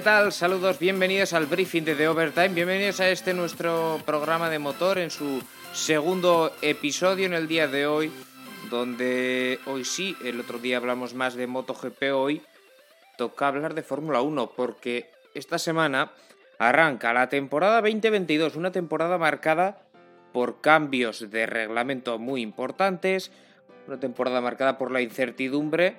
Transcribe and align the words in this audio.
¿Qué 0.00 0.04
tal? 0.04 0.32
Saludos, 0.32 0.78
bienvenidos 0.78 1.34
al 1.34 1.44
briefing 1.44 1.82
de 1.82 1.94
The 1.94 2.08
Overtime, 2.08 2.48
bienvenidos 2.48 3.00
a 3.00 3.10
este 3.10 3.34
nuestro 3.34 4.00
programa 4.06 4.48
de 4.48 4.58
motor 4.58 4.96
en 4.96 5.10
su 5.10 5.42
segundo 5.74 6.52
episodio 6.62 7.26
en 7.26 7.34
el 7.34 7.46
día 7.46 7.68
de 7.68 7.86
hoy, 7.86 8.10
donde 8.70 9.58
hoy 9.66 9.84
sí, 9.84 10.16
el 10.24 10.40
otro 10.40 10.58
día 10.58 10.78
hablamos 10.78 11.12
más 11.12 11.34
de 11.34 11.46
MotoGP, 11.46 12.14
hoy 12.14 12.40
toca 13.18 13.48
hablar 13.48 13.74
de 13.74 13.82
Fórmula 13.82 14.22
1, 14.22 14.52
porque 14.56 15.10
esta 15.34 15.58
semana 15.58 16.12
arranca 16.58 17.12
la 17.12 17.28
temporada 17.28 17.82
2022, 17.82 18.56
una 18.56 18.72
temporada 18.72 19.18
marcada 19.18 19.82
por 20.32 20.62
cambios 20.62 21.30
de 21.30 21.44
reglamento 21.44 22.18
muy 22.18 22.40
importantes, 22.40 23.32
una 23.86 24.00
temporada 24.00 24.40
marcada 24.40 24.78
por 24.78 24.92
la 24.92 25.02
incertidumbre 25.02 25.98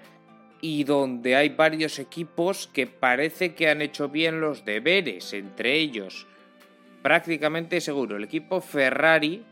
y 0.62 0.84
donde 0.84 1.36
hay 1.36 1.50
varios 1.50 1.98
equipos 1.98 2.70
que 2.72 2.86
parece 2.86 3.56
que 3.56 3.70
han 3.70 3.82
hecho 3.82 4.10
bien 4.10 4.40
los 4.40 4.64
deberes, 4.64 5.34
entre 5.34 5.76
ellos. 5.76 6.28
Prácticamente 7.02 7.82
seguro 7.82 8.16
el 8.16 8.24
equipo 8.24 8.62
Ferrari, 8.62 9.44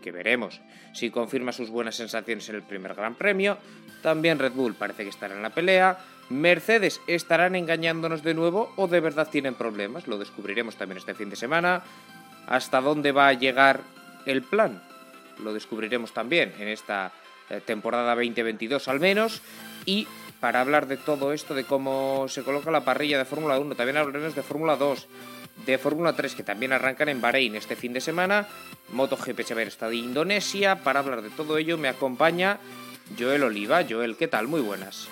que 0.00 0.10
veremos 0.10 0.60
si 0.94 1.10
confirma 1.10 1.52
sus 1.52 1.70
buenas 1.70 1.94
sensaciones 1.94 2.48
en 2.48 2.56
el 2.56 2.62
primer 2.62 2.94
Gran 2.94 3.14
Premio, 3.14 3.58
también 4.02 4.38
Red 4.38 4.52
Bull 4.52 4.74
parece 4.74 5.04
que 5.04 5.10
estará 5.10 5.34
en 5.34 5.42
la 5.42 5.50
pelea, 5.50 5.98
Mercedes 6.28 7.00
estarán 7.06 7.54
engañándonos 7.54 8.22
de 8.22 8.34
nuevo 8.34 8.72
o 8.76 8.88
de 8.88 9.00
verdad 9.00 9.28
tienen 9.30 9.54
problemas, 9.54 10.06
lo 10.06 10.18
descubriremos 10.18 10.76
también 10.76 10.98
este 10.98 11.14
fin 11.14 11.30
de 11.30 11.36
semana, 11.36 11.82
hasta 12.46 12.80
dónde 12.80 13.12
va 13.12 13.28
a 13.28 13.32
llegar 13.32 13.80
el 14.26 14.42
plan, 14.42 14.82
lo 15.42 15.52
descubriremos 15.52 16.12
también 16.12 16.52
en 16.58 16.68
esta 16.68 17.12
temporada 17.66 18.14
2022 18.14 18.88
al 18.88 19.00
menos. 19.00 19.42
Y 19.84 20.06
para 20.40 20.60
hablar 20.60 20.88
de 20.88 20.96
todo 20.96 21.32
esto, 21.32 21.54
de 21.54 21.64
cómo 21.64 22.26
se 22.28 22.42
coloca 22.42 22.70
la 22.70 22.84
parrilla 22.84 23.18
de 23.18 23.24
Fórmula 23.24 23.58
1, 23.58 23.74
también 23.74 23.96
hablaremos 23.96 24.34
de 24.34 24.42
Fórmula 24.42 24.76
2, 24.76 25.06
de 25.66 25.78
Fórmula 25.78 26.14
3 26.14 26.34
que 26.34 26.42
también 26.42 26.72
arrancan 26.72 27.08
en 27.08 27.20
Bahrein 27.20 27.54
este 27.54 27.76
fin 27.76 27.92
de 27.92 28.00
semana, 28.00 28.48
MotoGP 28.92 29.40
se 29.42 29.54
ver 29.54 29.68
está 29.68 29.88
de 29.88 29.96
Indonesia. 29.96 30.82
Para 30.82 31.00
hablar 31.00 31.22
de 31.22 31.30
todo 31.30 31.58
ello 31.58 31.78
me 31.78 31.88
acompaña 31.88 32.58
Joel 33.18 33.44
Oliva. 33.44 33.84
Joel, 33.88 34.16
¿qué 34.16 34.28
tal? 34.28 34.48
Muy 34.48 34.60
buenas. 34.60 35.08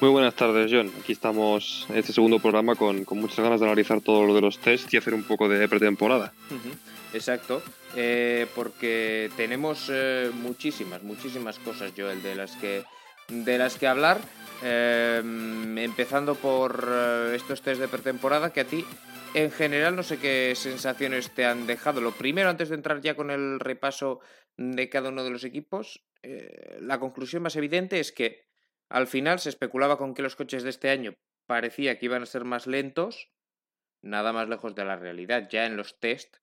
Muy 0.00 0.10
buenas 0.10 0.34
tardes, 0.34 0.70
John. 0.70 0.92
Aquí 1.00 1.12
estamos 1.12 1.86
en 1.88 1.96
este 1.96 2.12
segundo 2.12 2.38
programa 2.38 2.74
con, 2.74 3.06
con 3.06 3.18
muchas 3.18 3.40
ganas 3.40 3.60
de 3.60 3.66
analizar 3.66 4.02
todo 4.02 4.26
lo 4.26 4.34
de 4.34 4.42
los 4.42 4.58
tests 4.58 4.92
y 4.92 4.98
hacer 4.98 5.14
un 5.14 5.22
poco 5.22 5.48
de 5.48 5.66
pretemporada. 5.68 6.34
Exacto, 7.14 7.62
eh, 7.96 8.46
porque 8.54 9.30
tenemos 9.36 9.90
eh, 9.90 10.30
muchísimas, 10.32 11.02
muchísimas 11.02 11.58
cosas, 11.58 11.92
Joel, 11.96 12.22
de 12.22 12.36
las 12.36 12.54
que, 12.56 12.84
de 13.28 13.58
las 13.58 13.76
que 13.76 13.88
hablar. 13.88 14.20
eh, 14.62 15.22
empezando 15.76 16.34
por 16.34 16.88
eh, 16.88 17.32
estos 17.34 17.62
test 17.62 17.80
de 17.80 17.88
pretemporada 17.88 18.52
que 18.52 18.60
a 18.60 18.64
ti, 18.64 18.84
en 19.34 19.50
general, 19.50 19.96
no 19.96 20.02
sé 20.02 20.18
qué 20.18 20.54
sensaciones 20.56 21.30
te 21.34 21.44
han 21.44 21.66
dejado. 21.66 22.00
Lo 22.00 22.12
primero, 22.12 22.48
antes 22.48 22.68
de 22.68 22.76
entrar 22.76 23.00
ya 23.00 23.14
con 23.14 23.30
el 23.30 23.60
repaso 23.60 24.20
de 24.56 24.88
cada 24.88 25.10
uno 25.10 25.24
de 25.24 25.30
los 25.30 25.44
equipos, 25.44 26.04
eh, 26.22 26.78
la 26.80 26.98
conclusión 26.98 27.42
más 27.42 27.56
evidente 27.56 28.00
es 28.00 28.12
que 28.12 28.46
al 28.88 29.06
final 29.06 29.38
se 29.38 29.50
especulaba 29.50 29.98
con 29.98 30.14
que 30.14 30.22
los 30.22 30.36
coches 30.36 30.62
de 30.62 30.70
este 30.70 30.90
año 30.90 31.14
parecía 31.46 31.98
que 31.98 32.06
iban 32.06 32.22
a 32.22 32.26
ser 32.26 32.44
más 32.44 32.66
lentos, 32.66 33.30
nada 34.02 34.32
más 34.32 34.48
lejos 34.48 34.74
de 34.74 34.84
la 34.84 34.96
realidad. 34.96 35.48
Ya 35.50 35.66
en 35.66 35.76
los 35.76 35.98
test 35.98 36.36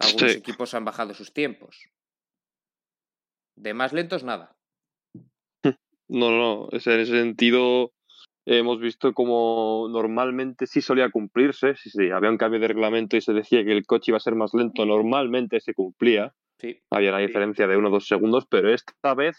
algunos 0.00 0.32
Sí. 0.32 0.38
equipos 0.38 0.74
han 0.74 0.84
bajado 0.84 1.14
sus 1.14 1.32
tiempos. 1.32 1.88
De 3.56 3.74
más 3.74 3.92
lentos, 3.92 4.24
nada. 4.24 4.56
No, 6.08 6.30
no, 6.30 6.68
En 6.72 6.78
ese 6.78 7.06
sentido, 7.06 7.92
hemos 8.44 8.80
visto 8.80 9.12
como 9.14 9.86
normalmente 9.90 10.66
sí 10.66 10.80
solía 10.80 11.10
cumplirse. 11.10 11.76
Si 11.76 11.90
sí, 11.90 12.10
había 12.10 12.30
un 12.30 12.38
cambio 12.38 12.58
de 12.58 12.66
reglamento 12.66 13.16
y 13.16 13.20
se 13.20 13.32
decía 13.32 13.64
que 13.64 13.70
el 13.72 13.86
coche 13.86 14.10
iba 14.10 14.16
a 14.16 14.20
ser 14.20 14.34
más 14.34 14.52
lento, 14.52 14.84
normalmente 14.86 15.60
se 15.60 15.74
cumplía. 15.74 16.34
Sí, 16.58 16.82
Había 16.90 17.10
una 17.10 17.20
diferencia 17.20 17.66
de 17.68 17.76
uno 17.76 17.88
o 17.88 17.92
dos 17.92 18.06
segundos, 18.08 18.46
pero 18.50 18.74
esta 18.74 19.14
vez, 19.14 19.36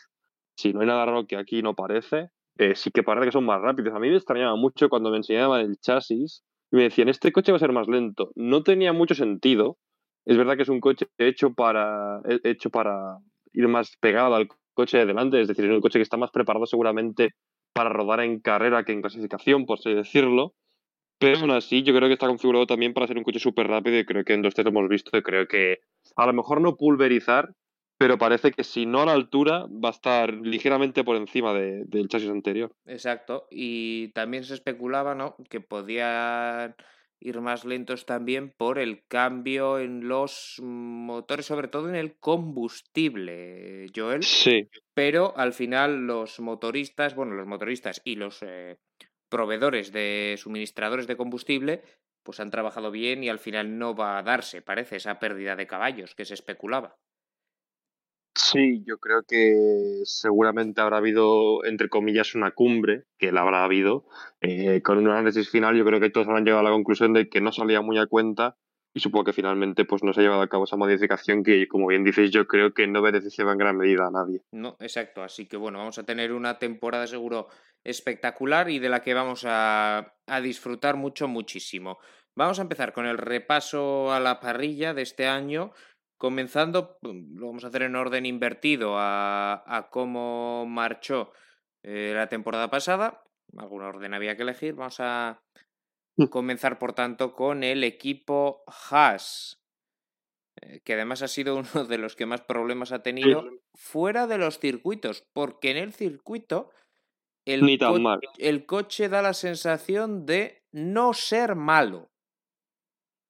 si 0.56 0.74
no 0.74 0.80
hay 0.80 0.88
nada 0.88 1.06
raro 1.06 1.28
que 1.28 1.36
aquí 1.36 1.62
no 1.62 1.76
parece, 1.76 2.30
eh, 2.58 2.76
sí 2.76 2.90
que 2.92 3.04
parece 3.04 3.28
que 3.28 3.32
son 3.34 3.46
más 3.46 3.62
rápidos. 3.62 3.94
A 3.94 4.00
mí 4.00 4.10
me 4.10 4.16
extrañaba 4.16 4.56
mucho 4.56 4.90
cuando 4.90 5.12
me 5.12 5.18
enseñaban 5.18 5.62
el 5.62 5.78
chasis 5.78 6.44
y 6.72 6.78
me 6.78 6.84
decían, 6.84 7.10
este 7.10 7.32
coche 7.32 7.52
va 7.52 7.58
a 7.58 7.60
ser 7.60 7.74
más 7.74 7.88
lento. 7.88 8.32
No 8.36 8.64
tenía 8.64 8.94
mucho 8.94 9.14
sentido. 9.14 9.78
Es 10.26 10.38
verdad 10.38 10.56
que 10.56 10.64
es 10.64 10.70
un 10.70 10.80
coche 10.80 11.08
hecho 11.18 11.54
para, 11.54 12.22
he- 12.28 12.42
hecho 12.50 12.70
para 12.70 13.18
ir 13.54 13.68
más 13.68 13.96
pegado 14.00 14.36
al 14.36 14.48
coche 14.74 14.98
de 15.00 15.06
delante, 15.06 15.42
es 15.42 15.48
decir, 15.48 15.66
es 15.66 15.72
un 15.72 15.82
coche 15.82 16.00
que 16.00 16.04
está 16.04 16.18
más 16.18 16.32
preparado 16.32 16.66
seguramente 16.66 17.32
para 17.74 17.90
rodar 17.90 18.22
en 18.22 18.40
carrera 18.40 18.84
que 18.84 18.92
en 18.94 19.02
clasificación, 19.02 19.66
por 19.66 19.80
así 19.80 19.94
decirlo. 19.94 20.54
Pero 21.20 21.38
aún 21.40 21.52
así, 21.52 21.84
yo 21.84 21.94
creo 21.94 22.08
que 22.08 22.14
está 22.14 22.28
configurado 22.28 22.66
también 22.66 22.94
para 22.94 23.06
ser 23.08 23.18
un 23.18 23.24
coche 23.24 23.40
súper 23.40 23.68
rápido 23.68 23.98
y 24.00 24.06
creo 24.06 24.24
que 24.24 24.34
en 24.34 24.42
dos 24.42 24.56
test 24.56 24.66
lo 24.66 24.72
hemos 24.72 24.90
visto 24.90 25.16
y 25.18 25.22
creo 25.22 25.48
que 25.48 25.80
a 26.16 26.26
lo 26.26 26.34
mejor 26.34 26.62
no 26.62 26.76
pulverizar, 26.78 27.54
pero 28.00 28.18
parece 28.18 28.52
que 28.52 28.64
si 28.64 28.88
no 28.88 29.02
a 29.02 29.06
la 29.06 29.12
altura 29.14 29.68
va 29.68 29.90
a 29.90 29.92
estar 29.92 30.34
ligeramente 30.34 31.04
por 31.04 31.16
encima 31.18 31.54
de- 31.54 31.84
del 31.86 32.08
chasis 32.08 32.30
anterior. 32.30 32.72
exacto. 32.86 33.46
Y 33.52 34.08
también 34.14 34.44
se 34.44 34.56
especulaba, 34.56 35.14
¿no? 35.14 35.36
Que 35.50 35.60
podían 35.62 36.76
ir 37.22 37.40
más 37.40 37.64
lentos 37.64 38.06
también 38.06 38.50
por 38.50 38.80
el 38.80 39.06
cambio 39.08 39.80
en 39.80 40.08
los 40.08 40.58
motores, 40.62 41.46
sobre 41.46 41.68
todo 41.68 41.88
en 41.88 41.96
el 41.96 42.18
combustible, 42.20 43.88
Joel. 43.96 44.24
Sí, 44.24 44.68
pero 44.94 45.34
al 45.38 45.54
final 45.54 46.08
los 46.08 46.40
motoristas, 46.40 47.16
bueno, 47.16 47.36
los 47.36 47.48
motoristas 47.48 48.02
y 48.04 48.16
los 48.16 48.40
eh, 48.42 48.78
proveedores 49.30 49.92
de 49.92 50.36
suministradores 50.38 51.08
de 51.08 51.18
combustible, 51.18 51.84
pues 52.24 52.40
han 52.40 52.52
trabajado 52.52 52.92
bien 52.92 53.24
y 53.24 53.30
al 53.30 53.40
final 53.40 53.78
no 53.78 53.96
va 53.96 54.18
a 54.18 54.24
darse, 54.24 54.62
parece, 54.62 54.98
esa 54.98 55.20
pérdida 55.20 55.56
de 55.56 55.68
caballos 55.68 56.16
que 56.16 56.26
se 56.26 56.34
especulaba. 56.34 56.98
Sí, 58.34 58.84
yo 58.86 58.98
creo 58.98 59.24
que 59.24 60.02
seguramente 60.06 60.80
habrá 60.80 60.98
habido, 60.98 61.66
entre 61.66 61.90
comillas, 61.90 62.34
una 62.34 62.52
cumbre, 62.52 63.04
que 63.18 63.32
la 63.32 63.42
habrá 63.42 63.64
habido. 63.64 64.06
Eh, 64.40 64.82
con 64.82 64.98
un 64.98 65.10
análisis 65.10 65.50
final, 65.50 65.76
yo 65.76 65.84
creo 65.84 66.00
que 66.00 66.10
todos 66.10 66.28
habrán 66.28 66.46
llegado 66.46 66.62
a 66.62 66.70
la 66.70 66.76
conclusión 66.76 67.14
de 67.14 67.30
que 67.30 67.42
no 67.42 67.52
salía 67.52 67.82
muy 67.82 67.98
a 67.98 68.08
cuenta 68.08 68.58
y 68.94 69.00
supongo 69.00 69.26
que 69.26 69.34
finalmente 69.34 69.86
pues 69.86 70.04
no 70.04 70.14
se 70.14 70.20
ha 70.20 70.24
llevado 70.24 70.42
a 70.42 70.50
cabo 70.50 70.66
esa 70.66 70.76
modificación 70.76 71.44
que, 71.44 71.68
como 71.68 71.88
bien 71.88 72.04
dices, 72.04 72.32
yo 72.32 72.48
creo 72.48 72.74
que 72.74 72.88
no 72.88 73.02
beneficiaba 73.02 73.54
en 73.54 73.58
gran 73.58 73.78
medida 73.78 74.08
a 74.08 74.12
nadie. 74.12 74.42
No, 74.52 74.76
exacto, 74.80 75.24
así 75.24 75.48
que 75.48 75.58
bueno, 75.58 75.80
vamos 75.80 75.98
a 75.98 76.04
tener 76.04 76.34
una 76.34 76.60
temporada 76.60 77.08
seguro 77.08 77.48
espectacular 77.84 78.70
y 78.70 78.80
de 78.80 78.90
la 78.90 79.02
que 79.02 79.14
vamos 79.14 79.46
a, 79.46 80.14
a 80.28 80.42
disfrutar 80.42 80.98
mucho, 80.98 81.28
muchísimo. 81.28 82.00
Vamos 82.36 82.60
a 82.60 82.62
empezar 82.62 82.94
con 82.94 83.06
el 83.06 83.18
repaso 83.18 84.12
a 84.12 84.20
la 84.20 84.40
parrilla 84.40 84.94
de 84.94 85.02
este 85.02 85.28
año, 85.28 85.72
comenzando, 86.22 87.00
mm, 87.02 87.40
lo 87.40 87.48
vamos 87.48 87.64
a 87.64 87.70
hacer 87.70 87.82
en 87.82 87.96
orden 87.96 88.28
invertido 88.28 88.96
a, 89.00 89.64
a 89.66 89.90
cómo 89.90 90.68
marchó 90.68 91.34
eh, 91.84 92.12
la 92.16 92.30
temporada 92.30 92.70
pasada. 92.70 93.24
Algún 93.58 93.82
orden 93.82 94.14
había 94.14 94.36
que 94.38 94.44
elegir. 94.44 94.76
Vamos 94.76 95.00
a 95.00 95.42
comenzar, 96.30 96.78
por 96.78 96.94
tanto, 96.94 97.34
con 97.34 97.64
el 97.64 97.84
equipo 97.84 98.64
Haas, 98.68 99.60
eh, 100.62 100.82
que 100.86 100.94
además 100.94 101.24
ha 101.24 101.28
sido 101.28 101.56
uno 101.58 101.86
de 101.86 101.98
los 101.98 102.16
que 102.16 102.28
más 102.28 102.42
problemas 102.42 102.92
ha 102.92 103.02
tenido 103.02 103.44
fuera 103.74 104.28
de 104.28 104.38
los 104.38 104.60
circuitos, 104.60 105.26
porque 105.34 105.72
en 105.72 105.78
el 105.78 105.92
circuito 105.94 106.70
el, 107.48 107.64
Ni 107.64 107.80
tan 107.80 107.94
co- 107.94 108.00
mal. 108.00 108.20
el 108.38 108.68
coche 108.68 109.10
da 109.10 109.24
la 109.24 109.34
sensación 109.34 110.28
de 110.28 110.62
no 110.72 111.14
ser 111.14 111.56
malo. 111.56 112.12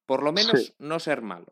Por 0.06 0.22
lo 0.22 0.32
menos 0.32 0.66
Sí. 0.66 0.74
no 0.78 1.00
ser 1.00 1.22
malo. 1.22 1.46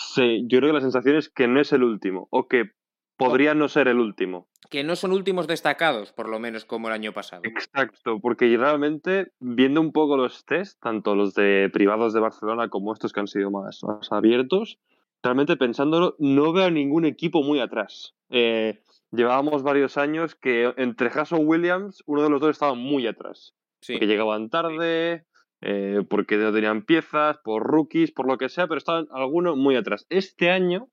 Sí, 0.00 0.44
yo 0.46 0.58
creo 0.58 0.70
que 0.70 0.74
la 0.74 0.80
sensación 0.80 1.16
es 1.16 1.28
que 1.28 1.48
no 1.48 1.60
es 1.60 1.72
el 1.72 1.82
último, 1.82 2.28
o 2.30 2.46
que 2.46 2.70
podría 3.16 3.54
no 3.54 3.68
ser 3.68 3.88
el 3.88 3.98
último. 3.98 4.48
Que 4.70 4.84
no 4.84 4.94
son 4.94 5.12
últimos 5.12 5.48
destacados, 5.48 6.12
por 6.12 6.28
lo 6.28 6.38
menos 6.38 6.64
como 6.64 6.86
el 6.86 6.94
año 6.94 7.12
pasado. 7.12 7.42
Exacto, 7.44 8.20
porque 8.20 8.56
realmente, 8.56 9.32
viendo 9.40 9.80
un 9.80 9.92
poco 9.92 10.16
los 10.16 10.44
test, 10.44 10.80
tanto 10.80 11.16
los 11.16 11.34
de 11.34 11.68
privados 11.72 12.12
de 12.14 12.20
Barcelona 12.20 12.68
como 12.68 12.92
estos 12.92 13.12
que 13.12 13.20
han 13.20 13.26
sido 13.26 13.50
más, 13.50 13.82
más 13.82 14.12
abiertos, 14.12 14.78
realmente 15.22 15.56
pensándolo, 15.56 16.14
no 16.20 16.52
veo 16.52 16.66
a 16.66 16.70
ningún 16.70 17.04
equipo 17.04 17.42
muy 17.42 17.58
atrás. 17.58 18.14
Eh, 18.30 18.80
llevábamos 19.10 19.64
varios 19.64 19.96
años 19.96 20.36
que 20.36 20.72
entre 20.76 21.08
o 21.08 21.36
Williams, 21.38 22.04
uno 22.06 22.22
de 22.22 22.30
los 22.30 22.40
dos 22.40 22.50
estaba 22.50 22.74
muy 22.74 23.06
atrás. 23.08 23.54
Sí. 23.80 23.94
Porque 23.94 24.06
llegaban 24.06 24.48
tarde, 24.48 25.24
eh, 25.60 26.02
porque 26.08 26.36
no 26.36 26.52
tenían 26.52 26.82
piezas, 26.82 27.38
por 27.38 27.64
rookies, 27.64 28.12
por 28.12 28.26
lo 28.26 28.38
que 28.38 28.48
sea, 28.48 28.66
pero 28.66 28.78
estaban 28.78 29.06
algunos 29.10 29.56
muy 29.56 29.76
atrás. 29.76 30.06
Este 30.08 30.50
año 30.50 30.88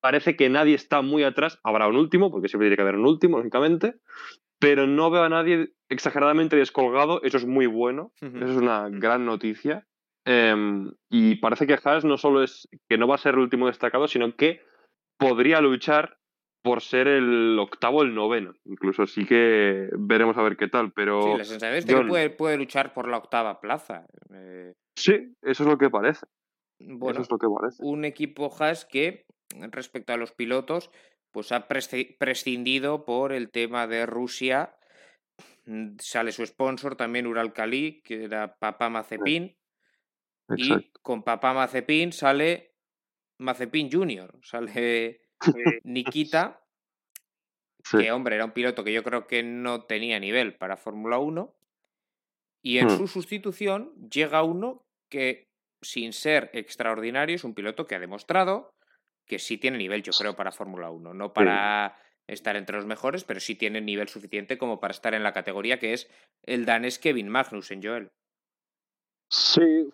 parece 0.00 0.36
que 0.36 0.48
nadie 0.48 0.74
está 0.74 1.02
muy 1.02 1.22
atrás. 1.22 1.60
Habrá 1.62 1.88
un 1.88 1.96
último, 1.96 2.30
porque 2.30 2.48
siempre 2.48 2.66
tiene 2.66 2.76
que 2.76 2.82
haber 2.82 2.96
un 2.96 3.06
último, 3.06 3.38
lógicamente. 3.38 3.94
Pero 4.58 4.86
no 4.86 5.10
veo 5.10 5.22
a 5.22 5.28
nadie 5.28 5.72
exageradamente 5.88 6.56
descolgado. 6.56 7.22
Eso 7.22 7.36
es 7.38 7.46
muy 7.46 7.66
bueno. 7.66 8.12
Eso 8.20 8.44
es 8.44 8.56
una 8.56 8.88
gran 8.90 9.24
noticia. 9.24 9.86
Em, 10.26 10.92
y 11.08 11.36
parece 11.36 11.66
que 11.66 11.78
Haas 11.82 12.04
no 12.04 12.18
solo 12.18 12.42
es 12.42 12.68
que 12.88 12.98
no 12.98 13.08
va 13.08 13.14
a 13.14 13.18
ser 13.18 13.34
el 13.34 13.40
último 13.40 13.68
destacado, 13.68 14.06
sino 14.06 14.36
que 14.36 14.60
podría 15.18 15.60
luchar 15.60 16.18
por 16.62 16.82
ser 16.82 17.08
el 17.08 17.58
octavo 17.58 17.98
o 17.98 18.02
el 18.02 18.14
noveno. 18.14 18.54
Incluso 18.64 19.06
sí 19.06 19.24
que 19.24 19.88
veremos 19.98 20.36
a 20.36 20.42
ver 20.42 20.56
qué 20.56 20.68
tal. 20.68 20.92
Pero 20.92 21.22
Sí, 21.22 21.38
la 21.38 21.44
sensación 21.44 21.74
es 21.78 21.86
que 21.86 21.94
John, 21.94 22.08
puede, 22.08 22.30
puede 22.30 22.56
luchar 22.56 22.92
por 22.92 23.08
la 23.08 23.16
octava 23.18 23.60
plaza. 23.60 24.06
Eh, 24.34 24.74
sí, 24.96 25.34
eso 25.42 25.62
es 25.64 25.68
lo 25.68 25.78
que 25.78 25.88
parece. 25.90 26.26
bueno, 26.78 27.12
eso 27.12 27.22
es 27.22 27.30
lo 27.30 27.38
que 27.38 27.46
parece. 27.48 27.82
un 27.82 28.04
equipo 28.04 28.50
Haas 28.58 28.84
que, 28.84 29.26
respecto 29.70 30.12
a 30.12 30.16
los 30.16 30.32
pilotos, 30.32 30.90
pues 31.30 31.52
ha 31.52 31.66
presci- 31.68 32.16
prescindido 32.18 33.04
por 33.04 33.32
el 33.32 33.50
tema 33.50 33.86
de 33.86 34.04
Rusia. 34.06 34.76
Sale 35.98 36.32
su 36.32 36.44
sponsor 36.44 36.96
también 36.96 37.26
Uralkali, 37.26 38.02
que 38.02 38.24
era 38.24 38.56
Papá 38.58 38.88
Mazepin. 38.90 39.56
Y 40.56 40.62
Exacto. 40.72 41.00
con 41.02 41.22
Papá 41.22 41.54
Mazepin 41.54 42.12
sale 42.12 42.74
Mazepin 43.38 43.90
Junior. 43.90 44.36
Sale 44.42 45.20
Nikita, 45.84 46.60
Sí. 47.82 47.96
que 47.98 48.12
hombre, 48.12 48.36
era 48.36 48.44
un 48.44 48.52
piloto 48.52 48.84
que 48.84 48.92
yo 48.92 49.02
creo 49.02 49.26
que 49.26 49.42
no 49.42 49.84
tenía 49.84 50.20
nivel 50.20 50.54
para 50.56 50.76
Fórmula 50.76 51.18
1. 51.18 51.54
Y 52.62 52.78
en 52.78 52.86
Hmm. 52.88 52.96
su 52.98 53.08
sustitución 53.08 53.94
llega 54.10 54.42
uno 54.42 54.84
que, 55.10 55.48
sin 55.82 56.12
ser 56.12 56.50
extraordinario, 56.52 57.36
es 57.36 57.44
un 57.44 57.54
piloto 57.54 57.86
que 57.86 57.94
ha 57.94 57.98
demostrado 58.00 58.70
que 59.26 59.38
sí 59.38 59.56
tiene 59.58 59.78
nivel, 59.78 60.02
yo 60.02 60.12
creo, 60.12 60.36
para 60.36 60.52
Fórmula 60.52 60.90
1. 60.90 61.14
No 61.14 61.32
para 61.32 61.96
estar 62.26 62.56
entre 62.56 62.76
los 62.76 62.84
mejores, 62.86 63.24
pero 63.24 63.40
sí 63.40 63.54
tiene 63.54 63.80
nivel 63.80 64.08
suficiente 64.08 64.58
como 64.58 64.78
para 64.80 64.92
estar 64.92 65.14
en 65.14 65.22
la 65.22 65.32
categoría 65.32 65.78
que 65.78 65.92
es 65.94 66.10
el 66.42 66.66
danés 66.66 66.98
Kevin 66.98 67.28
Magnussen, 67.28 67.82
Joel. 67.82 68.10
Sí. 69.30 69.90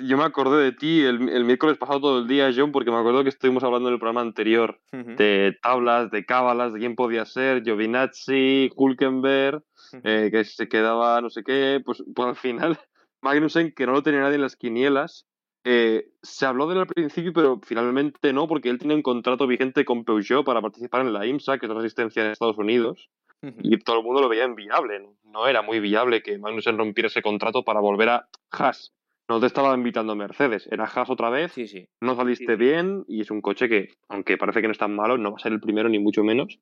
Yo 0.00 0.16
me 0.16 0.24
acordé 0.24 0.62
de 0.64 0.72
ti 0.72 1.02
el, 1.02 1.28
el 1.28 1.44
miércoles 1.44 1.76
pasado 1.76 2.00
todo 2.00 2.18
el 2.20 2.26
día, 2.26 2.50
John, 2.54 2.72
porque 2.72 2.90
me 2.90 2.96
acuerdo 2.96 3.22
que 3.22 3.28
estuvimos 3.28 3.62
hablando 3.62 3.88
en 3.88 3.94
el 3.94 4.00
programa 4.00 4.22
anterior 4.22 4.80
Ujú, 4.92 5.14
de 5.16 5.56
tablas, 5.62 6.10
de 6.10 6.24
cábalas, 6.24 6.72
de 6.72 6.78
quién 6.78 6.96
podía 6.96 7.26
ser, 7.26 7.62
Giovinazzi, 7.62 8.70
Hulkenberg, 8.74 9.62
ujú. 9.92 10.00
eh, 10.04 10.30
que 10.32 10.44
se 10.44 10.68
quedaba 10.68 11.20
no 11.20 11.28
sé 11.28 11.42
qué. 11.44 11.82
Pues, 11.84 12.02
pues 12.14 12.28
al 12.28 12.36
final, 12.36 12.78
Magnussen, 13.20 13.72
que 13.72 13.84
no 13.86 13.92
lo 13.92 14.02
tenía 14.02 14.20
nadie 14.20 14.36
en 14.36 14.42
las 14.42 14.56
quinielas, 14.56 15.26
eh, 15.64 16.12
se 16.22 16.46
habló 16.46 16.66
de 16.66 16.74
él 16.74 16.80
al 16.80 16.86
principio, 16.86 17.32
pero 17.34 17.60
finalmente 17.62 18.32
no, 18.32 18.48
porque 18.48 18.70
él 18.70 18.78
tiene 18.78 18.94
un 18.94 19.02
contrato 19.02 19.46
vigente 19.46 19.84
con 19.84 20.04
Peugeot 20.04 20.44
para 20.46 20.62
participar 20.62 21.02
en 21.02 21.12
la 21.12 21.26
IMSA, 21.26 21.58
que 21.58 21.66
es 21.66 21.72
la 21.72 21.80
asistencia 21.80 22.24
en 22.24 22.30
Estados 22.30 22.56
Unidos. 22.56 23.10
Y 23.40 23.78
todo 23.78 23.98
el 23.98 24.04
mundo 24.04 24.20
lo 24.20 24.28
veía 24.28 24.44
inviable. 24.44 25.10
No 25.22 25.46
era 25.46 25.62
muy 25.62 25.78
viable 25.78 26.22
que 26.22 26.38
Magnussen 26.38 26.76
rompiera 26.76 27.06
ese 27.06 27.22
contrato 27.22 27.62
para 27.64 27.80
volver 27.80 28.08
a 28.08 28.28
Haas. 28.50 28.92
No 29.28 29.40
te 29.40 29.46
estaba 29.46 29.74
invitando 29.74 30.16
Mercedes, 30.16 30.66
era 30.70 30.84
Haas 30.84 31.10
otra 31.10 31.28
vez, 31.28 31.52
Sí, 31.52 31.68
sí. 31.68 31.86
no 32.00 32.16
saliste 32.16 32.56
bien 32.56 33.04
y 33.06 33.20
es 33.20 33.30
un 33.30 33.42
coche 33.42 33.68
que, 33.68 33.88
aunque 34.08 34.38
parece 34.38 34.60
que 34.62 34.68
no 34.68 34.72
es 34.72 34.78
tan 34.78 34.94
malo, 34.96 35.18
no 35.18 35.30
va 35.32 35.36
a 35.36 35.40
ser 35.40 35.52
el 35.52 35.60
primero 35.60 35.88
ni 35.88 35.98
mucho 35.98 36.24
menos. 36.24 36.58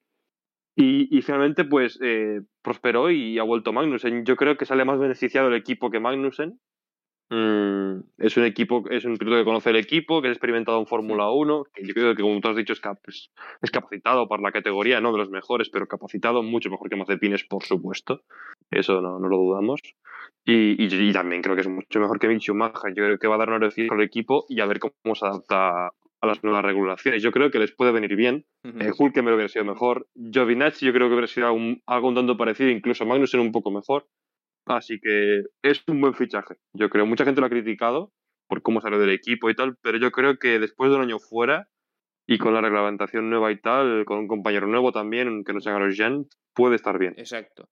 Y, 0.77 1.17
y 1.17 1.23
finalmente, 1.23 1.65
pues, 1.65 1.99
eh, 2.03 2.41
prosperó 2.63 3.11
y 3.11 3.39
ha 3.39 3.45
vuelto 3.45 3.73
Magnussen. 3.73 4.25
Yo 4.27 4.37
creo 4.37 4.57
que 4.57 4.67
sale 4.67 4.85
más 4.85 4.99
beneficiado 4.99 5.49
el 5.49 5.55
equipo 5.55 5.91
que 5.91 6.01
Magnussen. 6.01 6.61
Mm, 7.29 8.03
es 8.19 8.37
un 8.37 8.45
equipo, 8.45 8.85
es 8.89 9.05
un 9.05 9.17
piloto 9.17 9.37
que 9.39 9.45
conoce 9.45 9.71
el 9.71 9.77
equipo, 9.77 10.23
que 10.23 10.29
es 10.29 10.33
experimentado 10.33 10.79
en 10.79 10.87
Fórmula 10.87 11.29
1, 11.31 11.65
que 11.75 11.85
yo 11.85 11.93
creo 11.93 12.15
que, 12.15 12.23
como 12.23 12.41
tú 12.41 12.49
has 12.49 12.57
dicho, 12.57 12.73
es, 12.73 12.81
cap- 12.81 13.01
es- 13.09 13.31
capacitado 13.73 14.29
para 14.29 14.43
la 14.43 14.53
categoría, 14.53 15.01
no 15.01 15.11
de 15.13 15.19
los 15.19 15.31
mejores, 15.31 15.69
pero 15.69 15.89
capacitado 15.89 16.43
mucho 16.45 16.71
mejor 16.71 16.89
que 16.89 16.95
Mazepines, 16.97 17.45
por 17.45 17.65
supuesto. 17.65 18.23
Eso 18.71 19.01
no, 19.01 19.19
no 19.19 19.29
lo 19.29 19.39
dudamos. 19.39 19.81
Y, 20.45 20.81
y- 20.83 21.09
y 21.09 21.13
también 21.13 21.43
creo 21.43 21.57
que 21.57 21.63
es 21.63 21.69
mucho 21.69 21.99
mejor 21.99 22.21
que 22.21 22.29
Mick 22.29 22.41
Schumacher. 22.41 22.91
Yo 22.95 23.05
creo 23.05 23.19
que 23.19 23.27
va 23.27 23.35
a 23.35 23.39
dar 23.39 23.49
una 23.49 23.59
beneficio 23.59 23.93
al 23.93 24.03
equipo 24.03 24.45
y 24.49 24.61
a 24.61 24.67
ver 24.67 24.79
cómo 24.79 25.15
se 25.17 25.27
adapta 25.27 25.89
a 25.89 26.27
las 26.27 26.43
nuevas 26.45 26.65
regulaciones. 26.65 27.23
Yo 27.23 27.33
creo 27.33 27.51
que 27.51 27.59
les 27.59 27.73
puede 27.73 27.91
venir 27.93 28.15
bien. 28.15 28.47
Ujú. 28.65 28.79
Eh, 28.81 28.93
Hulkenberg 28.97 29.35
hubiera 29.35 29.49
sido 29.49 29.65
mejor. 29.65 30.07
Giovinazzi 30.15 30.87
yo 30.87 30.93
creo 30.93 31.09
que 31.09 31.15
hubiera 31.15 31.27
sido 31.27 31.53
un- 31.53 31.83
algo 31.87 32.09
un 32.09 32.15
tanto 32.15 32.37
parecido, 32.37 32.71
incluso 32.71 33.05
Magnussen 33.05 33.41
un 33.41 33.51
poco 33.53 33.71
mejor. 33.73 34.07
Así 34.67 35.01
que 35.01 35.45
es 35.63 35.83
un 35.89 36.01
buen 36.01 36.15
fichaje. 36.15 36.57
Yo 36.73 36.91
creo, 36.91 37.07
mucha 37.07 37.25
gente 37.25 37.41
lo 37.41 37.47
ha 37.47 37.51
criticado 37.51 38.13
por 38.49 38.63
cómo 38.63 38.81
salió 38.81 38.99
del 38.99 39.11
equipo 39.11 39.49
y 39.49 39.55
tal, 39.55 39.77
pero 39.81 39.99
yo 39.99 40.11
creo 40.11 40.39
que 40.39 40.59
después 40.59 40.91
de 40.91 40.97
un 40.97 41.03
año 41.03 41.19
fuera 41.19 41.69
y 42.27 42.39
con 42.39 42.53
la 42.55 42.61
reglamentación 42.61 43.31
nueva 43.31 43.53
y 43.53 43.61
tal, 43.61 44.05
con 44.05 44.19
un 44.19 44.29
compañero 44.29 44.67
nuevo 44.67 44.93
también, 44.93 45.45
que 45.45 45.53
no 45.53 45.61
sea 45.61 45.75
Grosjean, 45.75 46.27
puede 46.53 46.75
estar 46.77 46.99
bien. 46.99 47.15
Exacto. 47.17 47.69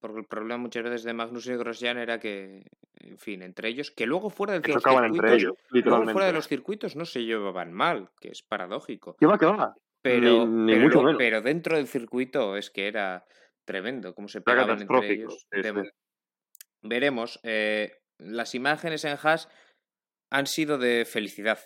Porque 0.00 0.20
el 0.20 0.26
problema 0.26 0.58
muchas 0.58 0.82
veces 0.82 1.04
de 1.04 1.14
Magnussen 1.14 1.54
y 1.54 1.58
Grosjean 1.58 1.96
era 1.98 2.18
que, 2.18 2.64
en 2.96 3.18
fin, 3.18 3.42
entre 3.42 3.68
ellos, 3.68 3.90
que 3.90 4.06
luego 4.06 4.28
fuera 4.30 4.54
de 4.54 4.60
Que 4.62 4.72
los 4.74 4.84
entre 4.84 5.34
ellos, 5.34 5.54
luego 5.70 6.04
fuera 6.08 6.26
de 6.26 6.32
los 6.32 6.48
circuitos 6.48 6.96
no 6.96 7.04
se 7.04 7.24
llevaban 7.24 7.72
mal, 7.72 8.10
que 8.20 8.28
es 8.28 8.42
paradójico. 8.42 9.16
¿Qué 9.18 9.26
va, 9.26 9.38
qué 9.38 9.46
va? 9.46 9.74
Pero, 10.02 10.46
ni 10.46 10.72
pero, 10.72 10.82
mucho 10.84 10.94
luego- 10.94 11.02
menos. 11.06 11.18
pero 11.18 11.40
dentro 11.42 11.76
del 11.76 11.86
circuito 11.86 12.56
es 12.56 12.70
que 12.70 12.88
era 12.88 13.24
tremendo 13.64 14.14
cómo 14.14 14.28
se 14.28 14.40
pegaban 14.40 14.80
entre 14.80 15.12
ellos. 15.12 15.46
De-. 15.50 15.90
Veremos. 16.82 17.40
eh, 17.42 17.98
las 18.18 18.54
imágenes 18.54 19.04
en 19.04 19.16
Haas 19.22 19.48
han 20.32 20.46
sido 20.46 20.78
de 20.78 21.04
felicidad, 21.04 21.58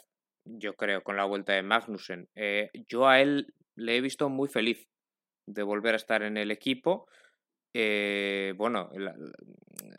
yo 0.45 0.75
creo, 0.75 1.03
con 1.03 1.17
la 1.17 1.25
vuelta 1.25 1.53
de 1.53 1.63
Magnussen. 1.63 2.29
Eh, 2.35 2.71
yo 2.89 3.09
a 3.09 3.21
él 3.21 3.55
le 3.77 3.97
he 3.97 4.01
visto 4.01 4.29
muy 4.29 4.49
feliz 4.49 4.89
de 5.49 5.63
volver 5.63 5.95
a 5.95 5.97
estar 5.97 6.23
en 6.23 6.37
el 6.37 6.51
equipo. 6.51 7.09
Eh, 7.75 8.53
bueno, 8.57 8.91
la- 8.95 9.15
la- 9.17 9.33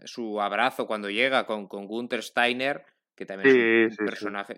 su 0.05 0.41
abrazo 0.41 0.87
cuando 0.87 1.09
llega 1.09 1.45
con, 1.45 1.67
con 1.67 1.87
Gunther 1.87 2.21
Steiner, 2.23 2.85
que 3.17 3.25
también 3.25 3.49
es 3.49 3.55
un- 3.55 3.89
Sí, 3.91 3.95
sí, 3.95 4.05
personaje. 4.05 4.57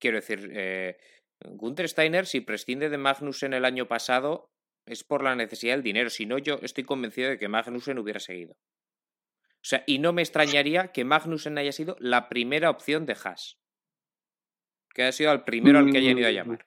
Quiero 0.00 0.16
decir, 0.16 0.50
eh, 0.54 0.96
Gunther 1.44 1.88
Steiner, 1.88 2.26
si 2.26 2.40
prescinde 2.40 2.88
de 2.88 2.98
Magnussen 2.98 3.52
el 3.52 3.64
año 3.64 3.86
pasado, 3.88 4.48
es 4.86 5.04
por 5.04 5.22
la 5.22 5.36
necesidad 5.36 5.74
del 5.74 5.82
dinero. 5.82 6.08
Si 6.10 6.24
no, 6.26 6.38
yo 6.38 6.58
estoy 6.62 6.84
convencido 6.84 7.28
de 7.30 7.38
que 7.38 7.48
Magnussen 7.48 7.98
hubiera 7.98 8.20
seguido. 8.20 8.54
O 9.62 9.64
sea, 9.64 9.84
y 9.86 9.98
no 9.98 10.12
me 10.12 10.22
extrañaría 10.22 10.88
que 10.88 11.04
Magnussen 11.04 11.58
haya 11.58 11.72
sido 11.72 11.96
la 12.00 12.28
primera 12.28 12.70
opción 12.70 13.04
de 13.04 13.12
Haas. 13.12 13.58
Que 14.94 15.02
haya 15.02 15.12
sido 15.12 15.32
el 15.32 15.42
primero 15.42 15.78
al 15.78 15.90
que 15.92 15.98
hayan 15.98 16.18
ido 16.18 16.26
a 16.28 16.30
Mm, 16.30 16.34
llamar. 16.34 16.64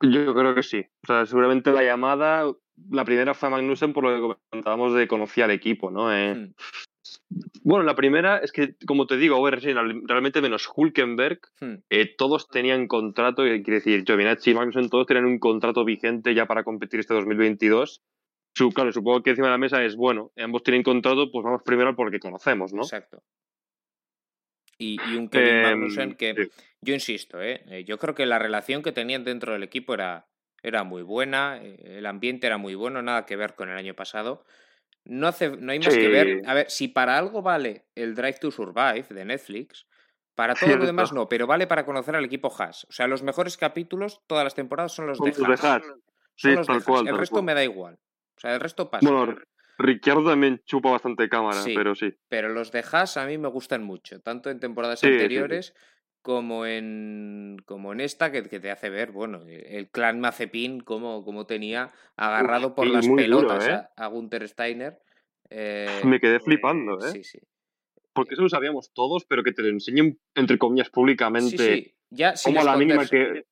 Yo 0.00 0.34
creo 0.34 0.54
que 0.54 0.62
sí. 0.62 0.86
O 1.04 1.06
sea, 1.06 1.26
seguramente 1.26 1.72
la 1.72 1.82
llamada, 1.82 2.44
la 2.90 3.04
primera 3.04 3.34
fue 3.34 3.48
a 3.48 3.50
Magnussen 3.50 3.92
por 3.92 4.04
lo 4.04 4.14
que 4.34 4.38
comentábamos 4.50 4.94
de 4.94 5.08
conocía 5.08 5.44
al 5.44 5.50
equipo, 5.50 5.90
¿no? 5.90 6.14
Eh, 6.14 6.34
Hmm. 6.34 6.54
Bueno, 7.62 7.84
la 7.84 7.94
primera 7.94 8.38
es 8.38 8.52
que, 8.52 8.74
como 8.86 9.06
te 9.06 9.16
digo, 9.16 9.42
realmente 9.50 10.42
menos 10.42 10.68
Hulkenberg, 10.74 11.40
Hmm. 11.60 11.76
eh, 11.90 12.14
todos 12.16 12.48
tenían 12.48 12.86
contrato, 12.86 13.46
y 13.46 13.62
quiere 13.62 13.76
decir, 13.80 14.04
Giovinazzi 14.04 14.50
y 14.50 14.54
Magnussen, 14.54 14.88
todos 14.90 15.06
tenían 15.06 15.24
un 15.26 15.38
contrato 15.38 15.84
vigente 15.84 16.34
ya 16.34 16.46
para 16.46 16.64
competir 16.64 17.00
este 17.00 17.14
2022. 17.14 18.02
Su, 18.54 18.70
claro, 18.70 18.92
supongo 18.92 19.22
que 19.22 19.30
encima 19.30 19.46
de 19.48 19.52
la 19.52 19.58
mesa 19.58 19.82
es, 19.84 19.94
bueno, 19.96 20.32
ambos 20.36 20.62
tienen 20.62 20.82
contrato, 20.82 21.30
pues 21.30 21.44
vamos 21.44 21.62
primero 21.64 21.94
por 21.94 22.08
el 22.08 22.12
que 22.12 22.18
conocemos, 22.20 22.72
¿no? 22.72 22.82
Exacto. 22.82 23.22
Y, 24.78 24.96
y 25.10 25.16
un 25.16 25.28
Kevin 25.28 25.56
Em, 25.56 25.62
Magnussen 25.62 26.14
que, 26.14 26.34
sí. 26.34 26.50
yo 26.80 26.94
insisto, 26.94 27.40
¿eh? 27.42 27.62
Eh, 27.68 27.84
yo 27.84 27.98
creo 27.98 28.14
que 28.14 28.26
la 28.26 28.38
relación 28.38 28.82
que 28.82 28.92
tenían 28.92 29.24
dentro 29.24 29.52
del 29.52 29.62
equipo 29.64 29.94
era, 29.94 30.28
era 30.62 30.84
muy 30.84 31.02
buena, 31.02 31.58
eh, 31.62 31.98
el 31.98 32.06
ambiente 32.06 32.46
era 32.46 32.58
muy 32.58 32.74
bueno, 32.74 33.02
nada 33.02 33.26
que 33.26 33.36
ver 33.36 33.54
con 33.54 33.68
el 33.70 33.76
año 33.76 33.94
pasado. 33.94 34.44
No, 35.04 35.26
hace, 35.28 35.56
no 35.56 35.72
hay 35.72 35.78
más 35.80 35.94
que 35.96 36.08
ver. 36.08 36.42
A 36.46 36.54
ver, 36.54 36.70
si 36.70 36.88
para 36.88 37.16
algo 37.18 37.42
vale 37.42 37.86
el 37.94 38.14
Drive 38.14 38.38
to 38.40 38.50
Survive 38.50 39.06
de 39.10 39.24
Netflix, 39.24 39.86
para 40.36 40.54
todo 40.76 40.76
lo 40.76 40.86
demás 40.86 41.12
no, 41.12 41.28
pero 41.28 41.46
vale 41.46 41.66
para 41.66 41.84
conocer 41.84 42.14
al 42.14 42.24
equipo 42.24 42.52
Haas. 42.56 42.84
O 42.84 42.92
sea, 42.92 43.08
los 43.08 43.22
mejores 43.22 43.56
capítulos 43.56 44.20
todas 44.28 44.44
las 44.44 44.54
temporadas 44.54 44.92
son 44.92 45.06
los 45.08 45.18
de 45.18 45.30
Haas. 45.30 45.82
Son 46.36 46.52
Sí, 46.52 46.52
los 46.52 46.66
de 46.68 46.74
tal 46.74 46.76
Haas. 46.76 46.84
cual, 46.84 47.08
El 47.08 47.18
resto 47.18 47.34
cual. 47.36 47.44
me 47.46 47.54
da 47.54 47.64
igual. 47.64 47.98
O 48.38 48.40
sea, 48.40 48.54
el 48.54 48.60
resto 48.60 48.88
pasa. 48.90 49.10
Bueno, 49.10 49.36
Ricciardo 49.80 50.24
también 50.30 50.60
chupa 50.64 50.90
bastante 50.90 51.28
cámara, 51.28 51.60
Sí. 51.62 51.72
pero 51.76 51.94
sí. 51.94 52.12
Pero 52.28 52.48
los 52.48 52.72
de 52.72 52.84
Haas 52.90 53.16
a 53.16 53.26
mí 53.26 53.36
me 53.38 53.48
gustan 53.48 53.82
mucho, 53.84 54.20
tanto 54.20 54.48
en 54.50 54.58
temporadas 54.60 54.98
Sí, 55.00 55.06
sí, 55.06 55.12
sí. 55.12 55.14
anteriores 55.16 55.74
como 56.22 56.66
en 56.66 57.56
como 57.64 57.92
en 57.92 58.00
esta 58.00 58.32
que, 58.32 58.42
que 58.48 58.58
te 58.60 58.70
hace 58.72 58.90
ver, 58.90 59.12
bueno, 59.12 59.40
el 59.46 59.88
clan 59.90 60.20
Mazepin 60.20 60.80
como, 60.80 61.24
como 61.24 61.46
tenía 61.46 61.92
agarrado 62.16 62.74
por 62.74 62.86
las 62.88 63.06
duro, 63.06 63.16
pelotas 63.16 63.66
¿eh? 63.68 63.72
a, 63.72 63.90
a 63.96 64.06
Gunther 64.08 64.48
Steiner. 64.48 64.98
eh, 65.50 66.00
Me 66.04 66.18
quedé 66.20 66.40
flipando, 66.40 66.98
¿eh? 67.06 67.10
Sí, 67.12 67.22
sí. 67.24 67.38
Porque 68.12 68.34
eso 68.34 68.42
lo 68.42 68.48
sabíamos 68.48 68.92
todos, 68.92 69.24
pero 69.26 69.44
que 69.44 69.52
te 69.52 69.62
lo 69.62 69.68
enseñen, 69.68 70.18
entre 70.34 70.58
comillas, 70.58 70.90
públicamente. 70.90 71.56
Sí, 71.56 71.82
sí. 71.84 71.94
Ya 72.10 72.34
como 72.44 72.60
a 72.60 72.64
la 72.64 72.76
mínima 72.76 73.06
que. 73.06 73.44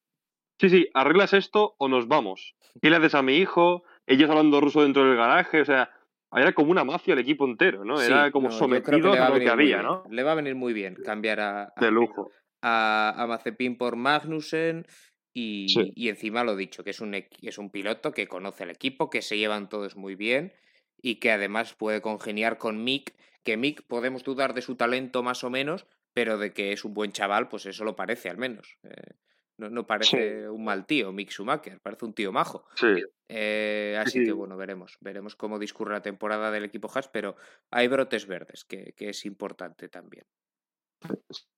sí, 0.60 0.68
sí, 0.70 0.88
arreglas 0.92 1.34
esto 1.34 1.76
o 1.78 1.88
nos 1.88 2.08
vamos. 2.08 2.56
¿Qué 2.82 2.90
le 2.90 2.96
haces 2.96 3.14
a 3.14 3.22
mi 3.22 3.36
hijo? 3.36 3.84
Ellos 4.06 4.30
hablando 4.30 4.60
ruso 4.60 4.82
dentro 4.82 5.04
del 5.04 5.16
garaje, 5.16 5.60
o 5.60 5.64
sea, 5.64 5.90
era 6.32 6.52
como 6.52 6.70
una 6.70 6.84
mafia 6.84 7.14
el 7.14 7.20
equipo 7.20 7.44
entero, 7.44 7.84
¿no? 7.84 8.00
Era 8.00 8.30
como 8.30 8.50
sometido 8.50 9.12
a 9.12 9.30
lo 9.30 9.38
que 9.38 9.48
había, 9.48 9.82
¿no? 9.82 10.04
Le 10.10 10.22
va 10.22 10.32
a 10.32 10.36
venir 10.36 10.54
muy 10.54 10.72
bien 10.72 10.94
cambiar 10.94 11.40
a, 11.40 11.72
de 11.80 11.90
lujo. 11.90 12.30
a, 12.62 13.14
a 13.16 13.26
Mazepin 13.26 13.76
por 13.76 13.96
Magnussen 13.96 14.86
y, 15.32 15.66
y, 15.94 16.08
encima 16.08 16.44
lo 16.44 16.56
dicho, 16.56 16.82
que 16.82 16.90
es 16.90 17.00
un, 17.00 17.14
es 17.14 17.58
un 17.58 17.70
piloto 17.70 18.12
que 18.12 18.26
conoce 18.26 18.64
el 18.64 18.70
equipo, 18.70 19.10
que 19.10 19.20
se 19.20 19.36
llevan 19.36 19.68
todos 19.68 19.96
muy 19.96 20.14
bien 20.14 20.54
y 21.02 21.16
que 21.16 21.30
además 21.30 21.74
puede 21.74 22.00
congeniar 22.00 22.56
con 22.56 22.82
Mick, 22.82 23.14
que 23.44 23.56
Mick 23.56 23.86
podemos 23.86 24.24
dudar 24.24 24.54
de 24.54 24.62
su 24.62 24.76
talento 24.76 25.22
más 25.22 25.44
o 25.44 25.50
menos, 25.50 25.86
pero 26.14 26.38
de 26.38 26.54
que 26.54 26.72
es 26.72 26.84
un 26.84 26.94
buen 26.94 27.12
chaval, 27.12 27.48
pues 27.48 27.66
eso 27.66 27.84
lo 27.84 27.96
parece 27.96 28.30
al 28.30 28.38
menos. 28.38 28.78
Eh, 28.82 29.14
no, 29.58 29.70
no, 29.70 29.86
parece 29.86 30.48
un 30.48 30.64
mal 30.64 30.86
tío, 30.86 31.12
Mick 31.12 31.30
Schumacher, 31.30 31.80
parece 31.80 32.04
un 32.04 32.14
tío 32.14 32.32
majo. 32.32 32.66
Sí. 32.74 33.02
Eh, 33.28 33.96
así 33.98 34.24
que 34.24 34.32
bueno, 34.32 34.56
veremos. 34.56 34.98
Veremos 35.00 35.34
cómo 35.34 35.58
discurre 35.58 35.94
la 35.94 36.02
temporada 36.02 36.50
del 36.50 36.64
equipo 36.64 36.90
Haas, 36.94 37.08
pero 37.08 37.36
hay 37.70 37.88
brotes 37.88 38.26
verdes, 38.26 38.64
que, 38.64 38.92
que 38.96 39.10
es 39.10 39.24
importante 39.24 39.88
también. 39.88 40.26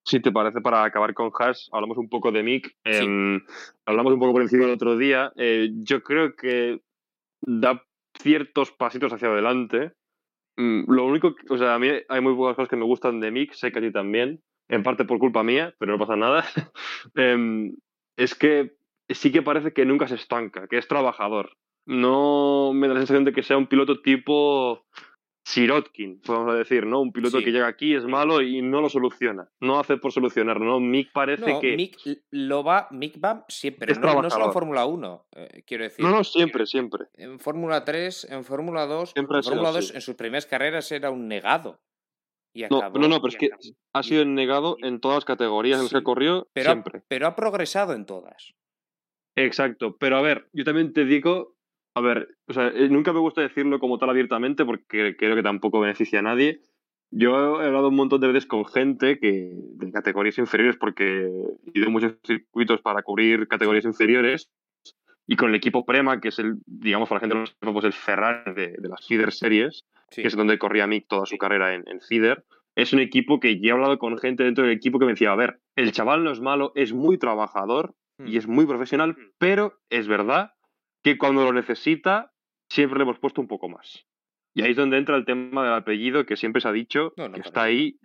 Si 0.04 0.20
te 0.20 0.32
parece, 0.32 0.60
para 0.60 0.84
acabar 0.84 1.12
con 1.14 1.30
Haas, 1.38 1.68
hablamos 1.72 1.98
un 1.98 2.08
poco 2.08 2.32
de 2.32 2.42
Mick. 2.42 2.76
Em, 2.84 3.40
hablamos 3.84 4.12
un 4.12 4.18
poco 4.18 4.32
por 4.32 4.42
encima 4.42 4.64
el 4.64 4.70
otro 4.70 4.96
día. 4.96 5.32
Eh, 5.36 5.70
yo 5.74 6.02
creo 6.02 6.34
que 6.34 6.80
da 7.40 7.82
ciertos 8.18 8.72
pasitos 8.72 9.12
hacia 9.12 9.28
adelante. 9.28 9.92
Mm, 10.56 10.90
lo 10.90 11.04
único, 11.04 11.34
o 11.50 11.58
sea, 11.58 11.74
a 11.74 11.78
mí 11.78 11.88
hay 12.08 12.20
muy 12.20 12.34
pocas 12.34 12.56
cosas 12.56 12.68
que 12.68 12.76
me 12.76 12.84
gustan 12.84 13.20
de 13.20 13.30
Mick, 13.30 13.52
sé 13.52 13.70
que 13.70 13.78
a 13.78 13.82
ti 13.82 13.92
también, 13.92 14.42
en 14.68 14.82
parte 14.82 15.04
por 15.04 15.18
culpa 15.18 15.42
mía, 15.42 15.74
pero 15.78 15.92
no 15.92 15.98
pasa 15.98 16.16
nada. 16.16 16.44
Em, 17.14 17.76
es 18.18 18.34
que 18.34 18.76
sí 19.08 19.32
que 19.32 19.42
parece 19.42 19.72
que 19.72 19.86
nunca 19.86 20.08
se 20.08 20.16
estanca, 20.16 20.66
que 20.66 20.76
es 20.76 20.88
trabajador. 20.88 21.56
No 21.86 22.72
me 22.74 22.88
da 22.88 22.94
la 22.94 23.00
sensación 23.00 23.24
de 23.24 23.32
que 23.32 23.42
sea 23.42 23.56
un 23.56 23.68
piloto 23.68 24.02
tipo 24.02 24.84
Sirotkin, 25.46 26.20
podemos 26.20 26.58
decir, 26.58 26.84
¿no? 26.84 27.00
Un 27.00 27.12
piloto 27.12 27.38
que 27.38 27.52
llega 27.52 27.68
aquí, 27.68 27.94
es 27.94 28.04
malo 28.04 28.42
y 28.42 28.60
no 28.60 28.82
lo 28.82 28.90
soluciona. 28.90 29.48
No 29.60 29.78
hace 29.78 29.96
por 29.96 30.12
solucionarlo, 30.12 30.66
¿no? 30.66 30.80
Mick 30.80 31.12
parece 31.12 31.58
que. 31.60 31.76
Mick 31.76 31.96
lo 32.30 32.62
va, 32.62 32.88
Mick 32.90 33.24
va 33.24 33.46
siempre, 33.48 33.94
no, 33.94 34.20
no, 34.20 34.28
solo 34.28 34.46
en 34.46 34.52
Fórmula 34.52 34.84
1, 34.84 35.26
eh, 35.36 35.62
quiero 35.64 35.84
decir. 35.84 36.04
No, 36.04 36.10
no, 36.10 36.24
siempre, 36.24 36.66
siempre. 36.66 37.06
En 37.14 37.38
Fórmula 37.38 37.84
3, 37.84 38.26
en 38.30 38.44
Fórmula 38.44 38.84
2, 38.84 39.12
en 39.14 39.26
Fórmula 39.26 39.70
2 39.70 39.94
en 39.94 40.00
sus 40.02 40.16
primeras 40.16 40.44
carreras 40.44 40.92
era 40.92 41.10
un 41.10 41.28
negado. 41.28 41.80
Y 42.54 42.64
no, 42.70 42.90
no, 42.90 43.08
no, 43.08 43.20
pero 43.20 43.28
es 43.28 43.36
que 43.36 43.50
ha 43.92 44.02
sido 44.02 44.24
negado 44.24 44.76
en 44.82 45.00
todas 45.00 45.18
las 45.18 45.24
categorías 45.24 45.78
en 45.78 45.84
las 45.84 45.92
que 45.92 46.02
corrió 46.02 46.48
pero 46.52 46.72
siempre. 46.72 47.02
pero 47.08 47.26
ha 47.26 47.36
progresado 47.36 47.92
en 47.94 48.06
todas. 48.06 48.54
Exacto, 49.36 49.96
pero 49.98 50.16
a 50.16 50.22
ver, 50.22 50.48
yo 50.52 50.64
también 50.64 50.92
te 50.92 51.04
digo, 51.04 51.54
a 51.94 52.00
ver, 52.00 52.28
o 52.48 52.52
sea, 52.52 52.68
eh, 52.68 52.88
nunca 52.88 53.12
me 53.12 53.20
gusta 53.20 53.40
decirlo 53.40 53.78
como 53.78 53.98
tal 53.98 54.10
abiertamente 54.10 54.64
porque 54.64 55.16
creo 55.16 55.36
que 55.36 55.42
tampoco 55.42 55.80
beneficia 55.80 56.18
a 56.18 56.22
nadie. 56.22 56.60
Yo 57.10 57.62
he 57.62 57.66
hablado 57.66 57.88
un 57.88 57.96
montón 57.96 58.20
de 58.20 58.26
veces 58.26 58.46
con 58.46 58.66
gente 58.66 59.18
que 59.18 59.50
de 59.52 59.92
categorías 59.92 60.38
inferiores 60.38 60.76
porque 60.78 61.26
he 61.74 61.78
ido 61.78 61.90
muchos 61.90 62.14
circuitos 62.26 62.82
para 62.82 63.02
cubrir 63.02 63.48
categorías 63.48 63.84
inferiores 63.84 64.50
y 65.28 65.36
con 65.36 65.50
el 65.50 65.54
equipo 65.54 65.84
Prema, 65.84 66.20
que 66.20 66.28
es 66.28 66.38
el, 66.38 66.56
digamos, 66.66 67.08
para 67.08 67.20
la 67.20 67.28
gente 67.28 67.52
no 67.60 67.72
pues 67.72 67.84
el 67.84 67.92
Ferrari 67.92 68.54
de, 68.54 68.74
de 68.78 68.88
las 68.88 69.06
Feeder 69.06 69.30
Series, 69.30 69.84
que 70.10 70.26
es 70.26 70.34
donde 70.34 70.58
corría 70.58 70.86
Mick 70.86 71.06
toda 71.06 71.26
su 71.26 71.36
carrera 71.36 71.74
en, 71.74 71.84
en 71.86 72.00
Feeder, 72.00 72.44
es 72.74 72.92
un 72.92 73.00
equipo 73.00 73.38
que 73.38 73.60
ya 73.60 73.70
he 73.70 73.72
hablado 73.72 73.98
con 73.98 74.16
gente 74.18 74.44
dentro 74.44 74.64
del 74.64 74.72
equipo 74.72 74.98
que 74.98 75.04
me 75.04 75.12
decía, 75.12 75.32
a 75.32 75.36
ver, 75.36 75.60
el 75.76 75.92
chaval 75.92 76.24
no 76.24 76.30
es 76.30 76.40
malo, 76.40 76.72
es 76.76 76.92
muy 76.92 77.18
trabajador 77.18 77.94
y 78.18 78.34
hmm. 78.34 78.38
es 78.38 78.46
muy 78.46 78.66
profesional, 78.66 79.10
hmm. 79.10 79.32
pero 79.36 79.80
es 79.90 80.08
verdad 80.08 80.52
que 81.02 81.18
cuando 81.18 81.44
lo 81.44 81.52
necesita 81.52 82.32
siempre 82.70 82.98
le 82.98 83.02
hemos 83.02 83.18
puesto 83.18 83.40
un 83.40 83.48
poco 83.48 83.68
más. 83.68 84.06
Y 84.54 84.62
ahí 84.62 84.70
es 84.70 84.76
donde 84.76 84.96
entra 84.96 85.16
el 85.16 85.24
tema 85.26 85.62
del 85.62 85.74
apellido 85.74 86.24
que 86.24 86.36
siempre 86.36 86.62
se 86.62 86.68
ha 86.68 86.72
dicho, 86.72 87.12
que 87.16 87.40
está 87.40 87.64
ahí. 87.64 87.98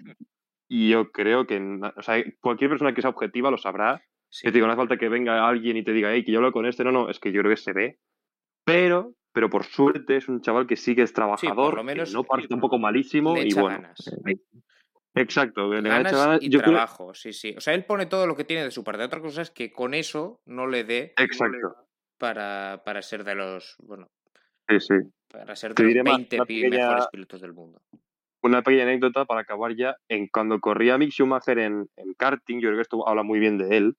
Y 0.68 0.89
yo 0.89 1.12
creo 1.12 1.48
que 1.48 1.58
o 1.96 2.01
sea, 2.01 2.24
cualquier 2.42 2.70
persona 2.70 2.94
que 2.94 3.01
sea 3.01 3.10
objetiva 3.12 3.50
lo 3.50 3.58
sabrá. 3.58 4.03
Sí. 4.34 4.50
digo, 4.50 4.66
no 4.66 4.74
hace 4.74 4.80
falta 4.80 4.98
que 4.98 5.10
venga 5.10 5.48
alguien 5.48 5.78
y 5.78 5.84
te 5.84 5.94
diga, 5.94 6.12
hey, 6.12 6.24
que 6.25 6.32
yo 6.32 6.40
hablo 6.40 6.52
con 6.52 6.66
este. 6.66 6.84
No, 6.84 6.92
no, 6.92 7.08
es 7.08 7.20
que 7.20 7.32
yo 7.32 7.42
creo 7.42 7.52
que 7.52 7.62
se 7.62 7.72
ve. 7.72 8.00
Pero, 8.66 9.13
pero 9.32 9.48
por 9.48 9.63
suerte 9.63 10.18
es 10.18 10.28
un 10.28 10.42
chaval 10.42 10.66
que 10.66 10.75
sí 10.75 10.96
que 10.96 11.04
es 11.04 11.13
trabajador, 11.13 11.75
lo 11.75 11.84
menos, 11.84 12.12
no 12.13 12.24
parece 12.24 12.52
un 12.56 12.60
poco 12.60 12.80
malísimo 12.80 13.38
y 13.38 13.54
bueno. 13.54 13.90
Exacto, 15.13 15.72
le 15.72 15.88
ganas 15.88 16.40
y 16.42 16.50
trabajo, 16.50 17.13
sí, 17.13 17.32
sí. 17.32 17.54
O 17.56 17.62
sea, 17.62 17.75
él 17.75 17.86
pone 17.86 18.08
todo 18.08 18.25
lo 18.25 18.36
que 18.36 18.44
tiene 18.44 18.63
de 18.63 18.72
su 18.72 18.84
parte. 18.84 19.04
Otra 19.04 19.22
cosa 19.22 19.44
es 19.44 19.52
que 19.52 19.72
con 19.72 19.94
eso 19.94 20.42
no 20.48 20.66
le 20.66 20.84
dé 20.84 21.13
Exacto. 21.18 21.75
Para, 22.18 22.82
para 22.84 23.04
ser 23.04 23.24
de 23.24 23.36
los, 23.36 23.75
bueno, 23.84 24.10
sí, 24.68 24.80
sí. 24.80 24.96
para 25.28 25.56
ser 25.56 25.75
de 25.75 25.94
los 25.94 26.04
20 26.04 26.40
mejores 26.48 27.08
pilotos 27.12 27.40
del 27.40 27.54
mundo. 27.54 27.84
Una 28.42 28.63
pequeña 28.63 28.84
anécdota 28.84 29.25
para 29.25 29.42
acabar 29.42 29.75
ya. 29.75 29.96
En 30.10 30.28
cuando 30.28 30.60
corría 30.60 30.98
Mick 30.98 31.12
Schumacher 31.12 31.60
en, 31.60 31.88
en 31.98 32.13
karting, 32.16 32.60
yo 32.60 32.70
creo 32.70 32.78
que 32.78 32.82
esto 32.82 33.08
habla 33.08 33.22
muy 33.22 33.40
bien 33.40 33.60
de 33.60 33.78
él. 33.78 33.96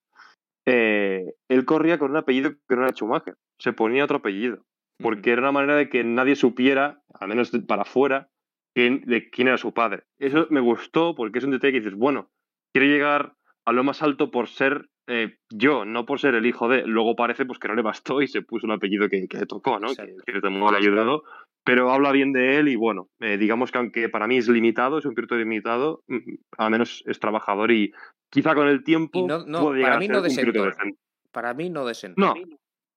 Eh, 0.65 1.33
él 1.47 1.65
corría 1.65 1.99
con 1.99 2.11
un 2.11 2.17
apellido 2.17 2.51
que 2.67 2.75
no 2.75 2.83
era 2.83 2.93
Schumacher, 2.93 3.35
se 3.59 3.73
ponía 3.73 4.03
otro 4.03 4.17
apellido, 4.17 4.65
porque 4.99 5.31
era 5.31 5.41
una 5.41 5.51
manera 5.51 5.75
de 5.75 5.89
que 5.89 6.03
nadie 6.03 6.35
supiera, 6.35 7.01
al 7.13 7.27
menos 7.27 7.51
para 7.67 7.83
afuera, 7.83 8.29
de 8.75 9.29
quién 9.31 9.47
era 9.47 9.57
su 9.57 9.73
padre. 9.73 10.03
Eso 10.19 10.47
me 10.49 10.59
gustó 10.59 11.15
porque 11.15 11.39
es 11.39 11.45
un 11.45 11.51
detalle 11.51 11.73
que 11.73 11.79
dices, 11.79 11.97
bueno, 11.97 12.29
quiere 12.73 12.89
llegar 12.89 13.35
a 13.65 13.71
lo 13.71 13.83
más 13.83 14.01
alto 14.01 14.31
por 14.31 14.47
ser 14.47 14.89
eh, 15.07 15.37
yo, 15.49 15.85
no 15.85 16.05
por 16.05 16.19
ser 16.19 16.35
el 16.35 16.45
hijo 16.45 16.67
de. 16.67 16.85
Luego 16.85 17.15
parece 17.15 17.45
pues, 17.45 17.59
que 17.59 17.67
no 17.67 17.75
le 17.75 17.83
bastó 17.83 18.21
y 18.21 18.27
se 18.27 18.41
puso 18.41 18.65
un 18.65 18.73
apellido 18.73 19.07
que, 19.07 19.27
le 19.29 19.45
tocó, 19.45 19.79
¿no? 19.79 19.89
Que, 19.89 20.15
que 20.25 20.49
modo 20.49 20.71
le 20.71 20.77
ha 20.77 20.79
ayudado. 20.79 21.23
Pero 21.65 21.91
habla 21.91 22.11
bien 22.11 22.31
de 22.31 22.57
él 22.57 22.67
y 22.67 22.75
bueno, 22.75 23.09
eh, 23.19 23.37
digamos 23.37 23.71
que 23.71 23.79
aunque 23.79 24.07
para 24.07 24.27
mí 24.27 24.37
es 24.37 24.47
limitado, 24.47 24.99
es 24.99 25.05
un 25.05 25.15
piloto 25.15 25.35
limitado, 25.35 26.03
mm, 26.07 26.35
al 26.57 26.71
menos 26.71 27.03
es 27.07 27.19
trabajador 27.19 27.71
y 27.71 27.91
quizá 28.29 28.53
con 28.53 28.67
el 28.67 28.83
tiempo 28.83 29.27
puede 29.27 29.79
llegar 29.79 29.93
para 29.93 29.99
mí 29.99 30.05
a 30.05 30.29
ser 30.29 30.53
no 30.53 30.61
un 30.61 30.69
decente. 30.69 30.99
Para 31.31 31.53
mí 31.55 31.69
no 31.71 31.85
desentona. 31.85 32.33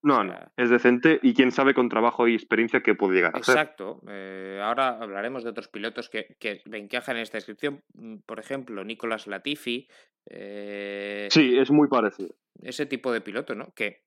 No, 0.02 0.22
no, 0.22 0.25
no, 0.25 0.52
es 0.56 0.68
decente 0.68 1.18
y 1.22 1.32
quién 1.32 1.50
sabe 1.50 1.72
con 1.72 1.88
trabajo 1.88 2.28
y 2.28 2.34
experiencia 2.34 2.82
qué 2.82 2.94
puede 2.94 3.14
llegar 3.14 3.34
a 3.34 3.42
ser. 3.42 3.54
Exacto. 3.54 4.02
Eh, 4.06 4.60
ahora 4.62 4.98
hablaremos 5.00 5.44
de 5.44 5.50
otros 5.50 5.68
pilotos 5.68 6.10
que, 6.10 6.37
que 6.38 6.62
encajan 6.70 7.16
en 7.16 7.22
esta 7.22 7.38
descripción. 7.38 7.82
Mm, 7.94 8.18
por 8.26 8.38
ejemplo, 8.38 8.84
Nicolás 8.84 9.26
Latifi. 9.26 9.88
Eh, 10.28 11.28
sí, 11.30 11.56
es 11.58 11.70
muy 11.70 11.88
parecido. 11.88 12.34
Ese 12.62 12.84
tipo 12.84 13.12
de 13.12 13.22
piloto, 13.22 13.54
¿no? 13.54 13.72
Que 13.75 14.04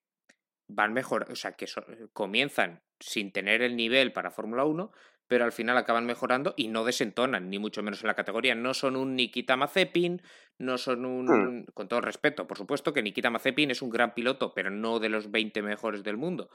van 0.69 0.93
mejor, 0.93 1.25
o 1.29 1.35
sea, 1.35 1.53
que 1.53 1.65
comienzan 2.13 2.81
sin 3.01 3.31
tener 3.31 3.61
el 3.61 3.75
nivel 3.75 4.13
para 4.13 4.31
Fórmula 4.31 4.65
1, 4.65 4.91
pero 5.31 5.45
al 5.45 5.53
final 5.53 5.77
acaban 5.77 6.05
mejorando 6.05 6.53
y 6.57 6.67
no 6.67 6.83
desentonan, 6.83 7.49
ni 7.49 7.57
mucho 7.57 7.81
menos 7.81 8.03
en 8.03 8.07
la 8.07 8.15
categoría. 8.15 8.53
No 8.53 8.73
son 8.73 8.97
un 8.97 9.15
Nikita 9.15 9.55
Mazepin, 9.55 10.21
no 10.57 10.77
son 10.77 11.05
un... 11.05 11.25
Hmm. 11.25 11.65
Con 11.73 11.87
todo 11.87 12.01
respeto, 12.01 12.45
por 12.45 12.57
supuesto 12.57 12.91
que 12.91 13.01
Nikita 13.01 13.29
Mazepin 13.29 13.71
es 13.71 13.81
un 13.81 13.89
gran 13.89 14.13
piloto, 14.13 14.53
pero 14.53 14.69
no 14.69 14.99
de 14.99 15.07
los 15.07 15.31
20 15.31 15.61
mejores 15.61 16.03
del 16.03 16.17
mundo. 16.17 16.49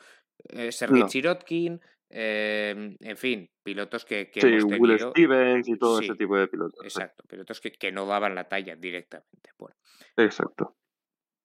Eh, 0.50 0.72
Sergei 0.72 1.08
Sirotkin, 1.08 1.80
em, 2.10 2.98
en 3.00 3.16
fin, 3.16 3.50
pilotos 3.62 4.04
que, 4.04 4.30
que 4.30 4.42
sí, 4.42 4.48
hemos 4.48 4.66
tenido... 4.66 4.82
Will 4.82 4.98
Stevens 4.98 5.68
y 5.68 5.78
todo 5.78 6.00
ese 6.00 6.14
tipo 6.14 6.36
de 6.36 6.46
pilotos. 6.46 6.84
Exacto, 6.84 7.24
pilotos 7.26 7.62
que, 7.62 7.72
que, 7.72 7.90
no 7.92 8.04
daban 8.04 8.34
la 8.34 8.46
talla 8.46 8.76
directamente. 8.76 9.52
Bueno. 9.58 9.76
Exacto. 10.18 10.76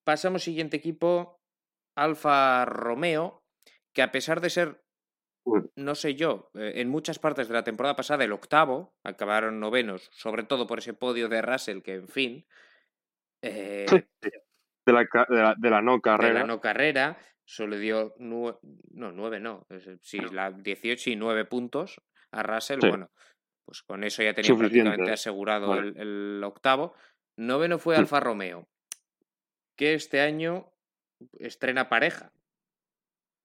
Pasamos 0.03 0.43
siguiente 0.43 0.75
equipo, 0.75 1.39
Alfa 1.95 2.65
Romeo, 2.65 3.41
que 3.93 4.01
a 4.01 4.11
pesar 4.11 4.41
de 4.41 4.49
ser 4.49 4.83
no 5.75 5.95
sé 5.95 6.15
yo, 6.15 6.51
eh, 6.53 6.73
en 6.75 6.89
muchas 6.89 7.19
partes 7.19 7.47
de 7.47 7.53
la 7.53 7.63
temporada 7.63 7.95
pasada 7.95 8.23
el 8.23 8.31
octavo, 8.31 8.93
acabaron 9.03 9.59
novenos, 9.59 10.09
sobre 10.13 10.43
todo 10.43 10.67
por 10.67 10.79
ese 10.79 10.93
podio 10.93 11.29
de 11.29 11.41
Russell 11.41 11.81
que, 11.81 11.95
en 11.95 12.07
fin... 12.07 12.45
Eh, 13.43 13.87
de, 14.85 14.93
la, 14.93 15.55
de, 15.57 15.69
la, 15.71 15.81
no 15.81 15.99
carrera. 15.99 16.31
De 16.31 16.39
la 16.41 16.45
no 16.45 16.61
carrera, 16.61 17.17
solo 17.43 17.75
dio 17.79 18.13
no, 18.19 18.59
nueve 18.91 19.39
no, 19.39 19.65
sí, 20.01 20.19
la 20.31 20.51
18 20.51 21.09
y 21.09 21.15
nueve 21.15 21.45
puntos 21.45 21.99
a 22.29 22.43
Russell, 22.43 22.79
bueno, 22.87 23.09
pues 23.65 23.81
con 23.81 24.03
eso 24.03 24.21
ya 24.21 24.35
tenía 24.35 24.55
prácticamente 24.55 25.11
asegurado 25.11 25.73
el, 25.73 26.41
octavo. 26.43 26.93
Noveno 27.35 27.79
fue 27.79 27.95
Alfa 27.95 28.19
Romeo, 28.19 28.67
que 29.75 29.95
este 29.95 30.21
año 30.21 30.71
estrena 31.39 31.89
pareja. 31.89 32.31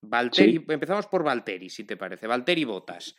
Valtteri, 0.02 0.64
empezamos 0.68 1.06
por 1.06 1.22
Valtteri, 1.24 1.68
si 1.68 1.84
te 1.84 1.96
parece. 1.96 2.26
Valtteri 2.26 2.64
Botas. 2.64 3.16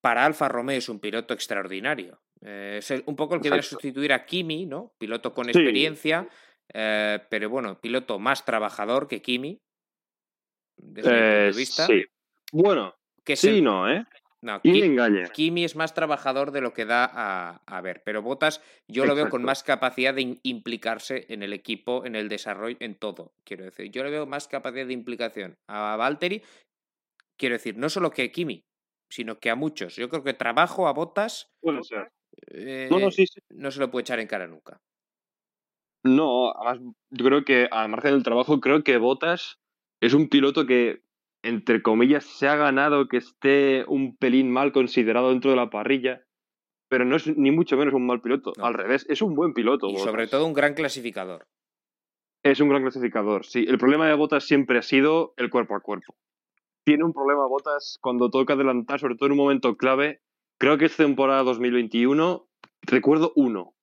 Para 0.00 0.24
Alfa 0.24 0.48
Romeo 0.48 0.78
es 0.78 0.88
un 0.88 1.00
piloto 1.00 1.34
extraordinario. 1.34 2.20
Eh, 2.40 2.76
es 2.78 2.90
un 3.06 3.16
poco 3.16 3.34
el 3.34 3.40
que 3.40 3.48
viene 3.48 3.60
a 3.60 3.62
sustituir 3.62 4.12
a 4.12 4.24
Kimi, 4.24 4.66
¿no? 4.66 4.94
Piloto 4.98 5.34
con 5.34 5.48
experiencia, 5.48 6.28
eh, 6.72 7.18
pero 7.28 7.50
bueno, 7.50 7.80
piloto 7.80 8.18
más 8.18 8.44
trabajador 8.44 9.08
que 9.08 9.22
Kimi. 9.22 9.60
Desde 10.76 11.10
mi 11.10 11.16
punto 11.16 11.26
de 11.26 11.48
eh, 11.48 11.52
vista. 11.56 11.86
Sí. 11.86 12.04
Bueno, 12.52 12.94
que 13.24 13.36
sí, 13.36 13.60
no, 13.60 13.90
¿eh? 13.90 14.04
No, 14.46 14.62
Kimi 14.62 14.78
Ki- 14.80 14.86
engaña. 14.86 15.28
Kimi 15.30 15.64
es 15.64 15.74
más 15.74 15.92
trabajador 15.92 16.52
de 16.52 16.60
lo 16.60 16.72
que 16.72 16.84
da 16.84 17.10
a, 17.12 17.62
a 17.66 17.80
ver, 17.80 18.02
pero 18.04 18.22
Botas 18.22 18.62
yo 18.86 19.04
lo 19.04 19.16
veo 19.16 19.28
con 19.28 19.42
más 19.42 19.64
capacidad 19.64 20.14
de 20.14 20.38
implicarse 20.44 21.26
en 21.28 21.42
el 21.42 21.52
equipo, 21.52 22.04
en 22.06 22.14
el 22.14 22.28
desarrollo, 22.28 22.76
en 22.78 22.94
todo, 22.94 23.32
quiero 23.44 23.64
decir. 23.64 23.90
Yo 23.90 24.04
le 24.04 24.10
veo 24.10 24.24
más 24.24 24.46
capacidad 24.46 24.86
de 24.86 24.92
implicación 24.92 25.56
a 25.66 25.96
Valtteri, 25.96 26.42
quiero 27.36 27.54
decir, 27.54 27.76
no 27.76 27.88
solo 27.88 28.12
que 28.12 28.22
a 28.22 28.30
Kimi, 28.30 28.62
sino 29.10 29.40
que 29.40 29.50
a 29.50 29.56
muchos. 29.56 29.96
Yo 29.96 30.08
creo 30.08 30.22
que 30.22 30.32
trabajo 30.32 30.86
a 30.86 30.92
Botas 30.92 31.48
eh, 32.46 32.86
No, 32.88 33.00
no, 33.00 33.10
sí, 33.10 33.26
sí. 33.26 33.40
no 33.50 33.72
se 33.72 33.80
lo 33.80 33.90
puede 33.90 34.02
echar 34.02 34.20
en 34.20 34.28
cara 34.28 34.46
nunca. 34.46 34.78
No, 36.04 36.52
además, 36.52 36.94
yo 37.10 37.24
creo 37.26 37.44
que 37.44 37.66
al 37.68 37.88
margen 37.88 38.12
del 38.12 38.22
trabajo, 38.22 38.60
creo 38.60 38.84
que 38.84 38.96
Botas 38.98 39.58
es 40.00 40.14
un 40.14 40.28
piloto 40.28 40.66
que, 40.66 41.02
entre 41.46 41.80
comillas, 41.80 42.24
se 42.24 42.48
ha 42.48 42.56
ganado 42.56 43.06
que 43.08 43.18
esté 43.18 43.84
un 43.86 44.16
pelín 44.16 44.50
mal 44.50 44.72
considerado 44.72 45.30
dentro 45.30 45.50
de 45.50 45.56
la 45.56 45.70
parrilla, 45.70 46.22
pero 46.88 47.04
no 47.04 47.16
es 47.16 47.26
ni 47.36 47.52
mucho 47.52 47.76
menos 47.76 47.94
un 47.94 48.06
mal 48.06 48.20
piloto. 48.20 48.52
No. 48.56 48.66
Al 48.66 48.74
revés, 48.74 49.06
es 49.08 49.22
un 49.22 49.34
buen 49.34 49.52
piloto. 49.52 49.88
Y 49.88 49.96
sobre 49.98 50.26
todo 50.26 50.44
un 50.46 50.52
gran 50.52 50.74
clasificador. 50.74 51.46
Es 52.42 52.60
un 52.60 52.68
gran 52.68 52.82
clasificador, 52.82 53.44
sí. 53.44 53.64
El 53.66 53.78
problema 53.78 54.08
de 54.08 54.14
Botas 54.14 54.44
siempre 54.44 54.78
ha 54.78 54.82
sido 54.82 55.34
el 55.36 55.50
cuerpo 55.50 55.76
a 55.76 55.80
cuerpo. 55.80 56.14
Tiene 56.84 57.04
un 57.04 57.12
problema 57.12 57.46
Botas 57.46 57.98
cuando 58.00 58.28
toca 58.28 58.54
adelantar, 58.54 58.98
sobre 58.98 59.16
todo 59.16 59.26
en 59.26 59.32
un 59.32 59.38
momento 59.38 59.76
clave. 59.76 60.20
Creo 60.58 60.78
que 60.78 60.86
es 60.86 60.96
temporada 60.96 61.42
2021. 61.44 62.48
Recuerdo 62.82 63.32
uno, 63.36 63.74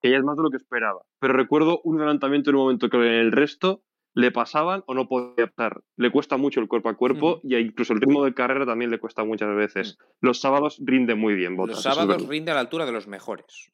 que 0.00 0.10
ya 0.10 0.16
es 0.16 0.24
más 0.24 0.36
de 0.36 0.42
lo 0.42 0.50
que 0.50 0.56
esperaba. 0.56 1.02
Pero 1.20 1.34
recuerdo 1.34 1.80
un 1.84 1.98
adelantamiento 1.98 2.50
en 2.50 2.56
un 2.56 2.62
momento 2.62 2.88
clave. 2.88 3.08
En 3.08 3.26
el 3.26 3.32
resto 3.32 3.82
le 4.16 4.30
pasaban 4.32 4.82
o 4.86 4.94
no 4.94 5.06
podía 5.08 5.46
pasar. 5.46 5.82
Le 5.96 6.10
cuesta 6.10 6.38
mucho 6.38 6.60
el 6.60 6.68
cuerpo 6.68 6.88
a 6.88 6.96
cuerpo 6.96 7.38
y 7.44 7.54
incluso 7.56 7.92
el 7.92 8.00
ritmo 8.00 8.24
de 8.24 8.32
carrera 8.32 8.64
también 8.64 8.90
le 8.90 8.98
cuesta 8.98 9.22
muchas 9.24 9.54
veces. 9.54 9.98
Los 10.22 10.40
sábados 10.40 10.78
rinde 10.82 11.14
muy 11.14 11.34
bien 11.34 11.54
Botas. 11.54 11.76
Los 11.76 11.86
es 11.86 11.94
sábados 11.94 12.26
rinde 12.26 12.50
a 12.50 12.54
la 12.54 12.60
altura 12.60 12.86
de 12.86 12.92
los 12.92 13.06
mejores. 13.06 13.70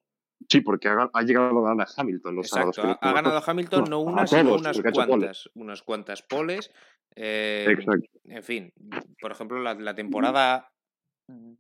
Sí, 0.48 0.60
porque 0.60 0.88
ha, 0.88 1.08
ha 1.14 1.22
llegado 1.22 1.64
a 1.64 1.68
ganar 1.70 1.86
Hamilton 1.96 2.34
los 2.34 2.46
Exacto. 2.46 2.72
sábados. 2.72 2.98
Ha, 3.00 3.08
ha 3.10 3.12
ganado 3.12 3.36
a 3.38 3.42
Hamilton 3.46 3.84
no 3.88 4.02
bueno, 4.02 4.18
a 4.18 4.22
una, 4.22 4.26
sino 4.26 4.54
unas 4.56 4.80
cuantas. 4.92 5.50
Unas 5.54 5.82
cuantas 5.82 6.22
poles. 6.22 6.72
eh, 7.14 7.66
Exacto. 7.70 8.08
en 8.24 8.42
fin, 8.42 8.72
por 9.20 9.30
ejemplo, 9.30 9.60
la, 9.62 9.74
la 9.74 9.94
temporada 9.94 10.72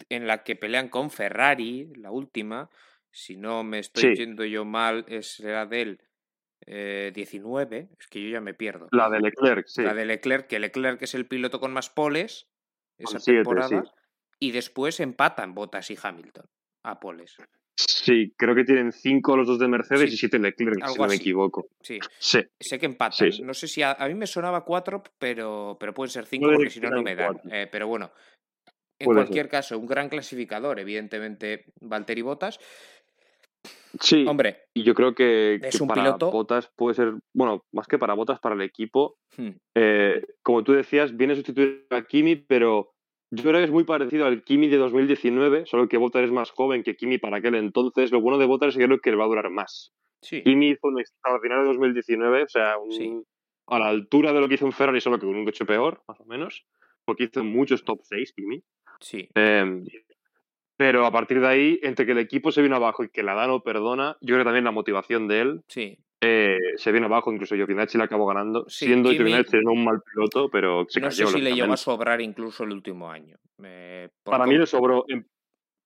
en 0.08 0.26
la 0.26 0.42
que 0.42 0.56
pelean 0.56 0.88
con 0.88 1.10
Ferrari, 1.10 1.92
la 1.94 2.10
última, 2.10 2.68
si 3.12 3.36
no 3.36 3.62
me 3.62 3.78
estoy 3.78 4.16
Sí. 4.16 4.22
yendo 4.24 4.44
yo 4.44 4.64
mal, 4.64 5.04
es 5.06 5.38
la 5.38 5.66
del 5.66 6.00
eh, 6.66 7.12
19, 7.14 7.88
es 7.98 8.06
que 8.06 8.22
yo 8.22 8.30
ya 8.30 8.40
me 8.40 8.54
pierdo. 8.54 8.88
La 8.92 9.10
de 9.10 9.20
Leclerc, 9.20 9.66
sí. 9.66 9.82
La 9.82 9.94
de 9.94 10.04
Leclerc, 10.04 10.46
que 10.46 10.58
Leclerc 10.58 11.02
es 11.02 11.14
el 11.14 11.26
piloto 11.26 11.60
con 11.60 11.72
más 11.72 11.90
poles 11.90 12.48
esa 12.98 13.18
siete, 13.18 13.38
temporada, 13.38 13.82
sí. 13.84 13.90
y 14.38 14.52
después 14.52 15.00
empatan 15.00 15.54
Bottas 15.54 15.90
y 15.90 15.98
Hamilton 16.00 16.46
a 16.84 17.00
poles. 17.00 17.36
Sí, 17.74 18.34
creo 18.36 18.54
que 18.54 18.64
tienen 18.64 18.92
cinco 18.92 19.36
los 19.36 19.46
dos 19.46 19.58
de 19.58 19.66
Mercedes 19.66 20.10
Sí, 20.10 20.14
y 20.14 20.18
siete 20.18 20.38
Leclerc, 20.38 20.86
si 20.86 20.98
no 20.98 21.06
me 21.06 21.14
equivoco. 21.14 21.68
Sí, 21.80 21.98
Sí, 22.18 22.40
sé 22.60 22.78
que 22.78 22.86
empatan. 22.86 23.30
No 23.42 23.54
sé 23.54 23.66
si 23.66 23.82
a, 23.82 23.92
a 23.92 24.08
mí 24.08 24.14
me 24.14 24.26
sonaba 24.26 24.64
cuatro, 24.64 25.02
pero, 25.18 25.76
pero 25.80 25.94
pueden 25.94 26.10
ser 26.10 26.26
cinco 26.26 26.48
porque 26.48 26.64
que 26.64 26.70
si 26.70 26.80
no, 26.80 26.90
no 26.90 27.02
me 27.02 27.14
dan. 27.14 27.40
Eh, 27.50 27.68
pero 27.70 27.88
bueno, 27.88 28.12
en 29.02 29.06
Puede 29.06 29.18
cualquier 29.22 29.48
caso, 29.48 29.76
un 29.78 29.86
gran 29.86 30.08
clasificador, 30.08 30.78
evidentemente, 30.78 31.64
Valtteri 31.80 32.22
Bottas. 32.22 32.60
Sí. 34.00 34.24
Hombre, 34.26 34.58
Y 34.74 34.82
yo 34.84 34.94
creo 34.94 35.14
que, 35.14 35.56
Es 35.62 35.76
que 35.76 35.82
un 35.82 35.88
para 35.88 36.02
piloto- 36.02 36.30
Botas 36.30 36.70
puede 36.76 36.94
ser, 36.94 37.14
bueno, 37.34 37.64
más 37.72 37.86
que 37.86 37.98
para 37.98 38.14
Botas, 38.14 38.40
para 38.40 38.54
el 38.54 38.62
equipo. 38.62 39.18
hmm, 39.36 39.50
eh, 39.74 40.24
como 40.42 40.62
tú 40.64 40.72
decías, 40.72 41.16
viene 41.16 41.32
a 41.34 41.36
sustituir 41.36 41.86
a 41.90 42.02
Kimi, 42.02 42.36
pero 42.36 42.92
yo 43.30 43.42
creo 43.42 43.54
que 43.60 43.64
es 43.64 43.70
muy 43.70 43.84
parecido 43.84 44.26
al 44.26 44.42
Kimi 44.44 44.68
de 44.68 44.76
2019, 44.78 45.64
solo 45.66 45.88
que 45.88 45.96
Botas 45.98 46.24
es 46.24 46.30
más 46.32 46.50
joven 46.50 46.82
que 46.82 46.96
Kimi 46.96 47.18
para 47.18 47.38
aquel 47.38 47.54
entonces. 47.54 48.10
Lo 48.12 48.20
bueno 48.20 48.38
de 48.38 48.46
Botas 48.46 48.70
es 48.70 48.78
que 48.78 48.84
creo 48.86 48.98
que 49.00 49.10
le 49.10 49.16
va 49.16 49.24
a 49.24 49.28
durar 49.28 49.50
más. 49.50 49.92
sí, 50.20 50.42
Kimi 50.42 50.68
hizo 50.70 50.86
un 50.88 51.00
extraordinario 51.00 51.64
2019, 51.64 52.44
o 52.44 52.48
sea, 52.48 52.78
un- 52.78 52.92
Sí. 52.92 53.12
a 53.66 53.78
la 53.78 53.88
altura 53.88 54.32
de 54.32 54.40
lo 54.40 54.48
que 54.48 54.54
hizo 54.54 54.66
en 54.66 54.72
Ferrari, 54.72 55.00
solo 55.00 55.18
que 55.18 55.26
con 55.26 55.34
un 55.36 55.44
coche 55.44 55.64
peor, 55.64 56.02
más 56.06 56.20
o 56.20 56.24
menos, 56.26 56.64
porque 57.04 57.24
hizo 57.24 57.42
muchos 57.42 57.84
top 57.84 58.00
6, 58.04 58.32
Kimi. 58.32 58.62
sí. 59.00 59.28
Eh, 59.34 59.82
pero 60.82 61.06
a 61.06 61.12
partir 61.12 61.40
de 61.40 61.46
ahí, 61.46 61.80
entre 61.84 62.04
que 62.06 62.10
el 62.12 62.18
equipo 62.18 62.50
se 62.50 62.60
viene 62.60 62.74
abajo 62.74 63.04
y 63.04 63.08
que 63.08 63.22
la 63.22 63.34
da 63.34 63.46
no 63.46 63.60
perdona, 63.62 64.16
yo 64.20 64.34
creo 64.34 64.38
que 64.38 64.44
también 64.44 64.64
la 64.64 64.72
motivación 64.72 65.28
de 65.28 65.40
él 65.40 65.60
Sí, 65.68 65.96
eh, 66.20 66.58
se 66.76 66.90
viene 66.90 67.06
abajo. 67.06 67.32
Incluso 67.32 67.54
Giovinazzi 67.54 67.98
le 67.98 68.04
acabó 68.04 68.26
ganando, 68.26 68.64
Sí, 68.68 68.86
siendo 68.86 69.10
Kimi- 69.10 69.16
Giovinazzi 69.18 69.58
no 69.62 69.72
un 69.72 69.84
mal 69.84 70.02
piloto, 70.02 70.48
pero 70.50 70.84
se 70.88 71.00
no 71.00 71.06
cayó. 71.08 71.26
sé 71.28 71.32
si 71.34 71.40
le 71.40 71.54
llegó 71.54 71.72
a 71.72 71.76
sobrar 71.76 72.20
incluso 72.20 72.64
el 72.64 72.72
último 72.72 73.10
año. 73.10 73.36
eh, 73.64 74.08
por 74.24 74.32
Para 74.32 74.46
mí 74.46 74.58
le 74.58 74.66
sobró. 74.66 75.04
En- 75.08 75.26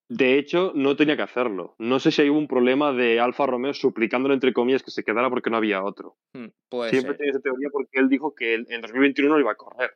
De 0.09 0.37
hecho, 0.39 0.71
no 0.73 0.95
tenía 0.95 1.15
que 1.17 1.21
hacerlo. 1.23 1.75
No 1.79 1.99
sé 1.99 2.11
si 2.11 2.21
hay 2.21 2.29
un 2.29 2.47
problema 2.47 2.93
de 2.93 3.19
Alfa 3.19 3.45
Romeo 3.45 3.73
suplicándole, 3.73 4.33
entre 4.35 4.53
comillas, 4.53 4.81
que 4.81 4.89
se 4.89 5.03
quedara 5.03 5.29
porque 5.29 5.49
no 5.49 5.57
había 5.57 5.83
otro. 5.83 6.15
Hmm, 6.33 6.47
puede 6.69 6.91
Siempre 6.91 7.11
ser. 7.11 7.17
tenía 7.17 7.31
esa 7.31 7.41
teoría 7.41 7.67
porque 7.71 7.99
él 7.99 8.07
dijo 8.09 8.33
que 8.33 8.53
en 8.55 8.81
2021 8.81 9.33
no 9.35 9.39
iba 9.39 9.51
a 9.51 9.55
correr. 9.55 9.91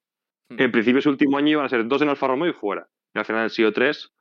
Hmm. 0.49 0.59
En 0.61 0.71
principio, 0.71 0.99
ese 0.99 1.07
último 1.09 1.37
año 1.37 1.51
iban 1.51 1.65
a 1.65 1.69
ser 1.69 1.87
dos 1.87 2.01
en 2.01 2.09
Alfa 2.09 2.27
Romeo 2.27 2.49
y 2.49 2.53
fuera. 2.53 2.87
Y 3.15 3.19
al 3.19 3.25
final 3.25 3.43
han 3.43 3.49
sido 3.49 3.71
tres. 3.71 4.11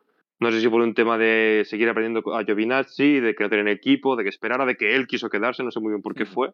No 0.41 0.51
sé 0.51 0.61
si 0.61 0.69
por 0.69 0.81
un 0.81 0.95
tema 0.95 1.19
de 1.19 1.65
seguir 1.67 1.89
aprendiendo 1.89 2.35
a 2.35 2.45
Giovinazzi, 2.45 3.21
de 3.21 3.35
que 3.35 3.47
no 3.49 3.71
equipo, 3.71 4.17
de 4.17 4.23
que 4.23 4.31
esperara, 4.31 4.65
de 4.65 4.77
que 4.77 4.97
él 4.97 5.07
quiso 5.07 5.29
quedarse, 5.29 5.63
no 5.63 5.71
sé 5.71 5.81
muy 5.81 5.91
bien 5.93 6.03
por 6.03 6.15
qué 6.15 6.25
fue. 6.25 6.53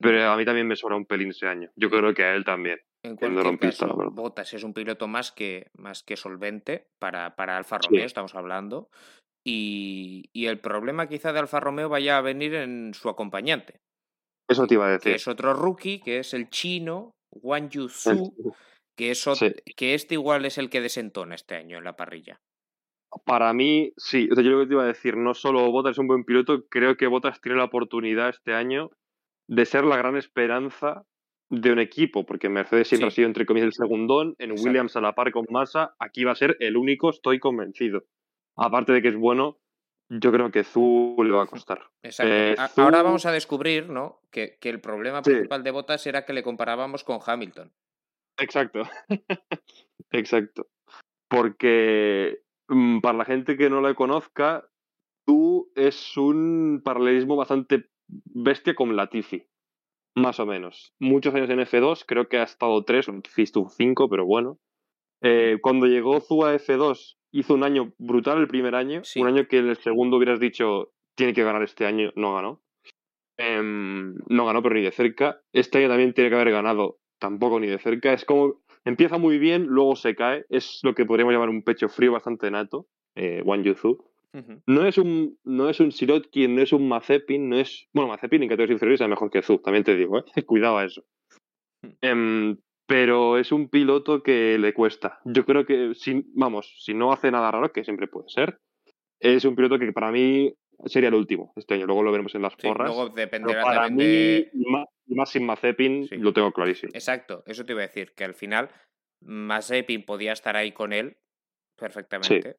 Pero 0.00 0.30
a 0.32 0.36
mí 0.36 0.44
también 0.44 0.66
me 0.66 0.74
sobra 0.74 0.96
un 0.96 1.06
pelín 1.06 1.28
ese 1.30 1.46
año. 1.46 1.70
Yo 1.76 1.88
creo 1.88 2.12
que 2.12 2.24
a 2.24 2.34
él 2.34 2.44
también. 2.44 2.80
En 3.04 3.16
cualquier 3.16 3.58
caso, 3.58 3.86
la 3.86 3.94
verdad. 3.94 4.12
Bottas 4.12 4.52
es 4.52 4.64
un 4.64 4.74
piloto 4.74 5.06
más 5.06 5.30
que, 5.30 5.70
más 5.76 6.02
que 6.02 6.16
solvente 6.16 6.88
para, 7.00 7.36
para 7.36 7.56
Alfa 7.56 7.78
Sí. 7.80 7.88
Romeo, 7.88 8.06
estamos 8.06 8.34
hablando. 8.34 8.88
Y, 9.44 10.24
y 10.32 10.46
el 10.46 10.58
problema 10.60 11.08
quizá 11.08 11.32
de 11.32 11.38
Alfa 11.40 11.60
Romeo 11.60 11.88
vaya 11.88 12.16
a 12.18 12.22
venir 12.22 12.54
en 12.54 12.94
su 12.94 13.08
acompañante, 13.08 13.80
Eso 14.48 14.66
te 14.66 14.74
iba 14.74 14.86
a 14.86 14.88
que 14.88 14.92
decir. 15.10 15.12
es 15.14 15.28
otro 15.28 15.52
rookie, 15.54 16.00
que 16.00 16.18
es 16.18 16.32
el 16.34 16.48
chino 16.50 17.10
Wang 17.32 17.68
Yusu, 17.70 18.32
que, 18.96 19.10
es 19.10 19.26
ot- 19.26 19.36
Sí. 19.36 19.74
que 19.76 19.94
este 19.94 20.14
igual 20.14 20.44
es 20.44 20.58
el 20.58 20.70
que 20.70 20.80
desentona 20.80 21.34
este 21.34 21.56
año 21.56 21.78
en 21.78 21.84
la 21.84 21.96
parrilla. 21.96 22.38
Para 23.26 23.52
mí, 23.52 23.92
sí. 23.96 24.28
O 24.30 24.34
sea, 24.34 24.42
yo 24.44 24.50
lo 24.50 24.60
que 24.60 24.66
te 24.66 24.72
iba 24.74 24.84
a 24.84 24.86
decir, 24.86 25.16
no 25.16 25.34
solo 25.34 25.70
Bottas 25.70 25.92
es 25.92 25.98
un 25.98 26.06
buen 26.08 26.24
piloto, 26.24 26.64
creo 26.68 26.96
que 26.96 27.06
Bottas 27.06 27.40
tiene 27.40 27.58
la 27.58 27.64
oportunidad 27.64 28.30
este 28.30 28.54
año 28.54 28.90
de 29.48 29.64
ser 29.66 29.84
la 29.84 29.96
gran 29.96 30.16
esperanza 30.16 31.04
de 31.50 31.70
un 31.72 31.78
equipo, 31.78 32.24
porque 32.24 32.48
Mercedes 32.48 32.88
siempre 32.88 33.10
Sí. 33.10 33.12
ha 33.12 33.16
sido, 33.16 33.26
entre 33.28 33.44
comillas, 33.44 33.66
el 33.66 33.72
segundón, 33.74 34.34
en 34.38 34.52
Exacto. 34.52 34.68
Williams 34.68 34.96
a 34.96 35.00
la 35.02 35.14
par 35.14 35.30
con 35.32 35.44
Massa, 35.50 35.94
aquí 35.98 36.24
va 36.24 36.32
a 36.32 36.36
ser 36.36 36.56
el 36.60 36.76
único, 36.78 37.10
estoy 37.10 37.38
convencido. 37.38 38.04
Aparte 38.56 38.92
de 38.92 39.02
que 39.02 39.08
es 39.08 39.16
bueno, 39.16 39.58
yo 40.08 40.32
creo 40.32 40.50
que 40.50 40.64
Zu 40.64 41.16
le 41.22 41.30
va 41.32 41.42
a 41.42 41.46
costar. 41.46 41.82
Exacto. 42.02 42.32
Eh, 42.32 42.54
Ahora 42.76 43.02
vamos 43.02 43.26
a 43.26 43.32
descubrir 43.32 43.90
¿no? 43.90 44.20
que, 44.30 44.56
que 44.60 44.70
el 44.70 44.80
problema 44.80 45.22
Sí. 45.22 45.30
principal 45.30 45.62
de 45.62 45.70
Bottas 45.72 46.06
era 46.06 46.24
que 46.24 46.32
le 46.32 46.42
comparábamos 46.42 47.04
con 47.04 47.18
Hamilton. 47.24 47.70
Exacto. 48.38 48.82
Exacto. 50.10 50.68
Porque 51.28 52.40
para 53.02 53.18
la 53.18 53.24
gente 53.24 53.56
que 53.56 53.70
no 53.70 53.80
la 53.80 53.94
conozca, 53.94 54.68
tú 55.26 55.70
es 55.74 56.16
un 56.16 56.82
paralelismo 56.84 57.36
bastante 57.36 57.88
bestia 58.08 58.74
con 58.74 58.94
Latifi. 58.96 59.44
Más 60.14 60.40
o 60.40 60.46
menos. 60.46 60.94
Muchos 60.98 61.34
años 61.34 61.48
en 61.48 61.60
F2, 61.60 62.04
creo 62.06 62.28
que 62.28 62.38
ha 62.38 62.42
estado 62.42 62.84
tres, 62.84 63.08
Latifi 63.08 63.42
estuvo 63.42 63.70
cinco, 63.70 64.08
pero 64.08 64.26
bueno. 64.26 64.58
Eh, 65.22 65.58
cuando 65.62 65.86
llegó 65.86 66.20
Zu 66.20 66.44
a 66.44 66.54
F2, 66.54 67.16
hizo 67.32 67.54
un 67.54 67.64
año 67.64 67.94
brutal 67.98 68.38
el 68.38 68.48
primer 68.48 68.74
año. 68.74 69.02
Sí. 69.04 69.20
Un 69.20 69.28
año 69.28 69.46
que 69.48 69.58
en 69.58 69.68
el 69.68 69.76
segundo 69.76 70.16
hubieras 70.16 70.40
dicho, 70.40 70.92
tiene 71.16 71.32
que 71.32 71.44
ganar 71.44 71.62
este 71.62 71.86
año, 71.86 72.12
no 72.16 72.34
ganó. 72.34 72.62
Em, 73.38 74.14
no 74.28 74.44
ganó, 74.44 74.62
pero 74.62 74.74
ni 74.74 74.82
de 74.82 74.92
cerca. 74.92 75.40
Este 75.52 75.78
año 75.78 75.88
también 75.88 76.12
tiene 76.12 76.30
que 76.30 76.36
haber 76.36 76.50
ganado, 76.50 76.98
tampoco 77.18 77.58
ni 77.58 77.68
de 77.68 77.78
cerca. 77.78 78.12
Es 78.12 78.24
como, 78.24 78.61
empieza 78.84 79.18
muy 79.18 79.38
bien, 79.38 79.66
luego 79.66 79.96
se 79.96 80.14
cae. 80.14 80.44
Es 80.48 80.80
lo 80.82 80.94
que 80.94 81.04
podríamos 81.04 81.32
llamar 81.32 81.48
un 81.48 81.62
pecho 81.62 81.88
frío 81.88 82.12
bastante 82.12 82.50
nato, 82.50 82.86
eh, 83.14 83.42
Wang 83.44 83.62
Yuzu. 83.62 83.98
No 84.66 84.86
es 84.86 84.96
un, 84.96 85.38
no 85.44 85.68
es 85.68 85.78
un 85.80 85.92
Sirotkin, 85.92 86.54
no 86.54 86.62
es 86.62 86.72
un 86.72 86.88
Mazepin, 86.88 87.50
no 87.50 87.58
es. 87.58 87.86
Bueno, 87.92 88.08
Mazepin 88.08 88.42
en 88.42 88.48
categorías 88.48 88.76
inferiores 88.76 89.00
es 89.02 89.08
mejor 89.08 89.30
que 89.30 89.42
Zu, 89.42 89.58
también 89.58 89.84
te 89.84 89.94
digo, 89.94 90.18
¿eh? 90.18 90.24
Cuidado 90.46 90.78
a 90.78 90.84
eso. 90.86 91.04
Hmm. 91.82 91.90
Em, 92.00 92.56
pero 92.86 93.36
es 93.36 93.52
un 93.52 93.68
piloto 93.68 94.22
que 94.22 94.58
le 94.58 94.72
cuesta. 94.72 95.20
Yo 95.24 95.44
creo 95.44 95.66
que, 95.66 95.94
si, 95.94 96.24
vamos, 96.34 96.74
si 96.78 96.94
no 96.94 97.12
hace 97.12 97.30
nada 97.30 97.50
raro, 97.50 97.72
que 97.72 97.84
siempre 97.84 98.08
puede 98.08 98.28
ser, 98.28 98.58
es 99.20 99.44
un 99.44 99.54
piloto 99.54 99.78
que 99.78 99.92
para 99.92 100.10
mí 100.10 100.54
sería 100.86 101.08
el 101.08 101.14
último 101.14 101.52
este 101.56 101.74
año. 101.74 101.86
Luego 101.86 102.02
lo 102.02 102.12
veremos 102.12 102.34
en 102.34 102.42
las 102.42 102.52
Sí, 102.54 102.66
porras. 102.66 102.88
luego 102.88 103.12
pero 103.14 103.26
dependerá 103.26 103.62
para 103.62 103.88
mí, 103.88 104.04
de. 104.04 104.50
más, 105.06 105.30
sin 105.30 105.44
Mazepin, 105.46 106.08
Sí. 106.08 106.16
lo 106.16 106.32
tengo 106.32 106.52
clarísimo. 106.52 106.92
Exacto, 106.94 107.42
eso 107.46 107.64
te 107.64 107.72
iba 107.72 107.82
a 107.82 107.86
decir, 107.86 108.12
que 108.14 108.24
al 108.24 108.34
final 108.34 108.70
Mazepin 109.20 110.04
podía 110.04 110.32
estar 110.32 110.56
ahí 110.56 110.72
con 110.72 110.92
él 110.92 111.16
perfectamente, 111.76 112.56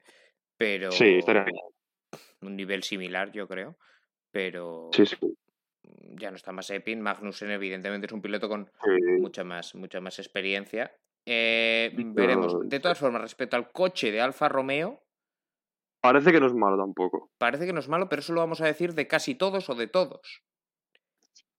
pero 0.57 0.91
Sí, 0.91 1.15
estaría 1.15 1.43
bien. 1.43 1.57
un 2.41 2.55
nivel 2.55 2.83
similar, 2.83 3.31
yo 3.31 3.47
creo, 3.47 3.77
pero 4.31 4.89
Sí, 4.93 5.05
sí. 5.05 5.17
ya 6.15 6.29
no 6.31 6.37
está 6.37 6.51
Mazepin. 6.51 7.01
Magnussen, 7.01 7.51
evidentemente, 7.51 8.07
es 8.07 8.13
un 8.13 8.21
piloto 8.21 8.47
con 8.49 8.65
Sí. 8.83 8.91
mucha 9.19 9.43
más, 9.43 9.75
mucha 9.75 9.99
más 10.01 10.19
experiencia 10.19 10.91
Eh, 11.25 11.91
veremos. 11.95 12.67
De 12.67 12.81
todas 12.81 12.99
formas, 12.99 13.21
respecto 13.21 13.55
al 13.55 13.71
coche 13.71 14.11
de 14.11 14.19
Alfa 14.19 14.49
Romeo. 14.49 15.01
Parece 16.03 16.33
que 16.33 16.41
no 16.41 16.47
es 16.47 16.53
malo 16.53 16.75
tampoco. 16.75 17.31
Parece 17.37 17.65
que 17.65 17.71
no 17.71 17.79
es 17.79 17.87
malo, 17.87 18.09
pero 18.09 18.19
eso 18.19 18.33
lo 18.33 18.41
vamos 18.41 18.59
a 18.59 18.65
decir 18.65 18.93
de 18.93 19.07
casi 19.07 19.35
todos 19.35 19.69
o 19.69 19.75
de 19.75 19.87
todos. 19.87 20.43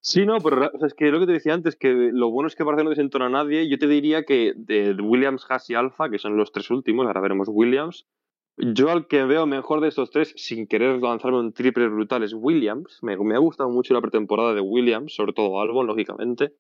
Sí, 0.01 0.27
no, 0.27 0.37
pero 0.39 0.71
es 0.85 0.93
que 0.93 1.11
lo 1.11 1.19
que 1.19 1.25
te 1.27 1.33
decía 1.33 1.55
antes, 1.55 1.77
que 1.77 2.11
lo 2.13 2.31
bueno 2.31 2.49
es 2.49 2.55
que 2.55 2.63
parece 2.63 2.81
que 2.81 2.85
no 2.85 2.91
desentona 2.91 3.27
a 3.27 3.31
nadie. 3.31 3.71
Yo 3.71 3.79
te 3.79 3.89
diría 3.89 4.25
que 4.25 4.53
de 4.55 4.93
Williams, 5.01 5.47
Haas 5.49 5.71
y 5.71 5.75
Alfa, 5.75 6.11
que 6.11 6.19
son 6.19 6.37
los 6.37 6.53
tres 6.53 6.71
últimos, 6.71 7.07
ahora 7.07 7.23
veremos 7.23 7.49
Williams, 7.51 8.07
yo 8.59 8.91
al 8.91 9.09
que 9.09 9.25
veo 9.25 9.47
mejor 9.47 9.81
de 9.81 9.89
estos 9.89 10.11
tres, 10.11 10.35
sin 10.37 10.67
querer 10.67 11.01
lanzarme 11.01 11.39
un 11.39 11.55
triple 11.55 11.89
brutal, 11.89 12.23
es 12.23 12.35
Williams. 12.35 12.99
Me, 13.03 13.15
ha 13.15 13.39
gustado 13.39 13.71
mucho 13.71 13.95
la 13.95 14.03
pretemporada 14.03 14.53
de 14.53 14.61
Williams, 14.61 15.15
sobre 15.15 15.33
todo 15.33 15.59
Albon, 15.59 15.87
lógicamente. 15.87 16.53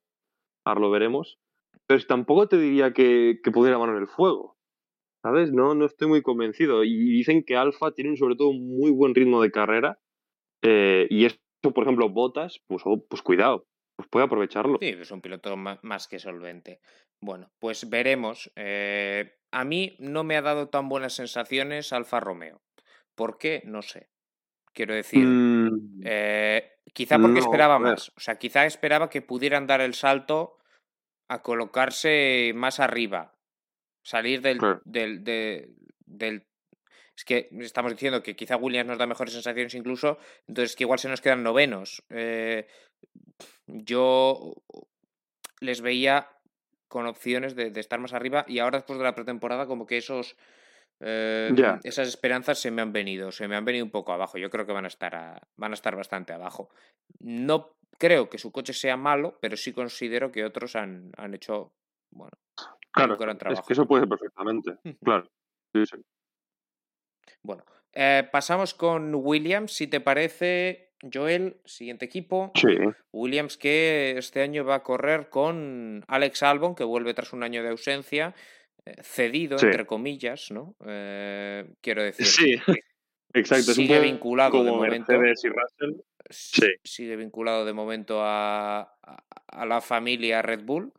Ahora 0.64 0.80
lo 0.80 0.90
veremos. 0.90 1.38
Pero 1.86 2.02
tampoco 2.06 2.48
te 2.48 2.56
diría 2.56 2.94
que, 2.94 3.40
que 3.44 3.50
pudiera 3.50 3.78
mano 3.78 3.92
en 3.92 3.98
el 3.98 4.08
fuego. 4.08 4.53
¿Sabes? 5.24 5.52
No, 5.52 5.74
no 5.74 5.86
estoy 5.86 6.06
muy 6.06 6.20
convencido. 6.20 6.84
Y 6.84 6.94
dicen 6.94 7.44
que 7.44 7.56
Alfa 7.56 7.92
tiene 7.92 8.14
sobre 8.18 8.36
todo 8.36 8.48
un 8.48 8.76
muy 8.76 8.90
buen 8.90 9.14
ritmo 9.14 9.40
de 9.40 9.50
carrera. 9.50 9.98
Eh, 10.60 11.06
y 11.08 11.24
eso, 11.24 11.38
por 11.62 11.84
ejemplo, 11.84 12.10
Botas, 12.10 12.60
pues, 12.66 12.82
oh, 12.84 13.02
pues 13.08 13.22
cuidado, 13.22 13.66
pues 13.96 14.06
puede 14.10 14.26
aprovecharlo. 14.26 14.76
Sí, 14.82 14.88
es 14.88 15.10
un 15.10 15.22
piloto 15.22 15.56
más 15.56 16.08
que 16.08 16.18
solvente. 16.18 16.80
Bueno, 17.22 17.50
pues 17.58 17.88
veremos. 17.88 18.52
Eh, 18.54 19.32
a 19.50 19.64
mí 19.64 19.96
no 19.98 20.24
me 20.24 20.36
ha 20.36 20.42
dado 20.42 20.68
tan 20.68 20.90
buenas 20.90 21.14
sensaciones 21.14 21.94
Alfa 21.94 22.20
Romeo. 22.20 22.60
¿Por 23.14 23.38
qué? 23.38 23.62
No 23.64 23.80
sé. 23.80 24.10
Quiero 24.74 24.92
decir, 24.92 25.24
mm, 25.24 26.02
eh, 26.04 26.72
quizá 26.92 27.18
porque 27.18 27.38
esperaba 27.38 27.78
más. 27.78 28.12
O 28.14 28.20
sea, 28.20 28.36
quizá 28.36 28.66
esperaba 28.66 29.08
que 29.08 29.22
pudieran 29.22 29.66
dar 29.66 29.80
el 29.80 29.94
salto 29.94 30.58
a 31.30 31.40
colocarse 31.40 32.52
más 32.54 32.78
arriba. 32.78 33.33
Salir 34.04 34.42
del, 34.42 34.60
del, 34.84 35.24
del, 35.24 36.46
Es 37.16 37.24
que 37.24 37.48
estamos 37.60 37.90
diciendo 37.92 38.22
que 38.22 38.36
quizá 38.36 38.56
Williams 38.56 38.88
nos 38.88 38.98
da 38.98 39.06
mejores 39.06 39.32
sensaciones 39.32 39.74
incluso, 39.74 40.18
entonces 40.46 40.76
que 40.76 40.84
igual 40.84 40.98
se 40.98 41.08
nos 41.08 41.22
quedan 41.22 41.42
novenos. 41.42 42.04
Eh, 42.10 42.66
yo 43.66 44.54
les 45.60 45.80
veía 45.80 46.28
con 46.86 47.06
opciones 47.06 47.56
de, 47.56 47.72
estar 47.80 47.98
más 47.98 48.12
arriba 48.12 48.44
y 48.46 48.58
ahora 48.58 48.78
después 48.78 48.98
de 48.98 49.04
la 49.04 49.14
pretemporada 49.14 49.66
como 49.66 49.86
que 49.86 49.96
esos 49.96 50.36
eh, 51.00 51.50
esas 51.82 52.06
esperanzas 52.06 52.60
se 52.60 52.70
me 52.70 52.82
han 52.82 52.92
venido, 52.92 53.32
se 53.32 53.48
me 53.48 53.56
han 53.56 53.64
venido 53.64 53.86
un 53.86 53.90
poco 53.90 54.12
abajo. 54.12 54.36
Yo 54.36 54.50
creo 54.50 54.66
que 54.66 54.72
van 54.72 54.84
a 54.84 54.88
estar 54.88 55.48
van 55.56 55.70
a 55.72 55.74
estar 55.74 55.96
bastante 55.96 56.34
abajo. 56.34 56.68
No 57.20 57.74
creo 57.98 58.28
que 58.28 58.36
su 58.36 58.52
coche 58.52 58.74
sea 58.74 58.98
malo, 58.98 59.38
pero 59.40 59.56
sí 59.56 59.72
considero 59.72 60.30
que 60.30 60.44
otros 60.44 60.76
han, 60.76 61.10
han 61.16 61.32
hecho 61.32 61.72
bueno, 62.10 62.36
claro, 62.94 63.14
un 63.14 63.18
gran 63.20 63.38
trabajo. 63.38 63.60
Es 63.60 63.66
que 63.66 63.72
eso 63.72 63.86
puede 63.86 64.02
ser 64.02 64.08
perfectamente. 64.08 64.76
claro. 65.02 65.28
Sí, 65.72 65.84
sí. 65.86 65.96
Bueno, 67.42 67.64
eh, 67.92 68.28
pasamos 68.30 68.74
con 68.74 69.14
Williams, 69.14 69.72
si 69.72 69.86
te 69.86 70.00
parece. 70.00 70.84
Joel, 71.12 71.60
siguiente 71.64 72.06
equipo. 72.06 72.52
Williams 73.12 73.58
que 73.58 74.14
este 74.16 74.40
año 74.42 74.64
va 74.64 74.76
a 74.76 74.82
correr 74.82 75.28
con 75.28 76.02
Alex 76.08 76.42
Albon, 76.42 76.74
que 76.74 76.84
vuelve 76.84 77.14
tras 77.14 77.32
un 77.32 77.42
año 77.42 77.62
de 77.62 77.70
ausencia, 77.70 78.34
eh, 78.86 78.94
cedido, 79.02 79.56
entre 79.60 79.86
comillas, 79.86 80.50
¿no? 80.50 80.76
Eh, 80.86 81.66
quiero 81.80 82.02
decir. 82.02 82.26
Sí, 82.26 82.56
exacto. 83.34 83.74
Sigue 83.74 84.00
vinculado 84.00 84.64
de 84.64 84.70
momento. 84.70 85.12
Y 85.12 85.16
Russell. 85.16 86.00
Sí. 86.30 86.68
Sigue 86.82 87.16
vinculado 87.16 87.64
de 87.64 87.72
momento 87.74 88.20
a, 88.22 88.80
a, 89.46 89.66
la 89.66 89.80
familia 89.80 90.40
Red 90.40 90.64
Bull. 90.64 90.92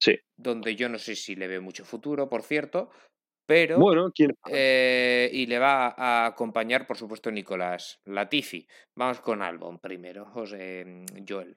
Sí. 0.00 0.18
Donde 0.36 0.76
yo 0.76 0.88
no 0.88 0.98
sé 0.98 1.14
si 1.14 1.34
le 1.36 1.46
ve 1.46 1.60
mucho 1.60 1.84
futuro, 1.84 2.28
por 2.28 2.42
cierto, 2.42 2.90
pero, 3.50 3.78
bueno, 3.80 4.12
eh, 4.48 5.28
y 5.32 5.46
le 5.46 5.58
va 5.58 5.88
a 5.88 6.26
acompañar, 6.26 6.86
por 6.86 6.96
supuesto, 6.96 7.32
Nicolás 7.32 8.00
Latifi. 8.04 8.64
Vamos 8.96 9.20
con 9.20 9.42
Albon 9.42 9.80
primero, 9.80 10.24
José 10.26 10.84
mm, 10.86 11.24
Joel. 11.28 11.56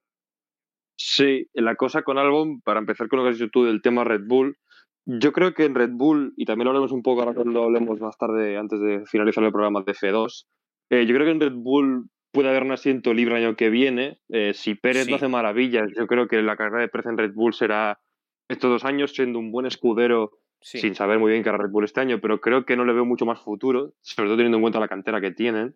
Sí, 0.97 1.47
la 1.53 1.75
cosa 1.75 2.01
con 2.01 2.17
Albon, 2.17 2.62
para 2.62 2.79
empezar 2.79 3.08
con 3.08 3.19
lo 3.19 3.25
que 3.25 3.29
has 3.29 3.38
dicho 3.38 3.51
tú 3.51 3.65
del 3.65 3.84
tema 3.84 4.03
Red 4.03 4.23
Bull, 4.25 4.58
yo 5.06 5.32
creo 5.34 5.53
que 5.53 5.65
en 5.65 5.75
Red 5.75 5.91
Bull, 5.91 6.34
y 6.36 6.45
también 6.45 6.65
lo 6.65 6.71
haremos 6.71 6.91
un 6.91 7.03
poco 7.03 7.21
ahora 7.21 7.36
cuando 7.36 7.63
hablemos 7.63 7.99
más 7.99 8.17
tarde, 8.17 8.58
antes 8.58 8.79
de 8.79 9.06
finalizar 9.06 9.43
el 9.43 9.51
programa 9.51 9.84
de 9.86 9.93
F2, 9.93 10.45
eh, 10.89 11.06
yo 11.06 11.13
creo 11.13 11.25
que 11.25 11.32
en 11.32 11.41
Red 11.41 11.53
Bull 11.53 12.10
puede 12.32 12.49
haber 12.49 12.63
un 12.63 12.71
asiento 12.71 13.13
libre 13.13 13.38
el 13.38 13.45
año 13.45 13.56
que 13.56 13.69
viene. 13.69 14.19
Eh, 14.29 14.53
si 14.56 14.73
Pérez 14.73 15.08
no 15.08 15.17
hace 15.17 15.27
maravillas, 15.27 15.91
yo 15.95 16.08
creo 16.08 16.27
que 16.27 16.41
la 16.41 16.58
carrera 16.58 16.82
de 16.82 16.88
Pérez 16.88 17.06
en 17.06 17.17
Red 17.19 17.34
Bull 17.34 17.53
será 17.53 17.99
estos 18.47 18.69
dos 18.69 18.86
años 18.86 19.13
siendo 19.13 19.39
un 19.39 19.51
buen 19.51 19.65
escudero 19.65 20.32
sin 20.63 20.95
saber 20.95 21.19
muy 21.19 21.32
bien 21.32 21.43
qué 21.43 21.49
hará 21.49 21.58
Red 21.58 21.71
Bull 21.71 21.84
este 21.84 21.99
año, 21.99 22.19
pero 22.21 22.39
creo 22.39 22.65
que 22.65 22.77
no 22.77 22.86
le 22.86 22.93
veo 22.93 23.06
mucho 23.06 23.25
más 23.25 23.41
futuro, 23.41 23.93
sobre 24.01 24.29
todo 24.29 24.38
teniendo 24.38 24.58
en 24.58 24.62
cuenta 24.62 24.79
la 24.79 24.88
cantera 24.88 25.19
que 25.19 25.32
tienen. 25.32 25.75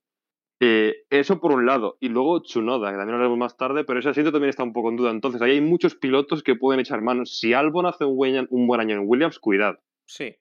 Eh, 0.59 1.05
eso 1.09 1.39
por 1.39 1.51
un 1.51 1.65
lado. 1.65 1.97
Y 1.99 2.09
luego 2.09 2.41
Tsunoda, 2.41 2.91
que 2.91 2.97
también 2.97 3.17
lo 3.17 3.19
haremos 3.19 3.37
más 3.37 3.57
tarde, 3.57 3.83
pero 3.83 3.99
ese 3.99 4.09
asiento 4.09 4.31
también 4.31 4.49
está 4.49 4.63
un 4.63 4.73
poco 4.73 4.89
en 4.89 4.95
duda. 4.95 5.11
Entonces, 5.11 5.41
ahí 5.41 5.51
hay 5.51 5.61
muchos 5.61 5.95
pilotos 5.95 6.41
que 6.41 6.55
pueden 6.55 6.79
echar 6.79 7.01
manos. 7.01 7.37
Si 7.37 7.53
Albon 7.53 7.85
hace 7.85 8.05
un 8.05 8.15
buen, 8.15 8.47
un 8.49 8.65
buen 8.65 8.79
año 8.79 8.95
en 8.95 9.03
Williams, 9.05 9.39
cuidado. 9.39 9.77
Sí. 10.05 10.35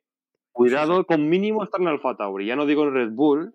Cuidado 0.53 1.05
con 1.05 1.29
mínimo 1.29 1.63
estar 1.63 1.81
en 1.81 1.89
Alfa 1.89 2.17
Tauri. 2.17 2.47
Ya 2.47 2.57
no 2.57 2.65
digo 2.65 2.85
en 2.85 2.95
Red 2.95 3.11
Bull, 3.11 3.55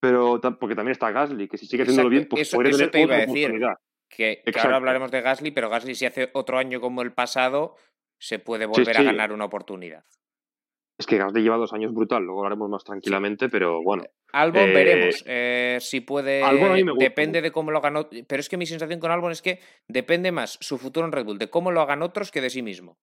pero 0.00 0.40
porque 0.58 0.74
también 0.74 0.92
está 0.92 1.12
Gasly, 1.12 1.48
que 1.48 1.58
si 1.58 1.66
sigue 1.66 1.82
haciéndolo 1.82 2.08
bien, 2.08 2.26
pues 2.28 2.50
puede 2.52 2.70
tener 2.70 2.90
te 2.90 3.02
iba 3.02 3.16
a 3.16 3.78
Que, 4.08 4.42
ahora 4.60 4.76
hablaremos 4.76 5.10
de 5.10 5.20
Gasly, 5.20 5.50
pero 5.50 5.68
Gasly 5.68 5.94
si 5.94 6.06
hace 6.06 6.30
otro 6.32 6.58
año 6.58 6.80
como 6.80 7.02
el 7.02 7.12
pasado, 7.12 7.76
se 8.18 8.38
puede 8.38 8.66
volver 8.66 8.96
a 8.96 9.02
ganar 9.02 9.32
una 9.32 9.44
oportunidad. 9.44 10.04
Es 10.98 11.06
que 11.06 11.16
Gasly 11.16 11.42
lleva 11.42 11.56
dos 11.56 11.72
años 11.72 11.94
brutal, 11.94 12.24
luego 12.24 12.42
lo 12.42 12.46
haremos 12.48 12.68
más 12.68 12.82
tranquilamente, 12.82 13.48
pero 13.48 13.82
bueno. 13.82 14.04
Albon 14.32 14.74
veremos 14.74 15.22
eh, 15.26 15.78
si 15.80 16.00
puede. 16.00 16.42
depende 16.98 17.40
de 17.40 17.52
cómo 17.52 17.70
lo 17.70 17.80
ganó. 17.80 18.08
Pero 18.26 18.40
es 18.40 18.48
que 18.48 18.56
mi 18.56 18.66
sensación 18.66 18.98
con 18.98 19.10
Albon 19.10 19.30
es 19.32 19.40
que 19.40 19.60
depende 19.86 20.32
más 20.32 20.58
su 20.60 20.76
futuro 20.76 21.06
en 21.06 21.12
Red 21.12 21.24
Bull 21.24 21.38
de 21.38 21.50
cómo 21.50 21.70
lo 21.70 21.80
hagan 21.80 22.02
otros 22.02 22.30
que 22.32 22.40
de 22.40 22.50
sí 22.50 22.62
mismo. 22.62 22.98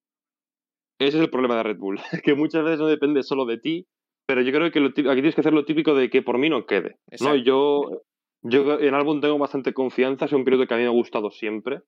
Ese 0.99 1.17
es 1.17 1.23
el 1.23 1.29
problema 1.29 1.55
de 1.57 1.63
Red 1.63 1.77
Bull, 1.77 1.99
que 2.23 2.35
muchas 2.35 2.63
veces 2.63 2.79
no 2.79 2.87
depende 2.87 3.23
solo 3.23 3.45
de 3.45 3.57
ti, 3.57 3.87
pero 4.27 4.41
yo 4.41 4.51
creo 4.51 4.71
que 4.71 4.79
aquí 4.79 5.01
tienes 5.01 5.35
que 5.35 5.41
hacer 5.41 5.53
lo 5.53 5.65
típico 5.65 5.93
de 5.93 6.09
que 6.09 6.21
por 6.21 6.37
mí 6.37 6.49
no 6.49 6.65
quede. 6.65 6.97
¿no? 7.21 7.35
Yo, 7.35 8.03
yo 8.47 8.79
en 8.79 8.93
Albon 8.93 9.21
tengo 9.21 9.37
bastante 9.37 9.73
confianza, 9.73 10.25
es 10.25 10.33
un 10.33 10.45
piloto 10.45 10.67
que 10.67 10.73
a 10.73 10.77
mí 10.77 10.83
me 10.83 10.89
ha 10.89 10.91
gustado 10.91 11.31
siempre. 11.31 11.81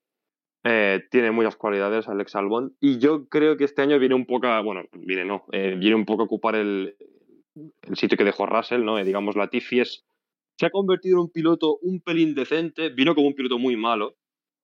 Eh, 0.64 1.04
tiene 1.12 1.30
muchas 1.30 1.54
cualidades 1.54 2.08
Alex 2.08 2.34
Albon 2.34 2.76
y 2.80 2.98
yo 2.98 3.28
creo 3.28 3.56
que 3.56 3.62
este 3.62 3.80
año 3.80 3.96
viene 4.00 4.16
un 4.16 4.26
poco 4.26 4.48
a, 4.48 4.60
bueno, 4.60 4.82
viene 4.92 5.24
no, 5.24 5.44
eh, 5.52 5.76
viene 5.78 5.94
un 5.94 6.04
poco 6.04 6.22
a 6.22 6.24
ocupar 6.24 6.56
el, 6.56 6.96
el 7.54 7.96
sitio 7.96 8.18
que 8.18 8.24
dejó 8.24 8.44
Russell, 8.44 8.84
¿no? 8.84 8.98
Eh, 8.98 9.04
digamos, 9.04 9.36
Latifi 9.36 9.78
es, 9.80 10.04
se 10.58 10.66
ha 10.66 10.70
convertido 10.70 11.18
en 11.18 11.20
un 11.20 11.30
piloto 11.30 11.78
un 11.80 12.00
pelín 12.00 12.34
decente, 12.34 12.88
vino 12.88 13.14
como 13.14 13.28
un 13.28 13.34
piloto 13.34 13.58
muy 13.58 13.76
malo, 13.76 14.16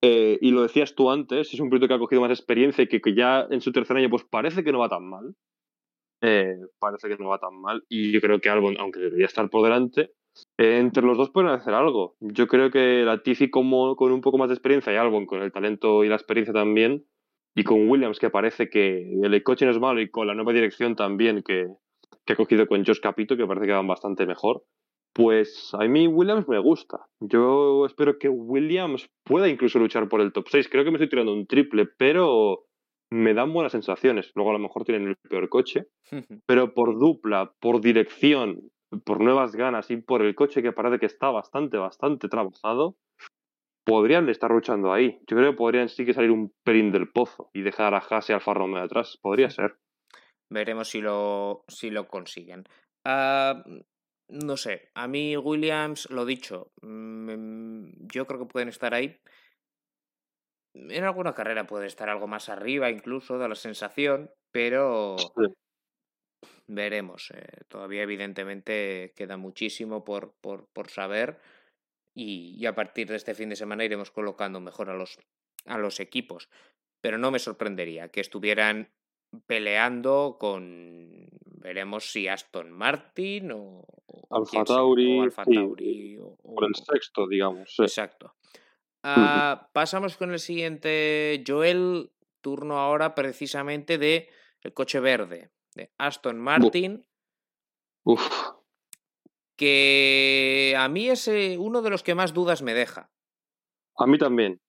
y 0.02 0.50
lo 0.50 0.62
decías 0.62 0.94
tú 0.94 1.10
antes, 1.10 1.54
es 1.54 1.60
un 1.60 1.70
piloto 1.70 1.88
que 1.88 1.94
ha 1.94 1.98
cogido 1.98 2.20
más 2.20 2.30
experiencia 2.30 2.84
y 2.84 2.88
que, 2.88 3.00
que 3.00 3.14
ya 3.14 3.46
en 3.50 3.62
su 3.62 3.72
tercer 3.72 3.96
año 3.96 4.10
pues 4.10 4.24
parece 4.24 4.62
que 4.62 4.70
no 4.70 4.80
va 4.80 4.90
tan 4.90 5.08
mal, 5.08 5.34
parece 6.78 7.08
que 7.08 7.16
no 7.16 7.28
va 7.28 7.38
tan 7.38 7.58
mal, 7.58 7.84
y 7.88 8.12
yo 8.12 8.20
creo 8.20 8.38
que 8.38 8.50
Albon, 8.50 8.76
aunque 8.78 9.00
debería 9.00 9.24
estar 9.24 9.48
por 9.48 9.62
delante, 9.62 10.10
eh, 10.58 10.78
entre 10.78 11.02
los 11.02 11.16
dos 11.16 11.30
pueden 11.30 11.50
hacer 11.50 11.74
algo. 11.74 12.16
Yo 12.20 12.46
creo 12.46 12.70
que 12.70 13.02
la 13.04 13.22
Tiffy 13.22 13.50
como 13.50 13.96
con 13.96 14.12
un 14.12 14.20
poco 14.20 14.38
más 14.38 14.48
de 14.48 14.54
experiencia 14.54 14.92
y 14.92 14.96
Albon 14.96 15.26
con 15.26 15.42
el 15.42 15.52
talento 15.52 16.04
y 16.04 16.08
la 16.08 16.16
experiencia 16.16 16.52
también, 16.52 17.04
y 17.54 17.62
con 17.62 17.88
Williams 17.88 18.18
que 18.18 18.30
parece 18.30 18.68
que 18.68 19.12
el 19.22 19.42
coche 19.42 19.64
no 19.64 19.70
es 19.70 19.78
malo 19.78 20.00
y 20.00 20.10
con 20.10 20.26
la 20.26 20.34
nueva 20.34 20.52
dirección 20.52 20.96
también 20.96 21.42
que, 21.42 21.68
que 22.24 22.32
ha 22.32 22.36
cogido 22.36 22.66
con 22.66 22.84
Josh 22.84 23.00
Capito, 23.00 23.36
que 23.36 23.46
parece 23.46 23.66
que 23.66 23.72
van 23.72 23.86
bastante 23.86 24.26
mejor, 24.26 24.64
pues 25.12 25.70
a 25.74 25.86
mí 25.86 26.08
Williams 26.08 26.48
me 26.48 26.58
gusta. 26.58 27.06
Yo 27.20 27.86
espero 27.86 28.18
que 28.18 28.28
Williams 28.28 29.08
pueda 29.24 29.48
incluso 29.48 29.78
luchar 29.78 30.08
por 30.08 30.20
el 30.20 30.32
top 30.32 30.48
6. 30.48 30.68
Creo 30.68 30.84
que 30.84 30.90
me 30.90 30.96
estoy 30.96 31.08
tirando 31.08 31.32
un 31.32 31.46
triple, 31.46 31.86
pero 31.86 32.66
me 33.10 33.32
dan 33.32 33.52
buenas 33.52 33.72
sensaciones. 33.72 34.32
Luego 34.34 34.50
a 34.50 34.54
lo 34.54 34.58
mejor 34.58 34.84
tienen 34.84 35.08
el 35.08 35.16
peor 35.16 35.48
coche, 35.48 35.86
pero 36.46 36.74
por 36.74 36.98
dupla, 36.98 37.52
por 37.60 37.80
dirección 37.80 38.70
por 39.00 39.20
nuevas 39.20 39.54
ganas 39.54 39.90
y 39.90 39.96
por 39.96 40.22
el 40.22 40.34
coche 40.34 40.62
que 40.62 40.72
parece 40.72 40.98
que 40.98 41.06
está 41.06 41.30
bastante, 41.30 41.76
bastante 41.76 42.28
trabajado, 42.28 42.96
podrían 43.84 44.28
estar 44.28 44.50
luchando 44.50 44.92
ahí. 44.92 45.20
Yo 45.26 45.36
creo 45.36 45.52
que 45.52 45.56
podrían 45.56 45.88
sí 45.88 46.04
que 46.04 46.14
salir 46.14 46.30
un 46.30 46.52
pelín 46.64 46.92
del 46.92 47.10
pozo 47.10 47.50
y 47.52 47.62
dejar 47.62 47.94
a 47.94 47.98
Haas 47.98 48.30
y 48.30 48.32
Alfa 48.32 48.54
Romeo 48.54 48.82
atrás. 48.82 49.18
Podría 49.20 49.50
ser. 49.50 49.76
Veremos 50.50 50.88
si 50.88 51.00
lo, 51.00 51.64
si 51.68 51.90
lo 51.90 52.06
consiguen. 52.06 52.64
Ah, 53.04 53.62
no 54.28 54.56
sé, 54.56 54.90
a 54.94 55.06
mí 55.06 55.36
Williams, 55.36 56.08
lo 56.10 56.24
dicho, 56.24 56.72
mm, 56.82 58.06
yo 58.12 58.26
creo 58.26 58.40
que 58.40 58.46
pueden 58.46 58.68
estar 58.68 58.94
ahí. 58.94 59.18
En 60.74 61.04
alguna 61.04 61.34
carrera 61.34 61.66
puede 61.66 61.86
estar 61.86 62.08
algo 62.08 62.26
más 62.26 62.48
arriba, 62.48 62.90
incluso, 62.90 63.38
da 63.38 63.48
la 63.48 63.54
sensación, 63.54 64.30
pero 64.50 65.16
veremos. 66.66 67.30
Eh, 67.34 67.64
todavía 67.68 68.02
evidentemente 68.02 69.12
queda 69.16 69.36
muchísimo 69.36 70.04
por, 70.04 70.34
por, 70.40 70.68
por 70.72 70.90
saber 70.90 71.40
y, 72.14 72.64
a 72.66 72.74
partir 72.74 73.08
de 73.08 73.16
este 73.16 73.34
fin 73.34 73.48
de 73.48 73.56
semana 73.56 73.84
iremos 73.84 74.10
colocando 74.10 74.60
mejor 74.60 74.90
a 74.90 74.94
los, 74.94 75.18
a 75.66 75.78
los 75.78 76.00
equipos. 76.00 76.48
Pero 77.00 77.18
no 77.18 77.30
me 77.30 77.38
sorprendería 77.38 78.08
que 78.08 78.20
estuvieran 78.20 78.90
peleando 79.46 80.36
con 80.38 81.28
veremos 81.56 82.10
si 82.12 82.28
Aston 82.28 82.70
Martin 82.70 83.50
o, 83.52 83.84
Alfa 84.30 84.64
Tauri, 84.64 86.18
o, 86.18 86.36
por 86.36 86.64
el 86.64 86.74
sexto, 86.74 87.26
digamos. 87.26 87.74
Exacto. 87.78 88.34
Ah, 89.02 89.68
pasamos 89.72 90.16
con 90.16 90.32
el 90.32 90.38
siguiente, 90.38 91.42
Joel, 91.46 92.10
turno 92.40 92.78
ahora 92.78 93.14
precisamente 93.14 93.98
de 93.98 94.28
el 94.62 94.72
coche 94.72 95.00
verde 95.00 95.53
de 95.74 95.90
Aston 95.98 96.38
Martin. 96.38 97.06
Uf. 98.04 98.50
Que 99.56 100.74
a 100.76 100.88
mí 100.88 101.08
es 101.08 101.30
uno 101.58 101.82
de 101.82 101.90
los 101.90 102.02
que 102.02 102.14
más 102.14 102.34
dudas 102.34 102.62
me 102.62 102.74
deja. 102.74 103.10
A 103.96 104.06
mí 104.06 104.18
también. 104.18 104.60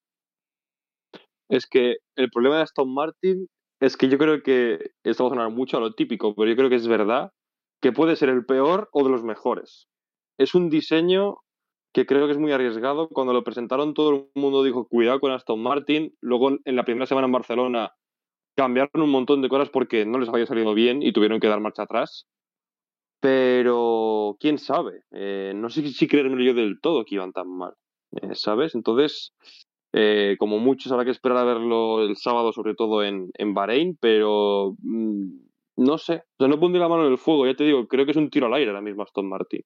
Es 1.49 1.67
que 1.67 1.97
el 2.15 2.29
problema 2.29 2.57
de 2.57 2.63
Aston 2.63 2.93
Martin 2.93 3.47
es 3.79 3.97
que 3.97 4.09
yo 4.09 4.17
creo 4.17 4.41
que 4.41 4.91
esto 5.03 5.23
va 5.23 5.29
a 5.29 5.33
sonar 5.33 5.49
mucho 5.51 5.77
a 5.77 5.79
lo 5.79 5.93
típico, 5.93 6.33
pero 6.35 6.49
yo 6.49 6.55
creo 6.55 6.69
que 6.69 6.75
es 6.75 6.87
verdad 6.87 7.31
que 7.81 7.91
puede 7.91 8.15
ser 8.15 8.29
el 8.29 8.45
peor 8.45 8.89
o 8.93 9.03
de 9.03 9.09
los 9.09 9.23
mejores. 9.23 9.87
Es 10.39 10.55
un 10.55 10.69
diseño 10.69 11.37
que 11.93 12.05
creo 12.05 12.25
que 12.25 12.33
es 12.33 12.37
muy 12.37 12.51
arriesgado. 12.51 13.09
Cuando 13.09 13.33
lo 13.33 13.43
presentaron 13.43 13.93
todo 13.93 14.09
el 14.11 14.29
mundo 14.35 14.63
dijo 14.63 14.87
cuidado 14.87 15.19
con 15.19 15.31
Aston 15.31 15.61
Martin. 15.61 16.15
Luego 16.19 16.57
en 16.63 16.75
la 16.75 16.83
primera 16.83 17.05
semana 17.05 17.25
en 17.25 17.33
Barcelona 17.33 17.93
cambiaron 18.55 19.01
un 19.01 19.09
montón 19.09 19.41
de 19.41 19.49
cosas 19.49 19.69
porque 19.69 20.05
no 20.05 20.19
les 20.19 20.29
había 20.29 20.45
salido 20.45 20.73
bien 20.73 21.01
y 21.01 21.13
tuvieron 21.13 21.39
que 21.39 21.47
dar 21.47 21.59
marcha 21.59 21.83
atrás. 21.83 22.27
Pero 23.19 24.37
quién 24.39 24.57
sabe. 24.57 25.01
Eh, 25.11 25.53
no 25.55 25.69
sé 25.69 25.87
si 25.87 26.07
creerme 26.07 26.43
yo 26.45 26.53
del 26.53 26.79
todo 26.81 27.05
que 27.05 27.15
iban 27.15 27.33
tan 27.33 27.49
mal. 27.49 27.73
Eh, 28.21 28.33
¿Sabes? 28.33 28.75
Entonces, 28.75 29.33
eh, 29.93 30.35
como 30.39 30.59
muchos 30.59 30.91
habrá 30.91 31.05
que 31.05 31.11
esperar 31.11 31.37
a 31.37 31.45
verlo 31.45 32.03
el 32.03 32.17
sábado, 32.17 32.51
sobre 32.51 32.75
todo 32.75 33.03
en, 33.03 33.29
en 33.37 33.53
Bahrein, 33.53 33.97
pero 33.99 34.75
mm, 34.79 35.45
no 35.77 35.97
sé. 35.97 36.15
O 36.15 36.43
sea, 36.43 36.47
no 36.47 36.59
pondré 36.59 36.79
la 36.79 36.89
mano 36.89 37.05
en 37.05 37.11
el 37.11 37.17
fuego, 37.17 37.45
ya 37.45 37.55
te 37.55 37.63
digo, 37.63 37.87
creo 37.87 38.05
que 38.05 38.11
es 38.11 38.17
un 38.17 38.29
tiro 38.29 38.47
al 38.47 38.53
aire 38.53 38.71
ahora 38.71 38.81
mismo 38.81 39.03
Aston 39.03 39.27
Martin. 39.27 39.61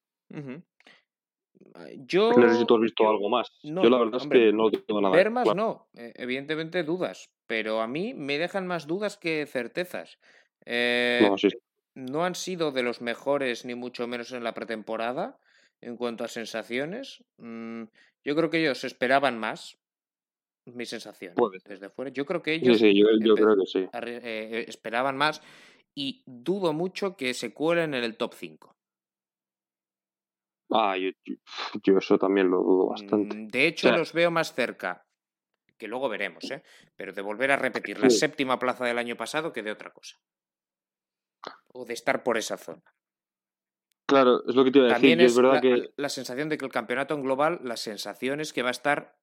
Yo... 1.97 2.31
No 2.33 2.49
sé 2.49 2.59
si 2.59 2.65
tú 2.65 2.75
has 2.75 2.81
visto 2.81 3.09
algo 3.09 3.29
más. 3.29 3.51
yo 3.61 3.89
la 3.89 3.97
verdad 3.97 4.21
es 4.21 4.27
que 4.27 4.51
no 4.53 4.71
tengo 4.71 5.01
nada. 5.01 5.15
Ver 5.15 5.31
más 5.31 5.53
no, 5.55 5.87
e, 5.93 6.13
evidentemente 6.15 6.83
dudas, 6.83 7.29
pero 7.47 7.81
a 7.81 7.87
mí 7.87 8.13
me 8.13 8.37
dejan 8.37 8.67
más 8.67 8.87
dudas 8.87 9.17
que 9.17 9.45
certezas. 9.45 10.19
Eh, 10.65 11.29
no, 11.95 12.23
han 12.23 12.35
sido 12.35 12.71
de 12.71 12.83
los 12.83 13.01
mejores, 13.01 13.65
ni 13.65 13.75
mucho 13.75 14.07
menos 14.07 14.31
en 14.31 14.43
la 14.43 14.53
pretemporada, 14.53 15.39
en 15.81 15.97
cuanto 15.97 16.23
a 16.23 16.27
sensaciones. 16.27 17.23
Mm, 17.37 17.83
yo 18.23 18.35
creo 18.35 18.49
que 18.49 18.61
ellos 18.61 18.83
esperaban 18.83 19.37
más, 19.37 19.77
mi 20.65 20.85
sensación 20.85 21.33
desde 21.65 21.89
fuera. 21.89 22.11
Yo 22.11 22.25
creo 22.25 22.41
que 22.41 22.53
ellos 22.53 22.77
sí, 22.77 22.93
yo, 22.95 23.35
creo 23.35 23.57
que 23.57 23.65
sí. 23.65 23.87
Eh, 23.91 24.65
esperaban 24.67 25.17
más 25.17 25.41
y 25.95 26.23
dudo 26.25 26.73
mucho 26.73 27.15
que 27.17 27.33
se 27.33 27.53
cuelen 27.53 27.93
en 27.93 28.03
el 28.03 28.15
top 28.15 28.33
5. 28.35 28.75
Ah, 30.71 30.95
yo, 31.83 31.97
eso 31.97 32.17
también 32.17 32.49
lo 32.49 32.57
dudo 32.57 32.89
bastante. 32.89 33.35
Mm, 33.35 33.47
de 33.47 33.67
hecho, 33.67 33.91
los 33.91 34.13
veo 34.13 34.31
más 34.31 34.53
cerca, 34.53 35.05
que 35.77 35.87
luego 35.87 36.09
veremos, 36.09 36.49
¿eh? 36.51 36.63
pero 36.95 37.13
de 37.13 37.21
volver 37.21 37.51
a 37.51 37.55
repetir 37.55 37.99
la 37.99 38.09
séptima 38.09 38.59
plaza 38.59 38.85
del 38.85 38.97
año 38.97 39.15
pasado 39.15 39.51
que 39.53 39.63
de 39.63 39.71
otra 39.71 39.91
cosa. 39.91 40.19
O 41.67 41.85
de 41.85 41.93
estar 41.93 42.23
por 42.23 42.37
esa 42.37 42.57
zona. 42.57 42.83
Claro, 44.07 44.43
es 44.47 44.55
lo 44.55 44.63
que 44.63 44.71
te 44.71 44.79
iba 44.79 44.87
a 44.87 44.93
decir. 44.95 45.21
es, 45.21 45.35
verdad 45.35 45.53
la, 45.53 45.61
que... 45.61 45.93
la 45.95 46.09
sensación 46.09 46.49
de 46.49 46.57
que 46.57 46.65
el 46.65 46.71
campeonato 46.71 47.13
en 47.13 47.21
global, 47.21 47.59
la 47.63 47.77
sensación 47.77 48.39
es 48.41 48.53
que 48.53 48.63
va 48.63 48.69
a 48.69 48.71
estar 48.71 49.18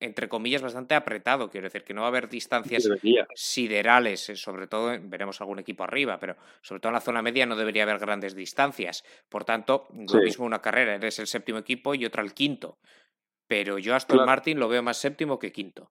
entre 0.00 0.28
comillas, 0.28 0.62
bastante 0.62 0.94
apretado. 0.94 1.50
Quiero 1.50 1.66
decir 1.66 1.84
que 1.84 1.94
no 1.94 2.02
va 2.02 2.08
a 2.08 2.10
haber 2.10 2.28
distancias 2.28 2.88
siderales, 3.34 4.28
eh, 4.30 4.36
sobre 4.36 4.66
todo, 4.66 4.96
veremos 5.02 5.40
algún 5.40 5.58
equipo 5.58 5.84
arriba, 5.84 6.18
pero 6.18 6.36
sobre 6.62 6.80
todo 6.80 6.90
en 6.90 6.94
la 6.94 7.00
zona 7.00 7.22
media 7.22 7.46
no 7.46 7.56
debería 7.56 7.82
haber 7.82 7.98
grandes 7.98 8.34
distancias. 8.34 9.04
Por 9.28 9.44
tanto, 9.44 9.88
lo 9.90 10.20
mismo 10.20 10.44
una 10.44 10.60
carrera, 10.60 10.94
eres 10.94 11.18
el 11.18 11.26
séptimo 11.26 11.58
equipo 11.58 11.94
y 11.94 12.04
otra 12.04 12.22
el 12.22 12.34
quinto. 12.34 12.78
Pero 13.48 13.78
yo 13.78 13.94
Aston 13.94 14.24
Martin 14.24 14.58
lo 14.58 14.68
veo 14.68 14.82
más 14.82 14.98
séptimo 14.98 15.38
que 15.38 15.52
quinto. 15.52 15.90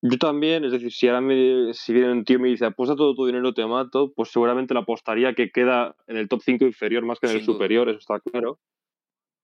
Yo 0.00 0.16
también, 0.16 0.64
es 0.64 0.72
decir, 0.72 0.92
si 0.92 1.08
ahora 1.08 1.20
me, 1.20 1.74
si 1.74 1.92
viene 1.92 2.12
un 2.12 2.24
tío 2.24 2.36
y 2.36 2.40
me 2.40 2.48
dice 2.48 2.64
apuesta 2.64 2.94
todo 2.94 3.14
tu 3.14 3.26
dinero 3.26 3.52
te 3.52 3.66
mato, 3.66 4.12
pues 4.14 4.30
seguramente 4.30 4.72
le 4.72 4.80
apostaría 4.80 5.34
que 5.34 5.50
queda 5.50 5.96
en 6.06 6.16
el 6.16 6.28
top 6.28 6.40
5 6.44 6.64
inferior 6.64 7.04
más 7.04 7.18
que 7.18 7.26
en 7.26 7.36
el 7.36 7.44
superior, 7.44 7.88
eso 7.88 7.98
está 7.98 8.20
claro 8.20 8.60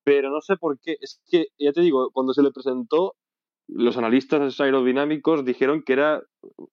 pero 0.04 0.30
no 0.30 0.40
sé 0.40 0.56
por 0.56 0.78
qué. 0.78 0.96
Es 1.00 1.20
que, 1.28 1.46
ya 1.58 1.72
te 1.72 1.80
digo, 1.80 2.10
cuando 2.12 2.32
se 2.32 2.42
le 2.42 2.50
presentó, 2.50 3.16
los 3.66 3.96
analistas 3.96 4.60
aerodinámicos 4.60 5.44
dijeron 5.44 5.82
que 5.82 5.94
era 5.94 6.22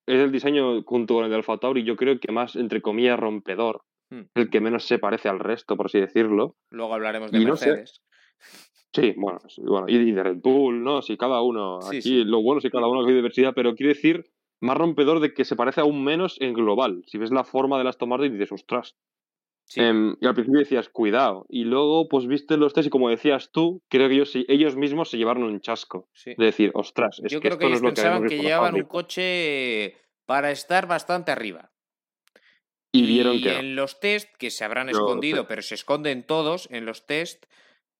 es 0.05 0.19
el 0.19 0.31
diseño 0.31 0.83
junto 0.83 1.15
con 1.15 1.23
el 1.23 1.29
de 1.29 1.37
Alfa 1.37 1.57
Tauri, 1.57 1.83
yo 1.83 1.95
creo 1.95 2.19
que 2.19 2.31
más, 2.31 2.55
entre 2.55 2.81
comillas, 2.81 3.19
rompedor, 3.19 3.83
hmm. 4.09 4.23
el 4.35 4.49
que 4.49 4.61
menos 4.61 4.83
se 4.83 4.99
parece 4.99 5.29
al 5.29 5.39
resto, 5.39 5.77
por 5.77 5.85
así 5.87 5.99
decirlo. 5.99 6.57
Luego 6.69 6.93
hablaremos 6.93 7.31
de 7.31 7.39
Mercedes. 7.39 8.01
Sí, 8.93 9.13
bueno, 9.15 9.39
bueno, 9.59 9.87
y 9.87 10.11
de 10.11 10.21
Red 10.21 10.39
Bull, 10.43 10.83
¿no? 10.83 11.01
Si 11.01 11.15
cada 11.15 11.41
uno, 11.41 11.79
aquí 11.79 12.25
lo 12.25 12.41
bueno 12.41 12.57
es 12.57 12.63
que 12.63 12.71
cada 12.71 12.87
uno 12.87 13.07
hay 13.07 13.13
diversidad, 13.13 13.53
pero 13.55 13.73
quiere 13.73 13.93
decir 13.93 14.25
más 14.59 14.77
rompedor 14.77 15.21
de 15.21 15.33
que 15.33 15.45
se 15.45 15.55
parece 15.55 15.79
aún 15.79 16.03
menos 16.03 16.35
en 16.41 16.53
global. 16.53 17.03
Si 17.07 17.17
ves 17.17 17.31
la 17.31 17.45
forma 17.45 17.77
de 17.77 17.85
las 17.85 17.97
tomadas 17.97 18.27
y 18.27 18.29
dices, 18.29 18.51
ostras, 18.51 18.97
Em, 19.75 20.15
y 20.19 20.27
al 20.27 20.33
principio 20.33 20.59
decías, 20.59 20.89
cuidado. 20.89 21.45
Y 21.49 21.63
luego, 21.63 22.07
pues 22.09 22.27
viste 22.27 22.57
los 22.57 22.73
test 22.73 22.87
y 22.87 22.89
como 22.89 23.09
decías 23.09 23.51
tú, 23.51 23.81
creo 23.89 24.09
que 24.09 24.15
ellos, 24.15 24.33
ellos 24.47 24.75
mismos 24.75 25.09
se 25.09 25.17
llevaron 25.17 25.43
un 25.43 25.61
chasco. 25.61 26.09
De 26.25 26.45
decir, 26.45 26.71
ostras, 26.73 27.21
es 27.23 27.31
Yo 27.31 27.39
que 27.39 27.49
creo 27.49 27.59
que 27.59 27.67
ellos 27.67 27.81
no 27.81 27.93
pensaban 27.93 28.27
que, 28.27 28.39
llevaban 28.39 28.75
un 28.75 28.83
coche 28.83 29.97
para 30.25 30.51
estar 30.51 30.87
bastante 30.87 31.31
arriba. 31.31 31.71
Y, 32.91 33.05
vieron 33.05 33.41
que. 33.41 33.59
En 33.59 33.75
los 33.75 33.99
test, 33.99 34.29
que 34.37 34.51
se 34.51 34.65
habrán 34.65 34.89
escondido, 34.89 35.47
pero 35.47 35.61
se 35.61 35.75
esconden 35.75 36.23
todos, 36.23 36.67
en 36.71 36.85
los 36.85 37.05
test, 37.05 37.45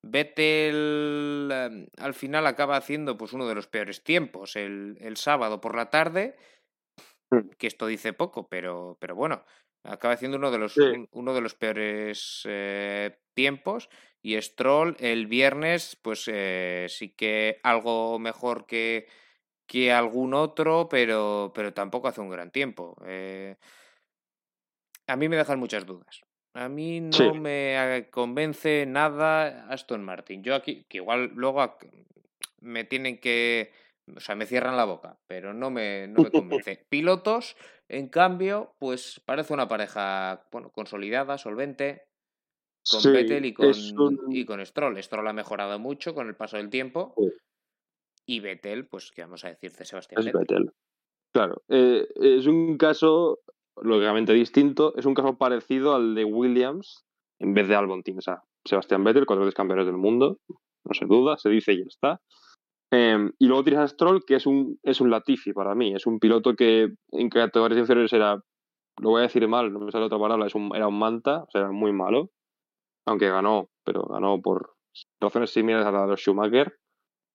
Vettel 0.03 1.49
em, 1.51 1.87
al 1.97 2.13
final 2.13 2.47
acaba 2.47 2.75
haciendo 2.75 3.17
pues 3.17 3.33
uno 3.33 3.47
de 3.47 3.55
los 3.55 3.67
peores 3.67 4.03
tiempos 4.03 4.55
el, 4.55 4.97
el 4.99 5.15
sábado 5.17 5.61
por 5.61 5.75
la 5.75 5.89
tarde. 5.89 6.35
Hmm. 7.29 7.49
Que 7.57 7.67
esto 7.67 7.85
dice 7.87 8.11
poco, 8.11 8.47
pero, 8.49 8.97
pero 8.99 9.15
bueno, 9.15 9.45
Acaba 9.83 10.17
siendo 10.17 10.37
uno 10.37 10.51
de 10.51 10.59
los, 10.59 10.75
uno 11.11 11.33
de 11.33 11.41
los 11.41 11.55
peores 11.55 12.43
eh, 12.45 13.17
tiempos. 13.33 13.89
Y 14.21 14.39
Stroll 14.39 14.95
el 14.99 15.25
viernes, 15.25 15.97
pues 16.01 16.27
eh, 16.27 16.85
sí 16.89 17.09
que 17.09 17.59
algo 17.63 18.19
mejor 18.19 18.67
que, 18.67 19.07
que 19.65 19.91
algún 19.91 20.35
otro, 20.35 20.87
pero, 20.89 21.51
pero 21.55 21.73
tampoco 21.73 22.07
hace 22.07 22.21
un 22.21 22.29
gran 22.29 22.51
tiempo. 22.51 22.95
Eh, 23.05 23.55
a 25.07 25.15
mí 25.15 25.27
me 25.27 25.37
dejan 25.37 25.59
muchas 25.59 25.85
dudas. 25.85 26.21
A 26.53 26.69
mí 26.69 26.99
no 27.01 27.33
me 27.33 28.09
convence 28.11 28.85
nada 28.85 29.65
Aston 29.69 30.03
Martin. 30.03 30.43
Yo 30.43 30.53
aquí, 30.53 30.85
que 30.87 30.97
igual 30.97 31.31
luego 31.33 31.77
me 32.59 32.83
tienen 32.83 33.17
que 33.17 33.71
o 34.15 34.19
sea, 34.19 34.35
me 34.35 34.45
cierran 34.45 34.77
la 34.77 34.85
boca, 34.85 35.19
pero 35.27 35.53
no 35.53 35.69
me, 35.69 36.07
no 36.07 36.23
me 36.23 36.31
convence. 36.31 36.85
Pilotos, 36.89 37.55
en 37.87 38.09
cambio, 38.09 38.75
pues 38.79 39.21
parece 39.25 39.53
una 39.53 39.67
pareja 39.67 40.47
bueno, 40.51 40.71
consolidada, 40.71 41.37
solvente, 41.37 42.07
con 42.89 43.13
Vettel 43.13 43.45
y 43.45 43.53
con, 43.53 43.73
y 44.29 44.45
con 44.45 44.65
Stroll. 44.65 45.01
Stroll 45.01 45.27
ha 45.27 45.33
mejorado 45.33 45.77
mucho 45.79 46.15
con 46.15 46.27
el 46.27 46.35
paso 46.35 46.57
del 46.57 46.69
tiempo. 46.69 47.13
Y 48.25 48.39
Vettel, 48.39 48.87
pues, 48.87 49.11
¿qué 49.11 49.21
vamos 49.21 49.43
a 49.45 49.49
decir 49.49 49.71
de 49.73 49.85
Sebastián 49.85 50.25
es 50.25 50.33
Vettel? 50.33 50.71
Claro, 51.33 51.61
eh, 51.69 52.07
es 52.15 52.45
un 52.45 52.77
caso 52.77 53.39
lógicamente 53.81 54.33
distinto, 54.33 54.93
es 54.97 55.05
un 55.05 55.13
caso 55.13 55.37
parecido 55.37 55.95
al 55.95 56.13
de 56.15 56.25
Williams 56.25 57.05
en 57.39 57.53
vez 57.53 57.67
de 57.67 57.75
Albon. 57.75 58.03
O 58.17 58.21
sea, 58.21 58.41
Sebastián 58.65 59.03
Vettel, 59.03 59.25
cuatro 59.25 59.45
veces 59.45 59.55
campeones 59.55 59.85
del 59.85 59.97
mundo, 59.97 60.39
no 60.47 60.93
se 60.93 61.05
duda, 61.05 61.37
se 61.37 61.49
dice 61.49 61.73
y 61.73 61.79
ya 61.79 61.85
está. 61.87 62.21
Em, 62.91 63.31
y 63.39 63.47
luego 63.47 63.63
tienes 63.63 63.83
a 63.83 63.87
Stroll, 63.87 64.25
que 64.25 64.35
es 64.35 64.45
un, 64.45 64.77
es 64.83 64.99
un 64.99 65.09
Latifi 65.09 65.53
para 65.53 65.75
mí. 65.75 65.93
Es 65.95 66.05
un 66.05 66.19
piloto 66.19 66.55
que 66.55 66.89
en 67.11 67.29
categorías 67.29 67.79
inferiores 67.79 68.11
era, 68.11 68.35
lo 68.99 69.09
voy 69.09 69.19
a 69.19 69.23
decir 69.23 69.47
mal, 69.47 69.71
no 69.71 69.79
me 69.79 69.91
sale 69.91 70.05
otra 70.05 70.19
palabra, 70.19 70.45
es 70.45 70.55
un, 70.55 70.75
era 70.75 70.87
un 70.87 70.99
manta, 70.99 71.43
o 71.43 71.51
sea, 71.51 71.61
era 71.61 71.71
muy 71.71 71.93
malo. 71.93 72.31
Aunque 73.07 73.29
ganó, 73.29 73.69
pero 73.85 74.03
ganó 74.03 74.41
por 74.41 74.73
razones 75.21 75.51
similares 75.51 75.87
a 75.87 75.91
las 75.91 76.09
de 76.09 76.17
Schumacher. 76.17 76.77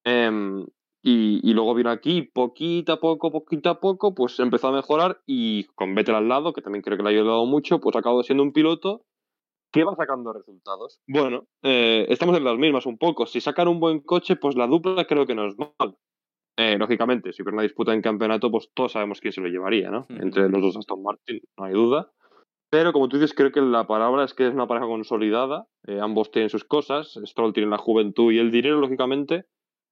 Em, 0.05 0.65
y, 1.03 1.39
y, 1.43 1.53
luego 1.53 1.73
vino 1.75 1.89
aquí, 1.89 2.23
poquito 2.23 2.93
a 2.93 2.99
poco, 2.99 3.31
poquito 3.31 3.69
a 3.69 3.79
poco, 3.79 4.13
pues 4.15 4.39
empezó 4.39 4.67
a 4.67 4.71
mejorar 4.71 5.21
y 5.25 5.65
con 5.75 5.95
Vettel 5.95 6.15
al 6.15 6.27
lado, 6.27 6.53
que 6.53 6.61
también 6.61 6.83
creo 6.83 6.97
que 6.97 7.03
le 7.03 7.09
ha 7.09 7.13
ayudado 7.13 7.45
mucho, 7.45 7.79
pues 7.79 7.95
acabado 7.95 8.23
siendo 8.23 8.43
un 8.43 8.53
piloto 8.53 9.03
¿Qué 9.71 9.83
va 9.83 9.95
sacando 9.95 10.33
resultados? 10.33 11.01
Bueno, 11.07 11.45
eh, 11.63 12.05
estamos 12.09 12.37
en 12.37 12.43
las 12.43 12.57
mismas 12.57 12.85
un 12.85 12.97
poco. 12.97 13.25
Si 13.25 13.41
sacan 13.41 13.67
un 13.67 13.79
buen 13.79 13.99
coche, 13.99 14.35
pues 14.35 14.55
la 14.55 14.67
dupla 14.67 15.05
creo 15.05 15.25
que 15.25 15.35
no 15.35 15.47
es 15.47 15.55
mal. 15.57 15.97
Eh, 16.57 16.77
lógicamente, 16.77 17.33
si 17.33 17.43
hubiera 17.43 17.55
una 17.55 17.63
disputa 17.63 17.93
en 17.93 18.01
campeonato, 18.01 18.49
pues 18.49 18.69
todos 18.73 18.93
sabemos 18.93 19.21
quién 19.21 19.31
se 19.31 19.41
lo 19.41 19.47
llevaría, 19.47 19.91
¿no? 19.91 20.07
Entre 20.09 20.49
los 20.49 20.61
dos 20.61 20.77
Aston 20.77 21.03
Martin, 21.03 21.39
no 21.57 21.65
hay 21.65 21.73
duda. 21.73 22.11
Pero 22.69 22.91
como 22.91 23.07
tú 23.07 23.17
dices, 23.17 23.35
creo 23.35 23.51
que 23.51 23.61
la 23.61 23.87
palabra 23.87 24.25
es 24.25 24.33
que 24.33 24.47
es 24.47 24.53
una 24.53 24.67
pareja 24.67 24.87
consolidada. 24.87 25.67
Eh, 25.85 25.99
ambos 26.01 26.31
tienen 26.31 26.49
sus 26.49 26.63
cosas. 26.63 27.17
Stroll 27.25 27.53
tiene 27.53 27.69
la 27.69 27.77
juventud 27.77 28.31
y 28.31 28.39
el 28.39 28.51
dinero, 28.51 28.79
lógicamente. 28.79 29.45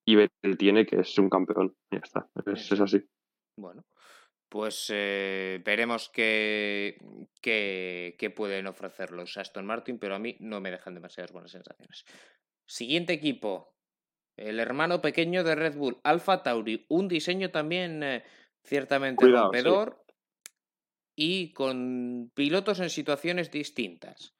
Y 0.08 0.16
Vettel 0.16 0.58
tiene 0.58 0.86
que 0.86 1.00
es 1.00 1.18
un 1.18 1.30
campeón. 1.30 1.74
Ya 1.92 2.00
está. 2.00 2.28
Es, 2.46 2.72
es 2.72 2.80
así. 2.80 3.02
Bueno. 3.58 3.84
Pues 4.50 4.92
eh, 4.94 5.62
veremos 5.66 6.10
qué, 6.10 6.98
qué, 7.42 8.16
qué 8.18 8.30
pueden 8.30 8.68
ofrecer 8.68 9.12
los 9.12 9.38
Aston 9.38 9.66
Martin, 9.66 10.00
pero 10.00 10.16
a 10.16 10.20
mí 10.20 10.36
no 10.40 10.62
me 10.62 10.72
dejan 10.72 10.94
demasiadas 10.94 11.32
buenas 11.32 11.52
sensaciones. 11.52 12.06
Siguiente 12.68 13.14
equipo, 13.14 13.76
el 14.38 14.60
hermano 14.60 15.02
pequeño 15.02 15.44
de 15.44 15.56
Red 15.56 15.76
Bull, 15.76 16.00
Alfa 16.04 16.44
Tauri, 16.44 16.86
un 16.90 17.08
diseño 17.08 17.52
también 17.52 18.04
eh, 18.04 18.24
ciertamente 18.64 19.26
Cuidado, 19.26 19.52
sí. 19.52 19.58
rompedor 19.58 20.06
y 21.16 21.54
con 21.54 22.32
pilotos 22.34 22.80
en 22.80 22.90
situaciones 22.90 23.52
distintas. 23.52 24.36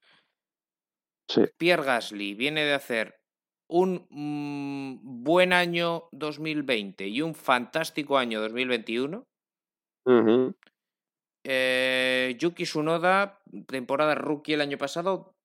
Sí. 1.28 1.44
Pierre 1.58 1.84
Gasly 1.84 2.36
viene 2.36 2.66
de 2.66 2.74
hacer 2.74 3.20
un 3.68 4.06
mm, 4.10 5.24
buen 5.24 5.54
año 5.54 6.10
2020 6.12 7.08
y 7.08 7.22
un 7.22 7.34
fantástico 7.34 8.18
año 8.18 8.42
2021. 8.42 9.26
Eh, 11.44 12.36
Yuki 12.40 12.64
Tsunoda, 12.64 13.40
temporada 13.68 14.16
rookie 14.16 14.54
el 14.54 14.62
año 14.62 14.78
pasado, 14.78 15.36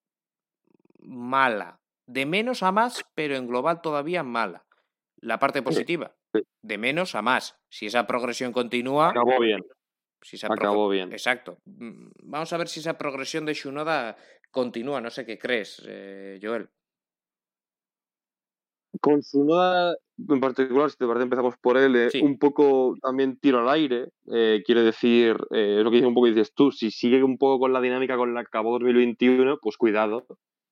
mala. 0.99 1.81
De 2.07 2.27
menos 2.27 2.63
a 2.63 2.73
más, 2.73 3.05
pero 3.15 3.37
en 3.37 3.47
global 3.47 3.81
todavía 3.83 4.23
mala. 4.23 4.65
La 5.21 5.39
parte 5.39 5.63
positiva, 5.63 6.15
sí. 6.35 6.43
de 6.63 6.79
menos 6.79 7.15
a 7.15 7.23
más. 7.23 7.57
Si 7.71 7.87
esa 7.87 8.07
progresión 8.07 8.53
continúa, 8.53 9.11
Acabó 9.11 9.39
bien. 9.39 9.65
si 10.23 10.37
esa 10.37 10.49
Acabó 10.51 10.89
bien. 10.89 11.13
Exacto. 11.13 11.59
Mm, 11.67 12.09
Vamos 12.23 12.53
a 12.53 12.57
ver 12.57 12.69
si 12.69 12.81
esa 12.81 12.97
progresión 12.97 13.45
de 13.45 13.53
Tsunoda 13.53 14.17
continúa. 14.51 15.01
No 15.01 15.11
sé 15.11 15.27
qué 15.27 15.39
crees, 15.39 15.83
eh, 15.87 16.39
Joel. 16.43 16.71
Con 19.01 19.23
su 19.23 19.45
noda 19.45 19.95
en 20.29 20.41
particular, 20.41 20.91
si 20.91 20.97
te 20.99 21.07
parece, 21.07 21.25
empezamos 21.25 21.55
por 21.59 21.77
él, 21.79 21.97
eh, 21.97 22.11
Sí. 22.11 22.21
un 22.23 22.39
poco 22.39 22.95
también 23.01 23.39
tiro 23.39 23.61
al 23.61 23.69
aire. 23.69 24.09
eh, 24.33 24.63
quiere 24.67 24.83
decir, 24.83 25.37
eh, 25.53 25.77
es 25.79 25.85
lo 25.85 25.91
que 25.91 25.97
dice 25.97 26.07
un 26.09 26.15
poco 26.15 26.27
dices 26.27 26.53
tú, 26.55 26.71
si 26.73 26.91
sigue 26.91 27.23
un 27.23 27.39
poco 27.39 27.61
con 27.61 27.73
la 27.73 27.81
dinámica 27.81 28.17
con 28.17 28.35
la 28.35 28.43
que 28.43 28.49
acabó 28.49 28.73
2021, 28.79 29.59
pues 29.63 29.77
cuidado, 29.77 30.27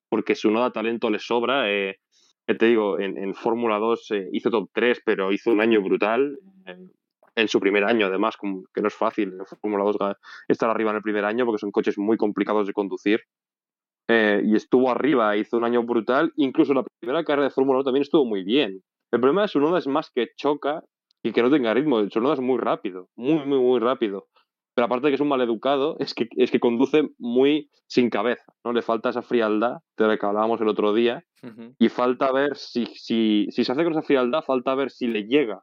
porque 0.09 0.35
su 0.35 0.51
noda 0.51 0.71
talento 0.71 1.09
le 1.09 1.19
sobra. 1.19 1.71
eh, 1.71 1.97
te 2.45 2.65
digo, 2.65 2.99
en, 2.99 3.17
en 3.17 3.33
Fórmula 3.35 3.77
2 3.77 4.09
eh, 4.11 4.27
hizo 4.33 4.49
top 4.49 4.69
3, 4.73 5.01
pero 5.05 5.31
hizo 5.31 5.51
un 5.51 5.61
año 5.61 5.81
brutal. 5.81 6.37
en 7.35 7.47
su 7.47 7.59
primer 7.61 7.85
año, 7.85 8.07
además, 8.07 8.35
que 8.73 8.81
no 8.81 8.87
es 8.89 8.93
fácil 8.93 9.31
en 9.39 9.45
Fórmula 9.61 9.85
2 9.85 9.97
ga- 9.97 10.17
estar 10.49 10.69
arriba 10.69 10.89
en 10.91 10.97
el 10.97 11.01
primer 11.03 11.23
año 11.23 11.45
porque 11.45 11.59
son 11.59 11.71
coches 11.71 11.97
muy 11.97 12.17
complicados 12.17 12.67
de 12.67 12.73
conducir. 12.73 13.21
Eh, 14.11 14.41
y 14.43 14.55
estuvo 14.55 14.89
arriba, 14.89 15.37
hizo 15.37 15.57
un 15.57 15.63
año 15.63 15.83
brutal. 15.83 16.33
Incluso 16.35 16.73
la 16.73 16.83
primera 16.99 17.23
carrera 17.23 17.45
de 17.45 17.53
Fórmula 17.53 17.79
1 17.79 17.83
también 17.85 18.01
estuvo 18.01 18.25
muy 18.25 18.43
bien. 18.43 18.81
El 19.11 19.19
problema 19.19 19.43
de 19.43 19.47
su 19.47 19.59
noda 19.59 19.77
es 19.77 19.87
más 19.87 20.09
que 20.13 20.29
choca 20.35 20.83
y 21.23 21.31
que 21.31 21.43
no 21.43 21.51
tenga 21.51 21.73
ritmo. 21.75 22.01
Su 22.09 22.19
noda 22.19 22.33
es 22.33 22.39
muy 22.39 22.57
rápido, 22.57 23.07
muy, 23.15 23.45
muy, 23.45 23.59
muy 23.59 23.79
rápido. 23.79 24.27
Pero 24.73 24.85
aparte 24.85 25.07
de 25.07 25.11
que 25.11 25.15
es 25.15 25.21
un 25.21 25.27
maleducado, 25.27 25.95
es 25.99 26.15
que, 26.15 26.27
es 26.37 26.49
que 26.49 26.59
conduce 26.59 27.09
muy 27.19 27.69
sin 27.87 28.09
cabeza. 28.09 28.51
¿no? 28.65 28.73
Le 28.73 28.81
falta 28.81 29.09
esa 29.09 29.21
frialdad 29.21 29.77
de 29.95 30.07
la 30.07 30.17
que 30.17 30.25
hablábamos 30.25 30.59
el 30.61 30.69
otro 30.69 30.93
día. 30.93 31.23
Y 31.77 31.89
falta 31.89 32.31
ver 32.31 32.57
si, 32.57 32.87
si, 32.87 33.47
si 33.51 33.63
se 33.63 33.71
hace 33.71 33.83
con 33.83 33.93
esa 33.93 34.01
frialdad, 34.01 34.41
falta 34.41 34.73
ver 34.73 34.89
si 34.89 35.07
le 35.07 35.23
llega 35.23 35.61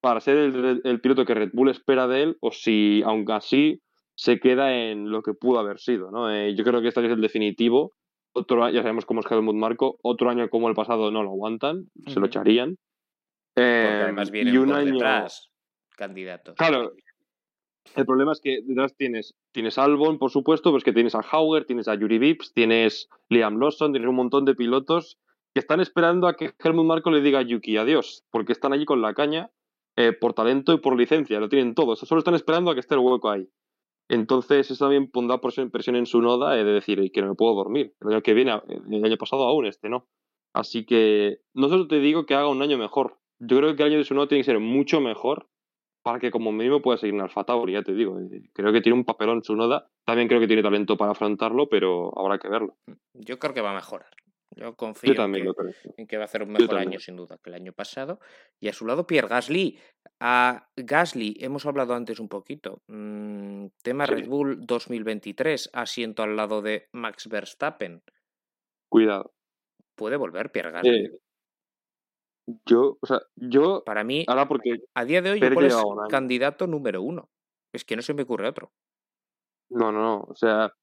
para 0.00 0.20
ser 0.20 0.36
el, 0.36 0.80
el 0.84 1.00
piloto 1.00 1.24
que 1.24 1.34
Red 1.34 1.50
Bull 1.52 1.70
espera 1.70 2.06
de 2.06 2.22
él 2.22 2.36
o 2.40 2.50
si, 2.50 3.02
aunque 3.04 3.32
así, 3.32 3.82
se 4.14 4.38
queda 4.40 4.74
en 4.74 5.10
lo 5.10 5.22
que 5.22 5.34
pudo 5.34 5.58
haber 5.58 5.78
sido. 5.78 6.10
¿no? 6.10 6.30
Eh, 6.32 6.54
yo 6.54 6.64
creo 6.64 6.80
que 6.82 6.88
este 6.88 7.00
año 7.00 7.08
es 7.08 7.14
el 7.14 7.20
definitivo. 7.22 7.92
Otro, 8.34 8.64
año- 8.64 8.74
ya 8.74 8.82
sabemos 8.82 9.04
cómo 9.06 9.20
es 9.20 9.30
Helmut 9.30 9.54
Marco. 9.56 9.98
Otro 10.02 10.30
año 10.30 10.48
como 10.48 10.68
el 10.68 10.74
pasado 10.74 11.10
no 11.10 11.22
lo 11.22 11.30
aguantan, 11.30 11.84
se 12.06 12.18
lo 12.20 12.26
echarían. 12.26 12.76
Eh, 13.56 14.00
además 14.04 14.30
y 14.32 14.56
un 14.56 14.68
por 14.68 14.76
año- 14.78 14.92
detrás 14.94 15.48
candidatos. 15.96 16.54
Claro, 16.56 16.92
el 17.94 18.06
problema 18.06 18.32
es 18.32 18.40
que 18.40 18.60
detrás 18.64 18.94
tienes, 18.96 19.34
tienes 19.52 19.76
Albon, 19.76 20.18
por 20.18 20.30
supuesto, 20.30 20.70
pero 20.70 20.78
es 20.78 20.84
que 20.84 20.92
tienes 20.92 21.14
a 21.14 21.20
Hauger, 21.20 21.66
tienes 21.66 21.88
a 21.88 21.94
Yuri 21.94 22.18
Vips, 22.18 22.52
tienes 22.54 23.08
Liam 23.28 23.58
Lawson, 23.58 23.92
tienes 23.92 24.08
un 24.08 24.16
montón 24.16 24.44
de 24.46 24.54
pilotos 24.54 25.18
que 25.52 25.60
están 25.60 25.80
esperando 25.80 26.26
a 26.28 26.34
que 26.34 26.52
Helmut 26.58 26.86
Marco 26.86 27.10
le 27.10 27.20
diga 27.20 27.40
a 27.40 27.42
Yuki 27.42 27.76
adiós, 27.76 28.24
porque 28.30 28.52
están 28.52 28.72
allí 28.72 28.86
con 28.86 29.02
la 29.02 29.12
caña 29.12 29.50
eh, 29.96 30.12
por 30.12 30.32
talento 30.32 30.72
y 30.72 30.78
por 30.78 30.96
licencia, 30.96 31.38
lo 31.38 31.50
tienen 31.50 31.74
todo, 31.74 31.94
solo 31.96 32.20
están 32.20 32.34
esperando 32.34 32.70
a 32.70 32.74
que 32.74 32.80
esté 32.80 32.94
el 32.94 33.00
hueco 33.00 33.28
ahí. 33.30 33.46
Entonces 34.12 34.70
eso 34.70 34.84
también 34.84 35.10
pondrá 35.10 35.38
presión 35.40 35.96
en 35.96 36.04
su 36.04 36.20
noda 36.20 36.58
eh, 36.58 36.64
de 36.64 36.72
decir 36.72 36.98
"Y 36.98 37.10
que 37.10 37.22
no 37.22 37.28
me 37.28 37.34
puedo 37.34 37.54
dormir. 37.54 37.94
El 38.02 38.08
año 38.12 38.22
que 38.22 38.34
viene, 38.34 38.52
eh, 38.68 38.78
el 38.90 39.04
año 39.04 39.16
pasado 39.16 39.44
aún, 39.44 39.64
este 39.64 39.88
no. 39.88 40.06
Así 40.54 40.84
que 40.84 41.38
no 41.54 41.68
solo 41.70 41.88
te 41.88 41.98
digo 41.98 42.26
que 42.26 42.34
haga 42.34 42.48
un 42.48 42.60
año 42.60 42.76
mejor. 42.76 43.16
Yo 43.40 43.56
creo 43.56 43.74
que 43.74 43.82
el 43.82 43.88
año 43.88 43.98
de 43.98 44.04
su 44.04 44.14
noda 44.14 44.28
tiene 44.28 44.42
que 44.42 44.50
ser 44.50 44.60
mucho 44.60 45.00
mejor 45.00 45.48
para 46.04 46.18
que 46.18 46.30
como 46.30 46.52
mínimo 46.52 46.82
pueda 46.82 46.98
seguir 46.98 47.14
en 47.14 47.22
Alfa 47.22 47.44
Tauri, 47.44 47.72
ya 47.72 47.82
te 47.82 47.94
digo. 47.94 48.18
Eh, 48.20 48.42
Creo 48.52 48.72
que 48.72 48.82
tiene 48.82 48.98
un 48.98 49.04
papelón 49.04 49.42
su 49.44 49.56
noda. 49.56 49.88
También 50.04 50.28
creo 50.28 50.40
que 50.40 50.46
tiene 50.46 50.62
talento 50.62 50.96
para 50.98 51.12
afrontarlo, 51.12 51.68
pero 51.70 52.12
habrá 52.18 52.38
que 52.38 52.48
verlo. 52.48 52.74
Yo 53.14 53.38
creo 53.38 53.54
que 53.54 53.60
va 53.62 53.70
a 53.72 53.76
mejorar. 53.76 54.08
Yo 54.56 54.74
confío 54.76 55.14
Yo 55.14 55.24
en, 55.24 55.32
que, 55.32 55.40
creo. 55.40 55.72
en 55.96 56.06
que 56.06 56.16
va 56.16 56.22
a 56.22 56.26
hacer 56.26 56.42
un 56.42 56.52
mejor 56.52 56.76
año, 56.78 56.98
sin 57.00 57.16
duda, 57.16 57.38
que 57.42 57.50
el 57.50 57.54
año 57.54 57.72
pasado. 57.72 58.20
Y 58.60 58.68
a 58.68 58.72
su 58.72 58.86
lado, 58.86 59.06
Pierre 59.06 59.28
Gasly. 59.28 59.78
A 60.20 60.68
Gasly, 60.76 61.36
hemos 61.40 61.64
hablado 61.66 61.94
antes 61.94 62.20
un 62.20 62.28
poquito. 62.28 62.82
Mm, 62.88 63.66
tema 63.82 64.06
Sí. 64.06 64.12
Red 64.14 64.28
Bull 64.28 64.66
2023, 64.66 65.70
asiento 65.72 66.22
al 66.22 66.36
lado 66.36 66.60
de 66.62 66.88
Max 66.92 67.28
Verstappen. 67.28 68.02
Cuidado. 68.90 69.32
¿Puede 69.96 70.16
volver 70.16 70.50
Pierre 70.52 70.70
Gasly? 70.72 71.04
Eh, 71.06 71.18
yo, 72.66 72.98
o 73.00 73.06
sea, 73.06 73.20
yo, 73.36 73.82
Para 73.84 74.04
mí, 74.04 74.24
ahora 74.28 74.48
porque 74.48 74.80
a 74.94 75.04
día 75.04 75.22
de 75.22 75.30
hoy, 75.30 75.38
igual 75.42 75.66
es 75.66 75.76
candidato 76.10 76.66
número 76.66 77.00
uno. 77.02 77.30
Es 77.72 77.84
que 77.84 77.96
no 77.96 78.02
se 78.02 78.14
me 78.14 78.22
ocurre 78.22 78.48
otro. 78.48 78.72
No, 79.70 79.90
no, 79.92 80.00
no. 80.02 80.20
O 80.28 80.34
sea, 80.34 80.74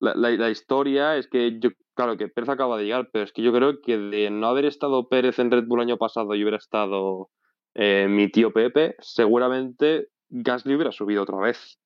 la, 0.00 0.14
la- 0.14 0.30
la 0.30 0.50
historia 0.50 1.16
es 1.16 1.28
que 1.28 1.58
yo, 1.58 1.70
claro, 1.94 2.16
que 2.16 2.28
Pérez 2.28 2.48
acaba 2.50 2.76
de 2.76 2.84
llegar, 2.84 3.08
pero 3.12 3.24
es 3.24 3.32
que 3.32 3.42
yo 3.42 3.52
creo 3.52 3.80
que 3.80 3.96
de 3.96 4.30
no 4.30 4.46
haber 4.46 4.64
estado 4.64 5.08
Pérez 5.08 5.38
en 5.38 5.50
Red 5.50 5.64
Bull 5.66 5.80
el 5.80 5.88
año 5.88 5.96
pasado 5.96 6.34
y 6.34 6.42
hubiera 6.42 6.56
estado 6.58 7.30
eh, 7.74 8.06
mi 8.08 8.28
tío 8.30 8.52
Pepe, 8.52 8.96
seguramente 9.00 10.08
Gasly 10.28 10.74
hubiera 10.74 10.92
subido 10.92 11.22
otra 11.22 11.38
vez. 11.38 11.78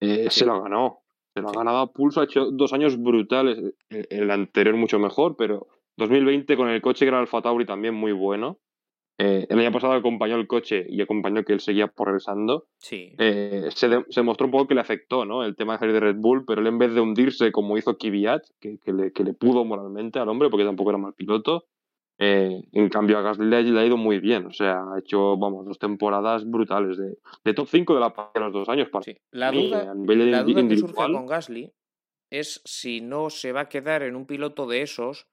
Eh, 0.00 0.28
Sí. 0.30 0.40
Se 0.40 0.46
lo 0.46 0.62
ganó. 0.62 1.00
Se 1.34 1.40
lo 1.42 1.48
ha 1.48 1.52
ganado 1.52 1.78
a 1.78 1.92
pulso, 1.92 2.20
ha 2.20 2.24
hecho 2.24 2.50
dos 2.50 2.72
años 2.72 3.00
brutales. 3.00 3.58
El, 3.88 4.06
el 4.10 4.30
anterior 4.30 4.76
mucho 4.76 4.98
mejor, 4.98 5.36
pero 5.36 5.68
2020 5.96 6.56
con 6.56 6.68
el 6.68 6.80
coche 6.82 7.04
que 7.04 7.08
era 7.08 7.20
Alfa 7.20 7.42
Tauri 7.42 7.66
también 7.66 7.94
muy 7.94 8.12
bueno. 8.12 8.58
Eh, 9.22 9.46
el 9.50 9.58
año 9.58 9.70
pasado 9.70 9.92
acompañó 9.92 10.36
el 10.36 10.46
coche 10.46 10.86
y 10.88 11.02
acompañó 11.02 11.44
que 11.44 11.52
él 11.52 11.60
seguía 11.60 11.88
progresando 11.88 12.68
Sí. 12.78 13.14
eh, 13.18 13.68
se, 13.74 13.88
de- 13.90 14.04
se 14.08 14.22
mostró 14.22 14.46
un 14.46 14.50
poco 14.52 14.66
que 14.68 14.74
le 14.74 14.80
afectó 14.80 15.26
¿no? 15.26 15.44
el 15.44 15.56
tema 15.56 15.74
de 15.74 15.80
salir 15.80 15.94
de 15.94 16.00
Red 16.00 16.16
Bull, 16.16 16.44
pero 16.46 16.62
él 16.62 16.66
en 16.68 16.78
vez 16.78 16.94
de 16.94 17.00
hundirse 17.02 17.52
como 17.52 17.76
hizo 17.76 17.98
Kvyat, 17.98 18.42
que, 18.60 18.78
que 18.78 18.92
le, 18.94 19.12
que 19.12 19.22
le 19.24 19.34
pudo 19.34 19.64
moralmente 19.66 20.18
al 20.18 20.28
hombre, 20.30 20.48
porque 20.48 20.64
tampoco 20.64 20.88
era 20.90 20.98
mal 20.98 21.12
piloto, 21.12 21.66
eh, 22.18 22.62
en 22.72 22.88
cambio 22.88 23.18
a 23.18 23.22
Gasly 23.22 23.46
le, 23.46 23.62
le 23.62 23.80
ha 23.80 23.84
ido 23.84 23.96
muy 23.98 24.20
bien. 24.20 24.46
O 24.46 24.52
sea, 24.52 24.84
ha 24.92 24.98
hecho, 24.98 25.36
vamos, 25.36 25.66
dos 25.66 25.78
temporadas 25.78 26.48
brutales 26.50 26.96
de, 26.96 27.18
de 27.44 27.54
top 27.54 27.66
5 27.68 27.94
de 27.94 28.00
la 28.00 28.14
de 28.34 28.40
los 28.40 28.52
dos 28.54 28.68
años. 28.70 28.88
Para 28.88 29.02
sí. 29.04 29.16
La 29.32 29.52
duda, 29.52 29.90
a 29.90 29.94
nivel 29.94 30.18
de 30.18 30.26
la 30.30 30.42
duda 30.44 30.66
que 30.66 30.76
surge 30.76 30.94
con 31.12 31.26
Gasly 31.26 31.70
es 32.30 32.62
si 32.64 33.00
no 33.02 33.28
se 33.28 33.52
va 33.52 33.60
a 33.62 33.68
quedar 33.68 34.02
en 34.02 34.16
un 34.16 34.24
piloto 34.26 34.66
de 34.66 34.80
esos 34.82 35.26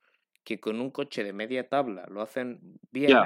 que 0.44 0.60
con 0.60 0.80
un 0.82 0.92
coche 0.92 1.24
de 1.24 1.32
media 1.34 1.68
tabla 1.70 2.06
lo 2.10 2.22
hacen 2.22 2.60
bien. 2.92 3.18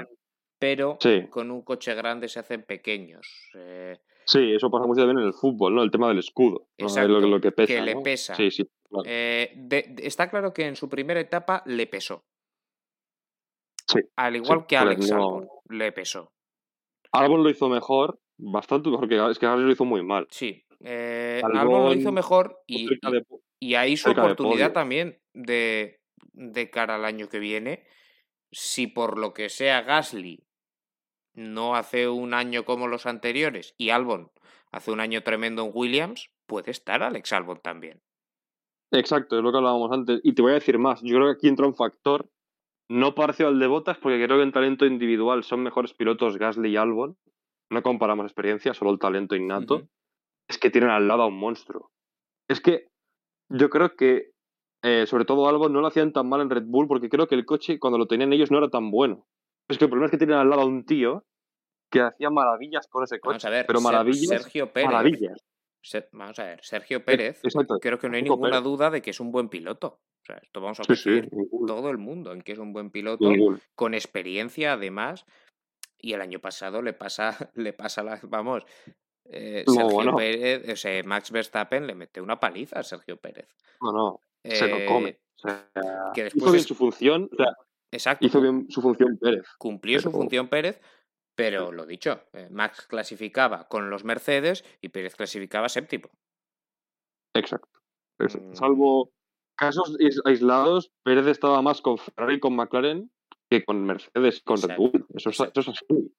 Pero 0.62 0.96
Sí. 1.00 1.26
con 1.28 1.50
un 1.50 1.62
coche 1.62 1.92
grande 1.92 2.28
se 2.28 2.38
hacen 2.38 2.62
pequeños. 2.62 3.26
Eh, 3.54 3.98
sí, 4.24 4.52
eso 4.54 4.70
pasa 4.70 4.86
mucho 4.86 5.00
también 5.00 5.18
en 5.18 5.26
el 5.26 5.34
fútbol, 5.34 5.74
¿no? 5.74 5.82
El 5.82 5.90
tema 5.90 6.06
del 6.06 6.20
escudo, 6.20 6.68
¿no? 6.78 6.86
Es 6.86 6.92
Exacto, 6.92 7.18
lo, 7.18 7.26
lo 7.26 7.40
que 7.40 7.50
pesa. 7.50 7.74
que 7.74 7.82
le 7.82 7.94
¿no? 7.96 8.02
pesa. 8.04 8.36
Sí, 8.36 8.50
sí. 8.52 8.62
claro. 8.88 9.02
eh, 9.08 9.52
de- 9.56 9.86
de- 9.88 10.06
está 10.06 10.30
claro 10.30 10.52
que 10.54 10.66
en 10.66 10.76
su 10.76 10.88
primera 10.88 11.18
etapa 11.18 11.64
le 11.66 11.86
pesó. 11.88 12.24
Sí, 13.88 13.98
Al 14.16 14.36
igual 14.36 14.50
que 14.50 14.76
porque 14.76 14.76
Alex 14.76 15.10
no- 15.10 15.16
Albon, 15.16 15.48
le 15.70 15.90
pesó. 15.92 16.32
Albon 17.10 17.42
lo 17.42 17.50
hizo 17.50 17.68
mejor, 17.68 18.20
bastante 18.38 18.88
mejor 18.88 19.08
que 19.08 19.16
es 19.30 19.38
que 19.40 19.46
Gasly 19.46 19.64
lo 19.64 19.72
hizo 19.72 19.84
muy 19.84 20.04
mal. 20.04 20.28
Sí. 20.30 20.64
eh, 20.84 21.40
Albon, 21.44 21.58
Albon 21.60 21.84
lo 21.86 21.94
hizo 21.94 22.12
mejor 22.12 22.60
y, 22.68 22.84
y- 22.84 23.10
de- 23.10 23.24
y 23.60 23.74
ahí 23.74 23.96
su 23.96 24.12
de 24.14 24.20
oportunidad 24.20 24.72
también 24.72 25.18
de, 25.32 26.00
de 26.32 26.70
cara 26.70 26.94
al 26.94 27.04
año 27.04 27.28
que 27.28 27.38
viene. 27.40 27.84
Si 28.54 28.86
por 28.86 29.16
lo 29.18 29.32
que 29.32 29.48
sea 29.48 29.80
Gasly 29.82 30.44
no 31.34 31.74
hace 31.74 32.08
un 32.08 32.34
año 32.34 32.64
como 32.64 32.88
los 32.88 33.06
anteriores 33.06 33.74
y 33.78 33.90
Albon 33.90 34.30
hace 34.70 34.90
un 34.90 35.00
año 35.00 35.22
tremendo 35.22 35.64
en 35.64 35.70
Williams, 35.74 36.30
puede 36.46 36.70
estar 36.70 37.02
Alex 37.02 37.32
Albon 37.32 37.60
también. 37.60 38.02
Exacto, 38.90 39.38
es 39.38 39.42
lo 39.42 39.52
que 39.52 39.58
hablábamos 39.58 39.90
antes. 39.92 40.20
Y 40.22 40.34
te 40.34 40.42
voy 40.42 40.52
a 40.52 40.54
decir 40.54 40.78
más. 40.78 41.00
Yo 41.02 41.16
creo 41.16 41.26
que 41.26 41.32
aquí 41.32 41.48
entra 41.48 41.66
un 41.66 41.74
factor 41.74 42.30
no 42.88 43.14
parecido 43.14 43.48
al 43.48 43.58
de 43.58 43.66
Botas, 43.66 43.96
porque 43.98 44.22
creo 44.22 44.36
que 44.36 44.42
en 44.42 44.52
talento 44.52 44.84
individual 44.84 45.44
son 45.44 45.62
mejores 45.62 45.94
pilotos 45.94 46.36
Gasly 46.36 46.70
y 46.70 46.76
Albon. 46.76 47.16
No 47.70 47.82
comparamos 47.82 48.26
experiencia, 48.26 48.74
solo 48.74 48.90
el 48.90 48.98
talento 48.98 49.34
innato. 49.34 49.88
Es 50.46 50.58
que 50.58 50.70
tienen 50.70 50.90
al 50.90 51.08
lado 51.08 51.22
a 51.22 51.26
un 51.26 51.38
monstruo. 51.38 51.90
Es 52.48 52.60
que 52.60 52.88
yo 53.48 53.70
creo 53.70 53.96
que, 53.96 54.32
eh, 54.82 55.06
sobre 55.06 55.24
todo 55.24 55.48
Albon, 55.48 55.72
no 55.72 55.80
lo 55.80 55.86
hacían 55.86 56.12
tan 56.12 56.28
mal 56.28 56.42
en 56.42 56.50
Red 56.50 56.64
Bull, 56.66 56.86
porque 56.86 57.08
creo 57.08 57.26
que 57.28 57.34
el 57.34 57.46
coche, 57.46 57.78
cuando 57.78 57.98
lo 57.98 58.06
tenían 58.06 58.32
ellos, 58.32 58.50
no 58.50 58.58
era 58.58 58.68
tan 58.68 58.90
bueno. 58.90 59.26
Es 59.72 59.78
que 59.78 59.84
el 59.84 59.90
problema 59.90 60.06
es 60.06 60.10
que 60.10 60.18
tienen 60.18 60.36
al 60.36 60.48
lado 60.48 60.62
a 60.62 60.66
un 60.66 60.84
tío 60.84 61.24
que 61.90 62.00
hacía 62.00 62.30
maravillas 62.30 62.86
con 62.88 63.04
ese 63.04 63.18
coche. 63.20 63.32
Vamos 63.32 63.44
a 63.44 63.50
ver, 63.50 63.66
pero 63.66 63.80
maravillas, 63.80 64.28
Sergio 64.42 64.72
Pérez. 64.72 64.90
maravillas. 64.90 65.44
Vamos 66.12 66.38
a 66.38 66.44
ver, 66.44 66.60
Sergio 66.64 67.04
Pérez, 67.04 67.40
Exacto. 67.44 67.78
creo 67.80 67.98
que 67.98 68.08
no 68.08 68.14
hay 68.14 68.20
Sergio 68.20 68.34
ninguna 68.34 68.50
Pérez. 68.52 68.64
duda 68.64 68.90
de 68.90 69.02
que 69.02 69.10
es 69.10 69.20
un 69.20 69.32
buen 69.32 69.48
piloto. 69.48 70.00
O 70.22 70.24
sea, 70.24 70.36
esto 70.36 70.60
vamos 70.60 70.78
a 70.80 70.84
Sí, 70.84 70.94
sí, 70.94 71.02
coincidir 71.10 71.32
ninguno. 71.36 71.66
todo 71.66 71.90
el 71.90 71.98
mundo 71.98 72.32
en 72.32 72.42
que 72.42 72.52
es 72.52 72.58
un 72.58 72.72
buen 72.72 72.90
piloto, 72.90 73.28
con 73.74 73.94
experiencia 73.94 74.74
además. 74.74 75.26
Y 75.98 76.12
el 76.14 76.20
año 76.20 76.38
pasado 76.40 76.82
le 76.82 76.92
pasa, 76.92 77.36
le 77.54 77.72
pasa 77.72 78.02
la, 78.02 78.18
vamos, 78.22 78.64
eh, 79.24 79.64
No, 79.66 79.72
Sergio 79.74 79.90
bueno. 79.94 80.16
Pérez, 80.16 80.68
o 80.72 80.76
sea, 80.76 81.02
Max 81.04 81.30
Verstappen 81.30 81.86
le 81.86 81.94
mete 81.94 82.20
una 82.20 82.38
paliza 82.40 82.78
a 82.80 82.82
Sergio 82.84 83.16
Pérez. 83.16 83.48
No, 83.80 83.92
no, 83.92 84.20
se 84.44 84.68
lo 84.68 84.76
Eh, 84.76 84.86
come. 84.86 85.18
O 85.36 85.38
sea, 85.48 85.68
que 86.14 86.20
hizo 86.20 86.24
después 86.36 86.52
bien 86.52 86.60
es- 86.60 86.66
su 86.66 86.74
función, 86.76 87.28
o 87.32 87.36
sea, 87.36 87.56
Exacto, 87.92 88.26
hizo 88.26 88.40
bien 88.40 88.66
su 88.70 88.80
función 88.82 89.18
Pérez. 89.18 89.44
cumplió 89.58 90.00
su 90.00 90.10
función 90.10 90.48
Pérez, 90.48 90.80
pero 91.36 91.70
lo 91.72 91.86
dicho, 91.86 92.22
eh, 92.32 92.48
Max 92.50 92.86
clasificaba 92.88 93.68
con 93.68 93.90
los 93.90 94.04
Mercedes 94.04 94.64
y 94.80 94.88
Pérez 94.88 95.14
clasificaba 95.14 95.68
séptimo. 95.68 96.08
Exacto. 97.34 97.68
Mm. 98.18 98.54
Salvo 98.54 99.10
casos 99.56 99.96
ais- 99.98 100.20
aislados, 100.24 100.90
Pérez 101.04 101.26
estaba 101.26 101.60
más 101.62 101.80
con 101.80 101.98
Ferrari 101.98 102.36
y 102.36 102.40
con 102.40 102.54
McLaren 102.56 103.10
que 103.50 103.64
con 103.64 103.84
Mercedes 103.84 104.38
y 104.38 104.42
con 104.42 104.60
Red 104.62 104.76
Bull. 104.76 105.06
Eso 105.14 105.30
es, 105.30 105.38
exacto. 105.40 105.60
eso 105.60 105.70
es 105.72 105.82
así. 105.82 106.14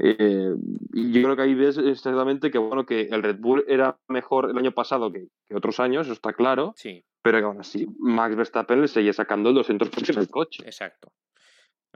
Eh, 0.00 0.54
y 0.92 1.12
yo 1.12 1.22
creo 1.22 1.36
que 1.36 1.42
ahí 1.42 1.54
ves 1.54 1.76
exactamente 1.78 2.50
que 2.52 2.58
bueno 2.58 2.86
que 2.86 3.02
el 3.02 3.22
Red 3.22 3.38
Bull 3.40 3.64
era 3.66 3.98
mejor 4.08 4.50
el 4.50 4.56
año 4.58 4.72
pasado 4.72 5.10
que, 5.12 5.26
que 5.46 5.56
otros 5.56 5.80
años, 5.80 6.06
eso 6.06 6.12
está 6.12 6.32
claro, 6.32 6.72
Sí, 6.76 7.04
pero 7.22 7.38
que 7.38 7.44
aún 7.44 7.60
así 7.60 7.86
Max 7.98 8.36
Verstappen 8.36 8.80
le 8.80 8.88
seguía 8.88 9.12
sacando 9.12 9.50
el 9.50 9.54
200 9.56 9.88
puntos 9.90 10.16
del 10.16 10.28
coche. 10.28 10.62
exacto. 10.64 11.12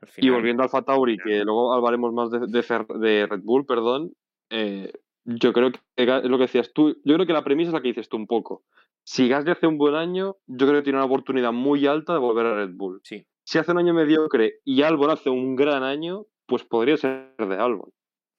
Al 0.01 0.09
Y 0.17 0.31
volviendo 0.31 0.63
al 0.63 0.85
Tauri, 0.85 1.19
que 1.19 1.45
luego 1.45 1.75
hablaremos 1.75 2.13
más 2.13 2.31
de, 2.31 2.41
de 2.47 3.27
Red 3.27 3.41
Bull, 3.43 3.67
perdón, 3.67 4.13
eh, 4.51 4.93
yo 5.25 5.53
creo 5.53 5.71
que 5.71 5.79
es 5.97 6.07
lo 6.25 6.37
que 6.37 6.43
decías 6.43 6.73
tú, 6.73 6.97
yo 7.05 7.15
creo 7.15 7.27
que 7.27 7.33
la 7.33 7.45
premisa 7.45 7.69
es 7.69 7.75
la 7.75 7.83
que 7.83 7.89
dices 7.89 8.09
tú 8.09 8.17
un 8.17 8.27
poco. 8.27 8.65
Si 9.05 9.29
Gasly 9.29 9.53
hace 9.53 9.67
un 9.67 9.79
buen 9.79 9.95
año, 9.95 10.37
yo 10.47 10.67
creo 10.67 10.81
que 10.81 10.85
tiene 10.85 10.99
una 10.99 11.07
oportunidad 11.07 11.53
muy 11.53 11.87
alta 11.87 12.13
de 12.13 12.19
volver 12.19 12.47
a 12.47 12.55
Red 12.55 12.75
Bull. 12.75 13.01
sí, 13.05 13.25
Si 13.45 13.59
hace 13.59 13.73
un 13.73 13.79
año 13.79 13.95
mediocre 13.95 14.61
y 14.65 14.83
Albon 14.83 15.11
hace 15.11 15.31
un 15.31 15.57
gran 15.57 15.83
año, 15.83 16.27
pues 16.47 16.65
podría 16.65 16.97
ser 16.97 17.35
de 17.39 17.57
Albon. 17.57 17.91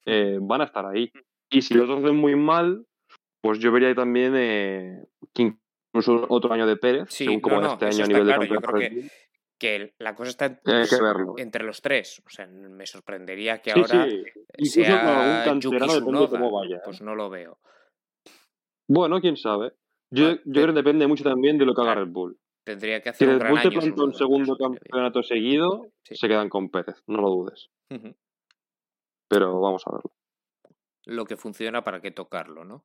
Eh, 0.06 0.38
van 0.40 0.60
a 0.60 0.64
estar 0.64 0.86
ahí. 0.86 1.10
Y 1.50 1.62
si 1.62 1.74
los 1.74 1.88
dos 1.88 2.02
hacen 2.02 2.16
muy 2.16 2.36
mal, 2.36 2.86
pues 3.40 3.58
yo 3.58 3.72
vería 3.72 3.88
ahí 3.88 3.94
también 3.94 4.34
eh, 4.36 5.04
otro 6.28 6.52
año 6.52 6.66
de 6.66 6.76
Pérez, 6.76 7.08
Sí, 7.10 7.24
según 7.24 7.40
como 7.40 7.60
no, 7.60 7.72
este 7.74 7.86
año 7.86 8.04
a 8.04 8.06
nivel 8.08 8.24
claro, 8.24 8.42
de 8.42 8.48
yo 8.48 8.54
campeonato 8.54 8.78
creo 8.78 8.90
Red 8.90 9.00
Bull. 9.02 9.10
que 9.58 9.94
la 9.98 10.14
cosa 10.14 10.30
está 10.30 10.60
verlo. 10.64 11.34
entre 11.38 11.64
los 11.64 11.80
tres. 11.80 12.22
O 12.26 12.30
sea, 12.30 12.46
me 12.46 12.86
sorprendería 12.86 13.60
que 13.62 13.72
Sí, 13.72 13.80
ahora 13.80 14.04
sí. 14.10 14.24
Con 14.56 14.66
sea 14.66 15.60
Yuki 15.60 15.76
Tsunoda. 15.86 16.28
cómo 16.28 16.50
vaya. 16.50 16.76
¿eh? 16.76 16.80
Pues 16.84 17.00
no 17.02 17.14
lo 17.14 17.30
veo. 17.30 17.58
Bueno, 18.88 19.20
quién 19.20 19.36
sabe. 19.36 19.72
Yo, 20.10 20.32
yo 20.44 20.62
creo 20.62 20.66
que 20.68 20.72
depende 20.72 21.06
mucho 21.06 21.24
también 21.24 21.56
de 21.58 21.64
lo 21.64 21.74
que 21.74 21.82
haga. 21.82 21.94
Red 21.94 22.08
Bull. 22.08 22.38
Tendría 22.64 23.00
que 23.02 23.10
Si 23.12 23.24
hacer 23.24 23.28
un 23.28 23.34
Red 23.40 23.40
gran 23.40 23.58
año. 23.58 23.70
planta 23.80 24.02
un 24.04 24.14
segundo 24.14 24.56
campeonato 24.56 25.22
seguido, 25.22 25.88
Sí. 26.04 26.16
se 26.16 26.28
quedan 26.28 26.48
con 26.48 26.70
Pérez, 26.70 27.02
no 27.06 27.20
lo 27.20 27.28
dudes. 27.30 27.70
Pero 29.28 29.60
vamos 29.60 29.82
a 29.86 29.92
verlo. 29.92 30.12
Lo 31.06 31.24
que 31.26 31.36
funciona 31.36 31.82
para 31.84 32.00
qué 32.00 32.10
tocarlo, 32.10 32.64
¿no? 32.64 32.82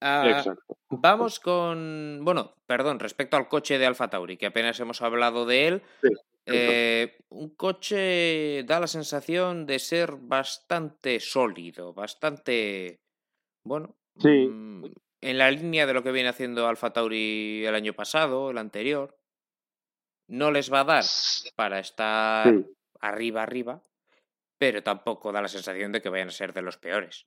Ah. 0.00 0.44
Vamos 0.90 1.40
con. 1.40 2.20
Bueno, 2.22 2.54
perdón, 2.66 3.00
respecto 3.00 3.36
al 3.36 3.48
coche 3.48 3.78
de 3.78 3.86
Alfa 3.86 4.08
Tauri, 4.08 4.36
que 4.36 4.46
apenas 4.46 4.78
hemos 4.80 5.02
hablado 5.02 5.44
de 5.46 5.66
él. 5.68 5.82
Sí, 6.02 6.08
eh, 6.46 7.18
un 7.28 7.50
coche 7.56 8.62
da 8.64 8.80
la 8.80 8.86
sensación 8.86 9.66
de 9.66 9.78
ser 9.78 10.12
bastante 10.16 11.20
sólido, 11.20 11.92
bastante. 11.92 13.00
Bueno. 13.64 13.96
Sí. 14.18 14.48
mm, 14.50 14.84
en 15.20 15.38
la 15.38 15.50
línea 15.50 15.84
de 15.86 15.94
lo 15.94 16.02
que 16.04 16.12
viene 16.12 16.28
haciendo 16.28 16.66
Alfa 16.68 16.92
Tauri 16.92 17.64
el 17.66 17.74
año 17.74 17.92
pasado, 17.92 18.50
el 18.50 18.58
anterior. 18.58 19.16
No 20.28 20.50
les 20.50 20.72
va 20.72 20.80
a 20.80 20.84
dar 20.84 21.04
para 21.56 21.80
estar 21.80 22.46
Sí. 22.48 22.66
arriba, 23.00 23.42
arriba, 23.42 23.82
pero 24.58 24.82
tampoco 24.82 25.32
da 25.32 25.42
la 25.42 25.48
sensación 25.48 25.90
de 25.92 26.00
que 26.02 26.08
vayan 26.08 26.28
a 26.28 26.32
ser 26.32 26.52
de 26.52 26.62
los 26.62 26.76
peores. 26.78 27.26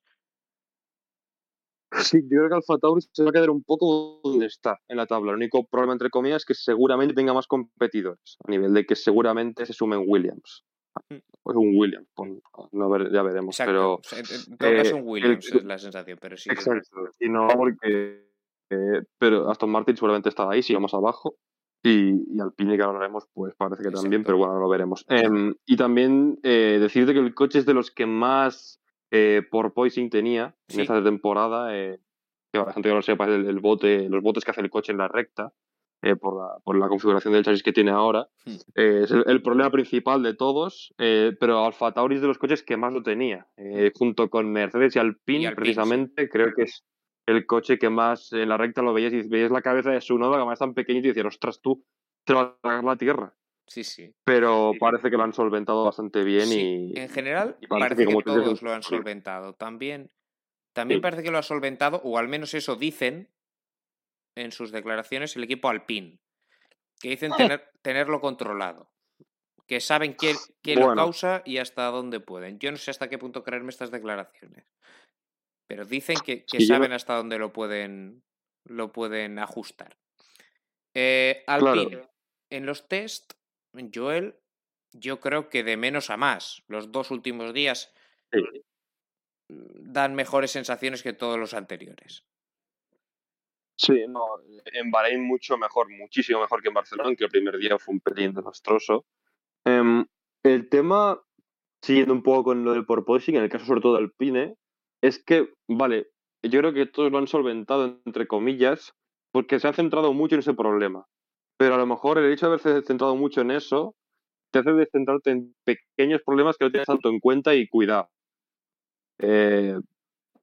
Sí, 2.00 2.22
yo 2.22 2.38
creo 2.38 2.48
que 2.48 2.54
Alfa 2.56 2.78
Tauri 2.78 3.02
se 3.12 3.22
va 3.22 3.30
a 3.30 3.32
quedar 3.32 3.50
un 3.50 3.62
poco 3.62 4.20
donde 4.24 4.46
está 4.46 4.78
en 4.88 4.96
la 4.96 5.06
tabla. 5.06 5.32
El 5.32 5.36
único 5.36 5.64
problema, 5.66 5.92
entre 5.92 6.10
comillas, 6.10 6.42
es 6.42 6.46
que 6.46 6.54
seguramente 6.54 7.14
tenga 7.14 7.34
más 7.34 7.46
competidores, 7.46 8.36
a 8.46 8.50
nivel 8.50 8.72
de 8.72 8.84
que 8.86 8.96
seguramente 8.96 9.66
se 9.66 9.72
sumen 9.72 10.04
Williams. 10.06 10.64
O 11.44 11.52
un 11.58 11.72
Williams, 11.76 12.06
no, 12.72 13.10
ya 13.10 13.22
veremos. 13.22 13.58
Exacto. 13.58 14.00
Pero 14.10 14.20
en- 14.20 14.52
en 14.52 14.58
todo 14.58 14.76
caso, 14.76 14.96
eh, 14.96 15.00
un 15.00 15.08
Williams 15.08 15.50
el- 15.50 15.58
es 15.58 15.64
la 15.64 15.78
sensación, 15.78 16.18
pero 16.20 16.36
sí. 16.36 16.50
Exacto. 16.50 17.14
Y 17.18 17.28
no 17.28 17.48
porque. 17.48 18.26
eh, 18.70 19.02
pero 19.18 19.50
Aston 19.50 19.70
Martin 19.70 19.96
seguramente 19.96 20.28
estará 20.28 20.50
ahí, 20.52 20.62
si 20.62 20.74
vamos 20.74 20.92
abajo. 20.94 21.36
Y, 21.82 22.36
y 22.36 22.40
Alpine, 22.40 22.76
que 22.76 22.82
ahora 22.82 22.94
hablaremos, 22.96 23.24
pues 23.32 23.54
parece 23.56 23.82
que 23.82 23.90
también, 23.90 24.22
pero 24.22 24.36
bueno, 24.38 24.58
lo 24.60 24.68
veremos. 24.68 25.04
Em, 25.08 25.54
y 25.66 25.76
también 25.76 26.38
eh, 26.42 26.78
decirte 26.80 27.12
que 27.12 27.18
el 27.20 27.34
coche 27.34 27.58
es 27.58 27.66
de 27.66 27.74
los 27.74 27.90
que 27.90 28.06
más 28.06 28.80
eh, 29.12 29.42
por 29.50 29.72
poising 29.74 30.10
tenía 30.10 30.56
en 30.68 30.74
Sí. 30.74 30.80
esta 30.82 31.02
temporada. 31.04 31.76
eh, 31.76 32.00
que 32.52 32.58
la 32.58 32.72
gente 32.72 32.88
que 32.88 32.94
lo 32.94 33.02
sepa, 33.02 33.26
el, 33.26 33.46
el 33.46 33.60
bote, 33.60 34.08
los 34.08 34.22
botes 34.22 34.44
que 34.44 34.50
hace 34.50 34.60
el 34.60 34.70
coche 34.70 34.92
en 34.92 34.98
la 34.98 35.08
recta. 35.08 35.52
eh, 36.04 36.16
por, 36.16 36.36
la, 36.36 36.58
por 36.64 36.76
la 36.76 36.88
configuración 36.88 37.32
del 37.32 37.44
chasis 37.44 37.62
que 37.62 37.72
tiene 37.72 37.92
ahora. 37.92 38.26
Hmm. 38.44 38.56
Es 38.74 39.10
el, 39.12 39.22
el 39.28 39.40
problema 39.40 39.70
principal 39.70 40.20
de 40.24 40.34
todos, 40.34 40.92
pero 40.96 41.64
Alfa 41.64 41.92
Tauri 41.92 42.16
es 42.16 42.20
de 42.20 42.26
los 42.26 42.38
coches 42.38 42.64
que 42.64 42.76
más 42.76 42.92
lo 42.92 43.04
tenía. 43.04 43.46
junto 43.94 44.28
con 44.28 44.50
Mercedes 44.50 44.96
y 44.96 44.98
Alpine, 44.98 45.42
Y 45.42 45.46
Alpine, 45.46 45.54
precisamente, 45.54 46.28
creo 46.28 46.52
que 46.56 46.62
es 46.62 46.84
el 47.28 47.46
coche 47.46 47.78
que 47.78 47.88
más 47.88 48.32
en 48.32 48.48
la 48.48 48.56
recta 48.56 48.82
lo 48.82 48.92
veías 48.92 49.12
y 49.12 49.28
veías 49.28 49.52
la 49.52 49.62
cabeza 49.62 49.92
de 49.92 50.00
su 50.00 50.18
noda, 50.18 50.44
que 50.44 50.52
es 50.52 50.58
tan 50.58 50.74
pequeñito, 50.74 51.06
y 51.06 51.10
decías, 51.10 51.26
ostras, 51.26 51.60
tú 51.62 51.84
te 52.26 52.32
vas 52.34 52.46
a 52.48 52.56
tragar 52.60 52.82
la 52.84 52.96
tierra. 52.96 53.34
Sí, 53.72 53.84
sí. 53.84 54.14
Pero 54.24 54.72
parece 54.78 55.10
que 55.10 55.16
lo 55.16 55.22
han 55.22 55.32
solventado 55.32 55.84
bastante 55.84 56.22
bien 56.24 56.46
Sí, 56.46 56.92
y. 56.94 56.98
En 56.98 57.08
general, 57.08 57.56
y 57.60 57.66
parece 57.66 57.94
parece 57.94 58.06
que 58.06 58.22
todos 58.22 58.60
lo 58.62 58.72
han 58.72 58.82
solventado. 58.82 59.54
También, 59.54 60.10
también 60.74 60.98
Sí. 60.98 61.02
parece 61.02 61.22
que 61.22 61.30
lo 61.30 61.38
ha 61.38 61.42
solventado, 61.42 62.00
o 62.04 62.18
al 62.18 62.28
menos 62.28 62.52
eso 62.52 62.76
dicen 62.76 63.30
en 64.36 64.52
sus 64.52 64.72
declaraciones, 64.72 65.36
el 65.36 65.44
equipo 65.44 65.68
Alpine. 65.70 66.18
Que 67.00 67.08
dicen 67.10 67.32
tener, 67.32 67.70
tenerlo 67.80 68.20
controlado. 68.20 68.90
Que 69.66 69.80
saben 69.80 70.14
qué, 70.20 70.34
qué 70.62 70.74
lo 70.74 70.86
Bueno. 70.86 71.02
causa 71.02 71.42
y 71.46 71.56
hasta 71.58 71.86
dónde 71.86 72.20
pueden. 72.20 72.58
Yo 72.58 72.70
no 72.70 72.76
sé 72.76 72.90
hasta 72.90 73.08
qué 73.08 73.16
punto 73.16 73.42
creerme 73.42 73.70
estas 73.70 73.90
declaraciones. 73.90 74.66
Pero 75.66 75.86
dicen 75.86 76.16
que, 76.24 76.44
que 76.44 76.58
Sí, 76.58 76.66
yo- 76.68 76.74
saben 76.74 76.92
hasta 76.92 77.14
dónde 77.16 77.38
lo 77.38 77.52
pueden, 77.54 78.22
lo 78.66 78.92
pueden 78.92 79.38
ajustar. 79.38 79.96
Eh, 80.94 81.42
Claro. 81.46 81.68
Alpine, 81.70 82.08
en 82.50 82.66
los 82.66 82.86
test, 82.86 83.32
Joel, 83.94 84.36
yo 84.92 85.20
creo 85.20 85.48
que 85.48 85.64
de 85.64 85.76
menos 85.76 86.10
a 86.10 86.16
más. 86.16 86.62
Los 86.68 86.92
dos 86.92 87.10
últimos 87.10 87.52
días 87.54 87.92
Sí. 88.32 88.40
mm, 89.48 89.92
dan 89.92 90.14
mejores 90.14 90.50
sensaciones 90.50 91.02
que 91.02 91.12
todos 91.12 91.38
los 91.38 91.54
anteriores. 91.54 92.24
Sí, 93.76 94.04
no, 94.08 94.24
en 94.66 94.90
Bahrein 94.90 95.22
mucho 95.24 95.56
mejor, 95.56 95.88
muchísimo 95.90 96.40
mejor 96.40 96.62
que 96.62 96.68
en 96.68 96.74
Barcelona, 96.74 97.08
aunque 97.08 97.24
el 97.24 97.30
primer 97.30 97.56
día 97.58 97.78
fue 97.78 97.94
un 97.94 98.00
pelín 98.00 98.32
desastroso. 98.32 99.06
Em, 99.64 100.06
el 100.44 100.68
tema, 100.68 101.20
siguiendo 101.82 102.12
un 102.14 102.22
poco 102.22 102.44
con 102.44 102.64
lo 102.64 102.72
del 102.72 102.86
porpoising, 102.86 103.36
en 103.36 103.42
el 103.42 103.48
caso 103.48 103.64
sobre 103.64 103.80
todo 103.80 103.94
de 103.94 104.02
Alpine, 104.04 104.56
es 105.02 105.22
que, 105.22 105.52
vale, 105.68 106.10
yo 106.42 106.60
creo 106.60 106.72
que 106.72 106.86
todos 106.86 107.10
lo 107.10 107.18
han 107.18 107.26
solventado, 107.26 108.00
entre 108.04 108.26
comillas, 108.26 108.94
porque 109.32 109.58
se 109.58 109.68
han 109.68 109.74
centrado 109.74 110.12
mucho 110.12 110.36
en 110.36 110.40
ese 110.40 110.54
problema. 110.54 111.06
Pero 111.62 111.76
a 111.76 111.78
lo 111.78 111.86
mejor 111.86 112.18
el 112.18 112.32
hecho 112.32 112.46
de 112.46 112.54
haberse 112.54 112.82
centrado 112.82 113.14
mucho 113.14 113.40
en 113.40 113.52
eso 113.52 113.94
te 114.50 114.58
hace 114.58 114.72
descentrarte 114.72 115.30
en 115.30 115.54
pequeños 115.62 116.20
problemas 116.26 116.56
que 116.56 116.64
no 116.64 116.72
tienes 116.72 116.88
tanto 116.88 117.08
en 117.08 117.20
cuenta 117.20 117.54
y 117.54 117.68
cuidado. 117.68 118.08
Eh, 119.20 119.78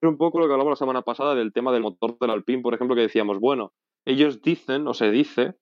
un 0.01 0.17
poco 0.17 0.39
lo 0.39 0.47
que 0.47 0.53
hablamos 0.53 0.71
la 0.71 0.75
semana 0.77 1.01
pasada 1.01 1.35
del 1.35 1.51
tema 1.51 1.73
del 1.73 1.81
motor 1.81 2.17
del 2.19 2.29
Alpine, 2.29 2.61
por 2.61 2.73
ejemplo, 2.73 2.95
que 2.95 3.01
decíamos, 3.01 3.37
bueno, 3.41 3.73
ellos 4.05 4.41
dicen, 4.41 4.87
o 4.87 4.93
se 4.93 5.11
dice, 5.11 5.57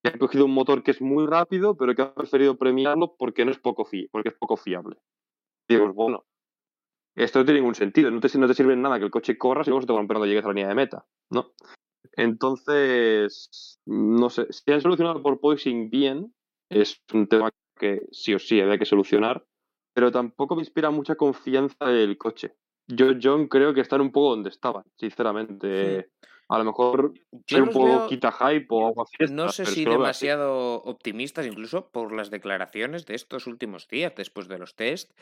que 0.00 0.12
han 0.12 0.18
cogido 0.20 0.44
un 0.44 0.54
motor 0.54 0.84
que 0.84 0.92
es 0.92 1.02
muy 1.02 1.26
rápido, 1.26 1.76
pero 1.76 1.96
que 1.96 2.02
han 2.02 2.14
preferido 2.14 2.56
premiarlo 2.56 3.16
porque 3.18 3.44
no 3.44 3.50
es 3.50 3.58
poco, 3.58 3.84
fi 3.84 4.06
porque 4.12 4.28
es 4.28 4.36
poco 4.36 4.56
fiable. 4.56 4.94
Digo, 5.68 5.92
bueno, 5.92 6.24
esto 7.16 7.40
no 7.40 7.44
tiene 7.44 7.58
ningún 7.58 7.74
sentido, 7.74 8.12
no 8.12 8.20
te, 8.20 8.38
no 8.38 8.46
te 8.46 8.54
sirve 8.54 8.74
en 8.74 8.82
nada 8.82 9.00
que 9.00 9.06
el 9.06 9.10
coche 9.10 9.36
corra 9.36 9.64
si 9.64 9.70
luego 9.70 9.80
se 9.80 9.88
te 9.88 9.92
va 9.92 10.06
cuando 10.06 10.24
llegues 10.26 10.44
a 10.44 10.48
la 10.48 10.54
línea 10.54 10.68
de 10.68 10.76
meta, 10.76 11.04
¿no? 11.30 11.50
Entonces, 12.12 13.78
no 13.86 14.30
sé, 14.30 14.46
si 14.50 14.72
han 14.72 14.80
solucionado 14.80 15.22
por 15.22 15.40
poising 15.40 15.90
bien, 15.90 16.34
es 16.68 17.02
un 17.12 17.26
tema 17.26 17.50
que 17.78 18.02
sí 18.10 18.34
o 18.34 18.38
sí 18.38 18.60
había 18.60 18.78
que 18.78 18.84
solucionar, 18.84 19.44
pero 19.94 20.12
tampoco 20.12 20.54
me 20.54 20.62
inspira 20.62 20.90
mucha 20.90 21.14
confianza 21.14 21.90
el 21.90 22.16
coche. 22.18 22.54
Yo, 22.86 23.12
John, 23.20 23.48
creo 23.48 23.72
que 23.72 23.80
están 23.80 24.00
un 24.00 24.10
poco 24.10 24.30
donde 24.30 24.50
estaban, 24.50 24.84
sinceramente. 24.96 26.10
A 26.48 26.58
lo 26.58 26.64
mejor 26.64 27.12
ser 27.46 27.62
un 27.62 27.70
poco 27.70 27.84
veo, 27.84 28.06
quita 28.08 28.32
hype 28.32 28.66
o 28.70 28.88
algo 28.88 29.02
así. 29.02 29.32
no 29.32 29.50
sé 29.50 29.64
si 29.66 29.82
así. 29.82 29.84
demasiado 29.84 30.82
optimistas, 30.82 31.46
incluso 31.46 31.90
por 31.90 32.12
las 32.12 32.30
declaraciones 32.30 33.06
de 33.06 33.14
estos 33.14 33.46
últimos 33.46 33.86
días, 33.86 34.12
después 34.16 34.48
de 34.48 34.58
los 34.58 34.74
test. 34.74 35.12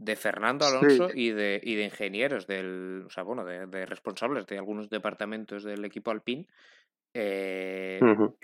De 0.00 0.16
Fernando 0.16 0.64
Alonso 0.64 1.10
y, 1.14 1.30
de, 1.30 1.60
y 1.62 1.74
de 1.74 1.84
ingenieros, 1.84 2.46
del, 2.46 3.04
o 3.06 3.10
sea, 3.10 3.22
bueno, 3.22 3.44
de, 3.44 3.84
responsables 3.84 4.46
de 4.46 4.56
algunos 4.56 4.88
departamentos 4.88 5.62
del 5.62 5.84
equipo 5.84 6.10
Alpine, 6.10 6.46
eh, 7.12 8.00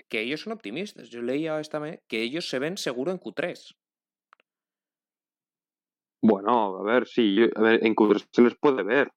que 0.08 0.20
ellos 0.20 0.42
son 0.42 0.52
optimistas. 0.52 1.08
Yo 1.08 1.22
leía 1.22 1.58
esta 1.58 1.80
que 2.06 2.22
ellos 2.22 2.48
se 2.48 2.58
ven 2.58 2.76
seguro 2.76 3.10
en 3.10 3.18
Q3. 3.18 3.74
Bueno, 6.22 6.76
a 6.78 6.82
ver, 6.82 7.06
sí, 7.06 7.38
a 7.54 7.60
ver, 7.60 7.86
en 7.86 7.94
Q3 7.94 8.28
se 8.30 8.42
les 8.42 8.54
puede 8.56 8.82
ver. 8.82 9.12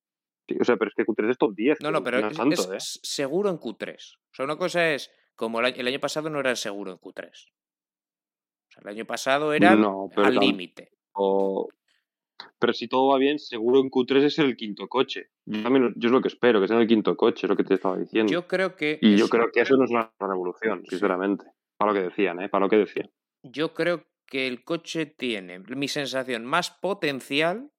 o 0.59 0.63
sea, 0.63 0.77
pero 0.77 0.89
es 0.89 0.95
que 0.95 1.05
Q3 1.05 1.31
es 1.31 1.37
top 1.37 1.55
10. 1.55 1.81
No, 1.81 1.91
no, 1.91 2.03
pero 2.03 2.19
es, 2.19 2.39
¿eh? 2.39 2.99
seguro 3.03 3.49
en 3.49 3.57
Q3. 3.57 3.95
O 3.95 4.33
sea, 4.33 4.45
una 4.45 4.55
cosa 4.55 4.93
es, 4.93 5.11
como 5.35 5.59
el 5.59 5.87
año, 5.87 5.99
pasado 5.99 6.29
no 6.29 6.39
era 6.39 6.55
seguro 6.55 6.91
en 6.91 6.99
Q3. 6.99 7.27
O 7.27 8.71
sea, 8.71 8.81
el 8.83 8.87
año 8.87 9.05
pasado 9.05 9.51
era 9.51 9.71
al 9.71 10.35
límite. 10.35 10.93
Pero 12.59 12.73
si 12.73 12.87
todo 12.87 13.07
va 13.09 13.17
bien, 13.17 13.39
seguro 13.39 13.79
en 13.79 13.89
Q3 13.89 14.23
es 14.23 14.39
el 14.39 14.55
quinto 14.55 14.87
coche. 14.87 15.29
Yo, 15.45 15.63
también, 15.63 15.93
yo 15.95 16.07
es 16.07 16.11
lo 16.11 16.21
que 16.21 16.27
espero, 16.27 16.61
que 16.61 16.67
sea 16.67 16.77
el 16.77 16.87
quinto 16.87 17.15
coche, 17.15 17.45
es 17.45 17.49
lo 17.49 17.55
que 17.55 17.63
te 17.63 17.75
estaba 17.75 17.97
diciendo. 17.97 18.31
Yo 18.31 18.47
creo 18.47 18.75
que. 18.75 18.99
Y 19.01 19.17
yo 19.17 19.27
creo 19.27 19.51
que 19.51 19.61
eso 19.61 19.75
no 19.77 19.85
es 19.85 19.91
una 19.91 20.11
revolución, 20.19 20.83
sinceramente. 20.87 21.45
Para 21.77 21.91
lo 21.91 21.99
que 21.99 22.05
decían, 22.05 22.41
¿eh? 22.41 22.49
Para 22.49 22.65
lo 22.65 22.69
que 22.69 22.77
decían. 22.77 23.09
Yo 23.43 23.73
creo 23.73 24.05
que 24.25 24.47
el 24.47 24.63
coche 24.63 25.05
tiene, 25.05 25.59
mi 25.59 25.87
sensación, 25.87 26.45
más 26.45 26.71
potencial 26.71 27.71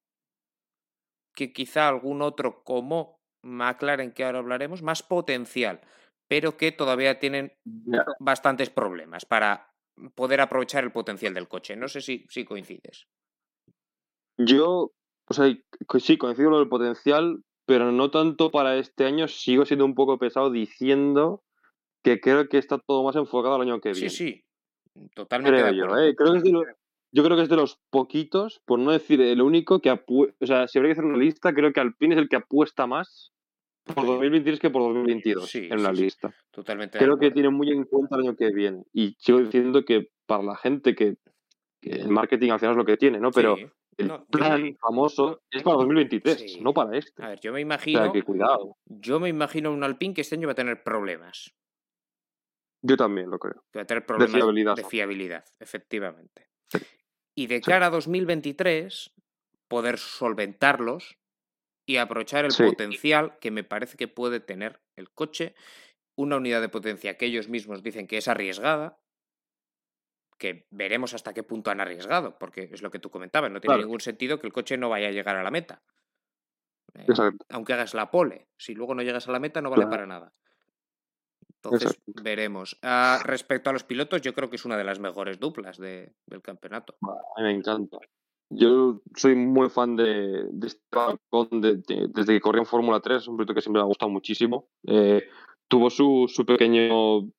que 1.33 1.53
quizá 1.53 1.87
algún 1.87 2.21
otro 2.21 2.63
como 2.63 3.21
McLaren, 3.43 4.11
que 4.11 4.23
ahora 4.23 4.39
hablaremos, 4.39 4.81
más 4.81 5.01
potencial, 5.03 5.81
pero 6.27 6.57
que 6.57 6.71
todavía 6.71 7.19
tienen 7.19 7.53
bastantes 8.19 8.69
problemas 8.69 9.25
para 9.25 9.73
poder 10.15 10.41
aprovechar 10.41 10.83
el 10.83 10.91
potencial 10.91 11.33
del 11.33 11.47
coche. 11.47 11.75
No 11.75 11.87
sé 11.87 12.01
si, 12.01 12.25
si 12.29 12.43
coincides. 12.43 13.07
Yo, 14.45 14.91
o 15.27 15.33
sea, 15.33 15.45
sí, 15.99 16.17
coincido 16.17 16.49
con 16.49 16.59
del 16.59 16.69
potencial, 16.69 17.43
pero 17.65 17.91
no 17.91 18.11
tanto 18.11 18.51
para 18.51 18.77
este 18.77 19.05
año. 19.05 19.27
Sigo 19.27 19.65
siendo 19.65 19.85
un 19.85 19.95
poco 19.95 20.17
pesado 20.17 20.51
diciendo 20.51 21.43
que 22.03 22.19
creo 22.19 22.47
que 22.49 22.57
está 22.57 22.79
todo 22.79 23.03
más 23.03 23.15
enfocado 23.15 23.55
al 23.55 23.61
año 23.61 23.79
que 23.79 23.93
viene. 23.93 24.09
Sí, 24.09 24.33
sí, 24.33 24.43
totalmente. 25.15 25.61
Creo 25.61 25.73
yo, 25.73 25.97
¿eh? 25.97 26.15
creo 26.15 26.33
que 26.33 26.37
es 26.39 26.43
de 26.43 26.51
los, 26.51 26.65
yo 27.11 27.23
creo 27.23 27.37
que 27.37 27.43
es 27.43 27.49
de 27.49 27.55
los 27.55 27.79
poquitos, 27.89 28.61
por 28.65 28.79
no 28.79 28.91
decir 28.91 29.21
el 29.21 29.41
único, 29.41 29.79
que 29.79 29.91
o 29.91 30.45
sea, 30.45 30.67
si 30.67 30.77
habría 30.77 30.93
que 30.93 30.99
hacer 30.99 31.05
una 31.05 31.17
lista, 31.17 31.53
creo 31.53 31.73
que 31.73 31.79
Alpine 31.79 32.15
es 32.15 32.21
el 32.21 32.29
que 32.29 32.37
apuesta 32.37 32.87
más 32.87 33.31
por 33.83 34.05
2023 34.05 34.59
que 34.59 34.69
por 34.69 34.81
2022 34.83 35.55
en 35.55 35.83
la 35.83 35.91
lista. 35.91 36.33
Totalmente. 36.51 36.97
Creo 36.97 37.17
que 37.17 37.31
tiene 37.31 37.49
muy 37.49 37.71
en 37.71 37.83
cuenta 37.83 38.15
el 38.15 38.21
año 38.21 38.35
que 38.35 38.51
viene. 38.53 38.83
Y 38.93 39.15
sigo 39.19 39.39
diciendo 39.39 39.83
que 39.83 40.09
para 40.25 40.43
la 40.43 40.55
gente 40.55 40.95
que, 40.95 41.15
el 41.81 42.09
marketing 42.09 42.51
al 42.51 42.59
final 42.59 42.73
es 42.73 42.77
lo 42.77 42.85
que 42.85 42.97
tiene, 42.97 43.19
¿no? 43.19 43.31
Pero 43.31 43.55
el 43.97 44.11
plan 44.29 44.77
famoso 44.79 45.41
es 45.49 45.63
para 45.63 45.77
2023, 45.77 46.61
no 46.61 46.73
para 46.73 46.97
este. 46.97 47.23
A 47.23 47.29
ver, 47.29 47.39
yo 47.39 47.53
me 47.53 47.61
imagino. 47.61 48.11
que 48.11 48.23
cuidado. 48.23 48.77
Yo 48.85 49.19
me 49.19 49.29
imagino 49.29 49.71
un 49.71 49.83
Alpine 49.83 50.13
que 50.13 50.21
este 50.21 50.35
año 50.35 50.47
va 50.47 50.53
a 50.53 50.55
tener 50.55 50.83
problemas. 50.83 51.53
Yo 52.83 52.97
también 52.97 53.29
lo 53.29 53.37
creo. 53.37 53.63
va 53.75 53.81
a 53.81 53.85
tener 53.85 54.05
problemas 54.05 54.33
de 54.33 54.39
fiabilidad, 54.39 54.75
de 54.75 54.83
fiabilidad 54.83 55.45
efectivamente. 55.59 56.47
Y 57.35 57.47
de 57.47 57.61
cara 57.61 57.87
a 57.87 57.89
2023, 57.89 59.13
poder 59.67 59.97
solventarlos 59.97 61.17
y 61.85 61.97
aprovechar 61.97 62.45
el 62.45 62.53
potencial 62.57 63.37
que 63.39 63.51
me 63.51 63.63
parece 63.63 63.97
que 63.97 64.07
puede 64.07 64.39
tener 64.39 64.81
el 64.95 65.11
coche. 65.11 65.55
Una 66.17 66.37
unidad 66.37 66.61
de 66.61 66.69
potencia 66.69 67.17
que 67.17 67.25
ellos 67.25 67.47
mismos 67.47 67.83
dicen 67.83 68.07
que 68.07 68.17
es 68.17 68.27
arriesgada, 68.27 68.99
que 70.41 70.65
veremos 70.71 71.13
hasta 71.13 71.35
qué 71.35 71.43
punto 71.43 71.69
han 71.69 71.81
arriesgado, 71.81 72.39
porque 72.39 72.67
es 72.73 72.81
lo 72.81 72.89
que 72.89 72.97
tú 72.97 73.11
comentabas, 73.11 73.51
no 73.51 73.61
tiene 73.61 73.77
ningún 73.77 74.01
sentido 74.01 74.39
que 74.39 74.47
el 74.47 74.53
coche 74.53 74.75
no 74.75 74.89
vaya 74.89 75.09
a 75.09 75.11
llegar 75.11 75.35
a 75.35 75.43
la 75.43 75.51
meta. 75.51 75.83
Eh, 76.95 77.05
aunque 77.49 77.73
hagas 77.73 77.93
la 77.93 78.09
pole, 78.09 78.47
si 78.57 78.73
luego 78.73 78.95
no 78.95 79.03
llegas 79.03 79.27
a 79.27 79.31
la 79.31 79.39
meta 79.39 79.61
no 79.61 79.69
vale 79.69 79.85
para 79.85 80.07
nada. 80.07 80.33
Entonces 81.57 82.01
veremos. 82.23 82.75
Ah, 82.81 83.21
respecto 83.23 83.69
a 83.69 83.73
los 83.73 83.83
pilotos, 83.83 84.21
yo 84.21 84.33
creo 84.33 84.49
que 84.49 84.55
es 84.55 84.65
una 84.65 84.77
de 84.77 84.83
las 84.83 84.99
mejores 84.99 85.39
duplas 85.39 85.77
del 85.77 86.41
campeonato. 86.41 86.95
A 87.03 87.41
mí 87.41 87.43
me 87.43 87.51
encanta. 87.51 87.99
Yo 88.49 88.99
soy 89.15 89.35
muy 89.35 89.69
fan 89.69 89.95
de, 89.95 90.47
de 90.49 90.67
este 90.67 90.81
desde 92.09 92.33
que 92.33 92.41
corrió 92.41 92.63
en 92.63 92.65
Fórmula 92.65 92.99
3, 92.99 93.21
es 93.21 93.27
un 93.27 93.37
piloto 93.37 93.53
que 93.53 93.61
siempre 93.61 93.79
me 93.79 93.83
ha 93.83 93.87
gustado 93.87 94.09
muchísimo. 94.09 94.69
Eh, 94.87 95.23
tuvo 95.67 95.91
su, 95.91 96.25
su 96.27 96.47
pequeño 96.47 97.29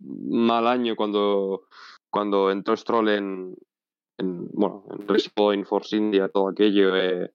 mal 0.00 0.66
año 0.66 0.94
cuando 0.94 1.62
cuando 2.10 2.50
entró 2.50 2.76
Stroll 2.76 3.08
en, 3.08 3.56
en 4.18 4.48
bueno, 4.52 4.84
en 4.90 5.08
Race 5.08 5.30
Point, 5.34 5.66
Force 5.66 5.96
India, 5.96 6.28
todo 6.28 6.48
aquello, 6.48 6.96
eh, 6.96 7.30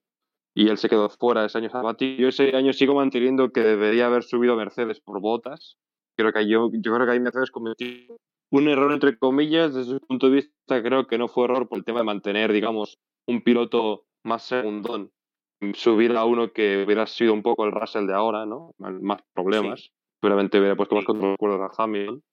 y 0.55 0.69
él 0.69 0.77
se 0.77 0.89
quedó 0.89 1.09
fuera 1.09 1.45
ese 1.45 1.57
año 1.57 1.69
sabático. 1.69 2.21
Yo 2.21 2.29
ese 2.29 2.55
año 2.55 2.71
sigo 2.73 2.95
manteniendo 2.95 3.51
que 3.51 3.61
debería 3.61 4.05
haber 4.07 4.23
subido 4.23 4.55
Mercedes 4.55 5.01
por 5.01 5.19
botas. 5.19 5.77
Creo 6.17 6.31
que 6.31 6.47
yo, 6.47 6.69
yo 6.71 6.93
creo 6.93 7.05
que 7.05 7.11
ahí 7.11 7.19
Mercedes 7.19 7.51
cometió 7.51 7.87
un 8.51 8.69
error 8.69 8.91
entre 8.93 9.17
comillas, 9.17 9.73
desde 9.73 9.93
su 9.93 9.99
punto 9.99 10.27
de 10.27 10.35
vista 10.35 10.81
creo 10.81 11.07
que 11.07 11.17
no 11.17 11.27
fue 11.27 11.45
error 11.45 11.67
por 11.67 11.77
el 11.77 11.83
tema 11.83 11.99
de 11.99 12.05
mantener, 12.05 12.53
digamos, 12.53 12.97
un 13.27 13.41
piloto 13.41 14.05
más 14.23 14.43
segundón, 14.43 15.11
subir 15.73 16.15
a 16.15 16.25
uno 16.25 16.51
que 16.51 16.83
hubiera 16.85 17.05
sido 17.05 17.33
un 17.33 17.43
poco 17.43 17.65
el 17.65 17.71
Russell 17.71 18.07
de 18.07 18.13
ahora, 18.13 18.45
¿no? 18.45 18.71
Más 18.77 19.21
problemas. 19.33 19.91
Seguramente 20.21 20.57
hubiera 20.59 20.75
puesto 20.75 20.95
más 20.95 21.05
contra 21.05 21.35
los 21.39 21.77
a 21.77 21.83
Hamilton. 21.83 22.23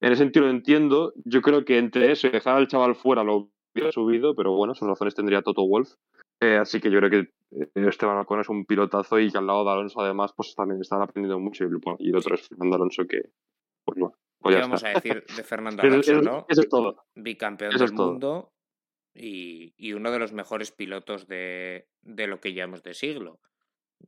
En 0.00 0.12
ese 0.12 0.22
sentido 0.22 0.46
lo 0.46 0.50
entiendo. 0.50 1.12
Yo 1.24 1.42
creo 1.42 1.64
que 1.64 1.78
entre 1.78 2.10
eso 2.12 2.26
y 2.26 2.30
dejar 2.30 2.56
al 2.56 2.68
chaval 2.68 2.94
fuera 2.94 3.22
lo 3.22 3.50
hubiera 3.74 3.92
subido, 3.92 4.34
pero 4.34 4.52
bueno, 4.54 4.74
sus 4.74 4.88
razones 4.88 5.14
tendría 5.14 5.42
Toto 5.42 5.66
Wolf. 5.66 5.94
Eh, 6.42 6.56
así 6.56 6.80
que 6.80 6.90
yo 6.90 6.98
creo 6.98 7.10
que 7.10 7.18
eh, 7.58 7.88
Esteban 7.88 8.16
Alcón 8.16 8.40
es 8.40 8.48
un 8.48 8.64
pilotazo 8.64 9.20
y 9.20 9.30
que 9.30 9.38
al 9.38 9.46
lado 9.46 9.64
de 9.64 9.72
Alonso 9.72 10.00
además 10.00 10.32
pues 10.34 10.54
también 10.54 10.80
están 10.80 11.02
aprendiendo 11.02 11.38
mucho. 11.38 11.64
Y, 11.98 12.08
el 12.08 12.16
otro 12.16 12.34
es 12.34 12.48
Fernando 12.48 12.76
Alonso 12.76 13.06
que, 13.06 13.22
pues 13.84 13.98
no. 13.98 14.12
Pues 14.38 14.56
¿Qué 14.56 14.62
vamos 14.62 14.84
a 14.84 14.88
decir 14.88 15.22
de 15.36 15.44
Fernando 15.44 15.82
Alonso, 15.82 16.22
no? 16.22 16.46
Eso 16.48 16.62
es 16.62 16.68
todo. 16.68 17.04
Bicampeón 17.14 17.76
del 17.76 17.92
mundo 17.92 18.52
y, 19.14 19.74
y, 19.76 19.92
uno 19.92 20.10
de 20.10 20.18
los 20.18 20.32
mejores 20.32 20.72
pilotos 20.72 21.26
de, 21.26 21.88
de 22.00 22.26
lo 22.26 22.40
que 22.40 22.54
llamamos 22.54 22.82
de 22.82 22.94
siglo 22.94 23.40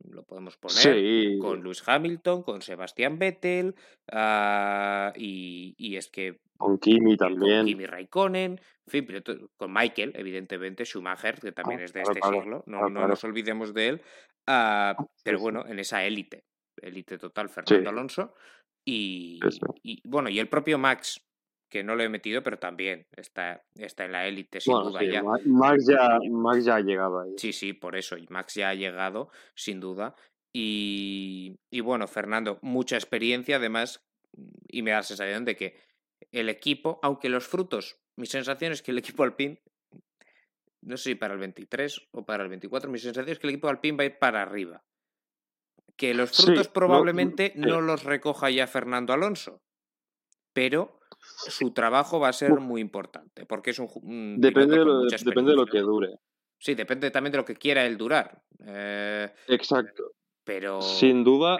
lo 0.09 0.23
podemos 0.23 0.57
poner 0.57 1.37
con 1.39 1.63
Lewis 1.63 1.83
Hamilton, 1.85 2.43
con 2.43 2.61
Sebastián 2.61 3.19
Vettel 3.19 3.75
ah, 4.11 5.13
y, 5.15 5.95
es 5.95 6.09
que 6.09 6.39
con 6.57 6.77
Kimi 6.77 7.17
también, 7.17 7.59
con 7.59 7.65
Kimi 7.65 7.85
Raikkonen, 7.85 8.51
en 8.53 8.59
fin, 8.87 9.07
con 9.57 9.73
Michael, 9.73 10.13
evidentemente, 10.15 10.85
Schumacher, 10.85 11.39
que 11.39 11.51
también 11.51 11.81
ah, 11.81 11.83
es 11.83 11.93
de 11.93 12.01
este 12.01 12.19
siglo, 12.21 12.63
no, 12.67 12.89
no 12.89 13.07
nos 13.07 13.23
olvidemos 13.23 13.73
de 13.73 13.87
él, 13.89 14.01
ah, 14.47 14.95
pero 15.23 15.39
bueno, 15.39 15.65
en 15.67 15.79
esa 15.79 16.03
élite, 16.03 16.45
élite 16.81 17.17
total, 17.17 17.49
Fernando 17.49 17.89
Alonso, 17.89 18.33
y, 18.85 19.39
y, 19.81 20.07
bueno, 20.07 20.29
y 20.29 20.39
el 20.39 20.49
propio 20.49 20.77
Max, 20.77 21.21
que 21.73 21.83
no 21.83 21.95
lo 21.95 22.03
he 22.03 22.09
metido, 22.09 22.43
pero 22.43 22.59
también 22.59 23.07
está, 23.17 23.65
está 23.73 24.05
en 24.05 24.11
la 24.11 24.27
élite, 24.27 24.61
sin 24.61 24.75
duda. 24.75 25.03
ya. 25.03 25.23
Max, 25.23 25.87
ya. 25.89 26.19
Max 26.29 26.65
ya 26.65 26.75
ha 26.75 26.81
llegado 26.81 27.21
ahí. 27.21 27.33
Sí, 27.37 27.51
sí, 27.51 27.73
por 27.73 27.95
eso. 27.95 28.15
Y 28.15 28.27
Max 28.29 28.53
ya 28.53 28.69
ha 28.69 28.75
llegado, 28.75 29.31
sin 29.55 29.79
duda. 29.79 30.15
Y, 30.55 31.57
y 31.71 31.79
bueno, 31.81 32.07
Fernando, 32.07 32.59
mucha 32.61 32.95
experiencia, 32.95 33.55
además, 33.55 34.05
y 34.67 34.83
me 34.83 34.91
da 34.91 34.97
la 34.97 35.03
sensación 35.03 35.45
de 35.45 35.55
que 35.55 35.79
el 36.31 36.47
equipo, 36.49 36.99
aunque 37.01 37.27
los 37.27 37.47
frutos, 37.47 37.97
mi 38.19 38.27
sensación 38.27 38.71
es 38.71 38.83
que 38.83 38.91
el 38.91 38.97
equipo 38.99 39.23
Alpine, 39.23 39.59
no 40.83 40.95
sé 40.97 41.09
si 41.09 41.15
para 41.15 41.33
el 41.33 41.39
23 41.39 42.09
o 42.11 42.23
para 42.23 42.43
el 42.43 42.49
24, 42.49 42.91
mi 42.91 42.99
sensación 42.99 43.31
es 43.31 43.39
que 43.39 43.47
el 43.47 43.53
equipo 43.53 43.67
Alpine 43.67 43.97
va 43.97 44.03
a 44.03 44.05
ir 44.05 44.19
para 44.19 44.43
arriba. 44.43 44.83
Que 45.97 46.13
los 46.13 46.37
frutos 46.37 46.67
probablemente 46.67 47.51
no 47.55 47.81
los 47.81 48.03
recoja 48.03 48.51
ya 48.51 48.67
Fernando 48.67 49.11
Alonso, 49.11 49.63
pero 50.53 50.99
su 51.23 51.71
trabajo 51.71 52.19
va 52.19 52.29
a 52.29 52.33
ser 52.33 52.51
muy 52.59 52.81
importante, 52.81 53.45
porque 53.45 53.71
es 53.71 53.79
un... 53.79 54.39
depende 54.39 54.77
de 54.77 54.85
lo, 54.85 55.03
depende 55.03 55.51
de 55.51 55.57
lo 55.57 55.65
que 55.65 55.79
dure. 55.79 56.09
Sí, 56.59 56.75
depende 56.75 57.11
también 57.11 57.31
de 57.31 57.37
lo 57.37 57.45
que 57.45 57.55
quiera 57.55 57.85
él 57.85 57.97
durar. 57.97 58.41
Eh, 58.65 59.29
Exacto. 59.47 60.11
Pero... 60.43 60.81
Sin 60.81 61.23
duda, 61.23 61.57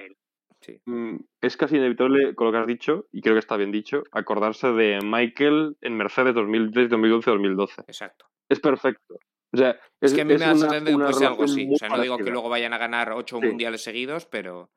mm, 0.86 1.16
es 1.41 1.57
casi 1.57 1.78
inevitable, 1.78 2.36
con 2.36 2.47
lo 2.47 2.53
que 2.53 2.59
has 2.59 2.68
dicho, 2.68 3.07
y 3.11 3.22
creo 3.22 3.36
que 3.36 3.39
está 3.39 3.57
bien 3.57 3.72
dicho, 3.72 4.03
acordarse 4.11 4.68
de 4.68 4.99
Michael 5.03 5.78
en 5.82 5.97
Mercedes 5.97 6.36
2010, 6.36 6.89
2011, 6.89 7.32
2012. 7.32 7.82
Exacto. 7.88 8.26
Es 8.49 8.59
perfecto. 8.59 9.16
O 9.53 9.57
sea, 9.57 9.78
es, 10.01 10.14
que 10.14 10.22
a 10.22 10.26
mí 10.26 10.34
me 10.34 10.39
da 10.39 10.51
algo 10.51 11.43
así. 11.43 11.70
O 11.72 11.78
sea, 11.78 11.89
no 11.89 12.01
digo 12.01 12.18
que 12.18 12.32
luego 12.32 12.49
vayan 12.49 12.74
a 12.74 12.78
ganar 12.78 13.11
ocho 13.11 13.39
mundiales 13.39 13.84
seguidos, 13.84 14.26
pero... 14.26 14.72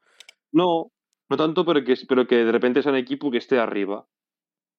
No, 0.52 0.92
no 1.30 1.36
tanto, 1.36 1.64
pero 1.64 1.82
que, 1.82 1.94
pero 2.08 2.26
que 2.26 2.36
de 2.44 2.52
repente 2.52 2.82
sea 2.82 2.92
un 2.92 2.98
equipo 2.98 3.30
que 3.30 3.38
esté 3.38 3.58
arriba. 3.58 4.06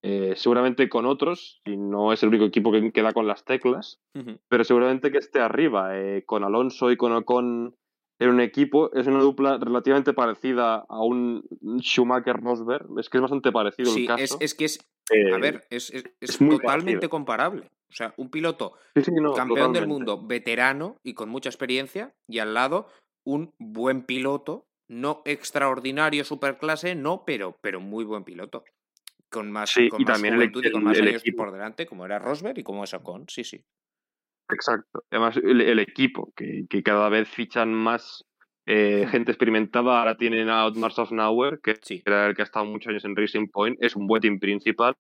Eh, 0.03 0.33
seguramente 0.35 0.89
con 0.89 1.05
otros, 1.05 1.61
y 1.65 1.75
no 1.75 2.13
es 2.13 2.21
el 2.21 2.29
único 2.29 2.45
equipo 2.45 2.71
que 2.71 2.91
queda 2.91 3.13
con 3.13 3.27
las 3.27 3.43
teclas, 3.45 3.99
pero 4.47 4.63
seguramente 4.63 5.11
que 5.11 5.17
esté 5.17 5.39
arriba, 5.39 5.97
eh, 5.97 6.23
con 6.25 6.43
Alonso 6.43 6.91
y 6.91 6.97
con 6.97 7.13
Ocon 7.13 7.75
en 8.19 8.29
un 8.29 8.39
equipo, 8.39 8.91
es 8.93 9.07
una 9.07 9.19
dupla 9.19 9.57
relativamente 9.57 10.13
parecida 10.13 10.85
a 10.87 11.03
un 11.03 11.43
Schumacher-Rosberg, 11.79 12.87
es 12.99 13.09
que 13.09 13.17
es 13.17 13.21
bastante 13.21 13.51
parecido 13.51 13.95
el 13.95 14.07
caso. 14.07 14.23
Es, 14.23 14.37
es 14.39 14.53
que 14.55 14.65
es, 14.65 14.79
a 15.11 15.15
eh, 15.15 15.39
ver, 15.39 15.67
es, 15.69 15.91
totalmente 16.37 17.09
comparable. 17.09 17.69
O 17.89 17.93
sea, 17.93 18.13
un 18.17 18.29
piloto 18.29 18.73
Sí, 18.95 19.03
sí, 19.03 19.11
no, 19.13 19.33
campeón 19.33 19.71
del 19.71 19.87
mundo, 19.87 20.21
veterano 20.25 20.97
y 21.03 21.13
con 21.13 21.29
mucha 21.29 21.49
experiencia, 21.49 22.13
y 22.27 22.39
al 22.39 22.53
lado 22.53 22.87
un 23.25 23.51
buen 23.59 24.03
piloto, 24.03 24.65
no 24.89 25.21
extraordinario, 25.25 26.23
superclase, 26.23 26.95
no, 26.95 27.23
pero, 27.25 27.57
pero 27.61 27.79
muy 27.79 28.03
buen 28.03 28.23
piloto. 28.23 28.63
Con 29.29 29.51
más, 29.51 29.69
Sí, 29.71 29.89
con 29.89 30.01
y 30.01 30.05
más 30.05 30.13
también 30.13 30.33
el 30.35 30.39
juventud 30.39 30.63
y 30.63 30.67
equi- 30.67 30.71
con 30.71 30.83
más 30.83 30.97
el 30.97 31.07
años 31.09 31.21
equipo. 31.21 31.37
por 31.43 31.51
delante, 31.51 31.85
como 31.85 32.05
era 32.05 32.19
Rosberg 32.19 32.57
y 32.59 32.63
como 32.63 32.83
es 32.83 32.93
Ocon, 32.93 33.25
sí, 33.27 33.43
sí. 33.43 33.61
Exacto. 34.49 35.03
Además, 35.11 35.37
el, 35.37 35.61
el 35.61 35.79
equipo, 35.79 36.31
que, 36.35 36.65
que 36.69 36.81
cada 36.83 37.09
vez 37.09 37.27
fichan 37.27 37.73
más 37.73 38.23
eh, 38.69 39.03
Hmm. 39.05 39.09
gente 39.09 39.31
experimentada. 39.31 39.99
Ahora 39.99 40.17
tienen 40.17 40.49
a 40.49 40.65
Otmar 40.65 40.91
Safnauer, 40.91 41.59
que 41.63 41.75
Sí, 41.81 42.01
era 42.05 42.27
el 42.27 42.35
que 42.35 42.41
ha 42.41 42.45
estado 42.45 42.65
muchos 42.65 42.89
años 42.89 43.05
en 43.05 43.15
Racing 43.15 43.47
Point, 43.47 43.77
es 43.81 43.95
un 43.95 44.07
buen 44.07 44.21
team 44.21 44.39
principal. 44.39 44.93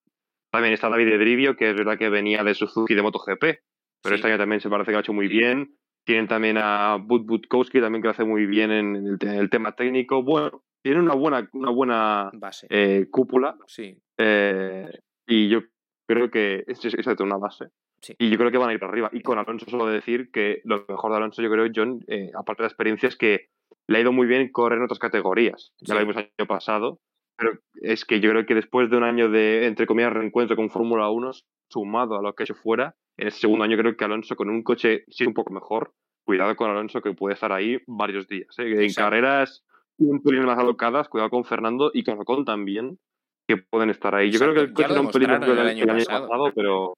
También 0.51 0.73
está 0.73 0.87
David 0.89 1.09
Edrivio, 1.09 1.55
que 1.57 1.69
es 1.71 1.75
verdad 1.75 1.97
que 1.97 2.07
venía 2.09 2.43
de 2.45 2.53
Suzuki 2.53 2.95
de 2.95 3.01
MotoGP, 3.01 3.39
pero 3.41 3.59
Sí. 4.03 4.13
este 4.15 4.27
año 4.29 4.37
también 4.37 4.61
se 4.61 4.69
parece 4.69 4.87
que 4.87 4.91
lo 4.93 4.97
ha 4.99 5.01
hecho 5.01 5.11
muy 5.13 5.27
bien. 5.27 5.75
Tienen 6.05 6.27
también 6.29 6.57
a 6.57 6.95
Bud 6.95 7.25
Budkowski, 7.25 7.81
también 7.81 8.01
que 8.01 8.07
lo 8.07 8.11
hace 8.11 8.23
muy 8.23 8.45
bien 8.45 8.71
en 8.71 8.95
el, 8.95 9.17
en 9.19 9.35
el 9.35 9.49
tema 9.49 9.73
técnico. 9.73 10.23
Bueno, 10.23 10.63
tienen 10.87 11.03
una 11.03 11.15
buena, 11.15 11.49
una 11.53 11.71
buena 11.71 12.29
base. 12.33 12.67
eh, 12.69 13.07
cúpula 13.11 13.55
Sí, 13.67 13.97
eh, 14.17 14.89
y 15.27 15.49
yo 15.49 15.61
creo 16.07 16.29
que 16.31 16.63
es, 16.67 16.83
es 16.85 17.07
una 17.19 17.37
base. 17.37 17.65
Sí. 18.01 18.13
Y 18.19 18.29
yo 18.29 18.37
creo 18.37 18.51
que 18.51 18.57
van 18.57 18.69
a 18.69 18.73
ir 18.73 18.79
para 18.79 18.91
arriba. 18.91 19.09
Y 19.11 19.21
con 19.21 19.37
Alonso 19.39 19.65
solo 19.69 19.87
decir 19.87 20.29
que 20.31 20.61
lo 20.63 20.85
mejor 20.87 21.11
de 21.11 21.17
Alonso, 21.17 21.41
yo 21.41 21.49
creo, 21.49 21.67
John, 21.75 21.99
eh, 22.07 22.29
aparte 22.35 22.61
de 22.61 22.65
la 22.65 22.69
experiencia, 22.69 23.09
es 23.09 23.15
que 23.17 23.47
le 23.87 23.97
ha 23.97 24.01
ido 24.01 24.11
muy 24.11 24.27
bien 24.27 24.51
correr 24.51 24.77
en 24.77 24.85
otras 24.85 24.99
categorías. 24.99 25.73
Ya 25.81 25.95
lo 25.95 25.99
Sí. 26.01 26.05
vimos 26.05 26.17
el 26.23 26.31
año 26.37 26.47
pasado. 26.47 26.99
Pero 27.37 27.51
es 27.81 28.05
que 28.05 28.19
yo 28.19 28.29
creo 28.31 28.45
que 28.45 28.55
después 28.55 28.89
de 28.89 28.97
un 28.97 29.03
año 29.03 29.29
de, 29.29 29.65
entre 29.67 29.85
comillas, 29.87 30.13
reencuentro 30.13 30.55
con 30.55 30.69
Fórmula 30.69 31.09
1, 31.09 31.31
sumado 31.69 32.17
a 32.17 32.21
lo 32.21 32.33
que 32.33 32.43
ha 32.43 32.45
hecho 32.45 32.55
fuera, 32.55 32.95
en 33.17 33.27
ese 33.27 33.39
segundo 33.41 33.63
año 33.63 33.77
creo 33.77 33.95
que 33.97 34.05
Alonso 34.05 34.35
con 34.35 34.49
un 34.49 34.63
coche 34.63 35.03
sí 35.09 35.25
un 35.25 35.33
poco 35.33 35.51
mejor. 35.53 35.93
Cuidado 36.25 36.55
con 36.55 36.69
Alonso 36.69 37.01
que 37.01 37.13
puede 37.13 37.33
estar 37.35 37.51
ahí 37.51 37.77
varios 37.87 38.27
días. 38.27 38.57
¿eh? 38.59 38.63
En 38.71 38.81
Exacto. 38.81 39.01
carreras 39.09 39.65
un 39.97 40.21
pelín 40.21 40.45
más 40.45 40.57
alocadas, 40.57 41.09
cuidado 41.09 41.29
con 41.29 41.43
Fernando 41.43 41.91
y 41.93 42.03
con 42.03 42.19
Ocon 42.19 42.45
también, 42.45 42.99
que 43.47 43.57
pueden 43.57 43.89
estar 43.89 44.13
ahí. 44.15 44.31
Yo 44.31 44.39
creo 44.39 44.53
que 44.53 44.59
el 44.61 44.73
coche 44.73 44.91
era 44.91 45.01
un 45.01 45.11
pelín 45.11 45.29
mejor 45.31 45.45
que 45.45 45.61
el, 45.61 45.67
año 45.67 45.85
pasado. 45.85 46.27
pasado, 46.27 46.51
pero 46.55 46.93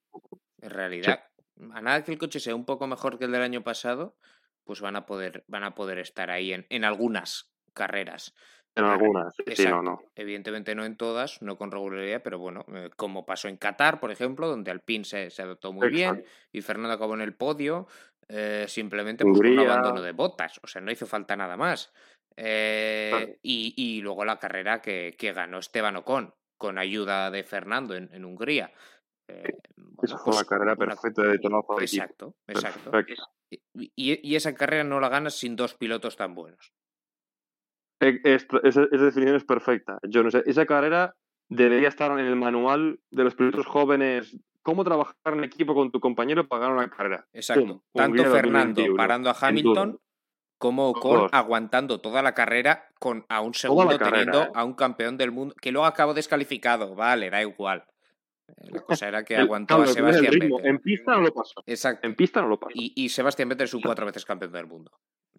En 0.61 0.69
realidad, 0.69 1.23
a 1.71 1.81
nada 1.81 2.03
que 2.03 2.11
el 2.11 2.17
coche 2.17 2.39
sea 2.39 2.55
un 2.55 2.65
poco 2.65 2.87
mejor 2.87 3.17
que 3.17 3.25
el 3.25 3.31
del 3.31 3.41
año 3.41 3.63
pasado, 3.63 4.15
pues 4.63 4.81
van 4.81 4.95
a 4.95 5.05
poder, 5.05 5.43
van 5.47 5.63
a 5.63 5.75
poder 5.75 5.99
estar 5.99 6.29
ahí 6.29 6.53
en, 6.53 6.65
en 6.69 6.83
algunas 6.83 7.51
carreras. 7.73 8.35
en 8.75 8.83
algunas. 8.83 9.33
Sí, 9.55 9.65
no, 9.65 9.81
no. 9.81 10.01
Evidentemente 10.15 10.75
no 10.75 10.85
en 10.85 10.95
todas, 10.97 11.41
no 11.41 11.57
con 11.57 11.71
regularidad, 11.71 12.21
pero 12.23 12.39
bueno, 12.39 12.65
eh, 12.73 12.89
como 12.95 13.25
pasó 13.25 13.47
en 13.47 13.57
Qatar, 13.57 13.99
por 13.99 14.11
ejemplo, 14.11 14.47
donde 14.47 14.71
Alpine 14.71 15.05
se, 15.05 15.29
se 15.29 15.41
adoptó 15.41 15.71
muy 15.71 15.89
bien 15.89 16.23
y 16.51 16.61
Fernando 16.61 16.93
acabó 16.93 17.13
en 17.15 17.21
el 17.21 17.35
podio, 17.35 17.87
eh, 18.27 18.65
simplemente 18.67 19.23
pues, 19.23 19.37
por 19.37 19.45
un 19.47 19.53
Hungría. 19.53 19.73
abandono 19.73 20.01
de 20.01 20.11
botas, 20.11 20.59
o 20.63 20.67
sea, 20.67 20.81
no 20.81 20.91
hizo 20.91 21.07
falta 21.07 21.35
nada 21.35 21.57
más. 21.57 21.91
Eh, 22.41 23.09
Claro. 23.11 23.31
y, 23.41 23.73
y 23.75 24.01
luego 24.01 24.23
la 24.23 24.39
carrera 24.39 24.81
que, 24.81 25.15
que 25.17 25.33
ganó 25.33 25.59
Esteban 25.59 25.97
Ocon, 25.97 26.33
con 26.57 26.77
ayuda 26.77 27.29
de 27.31 27.43
Fernando 27.43 27.95
en, 27.95 28.09
en 28.13 28.23
Hungría. 28.25 28.71
Eh, 29.27 29.53
bueno, 29.75 29.99
Esa 30.03 30.17
fue 30.17 30.25
pues, 30.25 30.37
una 30.37 30.45
carrera 30.47 30.73
una- 30.73 30.85
perfecta 30.85 31.23
de. 31.23 31.35
Exacto, 31.81 32.35
exacto. 32.47 32.91
Y, 33.73 34.35
esa 34.35 34.53
carrera 34.55 34.83
no 34.83 34.99
la 34.99 35.09
ganas 35.09 35.35
sin 35.35 35.55
dos 35.55 35.73
pilotos 35.73 36.15
tan 36.15 36.33
buenos. 36.35 36.71
E- 37.99 38.21
esa, 38.23 38.59
esa 38.63 38.81
definición 38.85 39.35
es 39.35 39.43
perfecta. 39.43 39.97
Yo 40.07 40.23
no 40.23 40.31
sé, 40.31 40.43
esa 40.45 40.65
carrera 40.65 41.15
debería 41.49 41.89
estar 41.89 42.11
en 42.17 42.25
el 42.25 42.35
manual 42.35 42.99
de 43.11 43.23
los 43.23 43.35
pilotos 43.35 43.65
jóvenes. 43.65 44.37
¿Cómo 44.61 44.83
trabajar 44.83 45.15
en 45.33 45.43
equipo 45.43 45.73
con 45.73 45.91
tu 45.91 45.99
compañero 45.99 46.47
para 46.47 46.61
ganar 46.61 46.77
una 46.77 46.89
carrera? 46.89 47.27
Exacto. 47.33 47.65
Pum, 47.65 47.81
Tanto 47.93 48.23
Fernando 48.23 48.81
2021, 48.81 48.95
parando 48.95 49.29
a. 49.29 49.35
Hamilton 49.39 49.99
como 50.59 50.89
Los 50.89 50.97
Ocon 50.97 51.29
aguantando 51.31 51.99
toda 52.01 52.21
la 52.21 52.33
carrera 52.35 52.87
con 52.99 53.25
a 53.29 53.41
un 53.41 53.53
segundo 53.55 53.97
carrera, 53.97 54.09
teniendo 54.11 54.43
¿eh? 54.43 54.51
a 54.53 54.63
un 54.65 54.73
campeón 54.75 55.17
del 55.17 55.31
mundo 55.31 55.55
que 55.59 55.71
luego 55.71 55.87
acabó 55.87 56.13
descalificado. 56.13 56.93
Vale, 56.95 57.29
da 57.31 57.41
igual. 57.41 57.85
Eh, 58.49 58.53
La 58.71 58.81
cosa 58.81 59.07
era 59.07 59.23
que 59.23 59.33
El- 59.35 59.41
aguantó 59.41 59.77
claro, 59.77 59.89
a 59.89 59.93
Sebastián. 59.93 60.33
Vettel. 60.33 60.51
En 60.65 60.79
pista 60.79 61.13
no 61.13 61.21
lo 61.21 61.33
pasó. 61.33 61.63
Exacto. 61.65 62.05
En 62.05 62.15
pista 62.15 62.41
no 62.41 62.47
lo 62.49 62.59
pasó. 62.59 62.71
Y, 62.75 62.93
y 62.95 63.09
Sebastián 63.09 63.49
Vettel 63.49 63.65
es 63.65 63.73
un 63.73 63.81
cuatro 63.81 64.05
veces 64.05 64.23
campeón 64.25 64.51
del 64.51 64.67
mundo. 64.67 64.91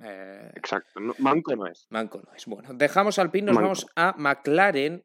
Eh, 0.03 0.51
Exacto. 0.57 0.99
no- 0.99 1.15
manco 1.19 1.55
no 1.55 1.67
es. 1.67 1.87
Manco 1.91 2.21
no 2.27 2.35
es. 2.35 2.47
Bueno, 2.47 2.71
dejamos 2.73 3.19
al 3.19 3.31
pin, 3.31 3.45
nos 3.45 3.55
Manco. 3.55 3.65
vamos 3.69 3.87
a 3.95 4.15
McLaren. 4.17 5.05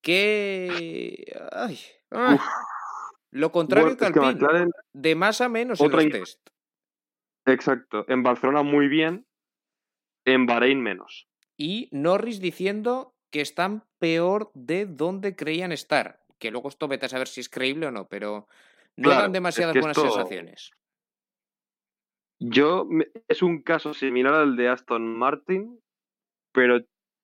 Que. 0.00 1.36
Ay, 1.52 1.78
ay, 2.10 2.38
lo 3.32 3.50
contrario 3.52 3.88
Bueno, 3.88 3.98
que 3.98 4.04
es 4.06 4.12
que 4.12 4.18
Alpine. 4.20 4.34
McLaren, 4.40 4.70
De 4.92 5.14
más 5.14 5.40
a 5.40 5.48
menos 5.48 5.80
en 5.80 5.86
Otra 5.86 5.96
los 5.96 6.04
in- 6.06 6.12
test. 6.12 6.40
Exacto. 7.46 8.04
En 8.08 8.22
Barcelona 8.22 8.62
muy 8.62 8.88
bien. 8.88 9.26
En 10.24 10.46
Bahrein 10.46 10.80
menos. 10.82 11.28
Y 11.56 11.88
Norris 11.92 12.40
diciendo 12.40 13.14
que 13.30 13.40
están 13.40 13.84
peor 13.98 14.50
de 14.54 14.86
donde 14.86 15.36
creían 15.36 15.72
estar. 15.72 16.20
Que 16.38 16.50
luego 16.50 16.68
esto 16.68 16.88
vete 16.88 17.06
a 17.06 17.08
saber 17.08 17.28
si 17.28 17.40
es 17.40 17.48
creíble 17.48 17.86
o 17.86 17.90
no, 17.90 18.06
pero 18.08 18.46
no 18.96 19.04
Claro, 19.04 19.20
dan 19.22 19.30
es 19.30 19.32
demasiadas 19.34 19.72
que 19.72 19.80
buenas 19.80 19.96
esto- 19.96 20.10
sensaciones. 20.12 20.70
Yo 22.38 22.86
es 23.28 23.42
un 23.42 23.62
caso 23.62 23.94
similar 23.94 24.34
al 24.34 24.56
de 24.56 24.68
Aston 24.68 25.16
Martin, 25.16 25.80
pero, 26.52 26.80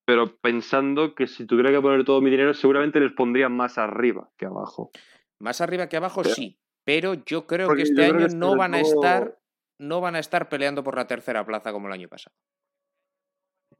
pero 0.07 0.37
pensando 0.37 1.15
que 1.15 1.27
si 1.27 1.47
tuviera 1.47 1.71
que 1.71 1.81
poner 1.83 2.05
todo 2.05 2.21
mi 2.23 2.31
dinero, 2.31 2.55
seguramente 2.55 2.99
les 3.01 3.13
pondría 3.13 3.49
más 3.51 3.77
arriba 3.77 4.31
que 4.39 4.47
abajo. 4.47 4.91
Más 5.39 5.61
arriba 5.61 5.89
que 5.89 5.99
abajo 5.99 6.23
Pero- 6.23 6.35
sí, 6.35 6.59
pero 6.85 7.15
yo 7.27 7.47
creo 7.47 7.67
Porque 7.67 7.83
que 7.83 7.89
este 7.91 8.03
creo 8.03 8.15
año 8.17 8.29
que 8.29 8.35
no 8.37 8.57
van 8.57 8.75
a 8.75 8.81
estar 8.81 9.39
no 9.83 10.01
van 10.01 10.15
a 10.15 10.21
estar 10.21 10.49
peleando 10.49 10.85
por 10.85 10.97
la 10.97 11.07
tercera 11.07 11.45
plaza 11.45 11.73
como 11.73 11.89
el 11.89 11.93
año 11.93 12.09
pasado. 12.09 12.35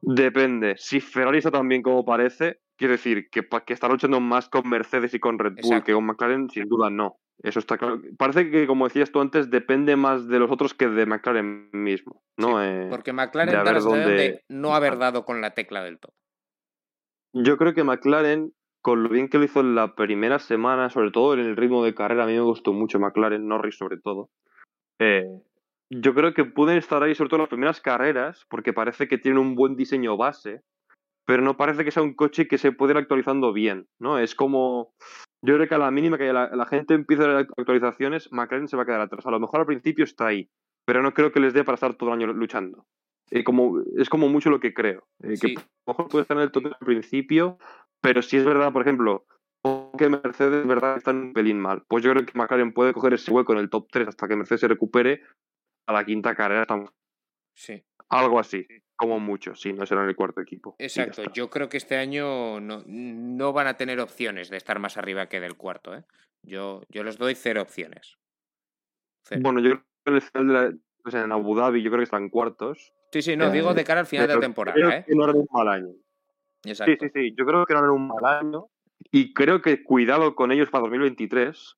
Depende. 0.01 0.75
Si 0.77 0.99
Ferrari 0.99 1.37
está 1.37 1.49
tan 1.49 1.67
bien 1.67 1.81
como 1.81 2.03
parece, 2.03 2.59
quiero 2.77 2.91
decir 2.91 3.29
que, 3.29 3.47
que 3.65 3.73
está 3.73 3.87
luchando 3.87 4.19
más 4.19 4.49
con 4.49 4.67
Mercedes 4.67 5.13
y 5.13 5.19
con 5.19 5.39
Red 5.39 5.53
Bull 5.53 5.59
Exacto. 5.59 5.85
que 5.85 5.93
con 5.93 6.05
McLaren, 6.05 6.49
sin 6.49 6.67
duda 6.67 6.89
no. 6.89 7.19
Eso 7.41 7.59
está 7.59 7.77
claro. 7.77 8.01
Parece 8.17 8.51
que, 8.51 8.67
como 8.67 8.85
decías 8.85 9.11
tú 9.11 9.21
antes, 9.21 9.49
depende 9.49 9.95
más 9.95 10.27
de 10.27 10.39
los 10.39 10.51
otros 10.51 10.73
que 10.73 10.89
de 10.89 11.05
McLaren 11.05 11.69
mismo. 11.71 12.21
¿no? 12.37 12.61
Eh, 12.61 12.87
Porque 12.89 13.13
McLaren 13.13 13.53
da 13.53 13.63
la 13.63 13.79
dónde 13.79 14.11
de 14.11 14.43
no 14.49 14.75
haber 14.75 14.97
dado 14.97 15.23
con 15.23 15.39
la 15.39 15.53
tecla 15.53 15.83
del 15.83 15.99
top. 15.99 16.13
Yo 17.33 17.57
creo 17.57 17.73
que 17.73 17.83
McLaren, 17.83 18.53
con 18.81 19.03
lo 19.03 19.09
bien 19.09 19.29
que 19.29 19.37
lo 19.37 19.45
hizo 19.45 19.61
en 19.61 19.73
la 19.73 19.95
primera 19.95 20.39
semana, 20.39 20.89
sobre 20.89 21.11
todo 21.11 21.33
en 21.33 21.39
el 21.39 21.55
ritmo 21.55 21.83
de 21.83 21.95
carrera, 21.95 22.25
a 22.25 22.27
mí 22.27 22.33
me 22.33 22.41
gustó 22.41 22.73
mucho 22.73 22.99
McLaren, 22.99 23.47
Norris 23.47 23.77
sobre 23.77 23.97
todo. 23.97 24.29
Eh, 24.99 25.25
yo 26.01 26.13
creo 26.13 26.33
que 26.33 26.45
pueden 26.45 26.77
estar 26.77 27.01
ahí, 27.03 27.15
sobre 27.15 27.29
todo 27.29 27.37
en 27.37 27.43
las 27.43 27.49
primeras 27.49 27.81
carreras, 27.81 28.45
porque 28.49 28.73
parece 28.73 29.07
que 29.07 29.17
tienen 29.17 29.39
un 29.39 29.55
buen 29.55 29.75
diseño 29.75 30.17
base, 30.17 30.61
pero 31.25 31.41
no 31.41 31.57
parece 31.57 31.83
que 31.85 31.91
sea 31.91 32.03
un 32.03 32.15
coche 32.15 32.47
que 32.47 32.57
se 32.57 32.71
puede 32.71 32.93
ir 32.93 32.97
actualizando 32.97 33.53
bien, 33.53 33.87
¿no? 33.99 34.19
Es 34.19 34.35
como. 34.35 34.93
Yo 35.45 35.55
creo 35.55 35.67
que 35.67 35.75
a 35.75 35.79
la 35.79 35.91
mínima 35.91 36.17
que 36.17 36.31
la, 36.31 36.49
la 36.55 36.65
gente 36.65 36.93
empiece 36.93 37.23
a 37.23 37.27
ver 37.27 37.47
actualizaciones, 37.57 38.31
McLaren 38.31 38.69
se 38.69 38.77
va 38.77 38.83
a 38.83 38.85
quedar 38.85 39.01
atrás. 39.01 39.25
A 39.25 39.31
lo 39.31 39.41
mejor 39.41 39.59
al 39.59 39.65
principio 39.65 40.05
está 40.05 40.27
ahí, 40.27 40.49
pero 40.85 41.01
no 41.01 41.13
creo 41.13 41.31
que 41.33 41.41
les 41.41 41.53
dé 41.53 41.65
para 41.65 41.75
estar 41.75 41.95
todo 41.95 42.09
el 42.13 42.21
año 42.21 42.31
luchando. 42.33 42.85
Eh, 43.29 43.43
como, 43.43 43.81
es 43.97 44.09
como 44.09 44.29
mucho 44.29 44.49
lo 44.49 44.59
que 44.59 44.73
creo. 44.73 45.07
eh, 45.21 45.35
Sí. 45.35 45.55
Que 45.55 45.61
a 45.61 45.65
lo 45.87 45.93
mejor 45.93 46.07
puede 46.07 46.21
estar 46.21 46.37
en 46.37 46.43
el 46.43 46.51
top 46.51 46.67
al 46.67 46.85
principio, 46.85 47.57
pero 48.01 48.21
si 48.21 48.37
es 48.37 48.45
verdad, 48.45 48.71
por 48.71 48.83
ejemplo, 48.83 49.25
que 49.97 50.09
Mercedes 50.09 50.61
es 50.61 50.67
verdad 50.67 50.97
está 50.97 51.11
un 51.11 51.33
pelín 51.33 51.59
mal, 51.59 51.83
pues 51.87 52.03
yo 52.03 52.11
creo 52.11 52.25
que 52.25 52.37
McLaren 52.37 52.73
puede 52.73 52.93
coger 52.93 53.13
ese 53.13 53.31
hueco 53.31 53.53
en 53.53 53.59
el 53.59 53.69
top 53.69 53.87
3 53.91 54.09
hasta 54.09 54.27
que 54.27 54.35
Mercedes 54.35 54.61
se 54.61 54.67
recupere 54.67 55.21
a 55.87 55.93
la 55.93 56.05
quinta 56.05 56.35
carrera. 56.35 56.65
tan- 56.65 56.89
Sí, 57.55 57.83
Algo 58.09 58.39
así, 58.39 58.65
como 58.95 59.19
mucho, 59.19 59.55
si 59.55 59.73
no 59.73 59.85
será 59.85 60.03
en 60.03 60.09
el 60.09 60.15
cuarto 60.15 60.41
equipo. 60.41 60.75
exacto. 60.79 61.23
Yo 61.33 61.49
creo 61.49 61.69
que 61.69 61.77
este 61.77 61.97
año 61.97 62.59
no, 62.59 62.83
no 62.85 63.53
van 63.53 63.67
a 63.67 63.75
tener 63.77 63.99
opciones 63.99 64.49
de 64.49 64.57
estar 64.57 64.79
más 64.79 64.97
arriba 64.97 65.27
que 65.27 65.39
del 65.39 65.55
cuarto. 65.55 65.95
¿eh? 65.95 66.03
Yo, 66.43 66.81
yo 66.89 67.03
les 67.03 67.17
doy 67.17 67.35
cero 67.35 67.61
opciones. 67.61 68.17
Cero. 69.23 69.41
Bueno, 69.43 69.59
yo 69.61 69.69
creo 69.71 70.19
que 70.19 70.39
en 70.39 70.47
el 70.49 70.53
la- 70.53 70.73
en 71.25 71.31
Abu 71.31 71.55
Dhabi 71.55 71.81
yo 71.83 71.89
creo 71.89 71.99
que 71.99 72.03
están 72.05 72.29
cuartos. 72.29 72.93
sí, 73.11 73.21
sí, 73.21 73.35
no, 73.35 73.47
eh, 73.47 73.51
digo 73.51 73.73
de 73.73 73.83
cara 73.83 73.99
al 74.01 74.05
final 74.05 74.27
de 74.27 74.33
pero 74.33 74.41
temporada. 74.41 74.75
creo 74.75 74.89
¿eh? 74.89 75.03
que 75.07 75.15
no 75.15 75.23
harán 75.23 75.37
un 75.37 75.47
mal 75.51 75.67
año. 75.67 75.89
Exacto. 76.65 76.93
Sí, 77.05 77.11
sí, 77.13 77.21
sí. 77.29 77.35
Yo 77.37 77.45
creo 77.45 77.65
que 77.65 77.73
no 77.73 77.79
harán 77.79 77.91
un 77.91 78.07
mal 78.07 78.25
año. 78.25 78.67
Y 79.11 79.33
creo 79.33 79.61
que 79.61 79.83
cuidado 79.83 80.33
con 80.35 80.51
ellos 80.51 80.69
para 80.69 80.83
2023. 80.83 81.75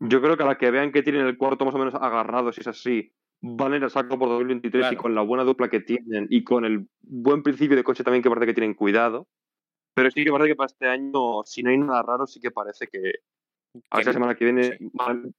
Yo 0.00 0.20
creo 0.22 0.36
que 0.36 0.42
a 0.44 0.46
la 0.46 0.56
que 0.58 0.70
vean 0.70 0.92
que 0.92 1.02
tienen 1.02 1.26
el 1.26 1.36
cuarto 1.36 1.64
más 1.64 1.74
o 1.74 1.78
menos 1.78 1.94
agarrado, 1.94 2.52
si 2.52 2.60
es 2.62 2.66
así, 2.68 3.12
van 3.40 3.72
a 3.72 3.76
ir 3.76 3.84
a 3.84 3.88
saco 3.88 4.18
por 4.18 4.28
2023 4.28 4.80
y 4.80 4.88
Claro. 4.88 5.02
con 5.02 5.14
la 5.14 5.22
buena 5.22 5.44
dupla 5.44 5.68
que 5.68 5.80
tienen 5.80 6.26
y 6.30 6.44
con 6.44 6.64
el 6.64 6.86
buen 7.00 7.42
principio 7.42 7.76
de 7.76 7.84
coche 7.84 8.04
también 8.04 8.22
que 8.22 8.28
parece 8.28 8.46
que 8.46 8.54
tienen 8.54 8.74
cuidado. 8.74 9.28
Pero 9.94 10.10
sí 10.10 10.24
que 10.24 10.30
parece 10.30 10.50
que 10.50 10.56
para 10.56 10.66
este 10.66 10.86
año, 10.88 11.42
si 11.44 11.62
no 11.62 11.70
hay 11.70 11.78
nada 11.78 12.02
raro, 12.02 12.26
sí 12.26 12.40
que 12.40 12.50
parece 12.50 12.86
que 12.86 12.98
a 13.90 13.96
ver 13.96 14.04
si 14.04 14.08
la 14.08 14.12
semana 14.12 14.34
que 14.34 14.44
viene, 14.44 14.62
sí. 14.78 14.90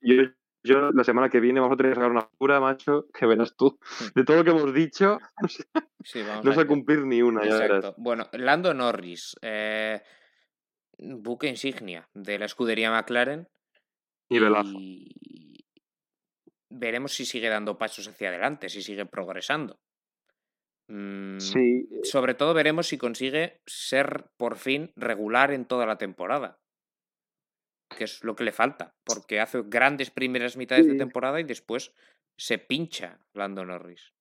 yo, 0.02 0.24
yo 0.64 0.92
la 0.92 1.04
semana 1.04 1.30
que 1.30 1.40
viene 1.40 1.60
vamos 1.60 1.74
a 1.76 1.78
tener 1.78 1.92
que 1.94 1.96
sacar 1.96 2.12
una 2.12 2.30
pura, 2.38 2.60
macho, 2.60 3.08
que 3.14 3.26
verás 3.26 3.56
tú. 3.56 3.80
De 4.16 4.24
todo 4.24 4.38
lo 4.38 4.44
que 4.44 4.52
hemos 4.52 4.74
dicho, 4.74 5.18
Sí, 6.04 6.22
vamos 6.22 6.46
no 6.46 6.52
a 6.52 6.56
se 6.56 6.66
cumplir 6.68 7.06
ni 7.06 7.22
una, 7.22 7.44
ya 7.46 7.54
verás. 7.58 7.78
Exacto. 7.80 7.96
Bueno, 7.98 8.28
Lando 8.34 8.74
Norris, 8.74 9.36
eh, 9.42 10.02
buque 10.98 11.48
insignia 11.48 12.10
de 12.14 12.40
la 12.40 12.46
escudería 12.46 12.92
McLaren. 12.92 13.48
Nivelazo. 14.30 14.72
Y, 14.78 15.16
veremos 16.70 17.14
si 17.14 17.26
sigue 17.26 17.50
dando 17.50 17.78
pasos 17.78 18.08
hacia 18.08 18.30
adelante, 18.30 18.70
si 18.70 18.82
sigue 18.82 19.06
progresando. 19.06 19.80
Mm, 20.88 21.40
Sí, 21.40 21.88
Sobre 22.04 22.34
todo 22.34 22.54
veremos 22.54 22.88
si 22.88 22.98
consigue 22.98 23.62
ser 23.66 24.32
por 24.38 24.58
fin 24.58 24.92
regular 24.96 25.52
en 25.52 25.66
toda 25.66 25.86
la 25.86 25.98
temporada. 25.98 26.60
Que 27.96 28.04
es 28.04 28.24
lo 28.24 28.36
que 28.36 28.44
le 28.44 28.52
falta. 28.52 28.96
Porque 29.04 29.40
hace 29.40 29.64
grandes 29.66 30.12
primeras 30.12 30.58
mitades 30.58 30.88
de 30.88 30.96
temporada 30.96 31.40
y 31.40 31.44
después 31.44 31.94
se 32.38 32.58
pincha 32.58 33.20
Lando 33.34 33.66
Norris. 33.66 34.14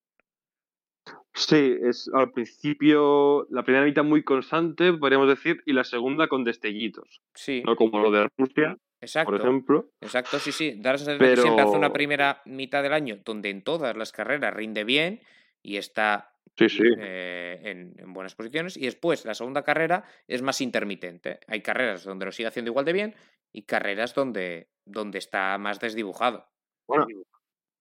Sí, 1.33 1.75
es 1.83 2.09
al 2.13 2.31
principio 2.31 3.47
la 3.49 3.63
primera 3.63 3.85
mitad 3.85 4.03
muy 4.03 4.23
constante, 4.23 4.93
podríamos 4.93 5.27
decir, 5.27 5.61
y 5.65 5.73
la 5.73 5.83
segunda 5.83 6.27
con 6.27 6.43
destellitos. 6.43 7.21
Sí, 7.33 7.61
No 7.65 7.75
como 7.75 7.99
lo 7.99 8.11
de 8.11 8.27
Rusia, 8.37 8.77
exacto. 9.01 9.31
por 9.31 9.39
ejemplo. 9.41 9.89
Exacto, 10.01 10.39
sí, 10.39 10.51
sí. 10.51 10.75
Da 10.77 10.91
la 10.93 10.97
sensación 10.97 11.19
de 11.29 11.35
que 11.35 11.41
siempre 11.41 11.63
hace 11.63 11.71
una 11.77 11.87
Pero- 11.87 11.93
primera 11.93 12.41
mitad 12.45 12.83
del 12.83 12.93
año 12.93 13.19
donde 13.25 13.49
en 13.49 13.63
todas 13.63 13.95
las 13.95 14.11
carreras 14.11 14.53
rinde 14.53 14.83
bien 14.83 15.21
y 15.61 15.77
está 15.77 16.33
Sí, 16.57 16.67
sí. 16.69 16.83
eh, 16.97 17.59
en, 17.63 17.93
en 17.97 18.13
buenas 18.13 18.35
posiciones. 18.35 18.75
Y 18.75 18.81
después, 18.81 19.23
la 19.25 19.33
segunda 19.33 19.63
carrera 19.63 20.03
es 20.27 20.41
más 20.41 20.59
intermitente. 20.61 21.39
Hay 21.47 21.61
carreras 21.61 22.03
donde 22.03 22.25
lo 22.25 22.31
sigue 22.33 22.47
haciendo 22.47 22.71
igual 22.71 22.85
de 22.85 22.93
bien 22.93 23.15
y 23.53 23.63
carreras 23.63 24.13
donde, 24.13 24.67
donde 24.85 25.19
está 25.19 25.57
más 25.57 25.79
desdibujado. 25.79 26.47
Bueno, 26.87 27.05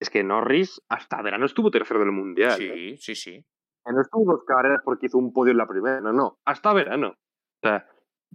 es 0.00 0.10
que 0.10 0.22
Norris 0.22 0.80
hasta 0.88 1.22
verano 1.22 1.46
estuvo 1.46 1.70
tercero 1.70 2.00
del 2.00 2.12
mundial. 2.12 2.60
¿eh? 2.60 2.96
Sí, 2.98 3.14
sí, 3.14 3.14
sí. 3.14 3.44
No 3.86 4.00
estuvo 4.00 4.32
dos 4.32 4.44
carreras 4.46 4.80
porque 4.84 5.06
hizo 5.06 5.18
un 5.18 5.32
podio 5.32 5.52
en 5.52 5.58
la 5.58 5.66
primera, 5.66 6.00
no, 6.00 6.12
no, 6.12 6.38
hasta 6.44 6.74
verano. 6.74 7.08
O 7.08 7.66
sea, 7.66 7.86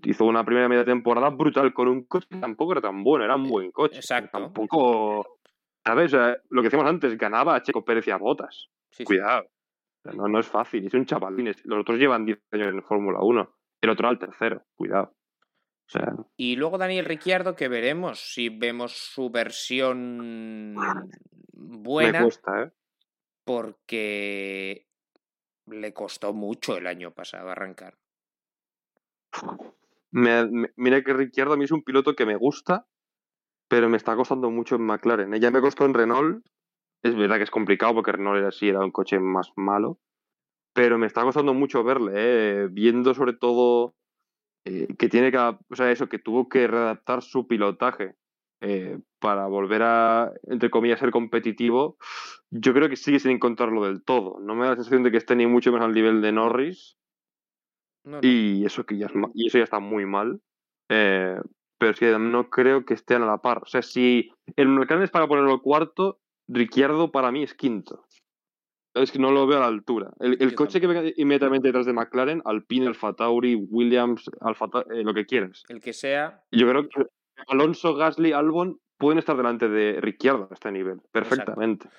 hizo 0.01 0.25
una 0.25 0.43
primera 0.43 0.67
media 0.67 0.83
temporada 0.83 1.29
brutal 1.29 1.73
con 1.73 1.87
un 1.87 2.05
coche 2.05 2.27
que 2.29 2.37
tampoco 2.37 2.71
era 2.71 2.81
tan 2.81 3.03
bueno, 3.03 3.23
era 3.23 3.35
un 3.35 3.47
buen 3.47 3.71
coche. 3.71 3.97
Exacto. 3.97 4.39
Tampoco, 4.39 5.37
¿sabes? 5.85 6.13
O 6.13 6.17
sea, 6.17 6.37
lo 6.49 6.61
que 6.61 6.67
decíamos 6.67 6.89
antes, 6.89 7.17
ganaba 7.17 7.55
a 7.55 7.61
Checo 7.61 7.85
Pérez 7.85 8.07
y 8.07 8.11
a 8.11 8.17
Botas. 8.17 8.69
sí. 8.89 9.03
Cuidado. 9.03 9.45
O 9.45 10.09
sea, 10.09 10.13
no, 10.17 10.27
no 10.27 10.39
es 10.39 10.47
fácil, 10.47 10.85
es 10.85 10.93
un 10.95 11.05
chavalín. 11.05 11.53
Los 11.63 11.79
otros 11.79 11.97
llevan 11.97 12.25
10 12.25 12.39
años 12.51 12.67
en 12.69 12.83
Fórmula 12.83 13.19
1, 13.21 13.55
el 13.81 13.89
otro 13.89 14.09
al 14.09 14.19
tercero, 14.19 14.63
cuidado. 14.75 15.13
O 15.87 15.89
sea, 15.89 16.13
Y 16.37 16.55
luego 16.55 16.77
Daniel 16.77 17.05
Ricciardo, 17.05 17.55
que 17.55 17.67
veremos 17.67 18.33
si 18.33 18.49
vemos 18.49 18.93
su 18.93 19.29
versión 19.29 20.73
me 20.75 20.93
buena, 21.53 22.21
cuesta, 22.23 22.63
¿eh? 22.63 22.71
porque 23.43 24.87
le 25.67 25.93
costó 25.93 26.33
mucho 26.33 26.77
el 26.77 26.87
año 26.87 27.11
pasado 27.11 27.49
arrancar. 27.49 27.97
Me- 30.11 30.45
me- 30.49 30.69
mira 30.75 31.03
que 31.03 31.13
Ricciardo 31.13 31.53
a 31.53 31.57
mí 31.57 31.65
es 31.65 31.71
un 31.71 31.83
piloto 31.83 32.15
que 32.15 32.25
me 32.25 32.35
gusta, 32.35 32.87
pero 33.67 33.89
me 33.89 33.97
está 33.97 34.15
costando 34.15 34.49
mucho 34.51 34.75
en 34.75 34.83
McLaren. 34.85 35.33
¿eh? 35.33 35.39
Ya 35.39 35.51
me 35.51 35.61
costó 35.61 35.85
en 35.85 35.93
Renault. 35.93 36.45
Es 37.03 37.15
verdad 37.15 37.37
que 37.37 37.43
es 37.43 37.51
complicado 37.51 37.93
porque 37.95 38.11
Renault 38.13 38.37
era 38.39 38.47
así, 38.49 38.69
era 38.69 38.79
un 38.79 38.91
coche 38.91 39.19
más 39.19 39.51
malo. 39.55 39.99
Pero 40.73 40.97
me 40.97 41.07
está 41.07 41.23
costando 41.23 41.53
mucho 41.53 41.83
verle, 41.83 42.11
¿eh? 42.15 42.67
viendo 42.71 43.13
sobre 43.13 43.33
todo 43.33 43.95
eh, 44.65 44.87
que 44.97 45.09
tiene 45.09 45.31
que, 45.31 45.37
o 45.37 45.75
sea, 45.75 45.91
eso, 45.91 46.07
que 46.07 46.19
tuvo 46.19 46.49
que 46.49 46.67
readaptar 46.67 47.21
su 47.21 47.47
pilotaje 47.47 48.15
eh, 48.61 48.99
para 49.19 49.47
volver 49.47 49.83
a, 49.83 50.31
entre 50.43 50.69
comillas, 50.69 50.99
ser 50.99 51.11
competitivo. 51.11 51.97
Yo 52.49 52.73
creo 52.73 52.87
que 52.87 52.95
sigue 52.95 53.19
sin 53.19 53.31
encontrarlo 53.31 53.83
del 53.83 54.03
todo. 54.03 54.39
No 54.39 54.55
me 54.55 54.63
da 54.63 54.71
la 54.71 54.75
sensación 54.75 55.03
de 55.03 55.11
que 55.11 55.17
esté 55.17 55.35
ni 55.35 55.47
mucho 55.47 55.71
más 55.71 55.81
al 55.81 55.93
nivel 55.93 56.21
de 56.21 56.31
Norris. 56.31 56.97
No, 58.05 58.17
no. 58.17 58.19
Y 58.21 58.65
eso 58.65 58.85
que 58.85 58.97
ya 58.97 59.07
es 59.07 59.13
y 59.33 59.47
eso 59.47 59.57
ya 59.57 59.63
está 59.63 59.79
muy 59.79 60.05
mal. 60.05 60.41
Eh, 60.89 61.37
pero 61.77 61.91
es 61.91 61.99
que 61.99 62.17
no 62.17 62.49
creo 62.49 62.85
que 62.85 62.93
estén 62.93 63.21
a 63.21 63.25
la 63.25 63.39
par. 63.39 63.63
O 63.63 63.65
sea, 63.65 63.81
si 63.81 64.31
el 64.55 64.69
McLaren 64.69 65.03
es 65.03 65.11
para 65.11 65.27
ponerlo 65.27 65.61
cuarto, 65.61 66.21
Ricciardo 66.47 67.11
para 67.11 67.31
mí 67.31 67.43
es 67.43 67.53
quinto. 67.53 68.05
Es 68.93 69.11
que 69.11 69.19
no 69.19 69.31
lo 69.31 69.47
veo 69.47 69.57
a 69.57 69.61
la 69.61 69.67
altura. 69.67 70.11
El, 70.19 70.37
el 70.39 70.53
coche 70.53 70.79
que 70.79 70.87
venga 70.87 71.03
inmediatamente 71.17 71.67
detrás 71.67 71.85
de 71.85 71.93
McLaren, 71.93 72.41
Alpine, 72.45 72.87
Alfa 72.87 73.13
Tauri, 73.13 73.55
Williams, 73.55 74.29
Alfa 74.41 74.65
eh, 74.91 75.03
lo 75.03 75.13
que 75.13 75.25
quieras. 75.25 75.63
El 75.67 75.81
que 75.81 75.93
sea, 75.93 76.43
Yo 76.51 76.67
creo 76.69 76.87
que 76.87 77.05
Alonso, 77.47 77.95
Gasly, 77.95 78.33
Albon 78.33 78.79
pueden 78.97 79.19
estar 79.19 79.35
delante 79.35 79.67
de 79.67 79.99
Ricciardo 79.99 80.47
a 80.49 80.53
este 80.53 80.71
nivel, 80.71 81.01
perfectamente. 81.11 81.89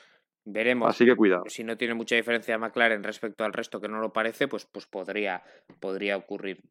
veremos. 0.44 0.88
Así 0.88 1.04
que 1.04 1.16
cuidado. 1.16 1.44
Si 1.48 1.64
no 1.64 1.76
tiene 1.76 1.94
mucha 1.94 2.16
diferencia 2.16 2.56
McLaren 2.58 3.02
respecto 3.02 3.44
al 3.44 3.52
resto 3.52 3.80
que 3.80 3.88
no 3.88 3.98
lo 4.00 4.12
parece, 4.12 4.48
pues, 4.48 4.66
pues 4.66 4.86
podría, 4.86 5.42
podría 5.80 6.16
ocurrir. 6.16 6.62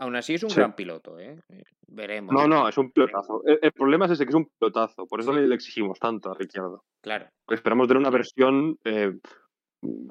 Aún 0.00 0.16
así 0.16 0.34
es 0.34 0.42
un 0.42 0.50
Sí. 0.50 0.56
gran 0.56 0.74
piloto, 0.74 1.18
¿eh? 1.18 1.38
Eh, 1.50 1.62
Veremos. 1.88 2.32
No, 2.34 2.48
no, 2.48 2.68
es 2.68 2.78
un 2.78 2.90
pilotazo. 2.90 3.42
El, 3.44 3.58
el 3.62 3.72
problema 3.72 4.06
es 4.06 4.12
ese, 4.12 4.24
que 4.24 4.30
es 4.30 4.34
un 4.34 4.46
pilotazo. 4.58 5.06
Por 5.06 5.20
eso 5.20 5.32
Sí. 5.34 5.40
le, 5.40 5.54
exigimos 5.54 5.98
tanto 5.98 6.30
a 6.30 6.34
Ricciardo. 6.34 6.84
Claro. 7.02 7.28
Esperamos 7.48 7.86
tener 7.86 8.00
una 8.00 8.10
versión 8.10 8.78
eh, 8.84 9.12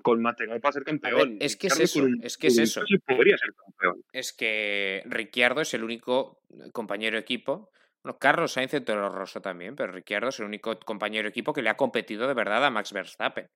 con 0.04 0.22
material 0.22 0.60
para 0.62 0.74
ser 0.74 0.84
campeón. 0.84 1.38
es 1.40 1.56
que 1.58 1.68
es 1.68 1.80
eso, 1.80 2.04
un- 2.04 2.20
es 2.24 2.38
que 2.38 2.48
es 2.48 2.58
eso. 2.60 2.82
podría 3.06 3.38
ser 3.38 3.54
campeón. 3.56 4.04
Es 4.14 4.32
que 4.34 5.02
Ricciardo 5.06 5.62
es 5.62 5.74
el 5.74 5.84
único 5.84 6.40
compañero 6.72 7.16
de 7.16 7.22
equipo. 7.22 7.72
Bueno, 8.04 8.18
Carlos 8.20 8.54
Sainz 8.54 8.74
en 8.76 8.86
Toro 8.86 9.10
Rosso 9.10 9.42
también, 9.42 9.76
pero 9.76 9.92
Ricciardo 9.92 10.30
es 10.30 10.40
el 10.40 10.46
único 10.46 10.78
compañero 10.86 11.24
de 11.24 11.30
equipo 11.30 11.52
que 11.54 11.62
le 11.62 11.70
ha 11.70 11.78
competido 11.78 12.28
de 12.28 12.34
verdad 12.34 12.64
a 12.66 12.70
Max 12.70 12.94
Verstappen. 12.94 13.48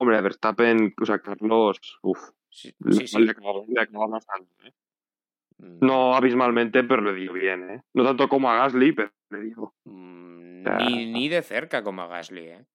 Hombre, 0.00 0.20
Verstappen, 0.22 0.94
o 1.00 1.06
sea, 1.06 1.18
Carlos, 1.20 1.78
uff, 2.02 2.30
Sí, 2.50 2.72
le, 2.80 2.92
sí. 2.92 3.06
sí. 3.08 3.18
le 3.20 3.34
bastante, 3.34 4.68
¿eh? 4.68 4.72
Mm, 5.58 5.78
No 5.84 6.14
abismalmente, 6.14 6.84
pero 6.84 7.02
le 7.02 7.14
dio 7.14 7.32
bien, 7.32 7.70
¿eh? 7.70 7.82
No 7.94 8.04
tanto 8.04 8.28
como 8.28 8.50
a 8.50 8.56
Gasly, 8.56 8.92
pero 8.92 9.10
le 9.30 9.40
dio. 9.42 9.74
mm, 9.84 10.62
sea- 10.64 10.76
Ni, 10.78 11.06
ni 11.06 11.28
de 11.28 11.42
cerca 11.42 11.82
como 11.82 12.02
a 12.02 12.06
Gasly, 12.06 12.46
¿eh? 12.48 12.66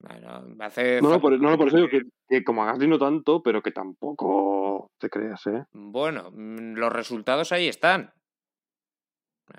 Bueno, 0.00 0.44
hace 0.60 1.00
No, 1.00 1.10
no, 1.10 1.20
por, 1.20 1.32
no, 1.40 1.50
no, 1.50 1.58
por 1.58 1.68
eso 1.68 1.76
digo 1.76 1.88
que, 1.88 2.02
que 2.28 2.42
como 2.44 2.62
a 2.62 2.66
Gasly 2.66 2.88
no 2.88 2.98
tanto, 2.98 3.42
pero 3.42 3.62
que 3.62 3.70
tampoco 3.70 4.90
te 4.98 5.08
creas, 5.08 5.46
¿eh? 5.46 5.64
Bueno, 5.72 6.30
mm, 6.32 6.74
los 6.74 6.92
resultados 6.92 7.52
ahí 7.52 7.68
están. 7.68 8.12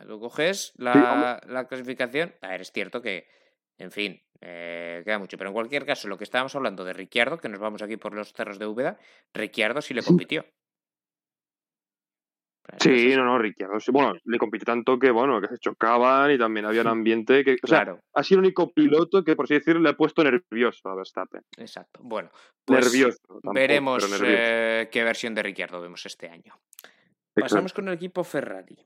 Tú 0.07 0.19
coges 0.19 0.74
la, 0.78 1.39
la 1.47 1.67
clasificación. 1.67 2.34
A 2.41 2.47
ver, 2.49 2.61
es 2.61 2.71
cierto 2.71 3.01
que, 3.01 3.28
en 3.78 3.91
fin, 3.91 4.21
eh, 4.41 5.01
queda 5.05 5.19
mucho. 5.19 5.38
Pero 5.38 5.49
en 5.49 5.53
cualquier 5.53 5.86
caso, 5.86 6.07
lo 6.07 6.17
que 6.17 6.24
estábamos 6.24 6.55
hablando 6.55 6.84
de 6.84 6.93
Ricciardo, 6.93 7.38
que 7.38 7.49
nos 7.49 7.59
vamos 7.59 7.82
aquí 7.82 7.97
por 7.97 8.13
los 8.13 8.34
cerros 8.34 8.59
de 8.59 8.65
Úbeda, 8.65 8.97
Ricciardo 9.34 9.82
sí 9.82 9.93
le 9.93 10.01
compitió. 10.03 10.45
Sí, 12.80 13.14
no, 13.16 13.26
no, 13.26 13.38
Ricciardo. 13.38 13.78
Bueno, 13.91 14.14
le 14.24 14.38
compitió 14.38 14.66
tanto 14.66 14.97
que, 14.97 15.11
bueno, 15.11 15.41
que 15.41 15.47
se 15.49 15.57
chocaban 15.57 16.32
y 16.32 16.38
también 16.38 16.66
había 16.66 16.82
un 16.82 16.88
ambiente 16.99 17.43
que. 17.43 17.57
O 17.61 17.68
sea, 17.68 17.84
Claro, 17.84 17.99
ha 18.14 18.24
sido 18.24 18.39
el 18.39 18.45
único 18.45 18.72
piloto 18.72 19.24
que, 19.24 19.36
por 19.36 19.45
así 19.45 19.55
decirlo, 19.55 19.82
le 19.82 19.89
ha 19.89 19.97
puesto 19.97 20.24
nervioso 20.24 20.88
a 20.89 20.95
Verstappen. 20.95 21.41
exacto. 21.57 21.99
Bueno, 22.03 22.30
pues 22.66 22.86
nervioso. 22.86 23.18
tampoco, 23.28 23.53
veremos 23.53 24.09
nervioso. 24.09 24.26
eh, 24.28 24.89
qué 24.91 25.03
versión 25.03 25.36
de 25.36 25.43
Ricciardo 25.43 25.82
vemos 25.82 26.05
este 26.05 26.30
año. 26.30 26.55
Pasamos 27.34 27.74
con 27.74 27.88
el 27.88 27.95
equipo 27.95 28.24
Ferrari. 28.24 28.78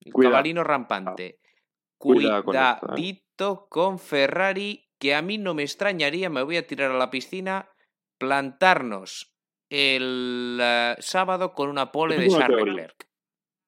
El 0.00 0.12
cabalino 0.12 0.64
rampante. 0.64 1.38
Cuidado 1.98 2.44
con 2.44 2.56
esto, 2.56 2.66
¿eh? 2.66 2.78
Cuidadito 2.80 3.66
con 3.68 3.98
Ferrari, 3.98 4.88
que 4.98 5.14
a 5.14 5.22
mí 5.22 5.38
no 5.38 5.54
me 5.54 5.62
extrañaría, 5.62 6.28
me 6.28 6.42
voy 6.42 6.56
a 6.56 6.66
tirar 6.66 6.90
a 6.90 6.98
la 6.98 7.10
piscina, 7.10 7.70
plantarnos 8.18 9.35
el 9.70 10.58
eh, 10.60 10.96
sábado 11.00 11.52
con 11.52 11.68
una 11.68 11.92
pole 11.92 12.18
de 12.18 12.28
Charles. 12.28 12.64
Leclerc. 12.64 13.08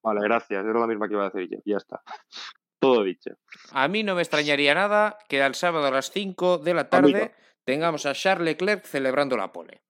Vale, 0.02 0.20
gracias. 0.22 0.64
Era 0.64 0.78
la 0.80 0.86
misma 0.86 1.08
que 1.08 1.14
iba 1.14 1.26
a 1.26 1.30
decir 1.30 1.48
yo. 1.50 1.58
Ya 1.64 1.76
está. 1.76 2.02
Todo 2.80 3.02
dicho. 3.02 3.30
A 3.72 3.88
mí 3.88 4.04
no 4.04 4.14
me 4.14 4.22
extrañaría 4.22 4.74
nada 4.74 5.18
que 5.28 5.42
al 5.42 5.54
sábado 5.56 5.86
a 5.86 5.90
las 5.90 6.10
5 6.12 6.58
de 6.58 6.74
la 6.74 6.88
tarde 6.88 7.34
tengamos 7.64 8.06
a 8.06 8.14
Charles 8.14 8.44
Leclerc 8.44 8.84
celebrando 8.84 9.36
la 9.36 9.52
pole. 9.52 9.82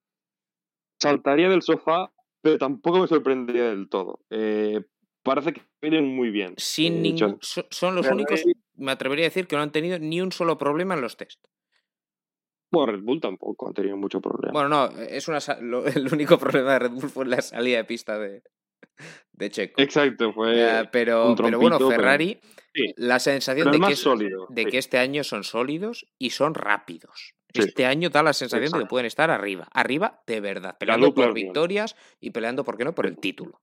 Saltaría 0.98 1.48
del 1.50 1.62
sofá, 1.62 2.10
pero 2.40 2.56
tampoco 2.58 3.00
me 3.00 3.06
sorprendería 3.06 3.64
del 3.64 3.88
todo. 3.90 4.20
Eh, 4.30 4.80
parece 5.22 5.52
que 5.52 5.62
vienen 5.82 6.06
muy 6.16 6.30
bien. 6.30 6.54
Sin 6.56 6.94
Eh, 6.94 7.00
ningún, 7.00 7.38
son 7.42 7.94
los 7.94 8.08
únicos, 8.08 8.42
me 8.74 8.90
atrevería 8.92 9.26
a 9.26 9.28
decir 9.28 9.46
que 9.46 9.56
no 9.56 9.62
han 9.62 9.70
tenido 9.70 9.98
ni 9.98 10.22
un 10.22 10.32
solo 10.32 10.56
problema 10.56 10.94
en 10.94 11.02
los 11.02 11.16
test. 11.18 11.44
Bueno, 12.70 12.92
Red 12.92 13.02
Bull 13.02 13.20
tampoco 13.20 13.70
ha 13.70 13.72
tenido 13.72 13.96
mucho 13.96 14.20
problema. 14.20 14.52
Bueno, 14.52 14.68
no, 14.68 14.98
es 15.00 15.26
una, 15.28 15.38
lo- 15.62 15.86
el 15.86 16.12
único 16.12 16.38
problema 16.38 16.72
de 16.74 16.78
Red 16.80 16.90
Bull 16.90 17.08
fue 17.10 17.26
la 17.26 17.40
salida 17.40 17.78
de 17.78 17.84
pista 17.84 18.18
de, 18.18 18.42
de 19.32 19.50
Checo. 19.50 19.80
Exacto, 19.80 20.32
fue. 20.32 20.80
Eh, 20.80 20.88
pero, 20.92 21.30
un 21.30 21.36
pero 21.36 21.58
bueno, 21.58 21.78
pero- 21.78 21.90
Ferrari, 21.90 22.38
Sí. 22.74 22.94
la 22.96 23.18
sensación 23.18 23.66
de, 23.68 23.72
que, 23.72 23.78
más 23.78 23.92
es- 23.92 23.98
sólido. 24.00 24.46
de 24.50 24.64
sí. 24.64 24.70
que 24.70 24.78
este 24.78 24.98
año 24.98 25.24
son 25.24 25.42
sólidos 25.42 26.06
y 26.18 26.30
son 26.30 26.54
rápidos. 26.54 27.34
Sí. 27.52 27.62
Este 27.62 27.86
año 27.86 28.10
da 28.10 28.22
la 28.22 28.34
sensación 28.34 28.70
de 28.70 28.80
que 28.80 28.86
pueden 28.86 29.06
estar 29.06 29.30
arriba, 29.30 29.66
arriba 29.72 30.22
de 30.26 30.40
verdad, 30.40 30.76
peleando 30.78 31.14
por 31.14 31.32
victorias 31.32 31.96
y 32.20 32.30
peleando, 32.30 32.62
¿por 32.62 32.76
qué 32.76 32.84
no?, 32.84 32.94
por 32.94 33.06
el 33.06 33.16
título. 33.16 33.62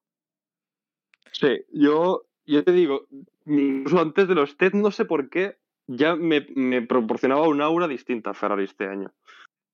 Sí, 1.31 1.65
yo, 1.71 2.25
yo 2.45 2.63
te 2.63 2.71
digo, 2.71 3.07
incluso 3.45 3.99
antes 4.01 4.27
de 4.27 4.35
los 4.35 4.57
test, 4.57 4.73
no 4.73 4.89
sé 4.91 5.05
por 5.05 5.29
qué, 5.29 5.59
ya 5.87 6.15
me, 6.15 6.47
me 6.55 6.81
proporcionaba 6.81 7.47
un 7.47 7.61
aura 7.61 7.87
distinta 7.87 8.31
a 8.31 8.33
Ferrari 8.33 8.63
este 8.63 8.87
año. 8.87 9.11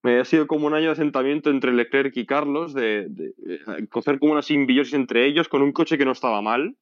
Me 0.04 0.20
ha 0.20 0.26
sido 0.26 0.48
como 0.48 0.68
un 0.68 0.74
año 0.74 0.88
de 0.88 0.94
asentamiento 0.94 1.52
entre 1.52 1.74
Leclerc 1.74 2.16
y 2.18 2.26
Carlos, 2.26 2.74
de, 2.74 3.08
de, 3.10 3.34
de 3.38 3.88
coger 3.88 4.20
como 4.20 4.34
una 4.34 4.42
simbiosis 4.42 4.94
entre 4.96 5.26
ellos, 5.28 5.48
con 5.48 5.62
un 5.62 5.72
coche 5.72 5.98
que 5.98 6.06
no 6.06 6.12
estaba 6.12 6.42
mal, 6.42 6.76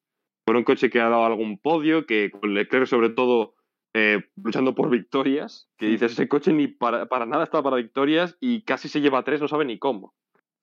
con 0.46 0.56
un 0.56 0.64
coche 0.64 0.90
que 0.90 1.02
ha 1.02 1.10
dado 1.10 1.26
algún 1.26 1.60
podio, 1.60 2.06
que 2.06 2.32
con 2.32 2.54
Leclerc 2.54 2.86
sobre 2.88 3.10
todo 3.10 3.56
eh, 3.94 4.24
luchando 4.42 4.74
por 4.74 4.90
victorias, 4.90 5.68
que 5.78 5.88
dices, 5.88 6.14
ese 6.14 6.28
coche 6.30 6.54
ni 6.54 6.68
para, 6.68 7.08
para 7.08 7.26
nada 7.26 7.44
está 7.44 7.62
para 7.62 7.76
victorias 7.76 8.38
y 8.40 8.62
casi 8.62 8.88
se 8.88 9.02
lleva 9.02 9.24
tres, 9.24 9.42
no 9.42 9.48
sabe 9.48 9.66
ni 9.66 9.80
cómo. 9.80 10.14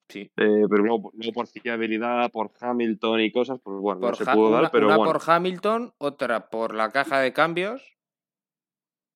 Sí. 0.09 0.21
Eh, 0.37 0.65
pero 0.71 0.85
luego, 0.85 1.11
luego 1.15 1.33
por 1.35 1.49
fiabilidad, 1.49 2.31
por 2.31 2.53
Hamilton 2.61 3.21
y 3.21 3.33
cosas, 3.33 3.61
pues 3.63 3.77
bueno, 3.81 4.01
Por 4.01 4.11
no 4.11 4.15
se 4.15 4.25
pudo 4.25 4.49
una, 4.49 4.61
dar, 4.63 4.71
pero 4.71 4.87
una 4.87 4.97
bueno. 4.97 5.13
por 5.13 5.23
Hamilton, 5.29 5.93
otra 5.99 6.49
por 6.49 6.75
la 6.75 6.91
caja 6.93 7.19
de 7.21 7.33
cambios. 7.33 7.96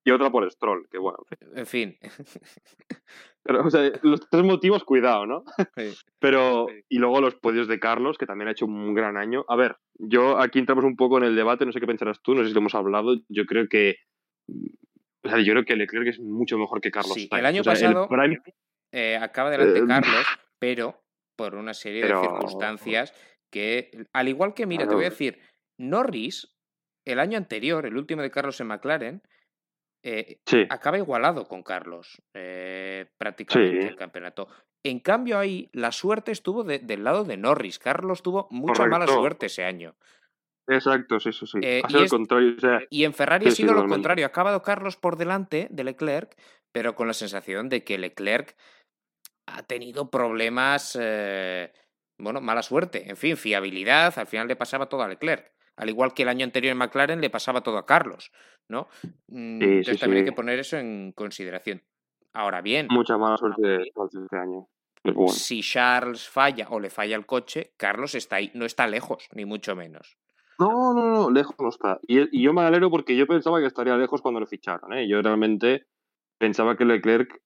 Y 0.05 0.11
otra 0.13 0.31
por 0.31 0.51
Stroll, 0.51 0.89
que 0.91 0.99
bueno. 0.99 1.19
En 1.55 1.67
fin. 1.67 1.99
Pero, 3.43 3.67
o 3.67 3.71
sea, 3.71 3.91
los 4.03 4.29
tres 4.29 4.45
motivos, 4.45 4.85
cuidado, 4.85 5.27
¿no? 5.27 5.45
Sí. 5.77 5.95
Pero, 6.19 6.67
y 6.89 6.99
luego 6.99 7.21
los 7.21 7.35
podios 7.37 7.69
de 7.69 7.79
Carlos, 7.81 8.19
que 8.19 8.27
también 8.27 8.49
ha 8.49 8.53
hecho 8.53 8.67
un 8.67 8.95
gran 8.95 9.17
año. 9.17 9.45
A 9.49 9.57
ver, 9.57 9.77
yo 9.99 10.39
aquí 10.39 10.59
entramos 10.59 10.85
un 10.85 10.97
poco 10.97 11.19
en 11.19 11.25
el 11.25 11.37
debate, 11.37 11.65
no 11.67 11.73
sé 11.73 11.81
qué 11.81 11.87
pensarás 11.87 12.21
tú, 12.23 12.35
no 12.35 12.43
sé 12.43 12.49
si 12.49 12.55
lo 12.55 12.61
hemos 12.61 12.75
hablado. 12.75 13.17
Yo 13.29 13.45
creo 13.47 13.69
que. 13.69 13.97
O 15.23 15.29
sea, 15.29 15.39
yo 15.41 15.53
creo 15.53 15.65
que 15.65 15.77
Leclerc 15.77 16.09
es 16.09 16.21
mucho 16.21 16.57
mejor 16.59 16.81
que 16.81 16.91
Carlos 16.91 17.13
Sí, 17.15 17.29
Sainz. 17.29 17.41
el 17.41 17.47
año 17.47 17.61
O 17.61 17.65
sea, 17.65 17.73
pasado- 17.75 18.09
Prime- 18.09 18.41
Eh, 18.93 19.17
acaba 19.21 19.51
delante 19.51 19.79
Eh, 19.81 19.85
Carlos, 19.87 20.27
pero 20.59 21.03
por 21.37 21.55
una 21.55 21.75
serie 21.75 22.03
de 22.07 22.09
circunstancias 22.21 23.15
que, 23.51 23.91
al 24.13 24.29
igual 24.29 24.55
que, 24.55 24.67
mira, 24.67 24.87
te 24.89 24.95
voy 24.95 25.05
a 25.05 25.11
decir, 25.11 25.39
Norris, 25.79 26.57
el 27.07 27.19
año 27.19 27.37
anterior, 27.39 27.85
el 27.87 27.97
último 27.97 28.23
de 28.23 28.31
Carlos 28.31 28.61
en 28.61 28.67
McLaren, 28.69 29.23
eh, 30.03 30.39
Sí, 30.47 30.67
acaba 30.71 30.99
igualado 30.99 31.47
con 31.47 31.63
Carlos 31.63 32.23
eh, 32.35 33.07
prácticamente 33.19 33.83
Sí. 33.83 33.89
el 33.89 33.97
campeonato. 33.97 34.49
En 34.83 34.99
cambio 35.01 35.39
ahí 35.39 35.69
la 35.73 35.93
suerte 35.93 36.33
estuvo 36.33 36.65
de- 36.65 36.79
del 36.79 37.05
lado 37.05 37.25
de 37.25 37.37
Norris. 37.37 37.79
Carlos 37.79 38.23
tuvo 38.23 38.49
mucha 38.51 38.87
mala 38.87 39.07
suerte 39.07 39.47
ese 39.47 39.65
año. 39.65 39.95
exacto, 40.69 41.19
sí, 41.21 41.33
sí, 41.33 41.47
sí. 41.47 41.59
Eh, 41.63 41.83
ha 41.85 41.91
y 42.01 42.05
es- 42.05 42.11
contrario. 42.11 42.55
O 42.57 42.61
sea, 42.61 42.81
Y 42.91 43.05
en 43.05 43.13
Ferrari 43.13 43.49
ha 43.49 43.51
sido 43.51 43.75
lo 43.75 43.87
contrario. 43.87 44.25
Ha 44.25 44.29
acabado 44.29 44.63
Carlos 44.63 44.97
por 44.97 45.17
delante 45.17 45.67
de 45.71 45.85
Leclerc, 45.85 46.35
pero 46.73 46.95
con 46.95 47.07
la 47.09 47.13
sensación 47.15 47.69
de 47.69 47.83
que 47.85 47.99
Leclerc 47.99 48.57
ha 49.47 49.65
tenido 49.65 50.11
problemas, 50.11 50.97
eh, 51.01 51.73
bueno, 52.19 52.41
mala 52.41 52.63
suerte. 52.63 53.11
En 53.11 53.17
fin, 53.17 53.37
fiabilidad, 53.37 54.17
al 54.19 54.27
final 54.29 54.47
le 54.49 54.55
pasaba 54.57 54.89
todo 54.89 55.03
a 55.03 55.09
Leclerc. 55.09 55.53
Al 55.81 55.89
igual 55.89 56.13
que 56.15 56.23
el 56.23 56.29
año 56.29 56.45
anterior 56.45 56.73
en 56.73 56.79
McLaren 56.79 57.21
le 57.21 57.31
pasaba 57.31 57.63
todo 57.63 57.79
a 57.79 57.87
Carlos, 57.87 58.31
¿no? 58.69 58.89
Mm, 59.29 59.59
Sí, 59.59 59.65
Entonces 59.65 59.95
sí, 59.97 60.01
también 60.01 60.19
hay 60.25 60.31
que 60.31 60.37
poner 60.37 60.59
eso 60.59 60.77
en 60.77 61.13
consideración. 61.13 61.83
Ahora 62.33 62.61
bien, 62.61 62.87
mucha 62.91 63.17
mala 63.19 63.37
suerte 63.37 63.83
este 63.83 64.37
año. 64.37 64.69
Bueno. 65.03 65.29
si 65.33 65.63
Charles 65.63 66.29
falla 66.29 66.69
o 66.69 66.79
le 66.79 66.91
falla 66.91 67.17
el 67.17 67.25
coche, 67.25 67.73
Carlos 67.79 68.15
está 68.15 68.37
ahí, 68.37 68.51
no 68.55 68.67
está 68.67 68.87
lejos, 68.87 69.29
ni 69.33 69.47
mucho 69.47 69.75
menos. 69.75 70.19
No, 70.59 70.93
no, 70.93 71.07
no, 71.07 71.31
lejos 71.31 71.57
no 71.59 71.71
está. 71.71 71.99
Y, 72.07 72.39
y 72.39 72.43
yo 72.43 72.53
me 72.53 72.61
alegro 72.61 72.91
porque 72.91 73.17
yo 73.17 73.27
pensaba 73.27 73.61
que 73.61 73.67
estaría 73.67 73.97
lejos 73.97 74.21
cuando 74.21 74.41
lo 74.41 74.47
ficharon. 74.47 74.93
¿eh? 74.93 75.09
Yo 75.09 75.23
realmente 75.23 75.87
pensaba 76.39 76.77
que 76.77 76.85
Leclerc, 76.85 77.41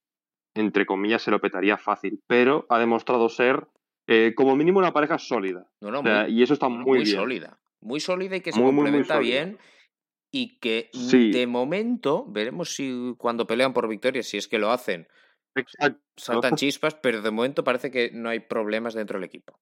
entre 0.53 0.85
comillas, 0.85 1.21
se 1.21 1.31
lo 1.31 1.39
petaría 1.39 1.77
fácil, 1.77 2.21
pero 2.27 2.65
ha 2.67 2.77
demostrado 2.77 3.29
ser 3.29 3.67
eh, 4.07 4.33
como 4.35 4.57
mínimo 4.57 4.79
una 4.79 4.91
pareja 4.91 5.17
sólida. 5.17 5.65
No, 5.79 5.91
no, 5.91 6.01
O 6.01 6.03
sea, 6.03 6.23
muy, 6.23 6.33
y 6.33 6.43
eso 6.43 6.53
está 6.53 6.67
muy, 6.67 6.83
muy 6.83 7.03
bien. 7.05 7.15
sólida. 7.15 7.57
Muy 7.85 7.99
sólida 7.99 8.35
y 8.35 8.41
que 8.41 8.51
se 8.51 8.59
Muy, 8.59 8.71
muy, 8.71 8.73
muy 8.73 8.85
complementa 9.05 9.19
bien. 9.19 9.59
Y 10.31 10.59
que 10.59 10.89
Sí. 10.91 11.31
de 11.31 11.47
momento, 11.47 12.25
veremos 12.27 12.73
si 12.75 13.13
cuando 13.17 13.45
pelean 13.45 13.73
por 13.73 13.87
victorias, 13.87 14.25
si 14.25 14.37
es 14.37 14.47
que 14.47 14.57
lo 14.57 14.71
hacen, 14.71 15.07
Exacto. 15.55 16.01
saltan 16.17 16.55
chispas, 16.55 16.95
pero 16.95 17.21
de 17.21 17.31
momento 17.31 17.63
parece 17.63 17.91
que 17.91 18.09
no 18.11 18.29
hay 18.29 18.39
problemas 18.39 18.95
dentro 18.95 19.17
del 19.17 19.25
equipo. 19.25 19.59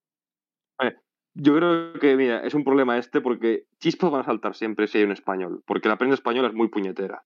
Yo 1.35 1.55
creo 1.55 1.93
que, 1.93 2.15
mira, 2.15 2.45
es 2.45 2.53
un 2.53 2.63
problema 2.63 2.97
este 2.97 3.19
porque 3.19 3.65
chispas 3.79 4.11
van 4.11 4.21
a 4.21 4.25
saltar 4.25 4.55
siempre 4.55 4.87
si 4.87 4.99
hay 4.99 5.03
un 5.03 5.11
español, 5.11 5.63
porque 5.65 5.89
la 5.89 5.97
prensa 5.97 6.13
española 6.13 6.47
es 6.47 6.53
muy 6.53 6.69
puñetera. 6.69 7.23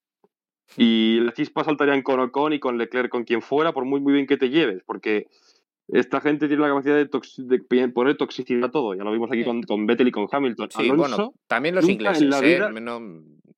Y 0.75 1.19
las 1.21 1.33
chispas 1.35 1.65
saltarían 1.65 2.01
con 2.01 2.19
Ocon 2.19 2.53
y 2.53 2.59
con 2.59 2.77
Leclerc, 2.77 3.09
con 3.09 3.23
quien 3.23 3.41
fuera, 3.41 3.73
por 3.73 3.85
muy, 3.85 4.01
muy 4.01 4.13
bien 4.13 4.27
que 4.27 4.37
te 4.37 4.49
lleves, 4.49 4.83
porque 4.85 5.27
esta 5.89 6.19
gente 6.21 6.47
tiene 6.47 6.61
la 6.63 6.69
capacidad 6.69 6.95
de, 6.97 7.89
poner 7.89 8.17
toxicidad 8.17 8.65
a 8.65 8.71
todo. 8.71 8.93
Ya 8.93 9.03
lo 9.03 9.11
vimos 9.11 9.29
aquí 9.31 9.39
Sí. 9.41 9.45
con, 9.45 9.63
con 9.63 9.85
Vettel 9.85 10.07
y 10.09 10.11
con 10.11 10.27
Hamilton. 10.31 10.69
Sí, 10.71 10.89
Alonso, 10.89 11.15
bueno, 11.17 11.33
también 11.47 11.75
los 11.75 11.87
ingleses, 11.87 12.21
en 12.23 12.29
la 12.29 12.39
¿eh? 12.39 12.41
vida- 12.55 12.69
No- 12.71 12.99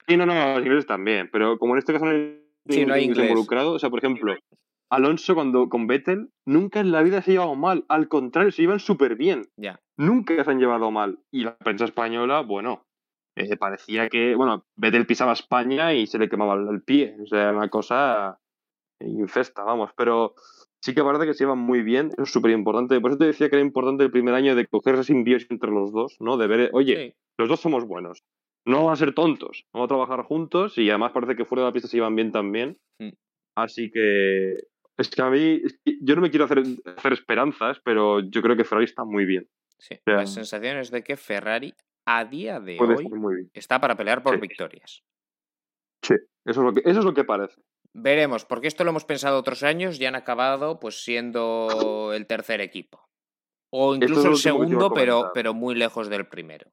sí, 0.08 0.18
no, 0.18 0.26
no, 0.26 0.34
los 0.56 0.60
ingleses 0.64 0.86
también, 0.86 1.30
pero 1.32 1.58
como 1.58 1.74
en 1.74 1.80
este 1.80 1.94
caso 1.94 2.06
no 2.06 2.12
hay 2.12 2.40
Sí, 2.68 2.86
no 2.86 2.94
hay 2.94 3.02
ningún 3.02 3.16
inglés. 3.16 3.30
involucrado, 3.32 3.72
o 3.74 3.80
sea, 3.80 3.90
por 3.90 4.00
ejemplo, 4.00 4.36
Alonso 4.92 5.34
cuando 5.34 5.70
con 5.70 5.88
Vettel 5.88 6.30
nunca 6.46 6.80
en 6.82 6.92
la 6.92 7.02
vida 7.02 7.22
se 7.22 7.32
ha 7.32 7.34
llevado 7.34 7.56
mal, 7.56 7.86
al 7.90 8.08
contrario, 8.08 8.52
se 8.52 8.62
llevan 8.62 8.80
súper 8.80 9.16
bien 9.16 9.44
ya. 9.58 9.80
nunca 9.98 10.44
se 10.44 10.52
han 10.52 10.60
llevado 10.60 10.92
mal. 10.92 11.20
Y 11.32 11.44
la 11.46 11.58
prensa 11.58 11.86
española, 11.86 12.42
bueno, 12.42 12.86
eh, 13.36 13.56
parecía 13.58 14.10
que, 14.10 14.36
bueno, 14.36 14.66
Vettel 14.76 15.06
pisaba 15.08 15.34
España 15.34 15.94
y 15.94 16.06
se 16.08 16.20
le 16.20 16.28
quemaba 16.30 16.56
el, 16.56 16.68
el 16.68 16.82
pie. 16.84 17.16
O 17.24 17.26
sea, 17.28 17.52
una 17.52 17.70
cosa 17.70 18.40
infesta, 19.00 19.64
vamos. 19.64 19.92
Pero 19.96 20.34
sí 20.82 20.94
que 20.94 21.04
parece 21.04 21.26
que 21.26 21.34
se 21.34 21.44
llevan 21.44 21.60
muy 21.60 21.82
bien, 21.82 22.08
eso 22.14 22.24
es 22.24 22.32
súper 22.32 22.52
importante. 22.52 23.00
Por 23.02 23.12
eso 23.12 23.18
te 23.20 23.26
decía 23.26 23.50
que 23.50 23.56
era 23.56 23.66
importante 23.66 24.04
el 24.04 24.12
primer 24.12 24.34
año 24.34 24.56
de 24.56 24.66
coger 24.68 24.96
esa 24.96 25.04
simbiosis 25.04 25.50
entre 25.52 25.72
los 25.72 25.92
dos, 25.92 26.18
¿no? 26.20 26.38
De 26.38 26.48
ver, 26.48 26.70
oye, 26.74 26.96
Sí. 26.96 27.16
los 27.38 27.50
dos 27.50 27.60
somos 27.60 27.86
buenos. 27.86 28.24
No 28.66 28.86
van 28.86 28.94
a 28.94 28.98
ser 28.98 29.14
tontos, 29.14 29.66
vamos 29.74 29.86
a 29.86 29.90
trabajar 29.90 30.24
juntos 30.24 30.78
y 30.78 30.90
además 30.90 31.12
parece 31.14 31.36
que 31.36 31.46
fuera 31.46 31.64
de 31.64 31.70
la 31.70 31.74
pista 31.74 31.88
se 31.88 31.98
llevan 31.98 32.16
bien 32.16 32.32
también. 32.32 32.78
Mm. 33.00 33.10
Así 33.56 33.90
que 33.92 34.54
es 34.98 35.10
que 35.10 35.22
a 35.22 35.30
mí, 35.30 35.62
es 35.64 35.80
que 35.84 35.98
yo 36.02 36.16
no 36.16 36.22
me 36.22 36.30
quiero 36.30 36.46
hacer, 36.46 36.62
hacer 36.98 37.14
esperanzas, 37.14 37.80
pero 37.84 38.20
yo 38.20 38.42
creo 38.42 38.56
que 38.58 38.66
Ferrari 38.66 38.86
está 38.86 39.06
muy 39.06 39.26
bien. 39.26 39.48
Sí. 39.80 39.96
sea, 40.06 40.16
La 40.18 40.26
sensación 40.28 40.78
es 40.78 40.92
de 40.92 41.04
que 41.04 41.16
Ferrari 41.16 41.74
a 42.06 42.26
día 42.26 42.60
de 42.60 42.78
hoy 42.80 43.06
estar 43.06 43.18
muy 43.20 43.36
bien. 43.36 43.50
está 43.54 43.80
para 43.80 43.96
pelear 43.96 44.22
por 44.22 44.36
Sí. 44.36 44.42
victorias. 44.42 45.04
Sí, 46.02 46.16
eso 46.46 46.62
es 46.62 46.66
lo 46.66 46.74
que, 46.74 46.82
eso 46.90 47.00
es 47.00 47.06
lo 47.06 47.14
que 47.14 47.24
parece. 47.24 47.62
Veremos, 47.94 48.46
porque 48.46 48.68
esto 48.68 48.84
lo 48.84 48.92
hemos 48.92 49.06
pensado 49.06 49.40
otros 49.40 49.64
años 49.64 50.00
y 50.00 50.06
han 50.06 50.16
acabado 50.16 50.80
pues 50.80 51.04
siendo 51.04 52.12
el 52.14 52.28
tercer 52.28 52.62
equipo. 52.62 53.02
O 53.72 53.94
es 53.94 54.02
incluso 54.02 54.30
el 54.30 54.38
segundo, 54.38 54.92
pero, 54.94 55.32
pero 55.34 55.54
muy 55.54 55.76
lejos 55.76 56.10
del 56.10 56.28
primero. 56.28 56.70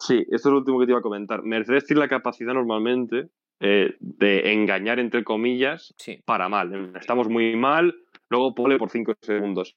Sí, 0.00 0.24
esto 0.30 0.48
es 0.48 0.52
lo 0.52 0.58
último 0.58 0.78
que 0.78 0.86
te 0.86 0.92
iba 0.92 1.00
a 1.00 1.02
comentar. 1.02 1.42
Mercedes 1.42 1.86
tiene 1.86 2.00
la 2.00 2.08
capacidad 2.08 2.54
normalmente 2.54 3.28
eh, 3.60 3.96
de 3.98 4.52
engañar, 4.52 4.98
entre 4.98 5.24
comillas, 5.24 5.94
Sí. 5.98 6.22
para 6.24 6.48
mal. 6.48 6.92
Estamos 7.00 7.28
muy 7.28 7.56
mal, 7.56 7.94
luego 8.30 8.54
pole 8.54 8.78
por 8.78 8.90
5 8.90 9.14
segundos. 9.20 9.76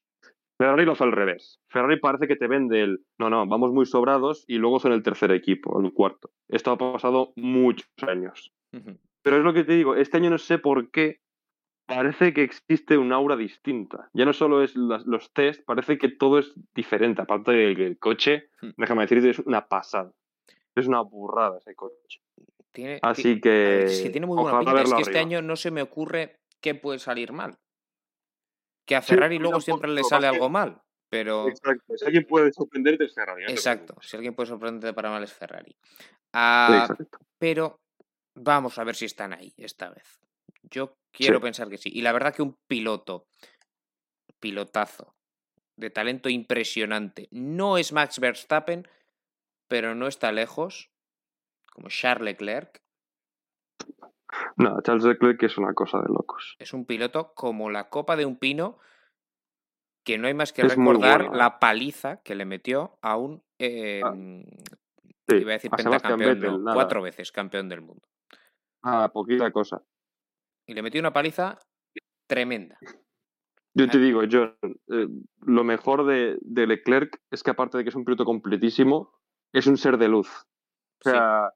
Ferrari 0.58 0.86
lo 0.86 0.92
hace 0.92 1.04
al 1.06 1.12
revés. 1.12 1.60
Ferrari 1.70 2.00
parece 2.00 2.28
que 2.28 2.36
te 2.36 2.48
vende 2.48 2.82
el, 2.84 3.00
no, 3.18 3.32
no, 3.32 3.48
vamos 3.48 3.72
muy 3.72 3.88
sobrados 3.88 4.46
y 4.48 4.58
luego 4.58 4.80
son 4.80 4.92
el 4.94 5.02
tercer 5.02 5.32
equipo, 5.32 5.82
el 5.82 5.92
cuarto. 5.92 6.30
Esto 6.48 6.70
ha 6.72 6.78
pasado 6.78 7.34
muchos 7.36 7.90
años. 8.08 8.54
Ujú. 8.72 9.00
Pero 9.24 9.38
es 9.38 9.44
lo 9.44 9.54
que 9.54 9.64
te 9.64 9.74
digo, 9.74 9.96
este 9.96 10.18
año 10.18 10.30
no 10.30 10.38
sé 10.38 10.58
por 10.58 10.90
qué 10.92 11.20
parece 11.86 12.34
que 12.34 12.44
existe 12.44 12.98
un 12.98 13.12
aura 13.12 13.36
distinta. 13.36 14.10
Ya 14.14 14.26
no 14.26 14.34
solo 14.34 14.64
es 14.64 14.76
las- 14.76 15.06
los 15.06 15.32
test, 15.34 15.64
parece 15.66 15.98
que 15.98 16.10
todo 16.10 16.40
es 16.40 16.54
diferente. 16.74 17.22
Aparte 17.22 17.52
del 17.52 18.00
coche, 18.00 18.50
Hmm. 18.62 18.70
déjame 18.78 19.02
decirte, 19.04 19.30
es 19.30 19.40
una 19.40 19.68
pasada. 19.68 20.14
Es 20.74 20.88
una 20.88 21.02
burrada 21.02 21.58
ese 21.58 21.76
coche. 21.76 22.22
Tiene, 22.72 22.96
ti- 22.96 23.00
Así 23.04 23.42
que. 23.42 23.84
es 23.84 24.02
que 24.02 24.10
tiene 24.10 24.26
muy 24.26 24.42
buena 24.42 24.60
pinta. 24.60 24.82
Es 24.82 24.94
que 24.94 25.02
este 25.02 25.20
año 25.20 25.42
no 25.42 25.58
se 25.58 25.70
me 25.72 25.82
ocurre 25.82 26.40
qué 26.62 26.76
puede 26.76 27.00
salir 27.00 27.34
mal. 27.34 27.58
Que 28.88 28.96
a 28.96 29.02
Ferrari 29.02 29.38
luego 29.38 29.60
siempre 29.60 29.92
le 29.92 30.04
sale 30.04 30.28
algo 30.28 30.50
mal. 30.50 30.82
Pero. 31.10 31.50
Exacto. 31.50 31.98
Si 31.98 32.06
alguien 32.06 32.26
puede 32.26 32.54
sorprenderte 32.54 33.04
es 33.04 33.14
Ferrari. 33.14 33.46
te 33.46 33.52
Exacto. 33.52 33.96
Si 34.02 34.16
alguien 34.16 34.34
puede 34.34 34.48
sorprenderte 34.48 34.94
para 34.94 35.10
mal 35.10 35.22
es 35.24 35.34
Ferrari. 35.34 35.76
Ah, 36.34 36.88
pero 37.38 37.81
vamos 38.36 38.78
a 38.80 38.84
ver 38.84 38.96
si 38.96 39.06
están 39.06 39.34
ahí 39.34 39.54
esta 39.58 39.90
vez. 39.90 40.20
Yo 40.64 40.98
quiero 41.12 41.38
Sí. 41.38 41.42
pensar 41.44 41.70
que 41.70 41.78
sí. 41.78 41.90
Y 41.94 42.02
la 42.02 42.12
verdad 42.14 42.34
que 42.36 42.42
un 42.42 42.58
piloto, 42.68 43.28
pilotazo, 44.40 45.16
de 45.76 45.90
talento 45.90 46.30
impresionante, 46.30 47.28
no 47.32 47.78
es 47.78 47.92
Max 47.94 48.20
Verstappen, 48.20 48.88
pero 49.68 49.96
no 49.96 50.08
está 50.08 50.32
lejos, 50.32 50.92
como 51.72 51.90
Charles 51.90 52.26
Leclerc. 52.40 52.82
No, 54.58 54.82
Charles 54.82 55.04
Leclerc 55.06 55.42
es 55.44 55.58
una 55.58 55.74
cosa 55.74 56.00
de 56.00 56.08
locos. 56.10 56.56
Es 56.60 56.74
un 56.74 56.86
piloto 56.86 57.34
como 57.34 57.70
la 57.70 57.90
copa 57.90 58.16
de 58.16 58.26
un 58.26 58.38
pino, 58.38 58.78
que 60.04 60.18
no 60.18 60.28
hay 60.28 60.34
más 60.34 60.52
que 60.54 60.62
Es 60.64 60.76
recordar 60.76 61.20
bueno, 61.20 61.36
¿eh? 61.36 61.38
la 61.38 61.60
paliza 61.60 62.22
que 62.24 62.36
le 62.36 62.46
metió 62.46 62.98
a 63.02 63.18
un... 63.18 63.44
eh, 63.60 64.02
Ah, 64.04 64.14
Sí, 65.28 65.38
iba 65.38 65.52
a 65.52 65.54
decir 65.54 65.70
a 65.72 65.78
pentacampeón, 65.78 66.20
Vettel, 66.36 66.52
no, 66.52 66.58
nada. 66.60 66.74
cuatro 66.76 67.02
veces 67.02 67.32
campeón 67.32 67.70
del 67.70 67.80
mundo. 67.82 68.06
Ah, 68.84 69.10
poquita 69.14 69.52
cosa. 69.52 69.82
Y 70.68 70.74
le 70.74 70.82
metió 70.82 71.00
una 71.00 71.14
paliza 71.14 71.58
tremenda. 72.28 72.78
Yo 73.74 73.88
te 73.90 73.98
Ah. 73.98 74.02
digo, 74.02 74.22
John, 74.30 74.56
eh, 74.64 75.08
lo 75.46 75.64
mejor 75.64 76.06
de, 76.06 76.38
de 76.42 76.68
Leclerc 76.68 77.22
es 77.32 77.44
que 77.44 77.52
aparte 77.52 77.78
de 77.78 77.84
que 77.84 77.90
es 77.90 77.96
un 77.96 78.06
piloto 78.06 78.26
completísimo, 78.26 79.14
es 79.54 79.68
un 79.68 79.78
ser 79.78 79.98
de 79.98 80.08
luz. 80.08 80.30
O 81.06 81.10
Sí. 81.10 81.12
sea, 81.12 81.52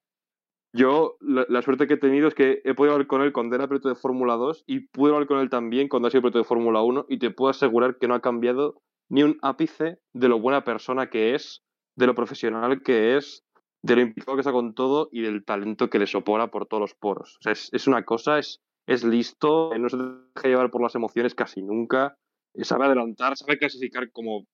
yo 0.73 1.17
la, 1.21 1.45
la 1.49 1.61
suerte 1.61 1.87
que 1.87 1.93
he 1.95 1.97
tenido 1.97 2.27
es 2.27 2.35
que 2.35 2.61
he 2.65 2.73
podido 2.73 2.93
hablar 2.93 3.07
con 3.07 3.21
él 3.21 3.31
cuando 3.31 3.55
era 3.55 3.67
piloto 3.67 3.89
de 3.89 3.95
Fórmula 3.95 4.35
2 4.35 4.63
y 4.67 4.87
pude 4.87 5.13
hablar 5.13 5.27
con 5.27 5.39
él 5.39 5.49
también 5.49 5.87
cuando 5.87 6.07
ha 6.07 6.11
sido 6.11 6.21
piloto 6.23 6.39
de 6.39 6.43
Fórmula 6.45 6.81
1 6.81 7.05
y 7.09 7.19
te 7.19 7.31
puedo 7.31 7.49
asegurar 7.51 7.97
que 7.97 8.07
no 8.07 8.13
ha 8.15 8.21
cambiado 8.21 8.81
ni 9.09 9.23
un 9.23 9.37
ápice 9.41 9.99
de 10.13 10.27
lo 10.27 10.39
buena 10.39 10.63
persona 10.63 11.09
que 11.09 11.35
es, 11.35 11.63
de 11.95 12.07
lo 12.07 12.15
profesional 12.15 12.81
que 12.83 13.15
es, 13.17 13.44
de 13.85 13.95
lo 13.95 14.01
implicado 14.01 14.35
que 14.35 14.41
está 14.41 14.51
con 14.51 14.73
todo 14.73 15.09
y 15.11 15.21
del 15.21 15.45
talento 15.45 15.89
que 15.89 15.99
le 15.99 16.07
sopora 16.07 16.49
por 16.49 16.65
todos 16.65 16.81
los 16.81 16.95
poros. 16.95 17.37
Es, 17.45 17.69
es 17.71 17.85
una 17.85 18.03
cosa, 18.03 18.39
es, 18.39 18.61
es 18.87 19.03
listo, 19.03 19.71
no 19.77 19.89
se 19.89 19.97
deja 19.97 20.47
llevar 20.47 20.71
por 20.71 20.81
las 20.81 20.95
emociones 20.95 21.35
casi 21.35 21.61
nunca, 21.61 22.17
sabe 22.63 22.85
adelantar, 22.85 23.37
sabe 23.37 23.59
clasificar 23.59 24.11
como 24.11 24.47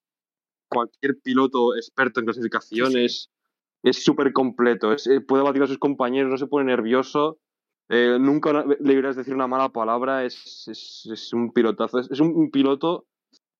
cualquier 0.68 1.18
piloto 1.22 1.74
experto 1.76 2.20
en 2.20 2.26
clasificaciones, 2.26 3.30
es 3.82 4.04
súper 4.04 4.32
completo, 4.34 4.92
eh, 4.92 5.20
puede 5.26 5.42
batir 5.42 5.62
a 5.62 5.66
sus 5.66 5.78
compañeros, 5.78 6.30
no 6.30 6.36
se 6.36 6.46
pone 6.46 6.66
nervioso, 6.66 7.38
eh, 7.88 8.18
nunca 8.20 8.64
le 8.80 8.92
irás 8.92 9.16
decir 9.16 9.34
una 9.34 9.46
mala 9.46 9.70
palabra, 9.70 10.24
es, 10.24 10.68
es, 10.68 11.32
un 11.32 11.52
pilotazo, 11.52 12.00
es, 12.00 12.20
un, 12.20 12.50
piloto 12.50 13.06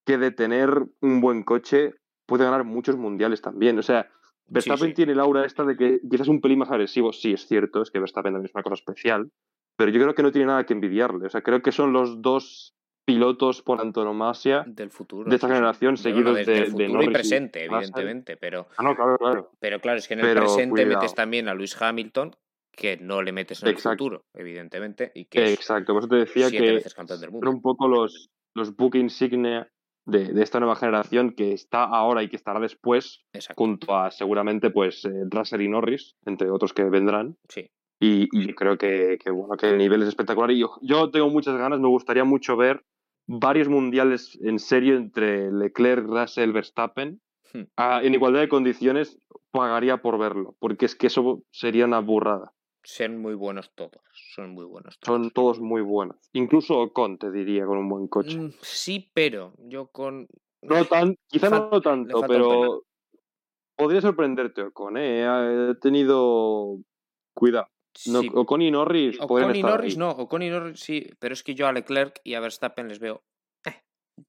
que 0.05 0.18
de 0.18 0.33
tener 0.33 0.85
un 1.01 1.20
buen 1.20 1.43
coche 1.43 1.95
puede 2.27 2.45
ganar 2.45 2.64
muchos 2.64 2.97
mundiales 2.97 3.41
también, 3.41 3.79
o 3.79 3.83
sea, 3.83 4.11
Verstappen 4.53 4.88
sí, 4.88 4.90
sí. 4.90 4.94
tiene 4.94 5.14
la 5.14 5.22
aura 5.22 5.46
esta 5.46 5.64
de 5.64 5.76
que 5.76 6.00
quizás 6.09 6.28
un 6.28 6.40
pelín 6.40 6.59
más 6.59 6.70
agresivo, 6.70 7.12
sí, 7.12 7.32
es 7.32 7.46
cierto, 7.46 7.82
es 7.82 7.90
que 7.90 7.98
Verstappen 7.98 8.32
también 8.32 8.50
es 8.50 8.55
una 8.55 8.62
cosa 8.62 8.74
especial, 8.74 9.30
pero 9.76 9.90
yo 9.90 10.00
creo 10.00 10.14
que 10.14 10.22
no 10.22 10.30
tiene 10.30 10.48
nada 10.48 10.64
que 10.66 10.74
envidiarle. 10.74 11.26
O 11.26 11.30
sea, 11.30 11.42
creo 11.42 11.62
que 11.62 11.72
son 11.72 11.92
los 11.92 12.20
dos 12.20 12.74
pilotos 13.05 13.62
por 13.62 13.80
antonomasia 13.80 14.64
del 14.66 14.90
futuro 14.90 15.28
de 15.28 15.34
esta 15.34 15.48
sí, 15.48 15.55
generación 15.55 15.96
sí. 15.96 16.05
seguidos 16.05 16.36
de, 16.36 16.44
de, 16.44 16.53
del 16.53 16.64
futuro 16.66 16.86
de 16.86 16.92
Norris 16.92 17.09
y 17.09 17.12
presente, 17.12 17.61
y 17.61 17.64
evidentemente, 17.64 18.36
pero 18.36 18.68
ah, 18.76 18.82
no, 18.82 18.94
claro, 18.94 19.16
claro. 19.18 19.50
pero 19.59 19.80
claro, 19.80 19.98
es 19.98 20.07
que 20.07 20.14
en 20.14 20.20
el 20.20 20.26
Pero 20.26 20.42
presente 20.42 20.70
cuidado. 20.70 21.00
metes 21.00 21.14
también 21.14 21.48
a 21.48 21.55
Luis 21.55 21.80
Hamilton, 21.80 22.36
que 22.70 22.98
no 22.98 23.22
le 23.22 23.32
metes 23.32 23.62
en 23.62 23.70
el 23.70 23.78
futuro, 23.78 24.26
evidentemente, 24.34 25.11
y 25.14 25.24
que 25.24 25.44
es 25.44 25.55
Exacto, 25.55 25.94
por 25.94 26.03
eso 26.03 26.09
te 26.09 26.16
decía 26.16 26.50
que 26.50 26.80
son 26.80 27.48
un 27.48 27.62
poco 27.62 27.88
los, 27.88 28.30
los 28.55 28.76
book 28.76 28.94
insignia 28.96 29.68
de, 30.05 30.32
de 30.32 30.42
esta 30.42 30.59
nueva 30.61 30.76
generación 30.76 31.32
que 31.32 31.53
está 31.53 31.84
ahora 31.84 32.22
y 32.22 32.28
que 32.28 32.36
estará 32.36 32.61
después, 32.61 33.24
Exacto. 33.32 33.62
junto 33.62 33.96
a 33.96 34.11
seguramente 34.11 34.70
pues 34.70 35.05
eh, 35.05 35.11
Russell 35.30 35.62
y 35.62 35.68
Norris, 35.68 36.16
entre 36.26 36.50
otros 36.50 36.72
que 36.72 36.84
vendrán. 36.84 37.36
Sí. 37.48 37.70
Y, 38.00 38.28
y 38.32 38.53
creo 38.55 38.78
que, 38.78 39.16
que, 39.22 39.30
bueno, 39.30 39.57
que 39.57 39.70
el 39.70 39.78
nivel 39.78 40.03
es 40.03 40.09
espectacular. 40.09 40.50
Y 40.50 40.59
yo, 40.59 40.76
yo 40.82 41.11
tengo 41.11 41.30
muchas 41.30 41.57
ganas, 41.57 41.78
me 41.78 41.88
gustaría 41.88 42.24
mucho 42.24 42.57
ver 42.57 42.84
varios 43.28 43.68
mundiales 43.68 44.36
en 44.42 44.59
serio 44.59 44.96
entre 44.96 45.53
Leclerc, 45.53 46.05
Russell, 46.07 46.50
Verstappen. 46.53 47.20
Hmm. 47.53 47.62
Ah, 47.76 48.00
en 48.03 48.14
igualdad 48.14 48.40
de 48.40 48.48
condiciones, 48.48 49.18
pagaría 49.53 49.98
por 49.98 50.18
verlo, 50.18 50.57
porque 50.59 50.86
es 50.86 50.96
que 50.96 51.07
eso 51.07 51.42
sería 51.53 51.84
una 51.84 52.00
burrada. 52.00 52.53
Son 52.85 53.18
muy 53.18 53.35
buenos 53.35 53.72
todos, 53.74 54.03
son 54.35 54.51
muy 54.51 54.64
buenos 54.64 54.99
todos. 54.99 55.16
Son 55.16 55.30
todos 55.30 55.61
muy 55.61 55.83
buenos. 55.83 56.16
Incluso 56.33 56.78
Ocon, 56.80 57.18
te 57.18 57.30
diría, 57.30 57.64
con 57.64 57.78
un 57.78 57.89
buen 57.89 58.09
coche. 58.09 58.37
Mm, 58.37 58.53
sí, 58.61 59.11
pero 59.14 59.55
yo 59.59 59.89
con... 59.89 60.26
No 60.62 60.85
tan, 60.85 61.16
quizá 61.28 61.51
no 61.51 61.80
tanto, 61.80 62.20
pero 62.26 62.85
podría 63.76 64.01
sorprenderte 64.01 64.62
Ocon, 64.62 64.97
¿eh? 64.97 65.24
Ha 65.24 65.74
tenido 65.80 66.78
cuidado. 67.35 67.68
No, 68.07 68.20
Sí, 68.22 68.30
Ocon 68.33 68.62
y 68.62 68.70
Norris 68.70 69.20
Ocon 69.20 69.55
y 69.55 69.62
Norris 69.62 69.95
ahí. 69.95 69.99
no, 69.99 70.11
Ocon 70.12 70.43
y 70.43 70.49
Norris 70.49 70.80
sí, 70.80 71.11
pero 71.18 71.35
es 71.35 71.43
que 71.43 71.55
yo 71.55 71.66
a 71.66 71.72
Leclerc 71.72 72.20
y 72.24 72.35
a 72.35 72.41
Verstappen 72.41 72.89
les 72.89 72.99
veo 73.01 73.22
eh, 73.66 73.83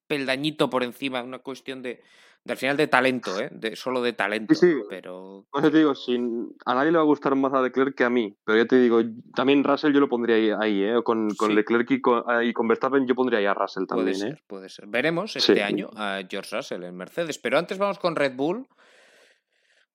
peldañito 0.06 0.70
por 0.70 0.84
encima, 0.84 1.24
una 1.24 1.40
cuestión 1.40 1.82
de, 1.82 2.02
de 2.46 2.52
al 2.52 2.58
final 2.58 2.76
de 2.76 2.88
talento, 2.88 3.40
¿eh? 3.40 3.50
de, 3.54 3.76
solo 3.78 4.02
de 4.02 4.12
talento, 4.14 4.54
Sí, 4.54 4.70
sí. 4.72 4.78
pero 4.90 5.46
No 5.54 5.62
sé, 5.62 5.72
te 5.72 5.78
digo, 5.78 5.96
sin, 5.96 6.54
a 6.66 6.76
nadie 6.76 6.92
le 6.92 6.98
va 6.98 7.04
a 7.04 7.08
gustar 7.08 7.36
más 7.36 7.54
a 7.54 7.62
Leclerc 7.62 7.96
que 7.96 8.04
a 8.04 8.10
mí, 8.10 8.36
pero 8.44 8.58
ya 8.58 8.66
te 8.66 8.78
digo, 8.80 9.00
también 9.34 9.64
Russell 9.64 9.94
yo 9.94 10.02
lo 10.02 10.10
pondría 10.10 10.36
ahí, 10.36 10.52
ahí, 10.52 10.84
¿eh? 10.84 11.02
Con, 11.04 11.30
con 11.36 11.50
Sí. 11.50 11.56
Leclerc 11.56 11.90
y 11.92 12.02
con, 12.02 12.24
ah, 12.28 12.44
y 12.44 12.52
con 12.52 12.68
Verstappen 12.68 13.08
yo 13.08 13.16
pondría 13.16 13.40
ahí 13.40 13.46
a 13.46 13.54
Russell 13.54 13.86
puede 13.86 13.98
también, 14.12 14.16
ser, 14.18 14.34
¿eh? 14.34 14.44
puede 14.48 14.70
ser. 14.70 14.88
Veremos 14.88 15.36
este 15.36 15.64
año 15.64 15.90
a 15.96 16.22
George 16.30 16.56
Russell 16.56 16.84
en 16.84 16.96
Mercedes, 16.98 17.40
pero 17.40 17.58
antes 17.58 17.78
vamos 17.78 17.98
con 18.00 18.16
Red 18.16 18.36
Bull, 18.36 18.68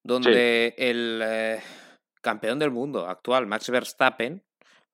donde 0.02 0.74
el 0.78 1.20
eh, 1.22 1.60
campeón 2.22 2.58
del 2.58 2.70
mundo 2.70 3.06
actual, 3.06 3.46
Max 3.46 3.68
Verstappen, 3.68 4.42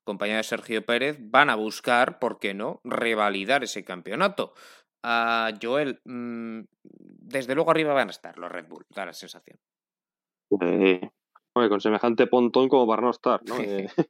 compañero 0.02 0.38
de 0.38 0.42
Sergio 0.44 0.84
Pérez, 0.84 1.18
van 1.20 1.50
a 1.50 1.54
buscar, 1.54 2.18
¿por 2.18 2.38
qué 2.38 2.52
no?, 2.52 2.80
revalidar 2.84 3.62
ese 3.64 3.84
campeonato. 3.84 4.54
A 5.06 5.50
Joel, 5.60 6.00
mm, 6.06 6.60
desde 6.82 7.54
luego 7.54 7.70
arriba 7.70 7.92
van 7.92 8.08
a 8.08 8.10
estar 8.10 8.38
los 8.38 8.50
Red 8.50 8.68
Bull, 8.68 8.86
da 8.88 9.04
la 9.04 9.12
sensación. 9.12 9.58
Eh, 10.62 11.10
con 11.52 11.80
semejante 11.80 12.26
pontón 12.26 12.70
como 12.70 12.86
para 12.86 13.02
no 13.02 13.10
estar, 13.10 13.40
¿no? 13.44 13.56
Eh, 13.58 13.88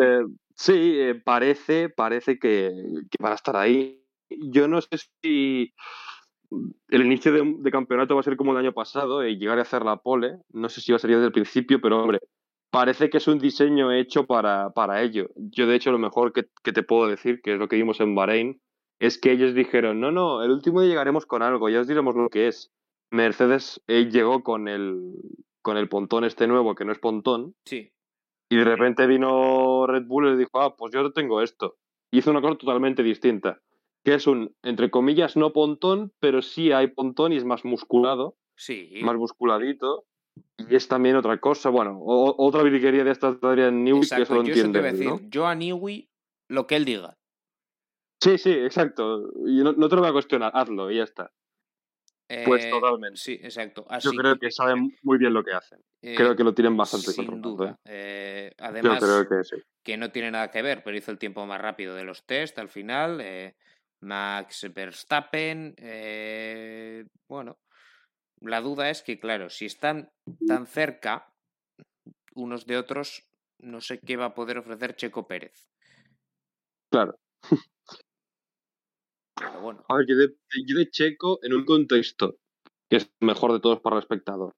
eh, 0.00 0.22
sí, 0.54 0.98
eh, 0.98 1.14
parece, 1.14 1.90
parece 1.90 2.38
que, 2.38 2.72
que 3.10 3.22
van 3.22 3.32
a 3.32 3.34
estar 3.34 3.56
ahí. 3.56 4.02
Yo 4.30 4.68
no 4.68 4.80
sé 4.80 4.96
si 5.22 5.74
el 6.88 7.04
inicio 7.04 7.32
de, 7.32 7.56
de 7.58 7.70
campeonato 7.70 8.14
va 8.14 8.20
a 8.20 8.24
ser 8.24 8.36
como 8.36 8.52
el 8.52 8.58
año 8.58 8.72
pasado 8.72 9.26
y 9.26 9.36
llegar 9.36 9.58
a 9.58 9.62
hacer 9.62 9.84
la 9.84 9.98
pole. 9.98 10.38
No 10.50 10.70
sé 10.70 10.80
si 10.80 10.92
va 10.92 10.96
a 10.96 10.98
ser 10.98 11.10
desde 11.10 11.26
el 11.26 11.32
principio, 11.32 11.78
pero 11.82 12.00
hombre, 12.00 12.20
parece 12.70 13.10
que 13.10 13.18
es 13.18 13.28
un 13.28 13.38
diseño 13.38 13.92
hecho 13.92 14.26
para, 14.26 14.70
para 14.70 15.02
ello. 15.02 15.28
Yo, 15.36 15.66
de 15.66 15.74
hecho, 15.74 15.92
lo 15.92 15.98
mejor 15.98 16.32
que, 16.32 16.46
que 16.64 16.72
te 16.72 16.82
puedo 16.82 17.06
decir, 17.06 17.42
que 17.42 17.52
es 17.52 17.58
lo 17.58 17.68
que 17.68 17.76
vimos 17.76 18.00
en 18.00 18.14
Bahrein, 18.14 18.60
es 18.98 19.18
que 19.18 19.32
ellos 19.32 19.54
dijeron, 19.54 20.00
no, 20.00 20.10
no, 20.12 20.42
el 20.42 20.50
último 20.50 20.80
día 20.80 20.90
llegaremos 20.90 21.26
con 21.26 21.42
algo, 21.42 21.68
ya 21.68 21.80
os 21.80 21.88
diremos 21.88 22.14
lo 22.16 22.28
que 22.30 22.48
es. 22.48 22.72
Mercedes 23.10 23.80
eh, 23.86 24.08
llegó 24.10 24.42
con 24.42 24.68
el, 24.68 25.12
con 25.62 25.76
el 25.76 25.88
pontón 25.88 26.24
este 26.24 26.46
nuevo, 26.46 26.74
que 26.74 26.84
no 26.84 26.92
es 26.92 26.98
pontón, 26.98 27.54
Sí, 27.64 27.92
y 28.50 28.56
de 28.56 28.64
repente 28.64 29.06
vino 29.06 29.86
Red 29.86 30.04
Bull 30.06 30.26
y 30.26 30.30
le 30.30 30.36
dijo, 30.36 30.60
ah, 30.60 30.76
pues 30.76 30.92
yo 30.92 31.12
tengo 31.12 31.42
esto. 31.42 31.76
Hizo 32.12 32.30
una 32.30 32.40
cosa 32.40 32.56
totalmente 32.56 33.02
distinta, 33.02 33.60
que 34.04 34.14
es 34.14 34.26
un, 34.26 34.54
entre 34.62 34.90
comillas, 34.90 35.36
no 35.36 35.52
pontón, 35.52 36.12
pero 36.20 36.42
sí 36.42 36.72
hay 36.72 36.88
pontón 36.88 37.32
y 37.32 37.36
es 37.36 37.44
más 37.44 37.64
musculado, 37.64 38.36
sí. 38.56 39.00
más 39.02 39.16
musculadito. 39.16 40.04
Y 40.58 40.74
es 40.74 40.86
también 40.88 41.16
otra 41.16 41.38
cosa, 41.38 41.70
bueno, 41.70 41.98
o- 42.00 42.34
otra 42.46 42.62
virguería 42.62 43.04
de 43.04 43.10
estas 43.10 43.40
de 43.40 43.48
Adrian 43.48 43.82
Newey 43.84 44.08
que 44.08 44.22
eso 44.22 44.34
lo 44.34 44.42
yo 44.44 44.52
eso 44.54 44.70
te 44.72 44.78
a 44.78 44.82
decir. 44.82 45.06
¿no? 45.06 45.20
Yo 45.28 45.46
a 45.46 45.54
Newey, 45.54 46.08
lo 46.48 46.66
que 46.66 46.76
él 46.76 46.84
diga. 46.84 47.15
Sí, 48.20 48.38
sí, 48.38 48.50
exacto. 48.52 49.30
Y 49.46 49.62
no, 49.62 49.72
no 49.72 49.88
te 49.88 49.94
lo 49.94 50.00
voy 50.02 50.10
a 50.10 50.12
cuestionar, 50.12 50.50
hazlo 50.54 50.90
y 50.90 50.96
ya 50.96 51.04
está. 51.04 51.30
Pues 52.44 52.64
Eh, 52.64 52.70
totalmente. 52.70 53.18
Sí, 53.18 53.38
exacto. 53.40 53.86
Yo 54.00 54.10
creo 54.10 54.36
que 54.36 54.50
saben 54.50 54.96
muy 55.02 55.16
bien 55.16 55.32
lo 55.32 55.44
que 55.44 55.52
hacen. 55.52 55.78
eh, 56.02 56.14
Creo 56.16 56.34
que 56.34 56.42
lo 56.42 56.54
tienen 56.54 56.76
bastante 56.76 57.12
sin 57.12 57.26
controlado. 57.26 57.56
duda. 57.56 57.78
¿eh? 57.84 58.50
Eh, 58.50 58.54
Yo 58.58 58.64
además, 58.64 58.98
creo 59.04 59.28
que 59.28 59.44
sí. 59.44 59.56
que 59.84 59.96
no 59.96 60.10
tiene 60.10 60.32
nada 60.32 60.50
que 60.50 60.60
ver, 60.62 60.82
pero 60.82 60.96
hizo 60.96 61.12
el 61.12 61.18
tiempo 61.18 61.46
más 61.46 61.60
rápido 61.60 61.94
de 61.94 62.02
los 62.04 62.24
test 62.26 62.58
al 62.58 62.68
final. 62.68 63.22
Max 64.00 64.66
Verstappen. 64.74 65.74
eh, 65.78 67.06
bueno, 67.28 67.58
la 68.40 68.60
duda 68.60 68.90
es 68.90 69.02
que, 69.02 69.20
claro, 69.20 69.48
si 69.48 69.66
están 69.66 70.10
tan 70.48 70.66
cerca 70.66 71.32
unos 72.34 72.66
de 72.66 72.76
otros, 72.76 73.24
no 73.58 73.80
sé 73.80 74.00
qué 74.00 74.16
va 74.16 74.26
a 74.26 74.34
poder 74.34 74.58
ofrecer 74.58 74.96
Checo 74.96 75.26
Pérez. 75.28 75.70
Claro. 76.90 77.18
Pero 79.38 79.60
bueno, 79.60 79.84
A 79.88 79.96
ver, 79.96 80.06
yo 80.08 80.16
de, 80.16 80.34
yo 80.66 80.78
de 80.78 80.88
Checo 80.90 81.38
en 81.42 81.54
un 81.54 81.64
contexto 81.64 82.36
que 82.88 82.96
es 82.96 83.10
mejor 83.20 83.52
de 83.52 83.60
todos 83.60 83.80
para 83.80 83.96
el 83.96 84.02
espectador, 84.02 84.54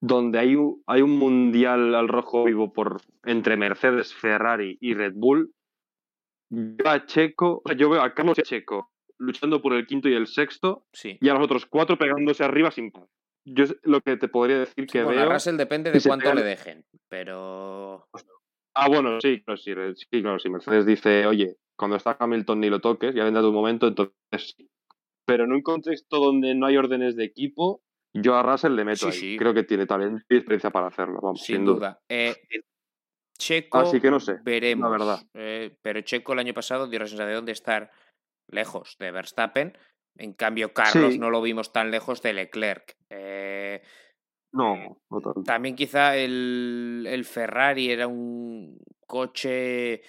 donde 0.00 0.38
hay 0.38 0.56
un, 0.56 0.82
hay 0.86 1.02
un 1.02 1.10
mundial 1.18 1.94
al 1.94 2.08
rojo 2.08 2.44
vivo 2.44 2.72
por 2.72 3.00
entre 3.24 3.56
Mercedes, 3.56 4.14
Ferrari 4.14 4.76
y 4.80 4.94
Red 4.94 5.14
Bull, 5.14 5.52
yo 6.50 6.88
a 6.88 7.06
Checo, 7.06 7.62
yo 7.76 7.88
veo 7.88 8.02
a 8.02 8.12
Carlos 8.14 8.38
a 8.38 8.42
Checo 8.42 8.90
luchando 9.18 9.62
por 9.62 9.72
el 9.72 9.86
quinto 9.86 10.08
y 10.08 10.14
el 10.14 10.26
sexto 10.26 10.84
sí. 10.92 11.16
y 11.20 11.28
a 11.28 11.34
los 11.34 11.44
otros 11.44 11.64
cuatro 11.66 11.96
pegándose 11.96 12.42
arriba 12.44 12.70
sin 12.70 12.90
par. 12.90 13.06
Yo 13.44 13.64
es 13.64 13.76
lo 13.82 14.00
que 14.00 14.16
te 14.16 14.28
podría 14.28 14.58
decir 14.58 14.86
que 14.86 15.02
bueno, 15.02 15.20
a 15.20 15.24
veo. 15.24 15.32
Russell 15.34 15.56
depende 15.56 15.90
de 15.92 16.00
cuánto 16.00 16.24
pegan- 16.24 16.36
le 16.36 16.42
dejen, 16.44 16.84
pero 17.08 18.06
Ah, 18.74 18.88
bueno, 18.88 19.20
sí, 19.20 19.42
claro, 19.42 19.58
sí, 19.58 19.72
sí, 19.96 20.22
claro, 20.22 20.38
si 20.38 20.48
Mercedes 20.48 20.86
dice, 20.86 21.26
oye, 21.26 21.56
cuando 21.76 21.96
está 21.96 22.16
Hamilton 22.18 22.60
ni 22.60 22.70
lo 22.70 22.80
toques, 22.80 23.14
ya 23.14 23.24
vendrá 23.24 23.42
tu 23.42 23.52
momento, 23.52 23.86
entonces 23.88 24.14
sí. 24.56 24.68
Pero 25.26 25.44
en 25.44 25.52
un 25.52 25.62
contexto 25.62 26.18
donde 26.18 26.54
no 26.54 26.66
hay 26.66 26.76
órdenes 26.76 27.14
de 27.16 27.24
equipo, 27.24 27.82
yo 28.14 28.34
a 28.34 28.42
Russell 28.42 28.74
le 28.74 28.84
meto 28.84 29.10
Sí, 29.10 29.26
ahí. 29.26 29.32
sí. 29.32 29.36
Creo 29.38 29.54
que 29.54 29.62
tiene 29.64 29.86
talento 29.86 30.22
y 30.28 30.36
experiencia 30.36 30.70
para 30.70 30.88
hacerlo, 30.88 31.20
vamos, 31.22 31.40
sin, 31.42 31.56
sin, 31.56 31.64
duda. 31.64 32.00
Eh, 32.08 32.34
Checo, 33.38 33.78
Así 33.78 34.00
que 34.00 34.10
no 34.10 34.20
sé, 34.20 34.36
veremos. 34.42 34.84
la 34.90 34.96
verdad. 34.96 35.18
Eh, 35.34 35.76
pero 35.82 36.00
Checo 36.02 36.32
el 36.32 36.38
año 36.40 36.54
pasado 36.54 36.86
dio 36.88 36.98
la 37.00 37.06
sensación 37.06 37.44
de 37.44 37.52
estar 37.52 37.90
lejos 38.48 38.96
de 38.98 39.10
Verstappen. 39.10 39.76
En 40.16 40.34
cambio, 40.34 40.72
Carlos 40.74 41.14
Sí. 41.14 41.18
no 41.18 41.30
lo 41.30 41.40
vimos 41.40 41.72
tan 41.72 41.90
lejos 41.90 42.20
de 42.22 42.34
Leclerc. 42.34 42.94
Eh, 43.10 43.82
No, 44.52 44.98
no 45.10 45.20
tanto. 45.20 45.42
también 45.44 45.74
quizá 45.76 46.16
el, 46.16 47.06
el 47.08 47.24
Ferrari 47.24 47.90
era 47.90 48.06
un 48.06 48.78
coche 49.06 50.02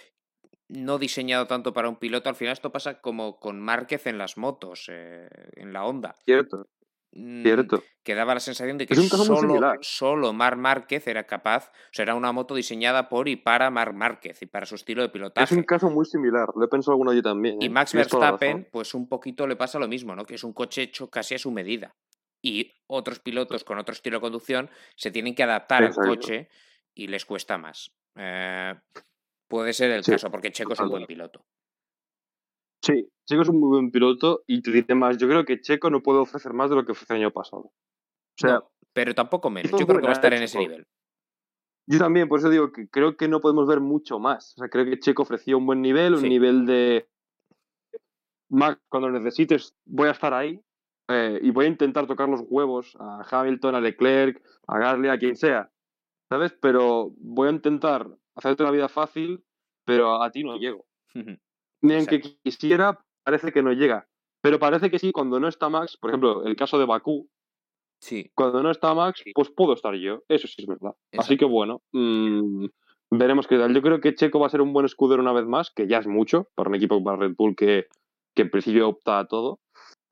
no 0.70 0.98
diseñado 0.98 1.48
tanto 1.48 1.74
para 1.74 1.89
un 1.89 1.98
piloto. 1.98 2.30
Al 2.30 2.36
final 2.36 2.54
esto 2.54 2.72
pasa 2.72 3.00
como 3.02 3.39
con 3.39 3.60
Márquez 3.60 4.08
en 4.08 4.18
las 4.18 4.38
motos, 4.38 4.88
eh, 4.91 5.28
en 5.56 5.72
la 5.74 5.86
Honda. 5.86 6.16
Cierto, 6.26 6.68
Mm, 7.16 7.44
cierto. 7.44 7.84
que 8.04 8.16
daba 8.16 8.34
la 8.34 8.39
sensación 8.39 8.80
de 8.80 8.88
que 8.88 8.96
Es 8.96 9.08
solo, 9.08 9.74
solo 9.82 10.34
Marc 10.34 10.58
Márquez 10.58 11.06
era 11.06 11.28
capaz, 11.28 11.70
o 11.70 11.89
sea, 11.91 12.04
era 12.04 12.16
una 12.16 12.32
moto 12.32 12.56
diseñada 12.56 13.08
por 13.08 13.28
y 13.28 13.36
para 13.36 13.70
Marc 13.70 13.94
Márquez 13.94 14.41
y 14.41 14.48
para 14.48 14.66
su 14.66 14.74
estilo 14.74 15.04
de 15.04 15.08
Es 15.10 15.12
pilotaje. 15.14 15.54
un 15.56 15.62
caso 15.62 15.91
muy 15.91 16.06
similar, 16.06 16.48
lo 16.56 16.66
he 16.66 16.68
pensado 16.68 16.94
alguno 16.94 17.14
yo 17.14 17.22
también. 17.22 17.62
Y 17.62 17.68
¿eh? 17.68 17.70
Max. 17.70 17.94
Verstappen, 17.94 18.68
pues 18.72 18.96
un 18.96 19.08
poquito 19.08 19.46
le 19.46 19.56
pasa 19.56 19.78
lo 19.78 19.88
mismo, 19.88 20.16
¿no? 20.16 20.26
Que 20.26 20.34
es 20.36 20.44
un 20.44 20.54
coche 20.54 20.82
hecho 20.82 21.08
casi 21.12 21.36
a 21.36 21.38
su 21.38 21.52
medida. 21.52 21.94
Y 22.44 22.72
otros 22.88 23.20
pilotos 23.20 23.64
con 23.64 23.80
otro 23.80 23.94
estilo 23.94 24.18
de 24.18 24.22
conducción 24.22 24.70
se 24.96 25.10
tienen 25.10 25.34
que 25.34 25.44
adaptar 25.44 25.84
Exacto. 25.84 26.02
al 26.02 26.08
coche 26.18 26.50
y 26.94 27.08
les 27.08 27.26
cuesta 27.26 27.58
más. 27.58 27.96
Eh, 28.16 28.76
puede 29.48 29.74
ser 29.74 29.91
el 29.91 30.04
Sí, 30.04 30.12
caso, 30.12 30.30
porque 30.30 30.52
Checo 30.52 30.74
es 30.74 30.80
un 30.82 30.89
buen 30.89 31.06
piloto. 31.08 31.46
Sí, 32.84 33.08
Checo 33.26 33.44
es 33.44 33.50
un 33.50 33.60
muy 33.62 33.70
buen 33.70 33.91
piloto 33.91 34.44
y 34.46 34.62
te 34.62 34.72
diré 34.72 34.94
más, 34.94 35.18
yo 35.18 35.28
creo 35.30 35.46
que 35.46 35.62
Checo 35.62 35.89
no 35.89 36.04
puede 36.04 36.20
ofrecer 36.20 36.54
más 36.54 36.70
de 36.70 36.76
lo 36.76 36.86
que 36.86 36.91
ofreció 36.91 37.16
el 37.16 37.22
año 37.24 37.32
pasado. 37.32 37.62
O 37.64 37.74
sea, 38.38 38.56
No, 38.56 38.72
pero 38.91 39.16
tampoco 39.16 39.50
menos. 39.50 39.72
Yo 39.72 39.88
creo 39.88 40.00
que 40.02 40.06
va 40.08 40.10
a 40.10 40.14
estar 40.14 40.34
en 40.34 40.44
ese 40.44 40.60
nivel. 40.60 40.86
Yo 41.86 42.00
también, 42.00 42.28
por 42.28 42.39
eso 42.39 42.50
digo 42.50 42.72
que 42.74 42.88
creo 42.89 43.16
que 43.16 43.28
no 43.30 43.39
podemos 43.39 43.68
ver 43.68 43.80
mucho 43.80 44.20
más. 44.20 44.54
O 44.58 44.60
sea, 44.60 44.70
creo 44.70 44.86
que 44.86 45.00
Checo 45.00 45.22
ofreció 45.24 45.58
un 45.58 45.66
buen 45.66 45.82
nivel, 45.82 46.14
un 46.16 46.20
Sí. 46.22 46.30
nivel 46.30 46.66
de 46.66 47.08
Max, 48.50 48.82
cuando 48.89 49.10
lo 49.10 49.20
necesites, 49.20 49.76
voy 49.86 50.10
a 50.10 50.12
estar 50.12 50.34
ahí 50.34 50.62
eh, 51.14 51.39
y 51.41 51.51
voy 51.51 51.66
a 51.66 51.70
intentar 51.70 52.07
tocar 52.07 52.30
los 52.30 52.41
huevos 52.47 52.95
a 52.99 53.24
Hamilton, 53.30 53.76
a 53.76 53.82
Leclerc, 53.82 54.41
a 54.68 54.80
Gasly, 54.80 55.09
a 55.09 55.18
quien 55.18 55.36
sea. 55.36 55.72
¿Sabes? 56.30 56.55
Pero 56.61 57.11
voy 57.18 57.47
a 57.47 57.51
intentar 57.51 58.07
hacerte 58.36 58.64
la 58.64 58.72
vida 58.72 58.89
fácil, 58.89 59.43
pero 59.86 60.22
a 60.24 60.32
ti 60.32 60.43
no 60.43 60.57
llego. 60.57 60.86
Ni 61.82 61.93
aunque 61.95 62.16
Exacto. 62.16 62.39
quisiera, 62.43 62.99
parece 63.24 63.51
que 63.51 63.61
no 63.61 63.72
llega. 63.74 64.07
Pero 64.41 64.59
parece 64.59 64.89
que 64.89 64.99
sí, 64.99 65.11
cuando 65.11 65.39
no 65.39 65.47
está 65.47 65.70
Max, 65.70 65.97
por 65.97 66.09
ejemplo, 66.09 66.43
el 66.43 66.55
caso 66.55 66.80
de 66.80 66.86
Bakú, 66.86 67.30
Sí, 68.03 68.30
cuando 68.36 68.61
no 68.61 68.70
está 68.70 68.93
Max, 68.93 69.24
pues 69.34 69.49
puedo 69.49 69.72
estar 69.72 69.95
yo. 69.95 70.24
Eso 70.28 70.45
sí 70.45 70.55
es 70.57 70.68
verdad. 70.68 70.93
Así 71.18 71.38
que 71.38 71.45
bueno, 71.45 71.82
mm, 71.93 72.66
veremos 73.11 73.47
qué 73.47 73.57
tal. 73.57 73.74
Yo 73.74 73.82
creo 73.82 74.01
que 74.01 74.14
Checo 74.14 74.41
va 74.41 74.47
a 74.47 74.49
ser 74.49 74.59
un 74.59 74.74
buen 74.74 74.86
escudero 74.86 75.22
una 75.22 75.32
vez 75.32 75.45
más, 75.45 75.72
que 75.72 75.88
ya 75.88 75.99
es 75.99 76.07
mucho 76.07 76.49
para 76.53 76.68
un 76.68 76.76
equipo 76.76 76.95
como 76.95 77.16
Red 77.16 77.36
Bull 77.38 77.55
que, 77.55 77.86
que 78.36 78.41
en 78.41 78.49
principio 78.49 78.89
opta 78.89 79.20
a 79.20 79.28
todo. 79.28 79.61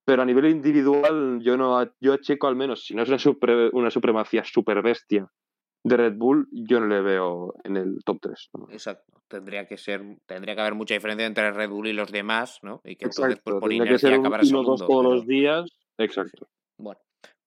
Pero 0.05 0.21
a 0.23 0.25
nivel 0.25 0.45
individual, 0.47 1.39
yo 1.41 1.57
no 1.57 1.83
yo 1.99 2.13
a 2.13 2.17
Checo 2.19 2.47
al 2.47 2.55
menos, 2.55 2.85
si 2.85 2.95
no 2.95 3.03
es 3.03 3.09
una, 3.09 3.17
supre- 3.19 3.69
una 3.73 3.91
supremacía 3.91 4.43
super 4.43 4.81
bestia 4.81 5.27
de 5.83 5.97
Red 5.97 6.13
Bull, 6.15 6.47
yo 6.51 6.79
no 6.79 6.87
le 6.87 7.01
veo 7.01 7.53
en 7.63 7.77
el 7.77 7.99
top 8.03 8.19
3. 8.21 8.49
exacto. 8.69 9.21
Tendría 9.27 9.65
que 9.67 9.77
ser, 9.77 10.01
tendría 10.25 10.55
que 10.55 10.61
haber 10.61 10.75
mucha 10.75 10.93
diferencia 10.93 11.25
entre 11.25 11.51
Red 11.51 11.69
Bull 11.69 11.87
y 11.87 11.93
los 11.93 12.11
demás, 12.11 12.59
¿no? 12.63 12.81
Y 12.83 12.95
que 12.97 13.05
entonces, 13.05 13.35
Exacto, 13.37 13.41
pues, 13.51 13.59
por 13.61 13.69
tendría 13.69 13.91
que 13.93 13.99
ser 13.99 14.13
acabar 14.15 14.45
segundo. 14.45 14.71
dos 14.71 14.79
todos 14.85 15.03
pero- 15.03 15.13
los 15.15 15.25
días. 15.27 15.69
Exacto. 15.97 16.47
Bueno, 16.77 16.99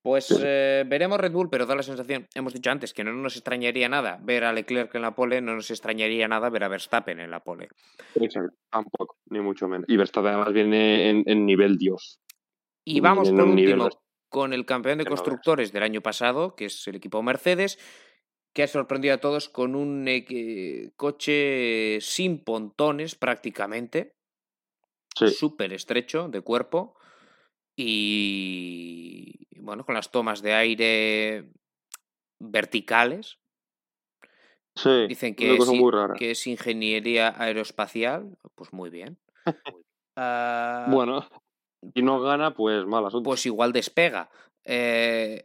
pues 0.03 0.27
Sí. 0.27 0.37
eh, 0.43 0.85
veremos 0.87 1.19
Red 1.21 1.33
Bull, 1.33 1.51
pero 1.51 1.67
da 1.67 1.75
la 1.77 1.83
sensación, 1.83 2.27
hemos 2.35 2.55
dicho 2.55 2.71
antes, 2.71 2.95
que 2.95 3.05
no 3.05 3.13
nos 3.13 3.37
extrañaría 3.37 3.89
nada 3.89 4.19
ver 4.23 4.45
a 4.45 4.53
Leclerc 4.53 4.95
en 4.95 5.03
la 5.03 5.15
pole, 5.15 5.41
no 5.41 5.55
nos 5.55 5.71
extrañaría 5.71 6.27
nada 6.27 6.49
ver 6.51 6.65
a 6.65 6.69
Verstappen 6.69 7.21
en 7.21 7.31
la 7.31 7.41
pole. 7.41 7.69
Exacto. 8.15 8.55
Tampoco, 8.71 9.17
ni 9.31 9.41
mucho 9.41 9.69
menos. 9.69 9.85
Y 9.89 9.97
Verstappen 9.97 10.31
además 10.33 10.53
viene 10.53 11.11
en, 11.11 11.23
en 11.27 11.45
nivel 11.47 11.77
Dios. 11.77 12.21
Y 12.85 13.01
vamos 13.01 13.31
por 13.31 13.41
último 13.43 13.89
con 14.29 14.53
el 14.53 14.67
campeón 14.67 14.99
de 14.99 15.05
constructores 15.07 15.73
del 15.73 15.85
año 15.85 16.01
pasado, 16.01 16.57
que 16.57 16.65
es 16.67 16.87
el 16.89 16.97
equipo 16.97 17.23
Mercedes, 17.23 17.79
que 18.53 18.65
ha 18.65 18.69
sorprendido 18.69 19.15
a 19.15 19.19
todos 19.19 19.49
con 19.49 19.75
un 19.77 20.07
eh, 20.09 20.91
coche 20.97 21.99
sin 22.01 22.43
pontones 22.43 23.15
prácticamente, 23.15 24.13
Sí. 25.17 25.29
súper 25.29 25.73
estrecho 25.73 26.27
de 26.29 26.41
cuerpo 26.41 26.97
y 27.77 29.47
bueno, 29.61 29.85
con 29.85 29.95
las 29.95 30.11
tomas 30.11 30.43
de 30.43 30.55
aire 30.55 31.49
verticales. 32.41 33.39
Sí. 34.77 35.07
Dicen 35.07 35.37
que 35.37 35.57
rara. 35.93 36.15
que 36.15 36.33
es 36.33 36.47
ingeniería 36.49 37.33
aeroespacial, 37.41 38.37
pues 38.57 38.73
muy 38.73 38.91
bien. 38.91 39.19
Ah, 40.17 40.87
Bueno, 40.93 41.29
si 41.95 42.03
no 42.03 42.21
gana, 42.21 42.55
pues 42.55 42.85
mal 42.87 43.07
asunto. 43.07 43.29
pues 43.29 43.45
igual 43.47 43.73
despega. 43.73 44.31
Eh, 44.65 45.43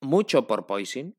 mucho 0.00 0.46
por 0.46 0.66
poison. 0.66 1.16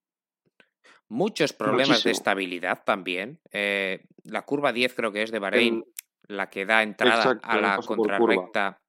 Muchos 1.09 1.53
problemas 1.53 2.03
de 2.03 2.11
estabilidad 2.11 2.83
también. 2.83 3.39
Eh, 3.51 4.03
la 4.23 4.41
curva 4.43 4.73
10 4.73 4.93
creo 4.93 5.11
que 5.11 5.23
es 5.23 5.31
de 5.31 5.39
Bahrein, 5.39 5.85
la 6.27 6.49
que 6.49 6.65
da 6.65 6.83
entrada 6.83 7.17
Exacto, 7.17 7.47
a 7.47 7.57
la 7.61 7.77
contrarrecta. 7.77 8.81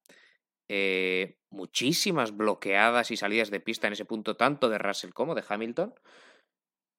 eh, 0.68 1.36
muchísimas 1.50 2.36
bloqueadas 2.36 3.10
y 3.10 3.16
salidas 3.16 3.50
de 3.50 3.60
pista 3.60 3.86
en 3.86 3.92
ese 3.92 4.04
punto, 4.04 4.36
tanto 4.36 4.68
de 4.68 4.78
Russell 4.78 5.12
como 5.12 5.34
de 5.34 5.44
Hamilton. 5.48 5.94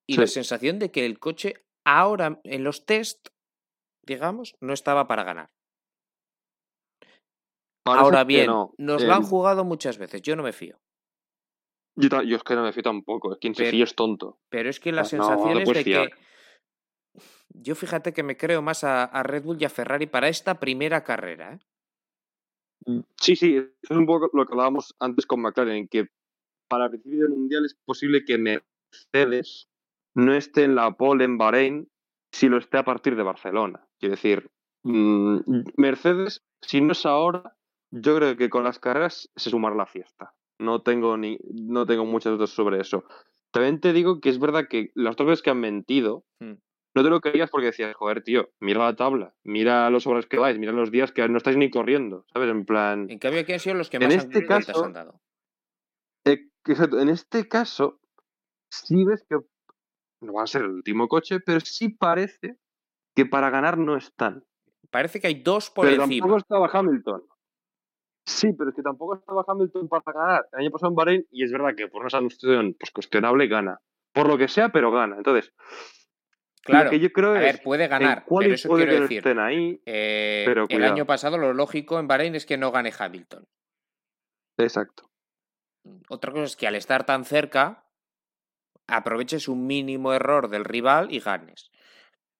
Y 0.08 0.18
la 0.18 0.26
sensación 0.26 0.80
de 0.80 0.90
que 0.90 1.06
el 1.06 1.20
coche 1.20 1.66
ahora 1.86 2.40
en 2.44 2.64
los 2.64 2.86
test, 2.86 3.28
digamos, 4.04 4.56
no 4.60 4.74
estaba 4.74 5.08
para 5.08 5.24
ganar. 5.24 5.52
Ahora 7.98 8.24
bien, 8.24 8.48
no. 8.48 8.74
nos 8.78 9.04
lo 9.04 9.14
han 9.14 9.22
Eh, 9.24 9.26
jugado 9.26 9.64
muchas 9.64 9.98
veces, 9.98 10.22
yo 10.22 10.36
no 10.36 10.44
me 10.44 10.54
fío. 10.54 10.78
yo, 11.96 12.36
es 12.36 12.44
que 12.44 12.56
no 12.56 12.64
me 12.64 12.72
fío 12.74 12.84
tampoco. 12.84 13.38
Quien 13.40 13.56
se 13.56 13.64
Pero- 13.64 13.72
fía 13.72 13.84
es 13.84 13.96
tonto. 13.96 14.40
Pero 14.50 14.70
es 14.70 14.80
que 14.80 14.92
la 14.92 15.02
no, 15.02 15.04
no 15.04 15.10
sensación 15.10 15.58
es 15.62 15.70
de 15.70 15.84
fiar. 15.84 16.10
que. 16.10 16.16
Yo 17.50 17.76
fíjate 17.76 18.14
que 18.14 18.24
me 18.24 18.38
creo 18.38 18.62
más 18.62 18.84
a, 18.84 19.04
a 19.04 19.24
Red 19.24 19.44
Bull 19.44 19.58
y 19.62 19.66
a 19.66 19.70
Ferrari 19.70 20.06
para 20.08 20.30
esta 20.30 20.60
primera 20.60 21.04
carrera. 21.04 21.54
¿eh? 22.86 23.02
Sí, 23.20 23.36
sí, 23.36 23.56
eso 23.58 23.70
es 23.84 23.98
un 23.98 24.06
poco 24.06 24.30
lo 24.34 24.46
que 24.46 24.54
hablábamos 24.54 24.96
antes 25.00 25.26
con 25.26 25.42
McLaren, 25.42 25.88
que 25.88 26.08
para 26.70 26.86
el 26.86 26.92
principio 26.92 27.22
del 27.24 27.32
Mundial 27.32 27.66
es 27.66 27.76
posible 27.86 28.24
que 28.24 28.38
Mercedes 28.38 29.68
no 30.16 30.34
esté 30.34 30.64
en 30.64 30.76
la 30.76 30.92
pole 30.96 31.26
en 31.26 31.38
Bahrein 31.38 31.90
si 32.32 32.48
lo 32.48 32.58
esté 32.58 32.78
a 32.78 32.86
partir 32.86 33.16
de 33.16 33.24
Barcelona. 33.24 33.86
Quiero 34.00 34.16
decir, 34.16 34.50
mm, 34.84 35.40
Mercedes, 35.76 36.44
si 36.62 36.80
no 36.82 36.92
es 36.94 37.06
ahora, 37.06 37.56
yo 37.92 38.16
creo 38.16 38.38
que 38.38 38.50
con 38.50 38.64
las 38.64 38.80
carreras 38.80 39.30
se 39.36 39.50
sumará 39.50 39.76
la 39.76 39.86
fiesta. 39.86 40.34
No 40.60 40.82
tengo, 40.82 41.18
ni, 41.18 41.38
no 41.54 41.86
tengo 41.86 42.06
muchas 42.06 42.34
dudas 42.34 42.50
sobre 42.50 42.82
eso. 42.82 43.04
También 43.52 43.80
te 43.80 43.94
digo 43.94 44.20
que 44.20 44.30
es 44.30 44.40
verdad 44.40 44.68
que 44.70 44.92
las 44.94 45.16
dos 45.16 45.26
veces 45.28 45.42
que 45.42 45.50
han 45.52 45.60
mentido, 45.60 46.26
Hmm. 46.40 46.56
no 46.96 47.04
te 47.04 47.10
lo 47.10 47.22
creías 47.22 47.50
porque 47.50 47.68
decías, 47.68 47.96
joder, 47.96 48.24
tío, 48.24 48.50
mira 48.60 48.80
la 48.86 48.96
tabla, 48.96 49.34
mira 49.44 49.90
los 49.90 50.06
horas 50.08 50.26
que 50.26 50.38
vais, 50.38 50.58
mira 50.60 50.72
los 50.72 50.92
días 50.92 51.12
que 51.12 51.28
no 51.30 51.38
estáis 51.38 51.58
ni 51.58 51.70
corriendo, 51.70 52.26
¿sabes? 52.34 52.50
En 52.50 52.66
plan... 52.66 53.08
En 53.10 53.20
cambio, 53.20 53.42
aquí 53.42 53.54
han 53.54 53.60
sido 53.60 53.76
los 53.76 53.90
que 53.90 53.98
En 53.98 54.04
más 54.04 54.14
han- 54.14 54.20
este 54.20 54.46
caso- 54.46 54.86
han 54.86 54.94
dado. 54.94 55.22
Eh, 56.26 56.50
exacto, 56.66 57.00
en 57.00 57.10
este 57.10 57.48
caso, 57.48 58.00
sí 58.70 59.04
ves 59.06 59.24
que 59.28 59.38
no 60.22 60.34
va 60.34 60.44
a 60.44 60.48
ser 60.48 60.64
el 60.64 60.70
último 60.72 61.08
coche, 61.08 61.40
pero 61.40 61.60
sí 61.62 61.90
parece 61.90 62.58
que 63.16 63.26
para 63.26 63.50
ganar 63.50 63.78
no 63.78 63.96
están. 63.96 64.44
Parece 64.92 65.20
que 65.22 65.28
hay 65.28 65.42
dos 65.42 65.70
por 65.70 65.86
pero 65.88 66.04
encima. 66.04 66.26
tampoco 66.26 66.38
estaba 66.40 66.70
Hamilton. 66.72 67.24
Sí, 68.30 68.54
pero 68.54 68.70
es 68.70 68.76
que 68.76 68.84
tampoco 68.84 69.16
estaba 69.16 69.44
Hamilton 69.48 69.88
para 69.90 70.04
ganar. 70.14 70.46
El 70.54 70.60
año 70.60 70.72
pasado 70.72 70.92
en 70.92 70.96
Bahrein, 70.96 71.28
y 71.32 71.44
es 71.44 71.52
verdad 71.52 71.74
que 71.76 71.88
por 71.88 72.02
una 72.02 72.10
sanción 72.12 72.76
pues, 72.80 72.92
cuestionable 72.92 73.48
gana. 73.48 73.80
Por 74.14 74.28
lo 74.28 74.38
que 74.38 74.48
sea, 74.48 74.70
pero 74.70 74.92
gana. 74.92 75.18
Entonces, 75.18 75.52
Claro, 76.62 76.86
lo 76.86 76.90
que 76.92 77.00
yo 77.00 77.12
creo 77.12 77.32
a 77.32 77.38
es 77.38 77.44
ver, 77.54 77.64
puede 77.64 77.88
ganar, 77.88 78.26
pero 78.28 78.54
eso 78.54 78.70
puede 78.70 78.86
quiero 78.86 79.02
decir. 79.02 79.18
estén 79.20 79.40
ahí. 79.40 79.82
eh, 79.86 80.44
pero 80.46 80.66
el 80.70 80.84
año 80.84 81.06
pasado 81.06 81.38
lo 81.38 81.54
lógico 81.54 82.00
en 82.00 82.08
Bahrein 82.08 82.36
es 82.36 82.46
que 82.46 82.58
no 82.58 82.72
gane 82.72 82.94
Hamilton. 82.98 83.48
Exacto. 84.58 85.10
Otra 86.10 86.32
cosa 86.32 86.44
es 86.44 86.56
que 86.56 86.68
al 86.68 86.76
estar 86.76 87.06
tan 87.06 87.26
cerca, 87.26 87.88
aproveches 88.88 89.48
un 89.48 89.66
mínimo 89.66 90.14
error 90.14 90.50
del 90.50 90.66
rival 90.66 91.12
y 91.12 91.20
ganes. 91.20 91.72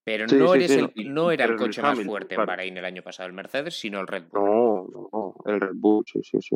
Pero 0.10 0.28
Sí, 0.28 0.38
no, 0.38 0.48
sí, 0.54 0.58
eres 0.58 0.72
sí, 0.72 0.80
el- 0.96 1.14
no, 1.14 1.30
era 1.30 1.46
el 1.46 1.56
coche 1.56 1.84
más 1.84 2.00
fuerte 2.00 2.34
en. 2.34 2.44
Bahrein 2.44 2.76
el 2.76 2.84
año 2.86 3.04
pasado, 3.04 3.28
el 3.28 3.34
Mercedes, 3.34 3.80
sino 3.80 4.00
el 4.00 4.08
Red 4.08 4.24
Bull. 4.32 4.42
No, 4.42 4.88
no, 5.14 5.36
el 5.46 5.62
Red 5.62 5.76
Bull, 5.76 6.04
sí, 6.12 6.20
sí, 6.24 6.40
sí. 6.42 6.56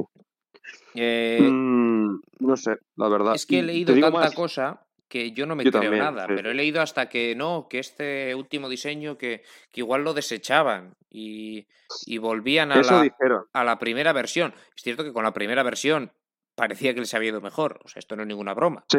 Eh, 0.95 1.39
Mm, 1.51 2.19
no 2.39 2.57
sé, 2.57 2.77
la 2.95 3.09
verdad. 3.09 3.35
es 3.35 3.45
que 3.45 3.59
he 3.59 3.61
leído 3.61 3.93
tanta 3.93 4.09
más, 4.09 4.33
cosa 4.33 4.87
que 5.07 5.33
yo 5.33 5.45
no 5.45 5.55
me 5.55 5.63
Yo 5.65 5.69
creo 5.69 5.83
también, 5.83 6.03
nada, 6.03 6.25
sí, 6.25 6.33
pero 6.35 6.49
he 6.49 6.55
leído 6.55 6.81
hasta 6.81 7.09
que 7.09 7.35
no, 7.35 7.67
que 7.69 7.77
este 7.77 8.33
último 8.33 8.69
diseño 8.69 9.19
que, 9.19 9.43
que 9.71 9.81
igual 9.81 10.03
lo 10.03 10.15
desechaban 10.15 10.95
y, 11.11 11.67
y 12.07 12.17
volvían 12.17 12.71
a 12.71 12.81
la, 12.81 13.05
a 13.53 13.63
la 13.63 13.77
primera 13.77 14.13
versión. 14.13 14.55
Es 14.75 14.81
cierto 14.81 15.03
que 15.03 15.13
con 15.13 15.23
la 15.25 15.33
primera 15.33 15.61
versión 15.61 16.11
parecía 16.55 16.95
que 16.95 17.01
les 17.01 17.13
había 17.13 17.29
ido 17.29 17.41
mejor, 17.41 17.81
o 17.83 17.87
sea, 17.87 17.99
esto 17.99 18.15
no 18.15 18.23
es 18.23 18.27
ninguna 18.27 18.55
broma. 18.55 18.83
Sí. 18.91 18.97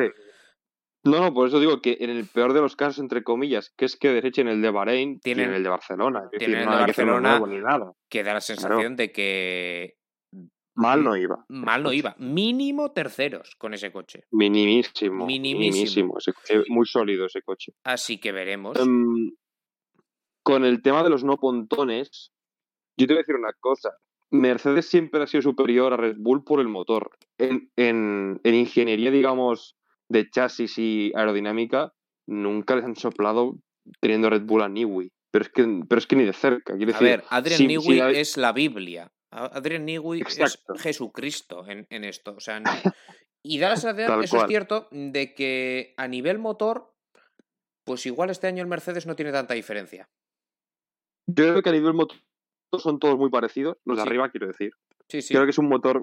No, 1.04 1.20
no, 1.20 1.34
por 1.34 1.48
eso 1.48 1.60
digo 1.60 1.80
que 1.82 1.98
en 2.00 2.10
el 2.10 2.26
peor 2.26 2.52
de 2.54 2.60
los 2.62 2.76
casos, 2.76 2.98
entre 2.98 3.22
comillas, 3.22 3.70
que 3.76 3.84
es 3.84 3.96
que 3.96 4.08
desechen 4.08 4.48
el 4.48 4.62
de 4.62 4.70
Bahrein, 4.70 5.20
Tienen- 5.20 5.20
tienen 5.44 5.54
el 5.56 5.62
de 5.62 5.68
Barcelona. 5.68 6.22
Es 6.32 6.38
tienen 6.38 6.56
decir, 6.60 6.68
el 6.72 6.78
de 6.86 6.92
que 6.92 7.02
Barcelona, 7.02 7.40
nada. 7.62 7.92
Que 8.08 8.22
da 8.22 8.34
la 8.34 8.40
sensación 8.40 8.96
de 8.96 9.12
que 9.12 9.94
Mal 10.76 11.04
no 11.04 11.16
iba. 11.16 11.44
mal 11.48 11.82
no 11.82 11.92
iba. 11.92 12.16
Mínimo 12.18 12.90
terceros 12.92 13.54
con 13.56 13.74
ese 13.74 13.92
coche. 13.92 14.24
Minimísimo. 14.32 15.24
Minimísimo. 15.26 15.60
Minimísimo. 15.60 16.14
coche, 16.14 16.32
muy 16.68 16.86
sólido 16.86 17.26
ese 17.26 17.42
coche. 17.42 17.72
Así 17.84 18.18
que 18.18 18.32
veremos. 18.32 18.76
Em, 18.80 19.30
con 20.42 20.64
el 20.64 20.82
tema 20.82 21.02
de 21.02 21.10
los 21.10 21.22
no 21.24 21.36
pontones, 21.36 22.32
yo 22.96 23.06
te 23.06 23.12
voy 23.14 23.18
a 23.18 23.22
decir 23.22 23.36
una 23.36 23.52
cosa. 23.60 23.90
Mercedes 24.30 24.88
siempre 24.88 25.22
ha 25.22 25.26
sido 25.26 25.42
superior 25.42 25.92
a 25.92 25.96
Red 25.96 26.16
Bull 26.18 26.42
por 26.44 26.60
el 26.60 26.68
motor. 26.68 27.10
En, 27.38 27.70
en- 27.76 28.40
en 28.42 28.54
ingeniería, 28.54 29.10
digamos, 29.10 29.76
de 30.10 30.28
chasis 30.30 30.78
y 30.78 31.12
aerodinámica, 31.14 31.92
nunca 32.28 32.76
les 32.76 32.84
han 32.84 32.96
soplado 32.96 33.54
teniendo 34.00 34.30
Red 34.30 34.42
Bull 34.42 34.62
a 34.62 34.68
Newey. 34.68 35.10
Pero 35.32 35.44
es 35.44 35.50
que, 35.50 35.80
pero 35.88 35.98
es 35.98 36.06
que 36.06 36.16
ni 36.16 36.24
de 36.24 36.32
cerca. 36.32 36.76
Quiero 36.76 36.90
A 36.94 36.98
decir, 36.98 37.08
ver, 37.08 37.24
Adrian 37.30 37.58
si- 37.58 37.66
Newey 37.66 37.82
si 37.86 37.96
la- 37.96 38.10
es 38.10 38.36
la 38.36 38.52
Biblia. 38.52 39.10
Adrian 39.30 39.84
Newey 39.84 40.20
Exacto. 40.20 40.74
es 40.74 40.80
Jesucristo 40.82 41.66
en, 41.66 41.86
en 41.90 42.04
esto. 42.04 42.34
O 42.36 42.40
sea, 42.40 42.60
no- 42.60 42.70
Y 43.46 43.58
da 43.58 43.68
la 43.70 43.76
sensación, 43.76 44.22
eso 44.24 44.38
es 44.38 44.44
cierto, 44.48 44.88
de 44.90 45.34
que 45.34 45.92
a 45.98 46.08
nivel 46.08 46.38
motor, 46.38 46.94
pues 47.84 48.06
igual 48.06 48.30
este 48.30 48.46
año 48.46 48.62
el 48.62 48.68
Mercedes 48.68 49.06
no 49.06 49.16
tiene 49.16 49.32
tanta 49.32 49.52
diferencia. 49.52 50.08
Yo 51.26 51.44
creo 51.50 51.62
que 51.62 51.68
a 51.68 51.72
nivel 51.72 51.92
motor 51.92 52.16
son 52.78 52.98
todos 52.98 53.18
muy 53.18 53.28
parecidos, 53.28 53.76
los 53.84 53.96
de 53.98 54.02
arriba 54.02 54.30
quiero 54.30 54.46
decir. 54.46 54.70
Sí, 55.10 55.20
sí. 55.20 55.34
Creo 55.34 55.44
que 55.44 55.50
es 55.50 55.58
un 55.58 55.68
motor 55.68 56.00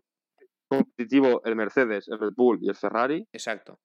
competitivo 0.70 1.42
el 1.44 1.56
Mercedes, 1.56 2.08
el 2.10 2.20
Red 2.20 2.34
Bull 2.36 2.60
y 2.62 2.70
el 2.70 2.76
Ferrari. 2.76 3.26
Exacto. 3.34 3.80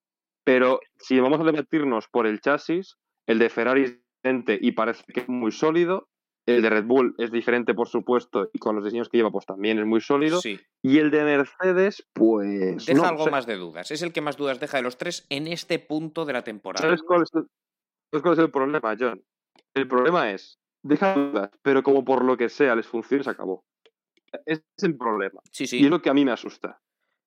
Pero 0.46 0.78
si 0.96 1.18
vamos 1.18 1.40
a 1.40 1.42
debatirnos 1.44 2.06
por 2.06 2.24
el 2.24 2.40
chasis, 2.40 2.96
el 3.26 3.40
de 3.40 3.50
Ferrari 3.50 3.82
es 3.82 3.98
diferente 3.98 4.56
y 4.62 4.72
parece 4.72 5.02
que 5.12 5.20
es 5.20 5.28
muy 5.28 5.50
sólido. 5.50 6.08
El 6.46 6.62
de 6.62 6.70
Red 6.70 6.84
Bull 6.84 7.16
es 7.18 7.32
diferente, 7.32 7.74
por 7.74 7.88
supuesto, 7.88 8.48
y 8.52 8.60
con 8.60 8.76
los 8.76 8.84
diseños 8.84 9.08
que 9.08 9.16
lleva, 9.16 9.32
pues 9.32 9.44
también 9.44 9.80
es 9.80 9.86
muy 9.86 10.00
sólido. 10.00 10.40
Sí. 10.40 10.60
Y 10.80 10.98
el 10.98 11.10
de 11.10 11.24
Mercedes, 11.24 12.06
pues. 12.12 12.86
Deja 12.86 13.02
no 13.02 13.08
algo 13.08 13.24
sé. 13.24 13.30
más 13.32 13.46
de 13.46 13.56
dudas. 13.56 13.90
Es 13.90 14.02
el 14.02 14.12
que 14.12 14.20
más 14.20 14.36
dudas 14.36 14.60
deja 14.60 14.76
de 14.76 14.84
los 14.84 14.96
tres 14.96 15.26
en 15.30 15.48
este 15.48 15.80
punto 15.80 16.24
de 16.24 16.34
la 16.34 16.44
temporada. 16.44 16.86
¿Sabes 16.86 17.02
cuál 17.02 17.22
es 17.22 17.30
el, 17.34 17.42
¿sabes 18.12 18.22
cuál 18.22 18.34
es 18.34 18.38
el 18.38 18.50
problema, 18.52 18.96
John? 18.96 19.20
El 19.74 19.88
problema 19.88 20.30
es, 20.30 20.60
deja 20.84 21.12
dudas, 21.12 21.50
pero 21.62 21.82
como 21.82 22.04
por 22.04 22.24
lo 22.24 22.36
que 22.36 22.48
sea 22.48 22.76
les 22.76 22.86
funciona, 22.86 23.24
se 23.24 23.30
acabó. 23.30 23.64
Ese 24.44 24.62
es 24.76 24.84
el 24.84 24.96
problema. 24.96 25.40
Sí, 25.50 25.66
sí. 25.66 25.80
Y 25.80 25.86
es 25.86 25.90
lo 25.90 26.00
que 26.00 26.10
a 26.10 26.14
mí 26.14 26.24
me 26.24 26.30
asusta. 26.30 26.80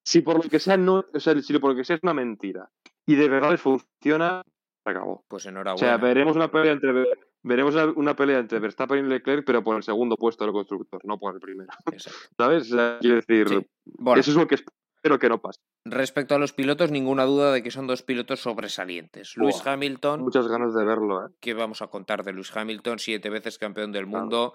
Si 0.06 0.22
por 0.22 0.42
lo 0.42 0.50
que 0.50 0.60
sea 0.60 0.78
no, 0.78 1.04
o 1.14 1.20
sea, 1.20 1.38
si 1.42 1.60
por 1.60 1.72
lo 1.72 1.76
que 1.76 1.84
sea 1.84 1.98
es 1.98 2.04
una 2.04 2.14
mentira 2.14 2.70
y 3.12 3.16
de 3.16 3.30
verdad 3.30 3.52
les 3.52 3.62
funciona, 3.62 4.42
se 4.84 4.90
acabó. 4.90 5.24
Pues 5.28 5.46
O 5.46 5.50
enhorabuena. 5.50 5.88
sea, 5.88 5.98
veremos 5.98 6.36
una 6.36 6.52
pelea 6.52 6.74
entre 6.74 7.06
veremos 7.42 7.74
una, 7.96 8.16
pelea 8.16 8.40
entre 8.40 8.60
Verstappen 8.60 9.06
y 9.06 9.08
Leclerc, 9.10 9.46
pero 9.46 9.64
por 9.64 9.78
el 9.78 9.84
segundo 9.84 10.18
puesto 10.18 10.44
del 10.44 10.54
constructor, 10.54 11.02
no 11.06 11.18
por 11.18 11.34
el 11.36 11.40
primero. 11.40 11.70
Exacto. 11.92 12.20
¿Sabes? 12.38 12.72
O 12.72 12.76
sea, 12.76 12.98
quiero 13.00 13.16
decir, 13.18 13.48
Sí. 13.48 13.66
Bueno, 13.86 14.20
eso 14.20 14.32
es 14.32 14.38
lo 14.38 14.48
que 14.48 14.56
espero 14.56 15.18
que 15.20 15.30
no 15.30 15.40
pase. 15.42 15.60
respecto 15.86 16.36
a 16.36 16.40
los 16.40 16.52
pilotos, 16.52 16.92
ninguna 16.92 17.24
duda 17.24 17.54
de 17.54 17.64
que 17.64 17.72
son 17.72 17.88
dos 17.88 18.04
pilotos 18.04 18.42
sobresalientes. 18.42 19.38
Lewis 19.38 19.62
Buah, 19.64 19.74
Hamilton, 19.74 20.22
Muchas 20.22 20.48
ganas 20.50 20.74
de 20.76 20.84
verlo, 20.84 21.26
¿eh? 21.26 21.30
¿qué 21.40 21.54
vamos 21.54 21.82
a 21.82 21.88
contar 21.88 22.24
de 22.24 22.34
Lewis 22.34 22.56
Hamilton? 22.56 23.00
Siete 23.00 23.30
veces 23.30 23.58
campeón 23.58 23.92
del 23.94 24.06
Claro. 24.06 24.20
mundo. 24.20 24.54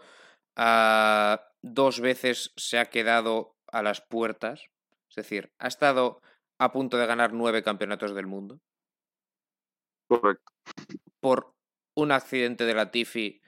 ah, 0.56 1.40
dos 1.62 2.01
veces 2.01 2.52
se 2.56 2.78
ha 2.78 2.85
quedado 2.86 3.56
a 3.72 3.82
las 3.82 4.01
puertas. 4.02 4.66
Es 5.09 5.16
decir, 5.16 5.51
ha 5.59 5.66
estado 5.68 6.20
a 6.59 6.72
punto 6.72 6.97
de 6.97 7.06
ganar 7.06 7.32
nueve 7.32 7.62
campeonatos 7.62 8.14
del 8.14 8.26
mundo. 8.26 8.60
Correcto. 10.09 10.52
por 11.20 11.55
un 11.97 12.12
accidente 12.12 12.64
de 12.64 12.74
la 12.74 12.90
Tifi 12.90 13.40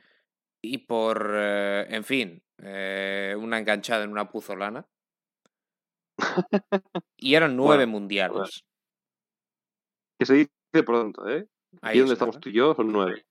y 0.62 0.78
por, 0.78 1.30
eh, 1.34 1.86
en 1.90 2.04
fin, 2.04 2.42
eh, 2.62 3.36
una 3.38 3.58
enganchada 3.58 4.04
en 4.04 4.10
una 4.10 4.30
puzolana. 4.30 4.88
Y 7.18 7.34
eran 7.34 7.56
nueve 7.56 7.84
Bueno, 7.84 7.92
mundiales. 7.92 8.64
Que 10.18 10.26
se 10.26 10.34
dice 10.34 10.50
pronto, 10.84 11.28
¿eh? 11.28 11.46
Ahí 11.82 11.90
Aquí 11.90 11.98
donde 12.00 12.14
estamos 12.14 12.36
¿no? 12.36 12.40
tú 12.40 12.48
y 12.48 12.52
yo 12.52 12.74
son 12.74 12.92
nueve. 12.92 13.26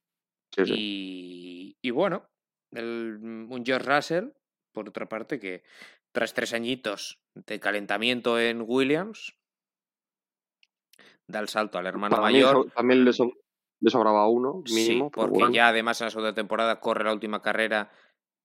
Sí, 0.54 0.66
sí. 0.66 0.74
Y, 0.76 1.76
y 1.82 1.90
bueno, 1.90 2.28
el, 2.72 3.18
un 3.20 3.64
George 3.64 3.88
Russell, 3.88 4.28
por 4.72 4.88
otra 4.88 5.08
parte, 5.08 5.40
que 5.40 5.64
tras 6.12 6.32
tres 6.34 6.52
añitos 6.52 7.20
de 7.34 7.58
calentamiento 7.60 8.38
en 8.38 8.62
Williams, 8.66 9.36
da 11.28 11.40
el 11.40 11.48
salto 11.48 11.78
al 11.78 11.86
hermano 11.86 12.16
Para 12.16 12.28
mí 12.28 12.34
mayor. 12.34 12.70
también 12.74 13.04
le, 13.04 13.12
so- 13.12 13.32
le 13.80 13.90
sobraba 13.90 14.28
uno, 14.28 14.62
mínimo. 14.72 15.10
porque 15.10 15.30
bueno. 15.38 15.52
ya 15.54 15.68
además 15.68 16.00
en 16.00 16.06
la 16.06 16.10
segunda 16.10 16.34
temporada 16.34 16.80
corre 16.80 17.04
la 17.04 17.12
última 17.12 17.42
carrera 17.42 17.90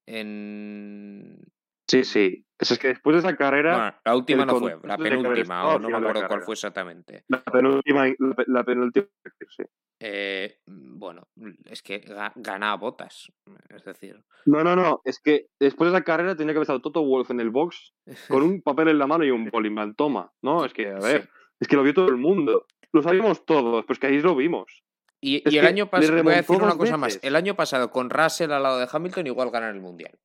en... 0.07 1.39
Sí, 1.87 2.03
sí. 2.05 2.45
Es 2.57 2.77
que 2.79 2.89
después 2.89 3.15
de 3.15 3.19
esa 3.27 3.35
carrera, 3.35 3.75
Bueno, 3.75 3.95
la 4.05 4.15
última 4.15 4.45
no 4.45 4.55
fue, 4.59 4.77
la 4.83 4.97
penúltima, 4.97 5.67
o 5.67 5.79
no 5.79 5.89
me 5.89 5.97
acuerdo 5.97 6.27
cuál 6.27 6.41
fue 6.43 6.53
exactamente. 6.53 7.25
la 7.27 7.43
penúltima, 7.43 8.05
la, 8.17 8.33
pe- 8.35 8.45
la 8.47 8.63
penúltima, 8.63 9.07
sí. 9.49 9.63
Eh, 9.99 10.59
bueno, 10.67 11.27
es 11.65 11.81
que 11.83 12.01
ga- 12.05 12.31
gana 12.35 12.71
a 12.71 12.75
botas. 12.77 13.31
Es 13.69 13.83
decir, 13.83 14.23
No, 14.45 14.63
no, 14.63 14.75
no. 14.75 15.01
Es 15.03 15.19
que 15.19 15.47
después 15.59 15.91
de 15.91 15.97
esa 15.97 16.05
carrera 16.05 16.35
tenía 16.35 16.53
que 16.53 16.57
haber 16.59 16.63
estado 16.63 16.81
Toto 16.81 17.03
Wolf 17.03 17.29
en 17.31 17.39
el 17.41 17.49
box 17.49 17.93
con 18.29 18.41
un 18.43 18.61
papel 18.61 18.87
en 18.89 18.99
la 18.99 19.07
mano 19.07 19.25
y 19.25 19.31
un 19.31 19.49
bolimbán. 19.51 19.95
Toma. 19.95 20.31
No, 20.41 20.63
es 20.63 20.73
que, 20.73 20.87
a 20.87 20.99
ver, 20.99 21.23
Sí. 21.23 21.29
Es 21.61 21.67
que 21.67 21.75
lo 21.77 21.83
vio 21.83 21.93
todo 21.93 22.09
el 22.09 22.17
mundo. 22.17 22.65
Lo 22.91 23.01
sabíamos 23.01 23.45
todos, 23.45 23.85
pues 23.85 23.99
que 23.99 24.07
ahí 24.07 24.19
lo 24.19 24.35
vimos. 24.35 24.83
Y, 25.21 25.47
Es 25.47 25.53
y 25.53 25.59
el 25.59 25.67
año 25.67 25.89
pasado, 25.89 26.23
voy 26.23 26.33
a 26.33 26.37
decir 26.37 26.61
una 26.61 26.75
cosa 26.75 26.97
más. 26.97 27.19
El 27.21 27.35
año 27.35 27.55
pasado 27.55 27.91
con 27.91 28.09
Russell 28.09 28.51
al 28.51 28.63
lado 28.63 28.79
de 28.79 28.89
Hamilton, 28.91 29.27
igual 29.27 29.51
ganan 29.51 29.75
el 29.75 29.81
mundial. 29.81 30.19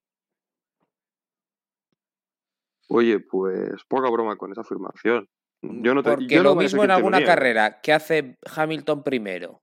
Oye, 2.88 3.20
pues 3.20 3.84
poca 3.88 4.10
broma 4.10 4.36
con 4.36 4.50
esa 4.50 4.62
afirmación. 4.62 5.28
Yo 5.62 5.94
no 5.94 6.02
te, 6.02 6.10
Porque 6.10 6.26
yo 6.26 6.42
lo 6.42 6.54
mismo 6.54 6.84
en 6.84 6.90
alguna 6.90 7.22
carrera 7.22 7.80
que 7.80 7.92
hace 7.92 8.38
Hamilton 8.54 9.02
primero 9.02 9.62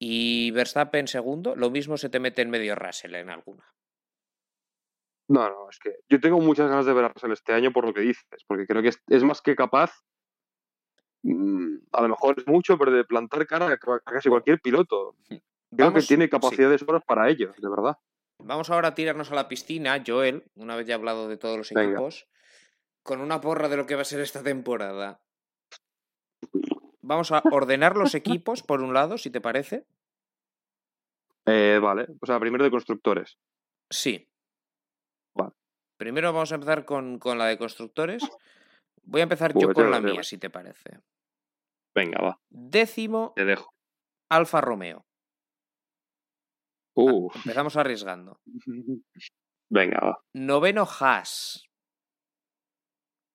y 0.00 0.50
Verstappen 0.52 1.08
segundo, 1.08 1.56
lo 1.56 1.70
mismo 1.70 1.96
se 1.96 2.08
te 2.08 2.20
mete 2.20 2.42
en 2.42 2.50
medio 2.50 2.74
Russell 2.74 3.14
en 3.16 3.30
alguna. 3.30 3.66
No, 5.28 5.48
no, 5.48 5.68
es 5.68 5.78
que 5.78 5.96
yo 6.08 6.20
tengo 6.20 6.40
muchas 6.40 6.70
ganas 6.70 6.86
de 6.86 6.92
ver 6.94 7.04
a 7.04 7.08
Russell 7.08 7.32
este 7.32 7.52
año 7.52 7.72
por 7.72 7.84
lo 7.84 7.92
que 7.92 8.00
dices, 8.00 8.44
porque 8.46 8.66
creo 8.66 8.80
que 8.80 8.88
es, 8.88 9.02
es 9.08 9.24
más 9.24 9.42
que 9.42 9.54
capaz, 9.56 9.92
mm, 10.06 10.07
a 11.24 12.02
lo 12.02 12.08
mejor 12.08 12.36
es 12.38 12.46
mucho, 12.46 12.78
pero 12.78 12.92
de 12.92 13.04
plantar 13.04 13.46
cara 13.46 13.66
a, 13.72 13.78
casi 13.78 14.28
cualquier 14.28 14.60
piloto. 14.60 15.16
Creo 15.76 15.92
que 15.92 16.02
tiene 16.02 16.24
sí. 16.24 16.30
capacidad 16.30 16.70
de 16.70 16.78
sobras 16.78 17.02
para 17.04 17.28
ello, 17.28 17.52
de 17.58 17.68
verdad. 17.68 17.98
Vamos 18.38 18.70
ahora 18.70 18.88
a 18.88 18.94
tirarnos 18.94 19.32
a 19.32 19.34
la 19.34 19.48
piscina, 19.48 20.02
Joel, 20.06 20.44
una 20.54 20.76
vez 20.76 20.86
ya 20.86 20.94
hablado 20.94 21.28
de 21.28 21.36
todos 21.36 21.58
los 21.58 21.70
Venga. 21.70 21.90
equipos, 21.90 22.28
con 23.02 23.20
una 23.20 23.40
porra 23.40 23.68
de 23.68 23.76
lo 23.76 23.86
que 23.86 23.96
va 23.96 24.02
a 24.02 24.04
ser 24.04 24.20
esta 24.20 24.42
temporada. 24.42 25.20
Vamos 27.02 27.32
a 27.32 27.42
ordenar 27.50 27.96
los 27.96 28.14
equipos, 28.14 28.62
por 28.62 28.80
un 28.80 28.94
lado, 28.94 29.18
si 29.18 29.30
te 29.30 29.40
parece. 29.40 29.86
Eh, 31.46 31.80
vale, 31.82 32.06
o 32.20 32.26
sea, 32.26 32.38
primero 32.38 32.64
de 32.64 32.70
constructores. 32.70 33.38
Sí. 33.90 34.28
Vale. 35.34 35.52
Primero 35.96 36.32
vamos 36.32 36.52
a 36.52 36.56
empezar 36.56 36.84
con, 36.84 37.18
con 37.18 37.38
la 37.38 37.46
de 37.46 37.58
constructores. 37.58 38.22
Voy 39.10 39.20
a 39.20 39.24
empezar 39.24 39.54
yo 39.58 39.72
con 39.72 39.90
la 39.90 40.00
mía, 40.00 40.22
si 40.22 40.36
te 40.36 40.50
parece. 40.50 41.00
Venga, 41.94 42.20
va, 42.20 42.40
Décimo, 42.50 43.32
te 43.34 43.46
dejo. 43.46 43.70
Alfa 44.30 44.60
Romeo. 44.60 45.06
Uh, 46.94 47.30
Empezamos 47.34 47.76
arriesgando. 47.76 48.40
venga, 49.70 50.00
va. 50.00 50.18
Noveno, 50.34 50.84
Haas. 50.84 51.64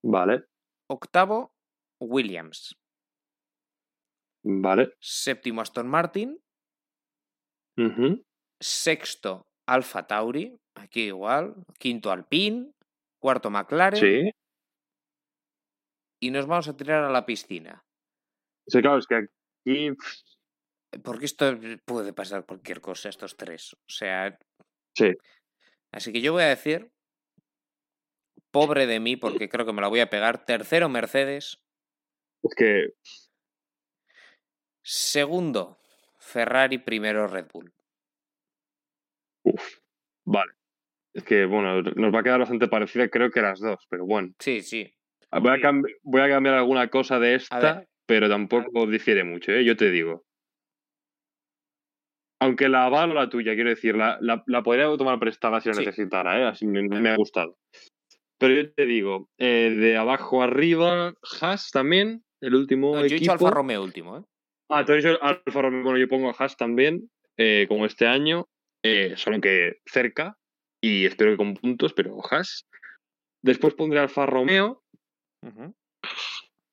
Vale, 0.05 0.45
Octavo, 0.89 1.55
Williams. 1.99 2.75
vale. 4.43 4.93
Séptimo, 4.99 5.61
Aston 5.61 5.87
Martin. 5.87 6.39
Sexto, 8.61 9.47
Alfa 9.67 10.05
Tauri. 10.05 10.55
Aquí 10.75 11.05
igual. 11.07 11.55
Quinto, 11.79 12.11
Alpine. 12.11 12.71
Cuarto, 13.19 13.49
McLaren. 13.49 13.99
Sí. 13.99 14.31
Y 16.23 16.31
nos 16.31 16.47
vamos 16.47 16.69
a 16.69 16.77
tirar 16.77 17.03
a 17.03 17.09
la 17.09 17.25
piscina. 17.25 17.83
Sí, 18.65 18.79
claro, 18.79 18.97
es 18.97 19.07
que 19.07 19.15
aquí. 19.15 19.89
Porque 21.03 21.25
esto 21.25 21.53
puede 21.83 22.13
pasar 22.13 22.45
cualquier 22.45 22.79
cosa, 22.79 23.09
estos 23.09 23.35
tres. 23.35 23.73
O 23.73 23.89
sea. 23.89 24.39
Sí. 24.95 25.11
Así 25.91 26.13
que 26.13 26.21
yo 26.21 26.31
voy 26.31 26.43
a 26.43 26.47
decir. 26.47 26.93
Pobre 28.51 28.87
de 28.87 29.01
mí, 29.01 29.17
porque 29.17 29.49
creo 29.49 29.65
que 29.65 29.73
me 29.73 29.81
la 29.81 29.89
voy 29.89 29.99
a 29.99 30.09
pegar. 30.09 30.45
Tercero, 30.45 30.87
Mercedes. 30.87 31.61
Es 32.41 32.55
que. 32.55 32.93
Segundo, 34.81 35.77
Ferrari. 36.19 36.77
Primero, 36.77 37.27
Red 37.27 37.47
Bull. 37.51 37.73
Uf, 39.43 39.79
vale. 40.23 40.53
Es 41.13 41.25
que, 41.25 41.43
bueno, 41.45 41.81
nos 41.81 42.15
va 42.15 42.21
a 42.21 42.23
quedar 42.23 42.39
bastante 42.39 42.69
parecida, 42.69 43.09
creo 43.09 43.29
que 43.29 43.41
las 43.41 43.59
dos, 43.59 43.85
pero 43.89 44.05
bueno. 44.05 44.33
Sí, 44.39 44.61
sí. 44.61 44.95
Voy 45.39 45.51
a, 45.51 45.71
voy 46.03 46.21
a 46.21 46.29
cambiar 46.29 46.55
alguna 46.55 46.87
cosa 46.89 47.19
de 47.19 47.35
esta, 47.35 47.85
pero 48.05 48.29
tampoco 48.29 48.85
difiere 48.87 49.23
mucho, 49.23 49.51
¿eh? 49.51 49.63
Yo 49.63 49.75
te 49.75 49.89
digo. 49.91 50.23
Aunque 52.41 52.67
la 52.67 52.85
avalo 52.85 53.13
la 53.13 53.29
tuya, 53.29 53.53
quiero 53.55 53.69
decir, 53.69 53.95
la, 53.95 54.17
la, 54.19 54.43
la 54.47 54.63
podría 54.63 54.85
tomar 54.97 55.17
prestada 55.19 55.61
si 55.61 55.69
la 55.69 55.75
Sí. 55.75 55.85
necesitara, 55.85 56.39
¿eh? 56.41 56.43
Así 56.45 56.67
me, 56.67 56.83
me 56.83 57.09
ha 57.09 57.15
gustado. 57.15 57.57
Pero 58.37 58.53
yo 58.55 58.73
te 58.73 58.85
digo, 58.85 59.29
eh, 59.37 59.73
de 59.77 59.95
abajo 59.95 60.43
arriba, 60.43 61.13
Haas 61.39 61.71
también, 61.71 62.23
el 62.41 62.55
último 62.55 62.95
No, 62.95 62.99
yo 62.99 63.03
he 63.03 63.05
equipo. 63.07 63.19
dicho 63.21 63.31
Alfa 63.31 63.49
Romeo 63.51 63.83
último, 63.83 64.17
¿eh? 64.17 64.21
Ah, 64.69 64.83
tú 64.83 64.91
has 64.91 65.03
dicho 65.03 65.17
Alfa 65.23 65.61
Romeo, 65.61 65.83
bueno, 65.83 65.97
yo 65.99 66.09
pongo 66.09 66.29
a 66.29 66.35
Haas 66.37 66.57
también, 66.57 67.09
eh, 67.37 67.65
como 67.69 67.85
este 67.85 68.07
año, 68.07 68.47
eh, 68.83 69.13
solo 69.15 69.39
que 69.39 69.77
cerca, 69.85 70.37
y 70.83 71.05
espero 71.05 71.31
que 71.31 71.37
con 71.37 71.53
puntos, 71.53 71.93
pero 71.93 72.17
Haas. 72.29 72.65
Después 73.41 73.73
pondré 73.75 73.99
Alfa 73.99 74.25
Romeo, 74.25 74.82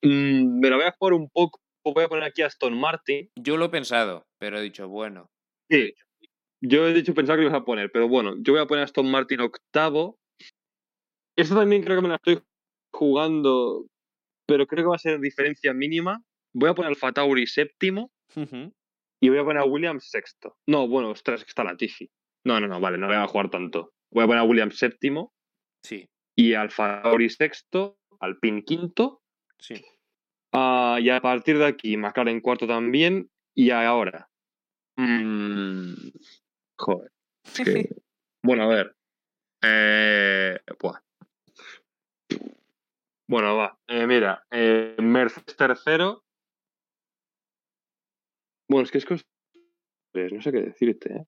Mm, 0.02 0.60
me 0.60 0.70
la 0.70 0.76
voy 0.76 0.86
a 0.86 0.94
jugar 0.98 1.14
un 1.14 1.28
poco. 1.28 1.60
Voy 1.84 2.04
a 2.04 2.08
poner 2.08 2.24
aquí 2.24 2.42
a 2.42 2.46
Aston 2.46 2.78
Martin. 2.78 3.30
Yo 3.36 3.56
lo 3.56 3.66
he 3.66 3.68
pensado, 3.70 4.26
pero 4.38 4.58
he 4.58 4.62
dicho, 4.62 4.88
bueno. 4.88 5.30
Sí. 5.70 5.94
Yo 6.62 6.86
he 6.86 6.94
dicho 6.94 7.14
pensar 7.14 7.36
que 7.36 7.42
lo 7.42 7.48
ibas 7.48 7.60
a 7.60 7.64
poner, 7.64 7.90
pero 7.90 8.06
bueno, 8.06 8.34
yo 8.40 8.52
voy 8.52 8.62
a 8.62 8.66
poner 8.66 8.82
a 8.82 8.84
Aston 8.84 9.10
Martin 9.10 9.40
octavo. 9.40 10.18
Esto 11.36 11.54
también 11.54 11.82
creo 11.82 11.96
que 11.96 12.02
me 12.02 12.08
la 12.08 12.16
estoy 12.16 12.42
jugando 12.92 13.86
pero 14.50 14.66
creo 14.66 14.82
que 14.82 14.88
va 14.88 14.96
a 14.96 14.98
ser 14.98 15.20
diferencia 15.20 15.72
mínima. 15.72 16.24
Voy 16.52 16.68
a 16.68 16.74
poner 16.74 16.88
Alfa 16.88 17.12
Tauri 17.12 17.46
séptimo 17.46 18.10
y 18.34 19.28
voy 19.28 19.38
a 19.38 19.44
poner 19.44 19.62
a 19.62 19.64
Williams 19.64 20.10
sexto. 20.10 20.56
No, 20.66 20.88
bueno, 20.88 21.10
ostras, 21.10 21.44
que 21.44 21.50
está 21.50 21.62
la 21.62 21.76
Tiffy. 21.76 22.10
No, 22.44 22.58
no, 22.58 22.66
no, 22.66 22.80
vale, 22.80 22.98
no 22.98 23.06
voy 23.06 23.14
a 23.14 23.28
jugar 23.28 23.48
tanto. 23.48 23.92
Voy 24.12 24.24
a 24.24 24.26
poner 24.26 24.40
a 24.40 24.44
Williams 24.44 24.76
séptimo 24.76 25.32
Sí, 25.86 26.10
y 26.36 26.54
Alfa 26.54 27.00
Tauri 27.00 27.30
sexto, 27.30 27.99
Alpine 28.20 28.64
quinto. 28.64 29.22
sí. 29.58 29.84
ah, 30.52 30.98
y 31.00 31.08
a 31.10 31.20
partir 31.20 31.58
de 31.58 31.66
aquí, 31.66 31.96
McLaren 31.96 32.40
cuarto 32.40 32.66
también. 32.66 33.30
Y 33.54 33.70
ahora. 33.70 34.28
mm, 34.96 35.94
joder. 36.76 37.12
Es 37.44 37.60
que. 37.64 37.88
bueno, 38.42 38.64
a 38.64 38.68
ver. 38.68 38.96
Eh, 39.62 40.58
buah. 40.78 41.00
Bueno, 43.28 43.56
va. 43.56 43.78
Eh, 43.86 44.06
mira, 44.06 44.44
eh, 44.50 44.96
Mercedes 44.98 45.56
tercero. 45.56 46.24
Bueno, 48.68 48.84
es 48.84 48.90
que 48.90 48.98
es 48.98 49.04
cosa- 49.04 49.24
No 50.14 50.42
sé 50.42 50.52
qué 50.52 50.62
decirte, 50.62 51.12
¿eh? 51.12 51.26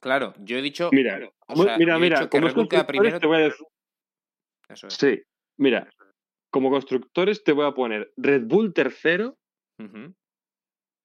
Claro, 0.00 0.34
yo 0.38 0.56
he 0.58 0.62
dicho. 0.62 0.90
Mira, 0.92 1.18
o 1.48 1.56
sea, 1.64 1.76
mira, 1.76 1.98
mira, 1.98 2.28
como 2.28 2.46
es 2.48 2.54
primero. 2.86 3.18
te 3.20 3.26
voy 3.26 3.36
a 3.36 3.40
decir. 3.40 3.66
Eso 4.68 4.86
es. 4.86 4.94
Sí, 4.94 5.22
mira, 5.58 5.88
como 6.50 6.70
constructores 6.70 7.44
te 7.44 7.52
voy 7.52 7.66
a 7.66 7.72
poner 7.72 8.12
Red 8.16 8.42
Bull 8.46 8.72
tercero. 8.74 9.38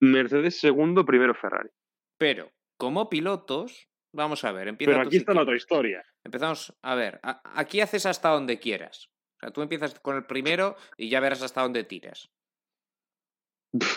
Mercedes 0.00 0.58
segundo, 0.60 1.04
primero 1.04 1.34
Ferrari. 1.34 1.70
Pero, 2.18 2.50
como 2.76 3.08
pilotos, 3.08 3.88
vamos 4.12 4.44
a 4.44 4.52
ver, 4.52 4.68
empieza 4.68 4.92
Pero 4.92 5.02
aquí 5.06 5.16
está 5.16 5.32
la 5.34 5.42
otra 5.42 5.56
historia. 5.56 6.04
Empezamos, 6.24 6.74
a 6.82 6.94
ver, 6.94 7.20
a- 7.22 7.40
aquí 7.60 7.80
haces 7.80 8.04
hasta 8.06 8.30
donde 8.30 8.58
quieras. 8.58 9.08
O 9.36 9.40
sea, 9.40 9.50
tú 9.52 9.62
empiezas 9.62 9.98
con 10.00 10.16
el 10.16 10.24
primero 10.26 10.76
y 10.96 11.08
ya 11.08 11.20
verás 11.20 11.42
hasta 11.42 11.62
dónde 11.62 11.84
tiras. 11.84 12.30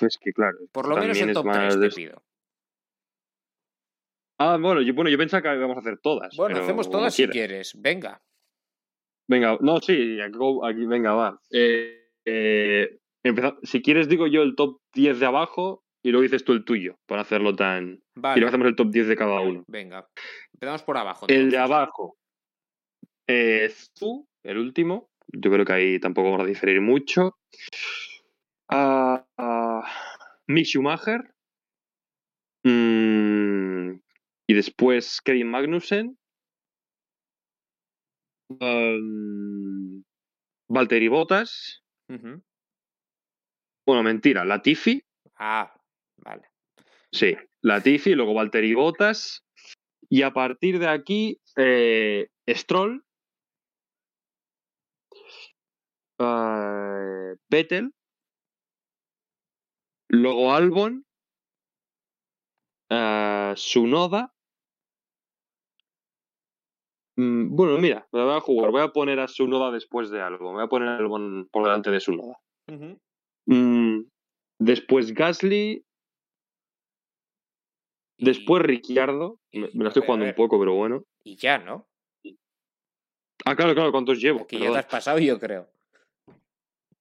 Es 0.01 0.17
que 0.19 0.33
claro. 0.33 0.57
Por 0.71 0.87
lo 0.87 0.97
menos 0.97 1.19
el 1.19 1.33
top 1.33 1.45
más 1.45 1.57
3 1.57 1.79
de- 1.79 1.89
te 1.89 1.95
pido. 1.95 2.23
Ah, 4.39 4.57
bueno, 4.61 4.81
yo, 4.81 4.93
bueno, 4.93 5.09
yo 5.09 5.17
pensaba 5.17 5.41
que 5.41 5.55
íbamos 5.55 5.77
a 5.77 5.79
hacer 5.79 5.97
todas. 5.99 6.35
Bueno, 6.35 6.59
hacemos 6.59 6.89
todas 6.89 7.13
si 7.15 7.27
quieres. 7.27 7.73
Venga. 7.79 8.21
Venga, 9.27 9.57
no, 9.61 9.79
sí, 9.79 10.19
aquí, 10.21 10.85
venga, 10.85 11.13
va. 11.13 11.41
Eh, 11.51 12.09
eh, 12.25 12.97
si 13.63 13.81
quieres, 13.81 14.07
digo 14.07 14.27
yo 14.27 14.41
el 14.41 14.55
top 14.55 14.79
10 14.93 15.19
de 15.19 15.25
abajo 15.25 15.83
y 16.03 16.11
luego 16.11 16.23
dices 16.23 16.45
tú 16.45 16.53
el 16.53 16.63
tuyo, 16.63 16.97
para 17.05 17.21
hacerlo 17.21 17.55
tan. 17.55 18.01
Y 18.15 18.21
luego 18.21 18.47
hacemos 18.47 18.67
el 18.67 18.75
top 18.75 18.89
10 18.91 19.07
de 19.09 19.15
cada 19.17 19.41
uno. 19.41 19.65
Venga. 19.67 20.07
Empezamos 20.53 20.83
por 20.83 20.97
abajo. 20.97 21.25
El 21.27 21.51
de 21.51 21.57
abajo. 21.57 22.17
Eh, 23.27 23.69
Zu, 23.97 24.27
el 24.43 24.57
último. 24.57 25.09
Yo 25.27 25.51
creo 25.51 25.65
que 25.65 25.73
ahí 25.73 25.99
tampoco 25.99 26.31
vamos 26.31 26.45
a 26.45 26.47
diferir 26.47 26.79
mucho. 26.79 27.37
Ah, 28.69 29.25
ah, 29.37 29.83
Mick 30.47 30.65
Schumacher. 30.65 31.33
Mm, 32.63 33.99
y 34.47 34.53
después 34.53 35.21
Kevin 35.21 35.49
Magnussen. 35.49 36.17
Um, 38.49 40.03
Valtteri 40.69 41.07
Bottas. 41.07 41.83
Ujú. 42.09 42.41
Bueno, 43.85 44.03
mentira, 44.03 44.43
Latifi. 44.45 45.01
Ah, 45.35 45.73
vale. 46.17 46.49
Sí, 47.11 47.35
Latifi, 47.61 48.15
luego 48.15 48.33
Valtteri 48.33 48.73
Bottas. 48.73 49.43
Y 50.09 50.21
a 50.23 50.31
partir 50.31 50.79
de 50.79 50.87
aquí, 50.87 51.41
eh, 51.57 52.27
Stroll. 52.47 53.03
Vettel. 57.49 57.93
Luego 60.09 60.53
Albon. 60.53 61.05
eh, 62.89 63.53
Sunoda. 63.55 64.33
Mm, 67.17 67.55
Bueno, 67.55 67.77
mira, 67.79 68.07
me 68.11 68.23
voy 68.23 68.35
a 68.35 68.39
jugar. 68.39 68.71
Voy 68.71 68.81
a 68.81 68.89
poner 68.89 69.19
a 69.19 69.27
Sunoda 69.27 69.71
después 69.71 70.09
de 70.09 70.21
Albon. 70.21 70.53
Voy 70.55 70.63
a 70.63 70.67
poner 70.67 70.89
a 70.89 70.97
Albon 70.97 71.47
por 71.51 71.63
delante 71.63 71.89
de 71.91 71.99
Sunoda. 71.99 72.37
Ujú. 72.71 72.99
Mm, 73.47 74.03
después 74.59 75.13
Gasly. 75.13 75.83
Y- 78.19 78.25
Después 78.25 78.63
Ricciardo. 78.63 79.39
y- 79.51 79.59
Me, 79.59 79.69
me 79.73 79.83
la 79.83 79.89
estoy 79.89 80.03
jugando 80.03 80.25
un 80.25 80.33
poco, 80.33 80.59
pero 80.59 80.73
bueno. 80.73 81.03
Y 81.23 81.35
ya, 81.35 81.57
¿no? 81.59 81.87
Ah, 83.45 83.55
claro, 83.55 83.73
claro, 83.75 83.91
¿cuántos 83.91 84.19
llevo? 84.19 84.45
Que 84.47 84.59
ya 84.59 84.71
te 84.71 84.77
has 84.79 84.85
pasado, 84.87 85.19
yo 85.19 85.39
creo. 85.39 85.69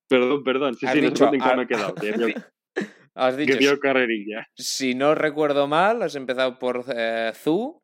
perdón, 0.08 0.44
perdón. 0.44 0.74
Sí, 0.74 0.80
sí, 0.80 0.86
no 0.86 0.92
sé 0.92 1.00
dicho, 1.00 1.24
cuánto 1.28 1.34
en 1.34 1.40
cada 1.40 1.56
me 1.56 1.62
ah, 1.62 1.64
he 1.64 1.66
quedado. 1.66 1.94
Que 1.94 2.08
he 2.10 2.12
pillado- 2.12 2.44
Has 3.14 3.34
que 3.34 3.40
dicho, 3.46 3.58
pillado 3.58 3.80
carrerilla. 3.80 4.46
si 4.54 4.94
no 4.94 5.14
recuerdo 5.14 5.66
mal, 5.66 6.02
has 6.02 6.14
empezado 6.14 6.58
por 6.58 6.84
eh, 6.94 7.32
Zu. 7.34 7.82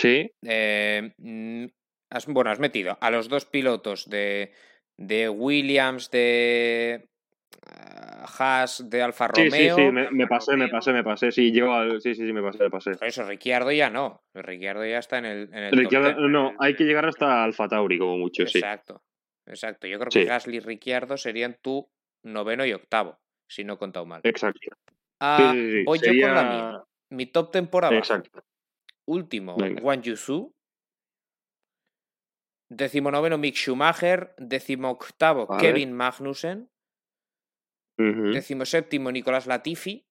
Sí, 0.00 0.30
eh, 0.46 1.12
mm, 1.18 1.64
has, 2.10 2.26
bueno, 2.26 2.50
has 2.50 2.60
metido 2.60 2.96
a 3.00 3.10
los 3.10 3.28
dos 3.28 3.44
pilotos 3.46 4.08
de, 4.08 4.52
de 4.96 5.28
Williams, 5.28 6.08
de 6.12 7.08
eh, 7.66 8.24
Haas, 8.38 8.88
de 8.88 9.02
Alfa 9.02 9.26
sí, 9.34 9.42
Romeo. 9.42 9.76
sí, 9.76 9.82
sí, 9.82 9.90
me, 9.90 10.08
me 10.12 10.26
pasé, 10.28 10.56
me 10.56 10.68
pasé, 10.68 10.92
me 10.92 11.02
pasé. 11.02 11.32
Sí, 11.32 11.50
llego 11.50 11.74
al... 11.74 12.00
Sí, 12.00 12.14
sí, 12.14 12.24
sí, 12.26 12.32
me 12.32 12.42
pasé, 12.42 12.62
me 12.62 12.70
pasé. 12.70 12.92
Por 12.92 13.08
eso, 13.08 13.24
Ricciardo 13.26 13.72
ya 13.72 13.90
no. 13.90 14.22
Ricciardo 14.34 14.86
ya 14.86 14.98
está 14.98 15.18
en 15.18 15.24
el, 15.24 15.42
en 15.52 15.64
el 15.64 15.70
top 15.72 15.80
Ricciardo- 15.80 16.16
10. 16.16 16.30
no, 16.30 16.52
hay 16.60 16.76
que 16.76 16.84
llegar 16.84 17.04
hasta 17.06 17.42
Alfa 17.42 17.66
Tauri, 17.66 17.98
como 17.98 18.18
mucho, 18.18 18.46
sí. 18.46 18.58
Exacto, 18.58 19.02
exacto. 19.46 19.88
Yo 19.88 19.98
creo 19.98 20.12
Sí. 20.12 20.20
que 20.20 20.26
Gasly 20.26 20.58
y 20.58 20.60
Ricciardo 20.60 21.16
serían 21.16 21.56
tu 21.60 21.90
noveno 22.22 22.64
y 22.64 22.72
octavo, 22.72 23.18
si 23.48 23.64
no 23.64 23.74
he 23.74 23.78
contado 23.78 24.06
mal. 24.06 24.20
Exacto. 24.22 24.60
Sí, 24.62 24.68
Ah, 25.20 25.50
sí, 25.52 25.72
sí, 25.72 25.84
voy 25.84 25.98
yo 25.98 26.12
con 26.26 26.34
la 26.36 26.44
mía. 26.44 26.84
Mi 27.10 27.26
top 27.26 27.50
temporada. 27.50 27.96
Exacto. 27.98 28.40
Último, 29.08 29.56
Venga. 29.56 29.82
Wang 29.82 30.02
Yusu. 30.02 30.52
Decimonoveno, 32.70 33.38
Mick 33.38 33.56
Schumacher. 33.56 34.34
Decimoctavo, 34.36 35.46
Vale. 35.46 35.60
Kevin 35.60 35.92
Magnussen. 35.94 36.68
Decimoséptimo, 37.98 39.10
Nicolás 39.10 39.46
Latifi. 39.46 40.04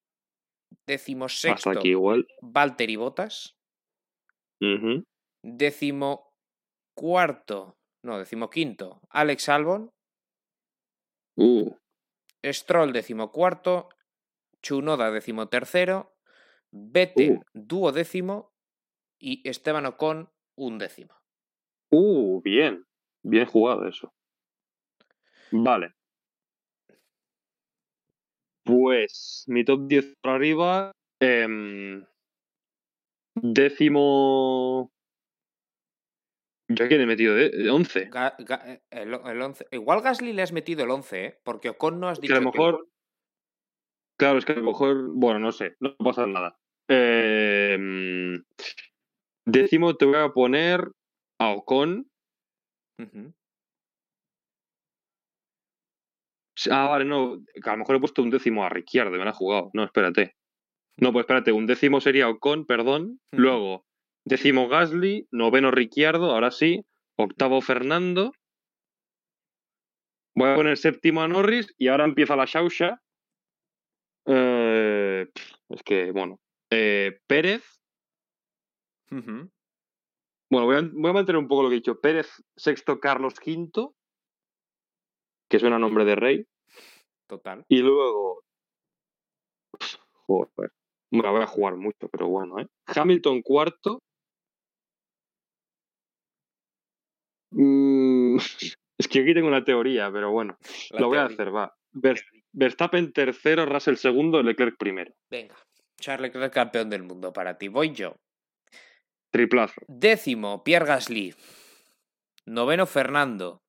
Hasta 0.72 0.84
Decimosexto, 0.88 1.70
aquí 1.70 1.90
igual. 1.90 2.28
Valtteri 2.42 2.96
Bottas. 2.98 3.56
Ujú. 4.60 5.04
Décimo 5.44 6.34
cuarto, 6.98 7.78
no, 8.04 8.18
decimoquinto, 8.18 9.00
Alex 9.12 9.48
Albon. 9.50 9.92
Uh, 11.38 11.72
Stroll, 12.44 12.92
decimocuarto. 12.92 13.90
Chunoda, 14.64 15.12
decimotercero. 15.12 16.18
Vettel, 16.74 17.38
Uh. 17.38 17.44
duodécimo. 17.54 18.52
Y 19.20 19.48
Esteban 19.48 19.86
Ocon, 19.86 20.30
undécimo. 20.56 21.14
uh, 21.92 22.42
bien. 22.42 22.86
Bien 23.24 23.46
jugado 23.46 23.88
eso. 23.88 24.14
Vale. 25.52 25.94
Pues 28.64 29.44
mi 29.48 29.64
top 29.64 29.88
10 29.88 30.16
por 30.22 30.32
arriba. 30.34 30.92
em, 31.20 32.06
décimo. 33.36 34.92
¿Yo 36.70 36.86
a 36.86 36.88
quién 36.90 37.02
he 37.02 37.06
metido? 37.06 37.34
De 37.34 37.70
11. 37.70 38.10
Ga- 38.12 38.36
ga- 38.38 38.62
eh, 38.68 38.82
el, 38.92 39.14
el 39.14 39.42
11. 39.42 39.66
Igual 39.72 40.02
Gasly 40.02 40.34
le 40.34 40.42
has 40.42 40.52
metido 40.52 40.84
el 40.84 40.92
11, 40.92 41.26
¿eh? 41.26 41.40
Porque 41.44 41.70
Ocon 41.70 42.00
no 42.00 42.10
has 42.10 42.20
Que 42.20 42.24
dicho 42.28 42.36
a 42.36 42.42
lo 42.42 42.52
que- 42.52 42.58
mejor. 42.60 42.88
Claro, 44.20 44.38
es 44.40 44.46
que 44.46 44.52
a 44.52 44.56
lo 44.56 44.64
mejor. 44.64 45.12
Bueno, 45.14 45.40
no 45.40 45.52
sé. 45.52 45.76
No 45.80 45.96
pasa 45.98 46.28
nada. 46.28 46.60
Em, 46.90 48.44
décimo 49.48 49.96
te 49.96 50.06
voy 50.06 50.18
a 50.18 50.30
poner 50.30 50.92
a 51.40 51.50
Ocon. 51.52 52.10
Ah, 56.72 56.88
vale, 56.88 57.06
no. 57.06 57.38
a 57.64 57.72
lo 57.72 57.78
mejor 57.78 57.96
he 57.96 58.00
puesto 58.00 58.22
un 58.24 58.30
décimo 58.30 58.64
a 58.64 58.70
Ricciardo, 58.70 59.12
me 59.12 59.24
la 59.24 59.32
he 59.32 59.34
jugado. 59.34 59.70
No, 59.74 59.84
espérate. 59.84 60.36
No, 60.98 61.12
pues 61.12 61.24
espérate, 61.24 61.52
un 61.52 61.68
décimo 61.68 62.02
sería 62.02 62.30
Ocon, 62.30 62.66
perdón. 62.66 63.20
Luego, 63.32 63.86
décimo 64.26 64.68
Gasly, 64.68 65.28
noveno 65.32 65.72
Ricciardo, 65.72 66.32
ahora 66.32 66.52
sí. 66.52 66.84
Octavo 67.16 67.62
Fernando. 67.62 68.32
Voy 70.36 70.52
a 70.52 70.56
poner 70.56 70.78
séptimo 70.78 71.22
a 71.22 71.28
Norris 71.28 71.74
y 71.78 71.88
ahora 71.88 72.06
empieza 72.06 72.36
la 72.36 72.46
Shausha. 72.46 73.02
Eh, 74.28 75.28
es 75.70 75.84
que, 75.84 76.12
bueno. 76.12 76.40
Eh, 76.70 77.20
Pérez. 77.28 77.77
Bueno, 79.10 80.66
voy 80.66 80.76
a, 80.78 80.82
voy 80.94 81.10
a 81.10 81.14
mantener 81.14 81.40
un 81.40 81.48
poco 81.48 81.64
lo 81.64 81.70
que 81.70 81.76
he 81.76 81.80
dicho. 81.80 82.00
Pérez, 82.00 82.30
sexto, 82.56 83.00
Carlos 83.00 83.40
quinto. 83.40 83.94
Que 85.50 85.60
suena 85.60 85.78
a 85.78 85.80
nombre 85.80 86.06
de 86.06 86.16
rey. 86.16 86.46
Total. 87.28 87.66
Y 87.68 87.80
luego. 87.80 88.44
Joder. 90.26 90.72
Bueno, 91.10 91.32
voy 91.32 91.42
a 91.42 91.48
jugar 91.48 91.76
mucho, 91.76 92.10
pero 92.10 92.28
bueno, 92.28 92.60
¿eh? 92.60 92.68
Hamilton 92.88 93.42
cuarto. 93.42 94.00
Mm, 97.52 98.38
Es 99.00 99.08
que 99.08 99.20
aquí 99.22 99.34
tengo 99.34 99.48
una 99.48 99.64
teoría, 99.64 100.12
pero 100.12 100.32
bueno, 100.32 100.58
La 100.90 101.02
lo 101.02 101.08
voy 101.10 101.20
a 101.20 101.26
hacer, 101.26 101.56
va. 101.56 101.72
Ver- 101.92 102.24
Verstappen 102.52 103.14
tercero, 103.14 103.66
Russell 103.68 103.96
segundo, 103.96 104.42
Leclerc 104.42 104.76
primero. 104.78 105.14
Venga, 105.30 105.56
Charles 106.00 106.34
Leclerc 106.34 106.52
campeón 106.54 106.90
del 106.90 107.04
mundo 107.04 107.32
para 107.32 107.58
ti. 107.60 107.68
Voy 107.68 107.94
yo. 107.94 108.16
Triplazo. 109.38 109.82
Décimo, 109.88 110.64
Pierre 110.64 110.86
Gasly. 110.86 111.36
Noveno, 112.48 112.88
Fernando. 112.88 113.62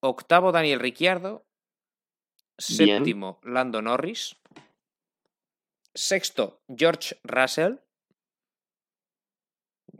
Octavo, 0.00 0.50
Daniel 0.50 0.80
Ricciardo. 0.80 1.44
Bien. 2.78 3.04
Séptimo, 3.04 3.38
Lando 3.42 3.82
Norris. 3.82 4.36
Sexto, 5.94 6.62
George 6.68 7.20
Russell. 7.22 7.80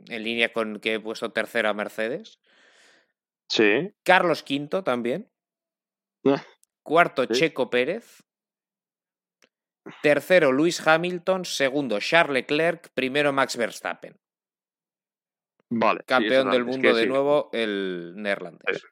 En 0.07 0.23
línea 0.23 0.51
con 0.51 0.79
que 0.79 0.95
he 0.95 0.99
puesto 0.99 1.31
tercero 1.31 1.69
a 1.69 1.73
Mercedes. 1.75 2.39
Sí. 3.47 3.93
Carlos 4.01 4.43
V 4.49 4.81
también. 4.81 5.31
Ah, 6.25 6.43
Cuarto, 6.81 7.25
sí. 7.25 7.33
Checo 7.33 7.69
Pérez. 7.69 8.23
Tercero, 10.01 10.51
Luis 10.51 10.85
Hamilton. 10.85 11.45
Segundo, 11.45 11.99
Charles 11.99 12.33
Leclerc. 12.33 12.89
Primero, 12.93 13.33
Max 13.33 13.57
Verstappen. 13.57 14.15
Vale. 15.69 16.03
Campeón 16.05 16.51
del 16.51 16.61
es 16.61 16.67
mundo 16.67 16.89
que 16.89 16.93
de 16.93 17.03
sí, 17.03 17.09
nuevo, 17.09 17.49
el 17.51 18.13
neerlandés. 18.15 18.83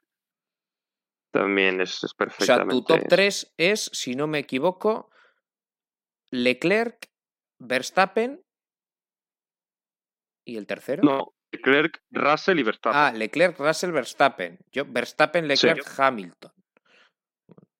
También 1.32 1.80
es, 1.80 1.94
es 1.94 2.04
O 2.04 2.08
sea, 2.08 2.16
perfectamente. 2.18 2.74
tu 2.74 2.84
top 2.84 3.00
3 3.08 3.54
es, 3.56 3.90
si 3.92 4.14
no 4.14 4.26
me 4.26 4.38
equivoco, 4.40 5.10
Leclerc, 6.30 7.08
Verstappen 7.58 8.42
y 10.46 10.56
el 10.56 10.66
tercero. 10.66 11.02
No, 11.04 11.34
Leclerc, 11.52 12.02
Russell 12.10 12.58
y 12.58 12.62
Verstappen. 12.64 13.00
Ah, 13.00 13.12
Leclerc, 13.12 13.58
Russell, 13.58 13.92
Verstappen. 13.92 14.58
Yo, 14.72 14.84
Verstappen, 14.86 15.46
Leclerc, 15.46 15.86
Hamilton. 15.98 16.52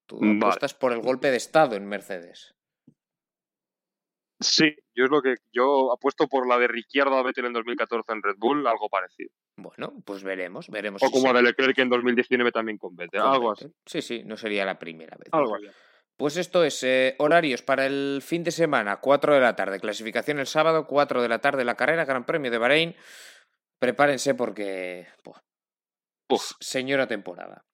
Tú 0.06 0.20
Vale. 0.20 0.36
apuestas 0.36 0.74
por 0.74 0.92
el 0.92 1.00
golpe 1.00 1.30
de 1.30 1.36
estado 1.36 1.74
en 1.76 1.86
Mercedes. 1.86 2.54
Sí, 4.42 4.74
yo 4.94 5.04
es 5.04 5.10
lo 5.10 5.22
que 5.22 5.34
yo 5.52 5.92
apuesto 5.92 6.26
por 6.28 6.46
la 6.46 6.58
de 6.58 6.68
Ricciardo 6.68 7.16
a 7.16 7.22
Vettel 7.22 7.46
en 7.46 7.52
2014 7.52 8.12
en 8.12 8.22
Red 8.22 8.36
Bull, 8.38 8.66
algo 8.66 8.88
parecido. 8.88 9.30
Bueno, 9.56 9.94
pues 10.04 10.22
veremos, 10.22 10.68
veremos. 10.68 11.02
O 11.02 11.06
si 11.06 11.12
como 11.12 11.28
se- 11.28 11.34
de 11.34 11.42
Leclerc 11.42 11.78
en 11.78 11.88
2019 11.90 12.52
también 12.52 12.78
con 12.78 12.94
Vettel, 12.96 13.20
algo 13.20 13.50
Vettel. 13.50 13.68
así. 13.68 13.76
Sí, 13.86 14.02
sí, 14.02 14.22
no 14.24 14.36
sería 14.36 14.64
la 14.64 14.78
primera 14.78 15.16
vez. 15.16 15.28
Algo 15.32 15.56
así. 15.56 15.66
Pues 16.16 16.36
esto 16.36 16.62
es 16.62 16.82
eh, 16.84 17.16
horarios 17.18 17.62
para 17.62 17.86
el 17.86 18.20
fin 18.22 18.44
de 18.44 18.50
semana, 18.50 18.98
4 19.00 19.34
de 19.34 19.40
la 19.40 19.56
tarde, 19.56 19.80
clasificación 19.80 20.38
el 20.38 20.46
sábado, 20.46 20.86
4 20.86 21.22
de 21.22 21.28
la 21.28 21.40
tarde 21.40 21.64
la 21.64 21.74
carrera, 21.74 22.04
Gran 22.04 22.24
Premio 22.24 22.50
de 22.50 22.58
Bahrein. 22.58 22.94
Prepárense 23.80 24.34
porque... 24.34 25.06
Uf. 26.28 26.52
señora 26.60 27.06
temporada. 27.06 27.64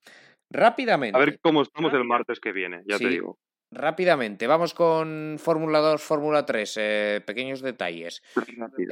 Rápidamente, 0.50 1.16
A 1.16 1.20
ver 1.20 1.38
cómo 1.40 1.62
estamos 1.62 1.92
el 1.92 2.04
martes 2.04 2.40
que 2.40 2.52
viene, 2.52 2.82
ya 2.86 2.96
te 2.96 3.08
digo. 3.08 3.38
Rápidamente, 3.70 4.46
vamos 4.46 4.74
con 4.74 5.36
Fórmula 5.38 5.80
2, 5.80 6.02
Fórmula 6.02 6.46
3, 6.46 6.76
eh, 6.78 7.22
pequeños 7.26 7.60
detalles. 7.60 8.22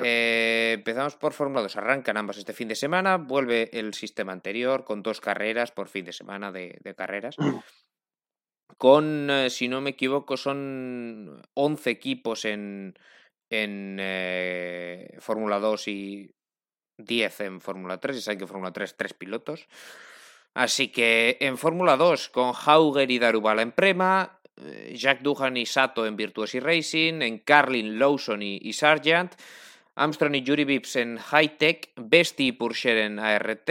Eh, 0.04 0.72
empezamos 0.76 1.16
por 1.16 1.32
Fórmula 1.32 1.62
2, 1.62 1.76
arrancan 1.76 2.16
ambas 2.16 2.38
este 2.38 2.52
fin 2.52 2.68
de 2.68 2.74
semana, 2.74 3.16
vuelve 3.16 3.70
el 3.72 3.94
sistema 3.94 4.32
anterior 4.32 4.84
con 4.84 5.02
dos 5.02 5.20
carreras 5.20 5.72
por 5.72 5.88
fin 5.88 6.04
de 6.04 6.12
semana 6.12 6.52
de, 6.52 6.78
de 6.82 6.94
carreras. 6.94 7.36
Con, 8.78 9.30
eh, 9.30 9.50
si 9.50 9.68
no 9.68 9.80
me 9.80 9.90
equivoco, 9.90 10.36
son 10.36 11.42
11 11.54 11.90
equipos 11.90 12.44
en, 12.44 12.94
en 13.50 13.96
eh, 14.00 15.16
Fórmula 15.20 15.58
2 15.58 15.88
y 15.88 16.34
10 16.98 17.40
en 17.40 17.60
Fórmula 17.60 17.98
3. 17.98 18.16
Ya 18.16 18.22
saben 18.22 18.38
que 18.38 18.44
en 18.44 18.48
Fórmula 18.48 18.72
3 18.72 18.96
tres 18.96 19.14
pilotos. 19.14 19.68
Así 20.54 20.88
que 20.88 21.36
en 21.40 21.58
Fórmula 21.58 21.96
2 21.96 22.30
con 22.30 22.52
Hauger 22.54 23.10
y 23.10 23.18
Darubala 23.18 23.62
en 23.62 23.72
Prema, 23.72 24.35
Jack 24.92 25.20
Duhan 25.20 25.56
y 25.56 25.66
Sato 25.66 26.06
en 26.06 26.16
Virtuosi 26.16 26.60
Racing, 26.60 27.22
en 27.22 27.38
Carlin, 27.38 27.98
Lawson 27.98 28.42
y, 28.42 28.58
y 28.62 28.72
Sargent, 28.72 29.34
Armstrong 29.94 30.34
y 30.34 30.42
Yuri 30.42 30.64
Vips 30.64 30.96
en 30.96 31.18
High 31.18 31.56
Tech, 31.58 31.92
Besti 31.96 32.48
y 32.48 32.52
Purcher 32.52 32.98
en 32.98 33.18
ART, 33.18 33.70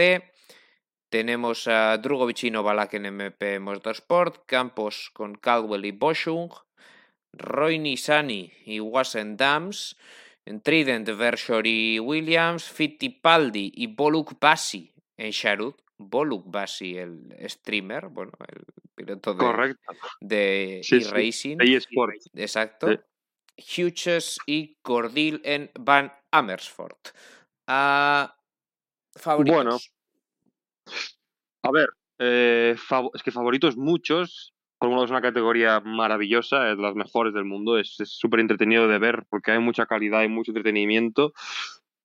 tenemos 1.08 1.68
a 1.68 1.96
Drugovic 1.98 2.44
y 2.44 2.50
Novalak 2.50 2.94
en 2.94 3.06
MP 3.06 3.60
Motorsport, 3.60 4.44
Campos 4.44 5.10
con 5.12 5.36
Caldwell 5.36 5.84
y 5.84 5.92
Boschung, 5.92 6.50
Roy 7.32 7.78
Nisani 7.78 8.52
y 8.64 8.80
Wassen 8.80 9.36
Dams, 9.36 9.96
en 10.44 10.60
Trident, 10.60 11.08
Verschor 11.08 11.66
y 11.66 12.00
Williams, 12.00 12.64
Fittipaldi 12.64 13.72
y 13.74 13.86
Boluk 13.86 14.38
Bassi 14.40 14.92
en 15.16 15.30
Sharut. 15.30 15.85
Boluk 15.98 16.44
Bassi, 16.50 16.96
el 16.96 17.34
streamer, 17.48 18.08
bueno, 18.08 18.32
el 18.48 18.64
piloto 18.94 19.32
de, 19.34 19.38
Correcto. 19.38 19.92
de 20.20 20.80
Sí, 20.82 21.00
sí. 21.00 21.08
e-racing. 21.08 21.56
eSport. 21.60 22.14
Exacto. 22.34 22.88
Sí. 22.88 22.98
Hughes 23.82 24.38
y 24.46 24.76
Cordil 24.82 25.40
en 25.44 25.70
Van 25.80 26.12
Amersfoort. 26.30 27.08
Ah, 27.66 28.36
favoritos. 29.14 29.56
Bueno. 29.56 29.78
A 31.62 31.70
ver, 31.72 31.88
eh, 32.18 32.76
es 33.14 33.22
que 33.22 33.32
favoritos 33.32 33.76
muchos. 33.76 34.52
Fórmula 34.78 35.00
2 35.00 35.06
es 35.06 35.10
una 35.12 35.22
categoría 35.22 35.80
maravillosa, 35.80 36.70
es 36.70 36.76
de 36.76 36.82
las 36.82 36.94
mejores 36.94 37.32
del 37.32 37.46
mundo, 37.46 37.78
es 37.78 37.98
es 37.98 38.10
súper 38.10 38.40
entretenido 38.40 38.86
de 38.88 38.98
ver 38.98 39.24
porque 39.30 39.52
hay 39.52 39.58
mucha 39.58 39.86
calidad 39.86 40.22
y 40.22 40.28
mucho 40.28 40.50
entretenimiento. 40.50 41.32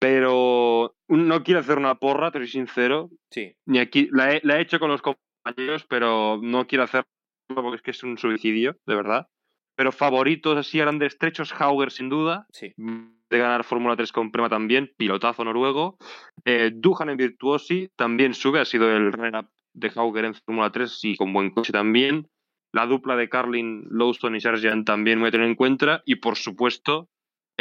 Pero 0.02 0.96
no 1.10 1.44
quiero 1.44 1.60
hacer 1.60 1.78
una 1.78 1.94
porra, 1.96 2.32
te 2.32 2.40
soy 2.40 2.48
sincero. 2.48 3.12
Sí. 3.30 3.56
Ni 3.68 3.78
aquí, 3.78 4.10
la 4.12 4.34
he, 4.34 4.42
la 4.44 4.58
he 4.58 4.62
hecho 4.62 4.80
con 4.80 4.90
los 4.90 5.04
compañeros, 5.04 5.86
pero 5.88 6.40
no 6.42 6.66
quiero 6.66 6.84
hacerlo 6.86 7.06
porque 7.54 7.76
es 7.76 7.82
que 7.84 7.92
es 7.92 8.04
un 8.04 8.18
suicidio, 8.18 8.78
de 8.88 8.96
verdad. 8.96 9.28
Pero 9.76 9.92
favoritos 9.92 10.58
así 10.58 10.80
grandes 10.80 11.14
estrechos, 11.14 11.54
Hauger 11.54 11.92
sin 11.92 12.10
duda, 12.10 12.48
Sí. 12.52 12.74
de 12.78 13.38
ganar 13.38 13.64
Fórmula 13.64 13.96
3 13.96 14.12
con 14.12 14.32
Prema 14.32 14.50
también, 14.50 14.92
pilotazo 14.98 15.44
noruego. 15.46 16.00
Eh, 16.46 16.72
Duhan 16.74 17.10
en 17.10 17.18
Virtuosi 17.18 17.90
también 17.96 18.34
sube, 18.34 18.60
ha 18.60 18.66
sido 18.66 18.90
el 18.90 19.12
runner-up 19.12 19.50
de 19.74 19.92
Hauger 19.96 20.26
en 20.26 20.34
Fórmula 20.34 20.72
3 20.72 21.00
y 21.04 21.16
con 21.16 21.32
buen 21.32 21.52
coche 21.52 21.72
también. 21.72 22.28
La 22.74 22.88
dupla 22.88 23.16
de 23.16 23.30
Carlin, 23.30 23.84
Lowston 23.92 24.36
y 24.36 24.42
Sargent 24.42 24.88
también 24.88 25.20
voy 25.20 25.28
a 25.28 25.32
tener 25.32 25.46
en 25.48 25.56
cuenta. 25.56 26.02
Y 26.06 26.16
por 26.16 26.38
supuesto, 26.38 27.08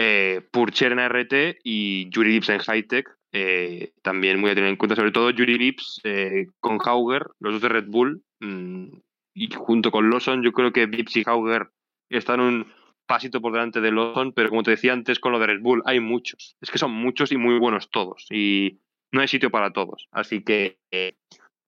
eh, 0.02 0.40
Purcher 0.50 0.92
en 0.92 0.98
ART 0.98 1.32
y 1.62 2.08
Yuri 2.08 2.32
Lips 2.32 2.48
en 2.48 2.60
Hightech 2.60 3.06
eh, 3.32 3.92
también 4.02 4.40
voy 4.40 4.50
a 4.50 4.54
tener 4.54 4.70
en 4.70 4.76
cuenta, 4.76 4.96
sobre 4.96 5.12
todo 5.12 5.30
Yuri 5.30 5.58
Lips 5.58 6.00
eh, 6.04 6.46
con 6.58 6.78
Hauger, 6.82 7.26
los 7.38 7.54
dos 7.54 7.62
de 7.62 7.68
Red 7.68 7.86
Bull. 7.88 8.22
mm, 8.40 8.86
y 9.34 9.48
junto 9.54 9.90
con 9.90 10.10
Lawson, 10.10 10.42
yo 10.42 10.52
creo 10.52 10.72
que 10.72 10.86
Vips 10.86 11.18
y 11.18 11.22
Hauger 11.24 11.70
están 12.08 12.40
un 12.40 12.66
pasito 13.06 13.40
por 13.40 13.52
delante 13.52 13.80
de 13.80 13.92
Lawson, 13.92 14.32
pero 14.32 14.48
como 14.48 14.62
te 14.62 14.72
decía 14.72 14.92
antes 14.92 15.20
con 15.20 15.32
lo 15.32 15.38
de 15.38 15.46
Red 15.46 15.60
Bull, 15.60 15.82
hay 15.84 16.00
muchos. 16.00 16.56
Es 16.60 16.70
que 16.70 16.78
son 16.78 16.92
muchos 16.92 17.30
y 17.30 17.36
muy 17.36 17.58
buenos 17.58 17.90
todos. 17.90 18.26
Y 18.30 18.80
no 19.12 19.20
hay 19.20 19.28
sitio 19.28 19.50
para 19.50 19.72
todos. 19.72 20.08
Así 20.10 20.42
que 20.42 20.78
eh, 20.90 21.14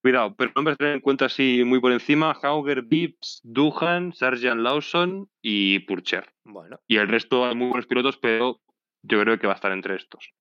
cuidado, 0.03 0.35
pero 0.35 0.51
nombres 0.53 0.77
tener 0.77 0.93
en 0.93 0.99
cuenta 0.99 1.25
así 1.25 1.63
muy 1.65 1.79
por 1.79 1.93
encima: 1.93 2.37
Hauger, 2.43 2.83
Vips, 2.83 3.39
Duhan, 3.43 4.13
Sargent 4.13 4.59
Lawson 4.59 5.29
y 5.41 5.79
Purcher. 5.79 6.31
Bueno. 6.43 6.79
Y 6.87 6.97
el 6.97 7.07
resto 7.07 7.45
hay 7.45 7.55
muy 7.55 7.69
buenos 7.69 7.87
pilotos, 7.87 8.17
pero 8.17 8.61
yo 9.01 9.21
creo 9.21 9.39
que 9.39 9.47
va 9.47 9.53
a 9.53 9.55
estar 9.55 9.71
entre 9.71 9.95
estos. 9.95 10.33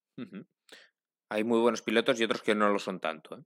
Hay 1.30 1.44
muy 1.44 1.60
buenos 1.60 1.80
pilotos 1.80 2.20
y 2.20 2.24
otros 2.24 2.42
que 2.42 2.54
no 2.54 2.68
lo 2.68 2.78
son 2.78 3.00
tanto. 3.00 3.38
¿eh? 3.38 3.42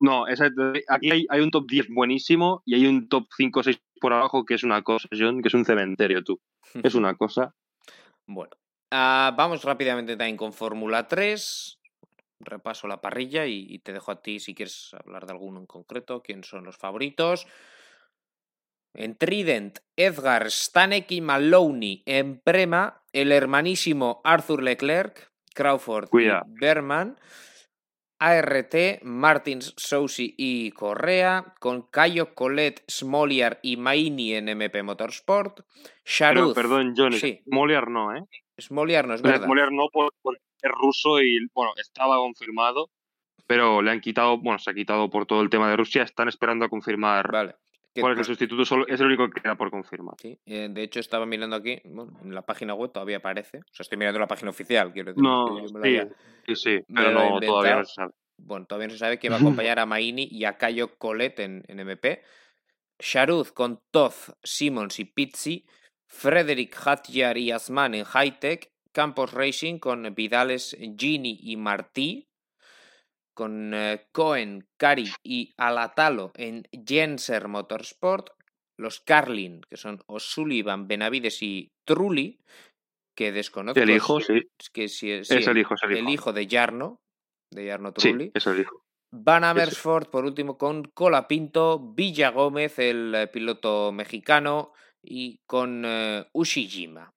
No, 0.00 0.26
aquí 0.26 1.10
hay, 1.10 1.26
hay 1.28 1.40
un 1.40 1.50
top 1.50 1.66
10 1.66 1.88
buenísimo 1.88 2.62
y 2.66 2.74
hay 2.74 2.86
un 2.86 3.08
top 3.08 3.26
5 3.34 3.60
o 3.60 3.62
6 3.62 3.80
por 4.00 4.12
abajo 4.12 4.44
que 4.44 4.54
es 4.54 4.62
una 4.62 4.82
cosa, 4.82 5.08
John, 5.10 5.40
que 5.40 5.48
es 5.48 5.54
un 5.54 5.64
cementerio, 5.64 6.22
tú. 6.22 6.40
Es 6.74 6.94
una 6.94 7.14
cosa. 7.14 7.54
Bueno, 8.26 8.52
ah, 8.90 9.32
vamos 9.34 9.64
rápidamente 9.64 10.16
también 10.16 10.36
con 10.36 10.52
Fórmula 10.52 11.08
3. 11.08 11.80
Repaso 12.44 12.86
la 12.88 13.00
parrilla 13.00 13.46
y, 13.46 13.66
y 13.68 13.78
te 13.80 13.92
dejo 13.92 14.12
a 14.12 14.22
ti 14.22 14.40
si 14.40 14.54
quieres 14.54 14.92
hablar 14.94 15.26
de 15.26 15.32
alguno 15.32 15.60
en 15.60 15.66
concreto, 15.66 16.22
quién 16.22 16.44
son 16.44 16.64
los 16.64 16.76
favoritos. 16.76 17.46
En 18.94 19.16
Trident, 19.16 19.80
Edgar, 19.96 20.50
Stanek 20.50 21.10
y 21.10 21.20
Maloney. 21.20 22.02
En 22.06 22.38
Prema, 22.40 23.02
el 23.12 23.32
hermanísimo 23.32 24.20
Arthur 24.24 24.62
Leclerc, 24.62 25.32
Crawford 25.54 26.08
y 26.46 26.60
Berman. 26.60 27.18
ART, 28.20 29.02
Martins, 29.02 29.74
Sousi 29.76 30.34
y 30.38 30.70
Correa, 30.70 31.54
con 31.60 31.82
Cayo, 31.82 32.34
Colette, 32.34 32.82
Smoliar 32.88 33.58
y 33.60 33.76
Maini 33.76 34.34
en 34.34 34.48
MP 34.48 34.82
Motorsport. 34.82 35.60
Pero, 36.18 36.54
perdón, 36.54 36.94
John, 36.96 37.12
sí. 37.12 37.42
Smoliar 37.44 37.90
no, 37.90 38.16
¿eh? 38.16 38.22
Smoliar 38.58 39.08
no 39.08 39.14
es 39.14 39.22
verdad. 39.22 39.44
Smoliar 39.44 39.72
no 39.72 39.88
por- 39.92 40.14
es 40.64 40.72
ruso 40.72 41.20
y, 41.20 41.46
bueno, 41.54 41.72
estaba 41.76 42.16
confirmado, 42.16 42.90
pero 43.46 43.82
le 43.82 43.90
han 43.90 44.00
quitado, 44.00 44.38
bueno, 44.38 44.58
se 44.58 44.70
ha 44.70 44.74
quitado 44.74 45.10
por 45.10 45.26
todo 45.26 45.42
el 45.42 45.50
tema 45.50 45.68
de 45.70 45.76
Rusia, 45.76 46.02
están 46.02 46.28
esperando 46.28 46.64
a 46.64 46.68
confirmar 46.68 47.30
Vale. 47.30 47.54
Cuál 48.00 48.14
es 48.14 48.18
el 48.18 48.24
pues, 48.24 48.26
sustituto, 48.26 48.64
solo, 48.64 48.86
es 48.88 48.98
el 48.98 49.06
único 49.06 49.30
que 49.30 49.40
queda 49.40 49.54
por 49.54 49.70
confirmar. 49.70 50.16
sí, 50.18 50.36
eh, 50.46 50.68
de 50.68 50.82
hecho, 50.82 50.98
estaba 50.98 51.26
mirando 51.26 51.54
aquí, 51.54 51.80
bueno, 51.84 52.18
en 52.24 52.34
la 52.34 52.42
página 52.42 52.74
web 52.74 52.90
todavía 52.90 53.18
aparece. 53.18 53.58
O 53.58 53.72
sea, 53.74 53.84
estoy 53.84 53.98
mirando 53.98 54.18
la 54.18 54.26
página 54.26 54.50
oficial, 54.50 54.92
quiero 54.92 55.12
decir. 55.12 55.22
No, 55.22 55.46
sí, 55.68 55.74
había- 55.76 56.08
sí, 56.56 56.80
pero 56.92 57.12
no, 57.12 57.38
todavía 57.38 57.76
no 57.76 57.84
se 57.84 57.94
sabe. 57.94 58.12
bueno, 58.36 58.66
todavía 58.66 58.88
no 58.88 58.92
se 58.94 58.98
sabe 58.98 59.18
quién 59.18 59.32
va 59.32 59.36
a 59.36 59.40
acompañar 59.68 59.78
a 59.78 59.86
Maini 59.86 60.26
y 60.28 60.44
a 60.44 60.58
Cayo 60.58 60.96
Colet 60.98 61.38
en, 61.38 61.62
en 61.68 61.78
MP. 61.78 62.22
Sharuz 62.98 63.52
con 63.52 63.80
Toz, 63.92 64.34
Simmons 64.42 64.98
y 64.98 65.04
Pizzi. 65.04 65.64
Frederick 66.08 66.76
Hatjar 66.76 67.38
y 67.38 67.52
Asman 67.52 67.94
en 67.94 68.04
Hightech. 68.04 68.73
Campos 68.94 69.32
Racing 69.32 69.78
con 69.78 70.14
Vidales, 70.14 70.76
Gini 70.96 71.38
y 71.42 71.56
Martí. 71.56 72.28
Con 73.34 73.74
eh, 73.74 74.06
Cohen, 74.12 74.68
Cari 74.78 75.10
y 75.24 75.52
Alatalo 75.56 76.30
en 76.36 76.62
Jenser 76.86 77.48
Motorsport. 77.48 78.30
Los 78.78 79.00
Carlin, 79.00 79.60
que 79.68 79.76
son 79.76 80.00
O'Sullivan, 80.06 80.88
Benavides 80.88 81.42
y 81.42 81.72
Trulli, 81.84 82.40
que 83.16 83.32
desconozco. 83.32 83.80
El 83.80 83.90
hijo, 83.90 84.20
sí. 84.20 84.42
Que 84.72 84.88
si, 84.88 85.10
es 85.10 85.30
el 85.30 85.58
hijo, 85.58 85.74
es 85.74 85.82
el 85.82 85.92
hijo. 85.92 86.00
El 86.00 86.08
hijo 86.12 86.32
de 86.32 86.48
Jarno, 86.48 87.00
de 87.52 87.68
Jarno 87.68 87.92
Trulli. 87.92 88.26
Sí, 88.26 88.32
es 88.34 88.46
el 88.46 88.60
hijo. 88.60 88.84
Van 89.12 89.44
Amersfoort, 89.44 90.10
por 90.10 90.24
último, 90.24 90.58
con 90.58 90.84
Colapinto, 90.84 91.78
Villa 91.78 92.30
Gómez, 92.30 92.80
el 92.80 93.14
eh, 93.14 93.26
piloto 93.28 93.92
mexicano, 93.92 94.72
y 95.00 95.38
con 95.46 95.84
uh, 95.84 96.24
Ushijima. 96.32 97.14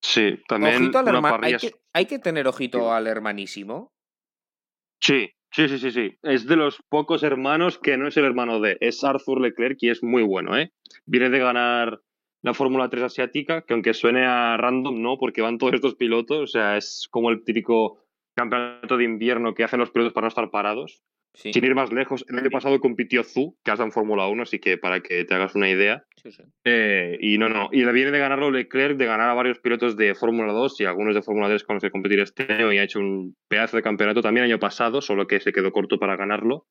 Sí, 0.00 0.38
también. 0.48 0.76
Ojito 0.76 0.98
al 0.98 1.44
hay, 1.44 1.56
que, 1.56 1.72
hay, 1.92 2.06
que, 2.06 2.18
tener 2.18 2.46
ojito 2.46 2.92
al 2.92 3.06
hermanísimo. 3.06 3.92
Sí, 5.00 5.30
sí, 5.50 5.68
sí, 5.68 5.78
sí, 5.78 5.90
sí. 5.90 6.18
Es 6.22 6.46
de 6.46 6.56
los 6.56 6.82
pocos 6.88 7.22
hermanos 7.22 7.78
que 7.78 7.96
no 7.96 8.08
es 8.08 8.16
el 8.16 8.24
hermano 8.24 8.60
de. 8.60 8.78
Es 8.80 9.02
Arthur 9.04 9.40
Leclerc 9.40 9.78
y 9.80 9.90
es 9.90 10.02
muy 10.02 10.22
bueno, 10.22 10.56
¿eh? 10.56 10.72
Viene 11.06 11.30
de 11.30 11.38
ganar 11.38 12.00
la 12.42 12.54
Fórmula 12.54 12.88
3 12.88 13.02
asiática, 13.04 13.62
que 13.62 13.74
aunque 13.74 13.94
suene 13.94 14.24
a 14.24 14.56
random, 14.56 15.02
no, 15.02 15.18
porque 15.18 15.42
van 15.42 15.58
todos 15.58 15.74
estos 15.74 15.96
pilotos, 15.96 16.38
o 16.38 16.46
sea, 16.46 16.76
es 16.76 17.08
como 17.10 17.30
el 17.30 17.44
típico 17.44 17.98
campeonato 18.34 18.96
de 18.96 19.04
invierno 19.04 19.54
que 19.54 19.64
hacen 19.64 19.80
los 19.80 19.90
pilotos 19.90 20.12
para 20.12 20.26
no 20.26 20.28
estar 20.28 20.50
parados. 20.50 21.02
Sí. 21.38 21.52
Sin 21.52 21.64
ir 21.64 21.76
más 21.76 21.92
lejos, 21.92 22.24
el 22.28 22.36
año 22.36 22.50
pasado 22.50 22.80
compitió 22.80 23.22
Zu, 23.22 23.56
que 23.62 23.70
has 23.70 23.78
en 23.78 23.92
Fórmula 23.92 24.26
1, 24.26 24.42
así 24.42 24.58
que 24.58 24.76
para 24.76 25.00
que 25.00 25.24
te 25.24 25.34
hagas 25.34 25.54
una 25.54 25.70
idea. 25.70 26.04
Sí, 26.20 26.32
sí. 26.32 26.42
Eh, 26.64 27.16
y 27.20 27.38
no, 27.38 27.48
no. 27.48 27.68
Y 27.70 27.84
le 27.84 27.92
viene 27.92 28.10
de 28.10 28.18
ganarlo 28.18 28.50
Leclerc, 28.50 28.96
de 28.96 29.06
ganar 29.06 29.30
a 29.30 29.34
varios 29.34 29.60
pilotos 29.60 29.96
de 29.96 30.16
Fórmula 30.16 30.52
2 30.52 30.80
y 30.80 30.84
algunos 30.84 31.14
de 31.14 31.22
Fórmula 31.22 31.46
3 31.46 31.62
con 31.62 31.76
los 31.76 31.84
que 31.84 31.92
competir 31.92 32.18
este 32.18 32.52
año 32.52 32.72
y 32.72 32.78
ha 32.78 32.82
hecho 32.82 32.98
un 32.98 33.36
pedazo 33.46 33.76
de 33.76 33.84
campeonato 33.84 34.20
también 34.20 34.46
el 34.46 34.50
año 34.50 34.58
pasado, 34.58 35.00
solo 35.00 35.28
que 35.28 35.38
se 35.38 35.52
quedó 35.52 35.70
corto 35.70 36.00
para 36.00 36.16
ganarlo. 36.16 36.66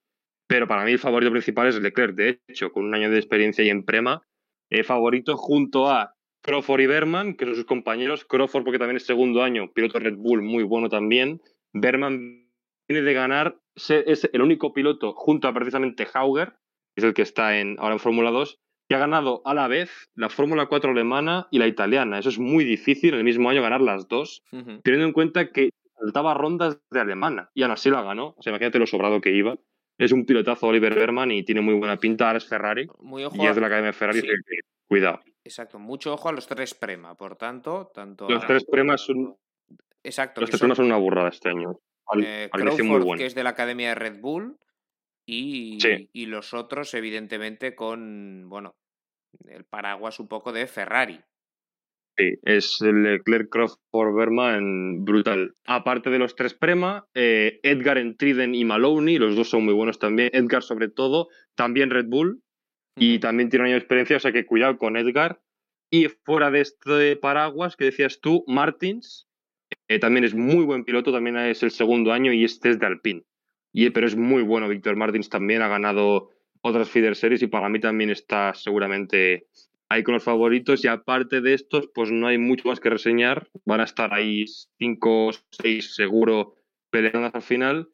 Pero 0.48 0.68
para 0.68 0.84
mí 0.84 0.92
el 0.92 1.00
favorito 1.00 1.32
principal 1.32 1.70
es 1.70 1.80
Leclerc, 1.80 2.16
de 2.16 2.42
hecho, 2.50 2.74
con 2.74 2.84
un 2.84 2.94
año 2.94 3.10
de 3.10 3.20
experiencia 3.20 3.64
y 3.64 3.70
en 3.70 3.86
Prema, 3.86 4.22
eh, 4.70 4.84
favorito 4.84 5.38
junto 5.38 5.90
a 5.90 6.14
Crawford 6.42 6.82
y 6.82 6.88
Berman, 6.88 7.36
que 7.36 7.46
son 7.46 7.56
sus 7.56 7.66
compañeros. 7.66 8.26
Crawford 8.26 8.66
porque 8.66 8.80
también 8.80 8.98
es 8.98 9.06
segundo 9.06 9.44
año, 9.44 9.72
piloto 9.72 9.98
Red 9.98 10.18
Bull 10.18 10.42
muy 10.42 10.64
bueno 10.64 10.90
también. 10.90 11.40
Berman 11.72 12.47
viene 12.88 13.04
de 13.04 13.14
ganar, 13.14 13.60
es 13.76 14.30
el 14.32 14.42
único 14.42 14.74
piloto 14.74 15.14
junto 15.14 15.48
a 15.48 15.54
precisamente 15.54 16.08
Hauger, 16.14 16.54
que 16.96 17.02
es 17.02 17.04
el 17.04 17.14
que 17.14 17.22
está 17.22 17.60
en, 17.60 17.76
ahora 17.80 17.94
en 17.94 18.00
Fórmula 18.00 18.32
2, 18.32 18.60
que 18.90 18.96
ha 18.96 19.00
ganado 19.00 19.42
a 19.46 19.54
la 19.54 19.68
vez 19.68 20.10
la 20.16 20.30
Fórmula 20.30 20.68
4 20.68 20.92
alemana 20.92 21.48
y 21.52 21.60
la 21.60 21.68
italiana. 21.68 22.20
Eso 22.20 22.30
es 22.30 22.40
muy 22.40 22.64
difícil 22.64 23.14
en 23.14 23.20
el 23.20 23.26
mismo 23.26 23.50
año 23.50 23.62
ganar 23.62 23.82
las 23.82 24.08
dos, 24.08 24.44
uh 24.52 24.58
-huh. 24.58 24.82
teniendo 24.84 25.06
en 25.06 25.14
cuenta 25.14 25.52
que 25.52 25.72
faltaba 26.00 26.34
rondas 26.34 26.80
de 26.90 27.00
alemana 27.00 27.50
y 27.54 27.64
aún 27.64 27.72
así 27.72 27.90
la 27.90 28.02
ganó. 28.02 28.36
O 28.38 28.42
sea, 28.42 28.52
imagínate 28.52 28.80
lo 28.80 28.88
sobrado 28.88 29.20
que 29.20 29.32
iba. 29.32 29.58
Es 29.98 30.12
un 30.12 30.26
pilotazo 30.26 30.68
Oliver 30.68 30.94
Berman 30.94 31.32
y 31.32 31.44
tiene 31.44 31.62
muy 31.62 31.74
buena 31.74 31.98
pinta. 31.98 32.28
Ahora 32.28 32.38
es 32.38 32.48
Ferrari 32.48 32.88
muy 33.00 33.24
ojo 33.24 33.36
y 33.44 33.48
es 33.48 33.56
de 33.56 33.62
la 33.62 33.68
Academia 33.68 33.94
Ferrari. 33.94 34.22
Sí. 34.22 34.28
Que, 34.28 34.60
cuidado. 34.88 35.22
Exacto, 35.44 35.80
mucho 35.80 36.14
ojo 36.14 36.30
a 36.30 36.34
los 36.34 36.46
tres 36.48 36.74
Prema, 36.74 37.16
por 37.16 37.36
tanto, 37.36 37.92
tanto 37.94 38.30
los 38.30 38.46
tres 38.46 38.66
Premas 38.66 39.02
son 39.02 39.36
Exacto, 40.04 40.42
los 40.42 40.50
tres 40.50 40.60
Premas 40.60 40.78
son 40.78 40.86
una 40.86 40.98
burrada 40.98 41.30
este 41.30 41.50
año. 41.50 41.80
Al, 42.08 42.24
eh, 42.24 42.50
Crawford, 42.52 42.84
muy 42.86 43.00
bueno. 43.00 43.20
que 43.20 43.26
es 43.26 43.36
de 43.36 43.44
la 43.44 43.52
Academia 43.52 43.90
de 43.90 43.96
Red 43.96 44.20
Bull, 44.20 44.58
y, 45.26 45.80
sí. 45.82 46.10
y 46.14 46.26
los 46.28 46.54
otros, 46.54 46.94
evidentemente, 46.94 47.76
con 47.76 48.48
bueno, 48.48 48.76
el 49.46 49.66
paraguas 49.66 50.20
un 50.20 50.28
poco 50.28 50.54
de 50.54 50.68
Ferrari. 50.68 51.20
Sí, 52.18 52.34
es 52.44 52.82
Leclerc, 52.82 53.50
Crawford, 53.50 54.16
Berman, 54.16 55.06
brutal. 55.06 55.54
Aparte 55.66 56.10
de 56.10 56.18
los 56.18 56.36
tres 56.36 56.56
Prema, 56.56 57.06
eh, 57.14 57.60
Edgar 57.62 58.00
en 58.00 58.18
Triden 58.18 58.56
y 58.56 58.66
Maloney, 58.66 59.20
los 59.20 59.36
dos 59.36 59.50
son 59.50 59.66
muy 59.66 59.76
buenos 59.76 60.00
también. 60.00 60.32
Edgar, 60.34 60.64
sobre 60.64 60.90
todo, 60.90 61.28
también 61.56 61.92
Red 61.92 62.08
Bull, 62.08 62.42
y 62.96 63.20
también 63.20 63.50
tiene 63.50 63.64
un 63.64 63.68
año 63.68 63.76
de 63.76 63.82
experiencia, 63.82 64.18
o 64.18 64.20
sea 64.20 64.32
que 64.32 64.48
cuidado 64.48 64.78
con 64.78 64.98
Edgar. 64.98 65.40
Y 65.92 66.08
fuera 66.08 66.50
de 66.50 66.62
este 66.62 67.16
paraguas 67.18 67.76
que 67.76 67.86
decías 67.86 68.20
tú, 68.20 68.44
Martins, 68.48 69.28
eh, 69.88 70.00
también 70.00 70.26
es 70.26 70.34
muy 70.34 70.66
buen 70.66 70.84
piloto, 70.84 71.12
también 71.12 71.38
es 71.38 71.64
el 71.64 71.72
segundo 71.72 72.12
año 72.12 72.34
y 72.34 72.44
este 72.44 72.70
es 72.70 72.80
de 72.80 72.86
Alpine. 72.86 73.24
Y, 73.72 73.90
pero 73.92 74.08
es 74.08 74.16
muy 74.16 74.42
bueno, 74.42 74.68
Víctor 74.68 74.96
Martins 74.96 75.30
también 75.30 75.62
ha 75.62 75.68
ganado 75.68 76.32
otras 76.62 76.90
feeder 76.90 77.16
series 77.16 77.42
y 77.42 77.48
para 77.48 77.70
mí 77.70 77.80
también 77.80 78.10
está 78.10 78.54
seguramente 78.54 79.48
ahí 79.90 80.04
con 80.04 80.16
los 80.16 80.24
favoritos. 80.24 80.84
Y 80.84 80.88
aparte 80.88 81.42
de 81.42 81.54
estos, 81.54 81.90
pues 81.94 82.12
no 82.12 82.28
hay 82.28 82.38
mucho 82.38 82.68
más 82.68 82.80
que 82.80 82.90
reseñar. 82.90 83.50
Van 83.66 83.80
a 83.80 83.86
estar 83.86 84.14
ahí 84.14 84.46
cinco 84.78 85.28
o 85.28 85.32
seis 85.52 85.96
seguro 85.96 86.56
peleando 86.90 87.26
hasta 87.26 87.40
el 87.40 87.44
final. 87.44 87.90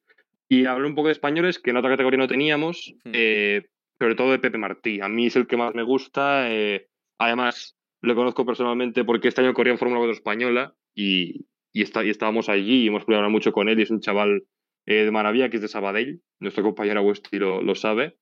Y 0.47 0.65
hablo 0.65 0.87
un 0.87 0.95
poco 0.95 1.07
de 1.07 1.13
españoles, 1.13 1.59
que 1.59 1.71
en 1.71 1.77
otra 1.77 1.91
categoría 1.91 2.19
no 2.19 2.27
teníamos. 2.27 2.95
Hmm. 3.03 3.11
Eh, 3.13 3.65
sobre 3.99 4.15
todo 4.15 4.31
de 4.31 4.39
Pepe 4.39 4.57
Martí. 4.57 5.01
A 5.01 5.07
mí 5.07 5.27
es 5.27 5.35
el 5.35 5.47
que 5.47 5.57
más 5.57 5.73
me 5.75 5.83
gusta. 5.83 6.51
Eh, 6.51 6.87
además, 7.17 7.77
lo 8.01 8.15
conozco 8.15 8.45
personalmente 8.45 9.03
porque 9.05 9.29
este 9.29 9.41
año 9.41 9.53
corría 9.53 9.73
en 9.73 9.79
Fórmula 9.79 9.99
4 9.99 10.13
española 10.13 10.75
y, 10.93 11.45
y, 11.73 11.81
está, 11.81 12.05
y, 12.05 12.09
estábamos 12.09 12.47
allí 12.49 12.83
y 12.83 12.87
hemos 12.87 13.03
podido 13.03 13.17
hablar 13.17 13.31
mucho 13.31 13.51
con 13.51 13.67
él. 13.67 13.79
Y 13.79 13.83
es 13.83 13.91
un 13.91 13.99
chaval 13.99 14.43
eh, 14.85 15.03
de 15.03 15.11
maravilla 15.11 15.49
que 15.49 15.57
es 15.57 15.61
de 15.61 15.67
Sabadell. 15.67 16.21
Nuestro 16.39 16.63
compañero 16.63 16.99
Agustí 16.99 17.37
lo, 17.37 17.61
lo 17.61 17.75
sabe. 17.75 18.17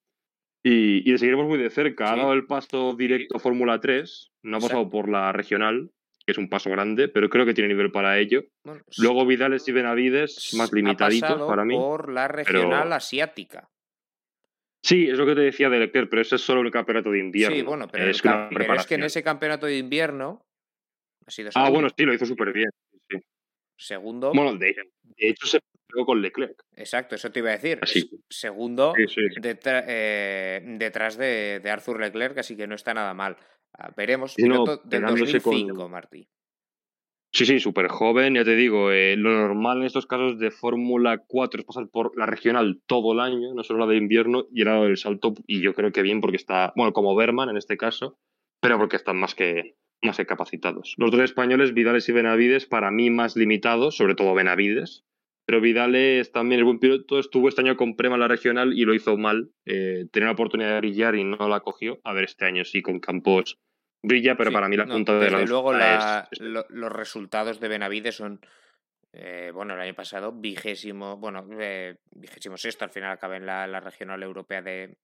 Y, 0.63 1.07
y, 1.07 1.11
le 1.11 1.17
seguiremos 1.17 1.47
muy 1.47 1.59
de 1.59 1.69
cerca. 1.69 2.07
Sí. 2.07 2.13
Ha 2.13 2.17
dado 2.17 2.33
el 2.33 2.45
paso 2.45 2.95
directo 2.95 3.37
a 3.37 3.39
Fórmula 3.39 3.79
3. 3.79 4.31
No 4.43 4.57
ha 4.57 4.59
pasado 4.61 4.89
por 4.89 5.09
la 5.09 5.31
regional, 5.33 5.91
que 6.25 6.31
es 6.31 6.37
un 6.37 6.49
paso 6.49 6.69
grande, 6.69 7.09
pero 7.09 7.29
creo 7.29 7.45
que 7.45 7.53
tiene 7.53 7.67
nivel 7.67 7.91
para 7.91 8.17
ello. 8.19 8.43
Bueno, 8.63 8.81
Luego 8.97 9.25
Vidales 9.25 9.67
y 9.67 9.71
Benavides, 9.71 10.53
más 10.55 10.71
limitaditos 10.71 11.41
para 11.47 11.65
mí. 11.65 11.75
Por 11.75 12.11
la 12.11 12.27
regional 12.27 12.83
pero... 12.83 12.95
asiática. 12.95 13.69
Sí, 14.83 15.09
es 15.09 15.17
lo 15.17 15.27
que 15.27 15.35
te 15.35 15.41
decía 15.41 15.69
de 15.69 15.79
Leclerc, 15.79 16.09
pero 16.09 16.23
ese 16.23 16.37
es 16.37 16.41
solo 16.41 16.61
el 16.61 16.71
campeonato 16.71 17.11
de 17.11 17.19
invierno. 17.19 17.55
Sí, 17.55 17.61
bueno, 17.61 17.87
pero, 17.87 18.09
es, 18.09 18.23
una 18.23 18.49
pero 18.49 18.73
es 18.73 18.87
que 18.87 18.95
en 18.95 19.03
ese 19.03 19.21
campeonato 19.21 19.67
de 19.67 19.77
invierno 19.77 20.43
ha 21.27 21.31
sido. 21.31 21.51
Ah, 21.53 21.69
bueno, 21.69 21.89
sí, 21.95 22.03
lo 22.03 22.13
hizo 22.13 22.25
súper 22.25 22.51
bien. 22.51 22.69
Segundo. 23.81 24.31
Bueno, 24.31 24.55
de, 24.57 24.75
de, 24.75 25.29
hecho 25.29 25.47
se 25.47 25.59
pegó 25.87 26.05
con 26.05 26.21
Leclerc. 26.21 26.63
Exacto, 26.75 27.15
eso 27.15 27.31
te 27.31 27.39
iba 27.39 27.49
a 27.49 27.53
decir. 27.53 27.79
Así. 27.81 28.11
Segundo 28.29 28.93
sí, 28.95 29.07
sí, 29.07 29.21
detrás, 29.41 29.85
eh, 29.87 30.61
detrás 30.77 31.17
de, 31.17 31.59
de, 31.59 31.69
Arthur 31.71 31.99
Leclerc, 31.99 32.37
así 32.37 32.55
que 32.55 32.67
no 32.67 32.75
está 32.75 32.93
nada 32.93 33.15
mal. 33.15 33.37
Ah, 33.73 33.91
veremos. 33.97 34.35
No, 34.37 34.77
del 34.83 35.01
2005, 35.01 35.75
con... 35.75 35.91
Martí. 35.91 36.29
Sí, 37.33 37.47
sí, 37.47 37.59
súper 37.59 37.87
joven, 37.87 38.35
ya 38.35 38.43
te 38.43 38.55
digo, 38.55 38.91
eh, 38.91 39.15
lo 39.17 39.31
normal 39.31 39.79
en 39.79 39.85
estos 39.85 40.05
casos 40.05 40.37
de 40.37 40.51
Fórmula 40.51 41.23
4 41.25 41.61
es 41.61 41.65
pasar 41.65 41.87
por 41.87 42.15
la 42.15 42.27
regional 42.27 42.81
todo 42.85 43.13
el 43.13 43.19
año, 43.19 43.55
no 43.55 43.63
solo 43.63 43.79
la 43.79 43.91
de 43.91 43.97
invierno, 43.97 44.45
y 44.51 44.61
era 44.61 44.83
el 44.83 44.97
salto, 44.97 45.33
y 45.47 45.61
yo 45.61 45.73
creo 45.73 45.91
que 45.91 46.03
bien 46.03 46.21
porque 46.21 46.35
está, 46.35 46.71
bueno, 46.75 46.93
como 46.93 47.15
Berman 47.15 47.49
en 47.49 47.57
este 47.57 47.77
caso, 47.77 48.19
pero 48.59 48.77
porque 48.77 48.97
están 48.97 49.17
más 49.17 49.33
que, 49.33 49.77
más 50.01 50.17
que 50.17 50.25
capacitados. 50.25 50.95
Los 50.97 51.11
dos 51.11 51.21
españoles, 51.21 51.73
Vidales 51.73 52.07
y 52.09 52.11
Benavides, 52.11 52.65
para 52.65 52.91
mí 52.91 53.09
más 53.09 53.35
limitados, 53.35 53.97
sobre 53.97 54.15
todo 54.15 54.33
Benavides, 54.33 55.05
pero 55.45 55.61
Vidales 55.61 56.31
también 56.31 56.61
es 56.61 56.65
buen 56.65 56.79
piloto, 56.79 57.19
estuvo 57.19 57.49
este 57.49 57.61
año 57.61 57.77
con 57.77 57.95
Prema 57.95 58.15
en 58.15 58.21
la 58.21 58.27
regional 58.27 58.73
y 58.73 58.85
lo 58.85 58.93
hizo 58.93 59.17
mal, 59.17 59.51
eh, 59.65 60.05
tenía 60.11 60.27
la 60.27 60.33
oportunidad 60.33 60.73
de 60.73 60.79
brillar 60.79 61.15
y 61.15 61.23
no 61.23 61.47
la 61.49 61.59
cogió, 61.59 61.99
a 62.03 62.13
ver 62.13 62.25
este 62.25 62.45
año 62.45 62.63
sí 62.65 62.81
con 62.81 62.99
Campos 62.99 63.59
brilla, 64.03 64.35
pero 64.35 64.49
sí, 64.49 64.53
para 64.53 64.67
mí 64.67 64.77
la 64.77 64.87
punta 64.87 65.19
de 65.19 65.29
la 65.29 65.45
luego 65.45 65.73
la, 65.73 66.27
es, 66.31 66.39
es... 66.39 66.47
Lo, 66.47 66.65
los 66.69 66.91
resultados 66.91 67.59
de 67.59 67.67
Benavides 67.67 68.15
son 68.15 68.41
eh, 69.13 69.51
bueno, 69.53 69.73
el 69.73 69.81
año 69.81 69.93
pasado 69.93 70.31
vigésimo, 70.31 71.17
bueno, 71.17 71.45
eh, 71.59 71.97
vigésimo 72.11 72.57
sexto, 72.57 72.85
al 72.85 72.91
final 72.91 73.11
acaba 73.11 73.35
en 73.35 73.45
la, 73.45 73.67
la 73.67 73.79
regional 73.79 74.23
europea 74.23 74.61
de 74.61 74.97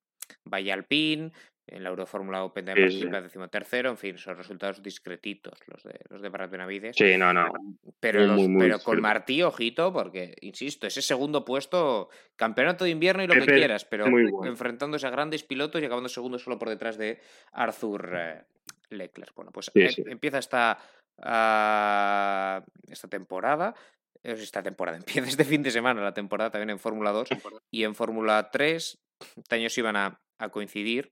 Valle 0.46 0.72
Alpín, 0.72 1.34
en 1.68 1.84
la 1.84 1.90
Eurofórmula 1.90 2.44
Open 2.44 2.66
de 2.66 2.90
sí, 2.90 3.02
sí. 3.02 3.08
decimotercero, 3.08 3.90
en 3.90 3.98
fin, 3.98 4.18
son 4.18 4.38
resultados 4.38 4.82
discretitos 4.82 5.60
los 5.68 5.84
de 5.84 6.00
los 6.10 6.22
de 6.22 6.30
Barat 6.30 6.50
Benavides. 6.50 6.96
Sí, 6.96 7.18
no, 7.18 7.34
no. 7.34 7.52
Pero, 8.00 8.20
muy, 8.20 8.28
los, 8.28 8.38
muy, 8.38 8.48
muy 8.48 8.62
pero 8.62 8.80
con 8.80 9.02
Martí, 9.02 9.44
ojito, 9.44 9.92
porque, 9.92 10.36
insisto, 10.42 10.88
ese 10.88 11.02
segundo 11.02 11.44
puesto, 11.44 12.10
campeonato 12.36 12.86
de 12.86 12.92
invierno 12.92 13.24
y 13.24 13.28
lo 13.28 13.34
que 13.34 13.46
quieras, 13.46 13.84
pero 13.86 14.10
bueno. 14.10 14.46
enfrentándose 14.46 15.06
a 15.08 15.10
grandes 15.10 15.44
pilotos 15.44 15.82
y 15.82 15.86
acabando 15.86 16.10
segundo 16.10 16.40
solo 16.40 16.58
por 16.58 16.70
detrás 16.70 16.98
de 16.98 17.20
Arthur 17.52 18.14
eh, 18.16 18.44
Leclerc. 18.90 19.36
Bueno, 19.36 19.52
pues 19.52 19.70
sí, 19.74 19.82
eh, 19.82 19.92
sí. 19.92 20.04
empieza 20.08 20.38
esta, 20.38 20.78
uh, 21.18 22.92
esta 22.92 23.08
temporada. 23.10 23.76
Esta 24.24 24.64
temporada 24.64 24.98
empieza 25.06 25.28
este 25.28 25.44
fin 25.44 25.64
de 25.64 25.72
semana 25.72 26.02
la 26.02 26.14
temporada 26.14 26.50
también 26.50 26.72
en 26.72 26.80
Fórmula 26.80 27.12
2 27.12 27.30
y 27.72 27.84
en 27.84 27.94
Fórmula 27.94 28.50
3 28.52 29.00
este 29.38 29.56
año 29.56 29.70
se 29.70 29.82
iban 29.82 29.96
a, 29.96 30.20
a 30.38 30.50
coincidir 30.50 31.12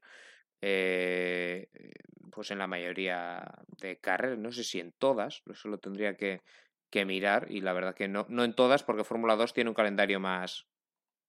eh, 0.61 1.69
pues 2.31 2.51
en 2.51 2.57
la 2.59 2.67
mayoría 2.67 3.43
de 3.79 3.97
carreras, 3.99 4.37
no 4.39 4.51
sé 4.51 4.63
si 4.63 4.79
en 4.79 4.91
todas, 4.93 5.43
eso 5.51 5.69
lo 5.69 5.77
tendría 5.79 6.15
que, 6.15 6.41
que 6.91 7.05
mirar 7.05 7.47
y 7.49 7.61
la 7.61 7.73
verdad 7.73 7.95
que 7.95 8.07
no, 8.07 8.25
no 8.29 8.43
en 8.43 8.53
todas 8.55 8.83
porque 8.83 9.03
Fórmula 9.03 9.35
2 9.35 9.53
tiene 9.53 9.69
un 9.69 9.75
calendario 9.75 10.19
más, 10.19 10.67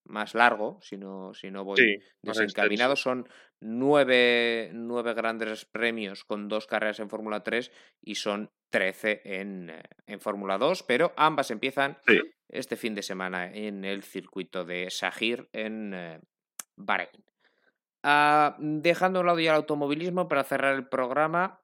más 0.05 0.35
largo, 0.35 0.79
si 0.81 0.97
no, 0.97 1.33
si 1.33 1.51
no 1.51 1.63
voy 1.65 1.77
Sí, 1.77 1.97
desencaminado. 2.23 2.95
Son 2.95 3.27
nueve, 3.61 4.69
nueve 4.73 5.13
grandes 5.13 5.65
premios 5.65 6.23
con 6.23 6.47
dos 6.47 6.67
carreras 6.67 6.99
en 6.99 7.09
Fórmula 7.09 7.43
3 7.43 7.71
y 8.01 8.15
son 8.15 8.51
13 8.69 9.21
en, 9.25 9.69
eh, 9.69 9.83
en 10.07 10.19
Fórmula 10.19 10.57
2, 10.57 10.83
pero 10.83 11.13
ambas 11.17 11.51
empiezan 11.51 11.97
Sí. 12.07 12.17
este 12.49 12.75
fin 12.77 12.95
de 12.95 13.03
semana 13.03 13.53
en 13.53 13.83
el 13.85 14.03
circuito 14.03 14.63
de 14.65 14.89
Sahir 14.89 15.49
en 15.53 15.93
eh, 15.93 16.19
Bahrein. 16.77 17.09
Ah, 18.03 18.55
dejando 18.59 19.19
a 19.19 19.21
un 19.21 19.27
lado 19.27 19.39
ya 19.39 19.51
el 19.51 19.57
automovilismo 19.57 20.27
para 20.27 20.43
cerrar 20.43 20.75
el 20.75 20.87
programa, 20.87 21.61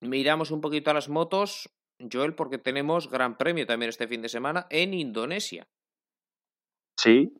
miramos 0.00 0.50
un 0.50 0.60
poquito 0.60 0.90
a 0.90 0.94
las 0.94 1.08
motos, 1.08 1.70
Joel, 2.12 2.34
porque 2.34 2.58
tenemos 2.58 3.10
Gran 3.10 3.36
Premio 3.36 3.66
también 3.66 3.88
este 3.88 4.08
fin 4.08 4.22
de 4.22 4.28
semana 4.28 4.66
en 4.70 4.94
Indonesia. 4.94 5.66
Sí. 6.96 7.32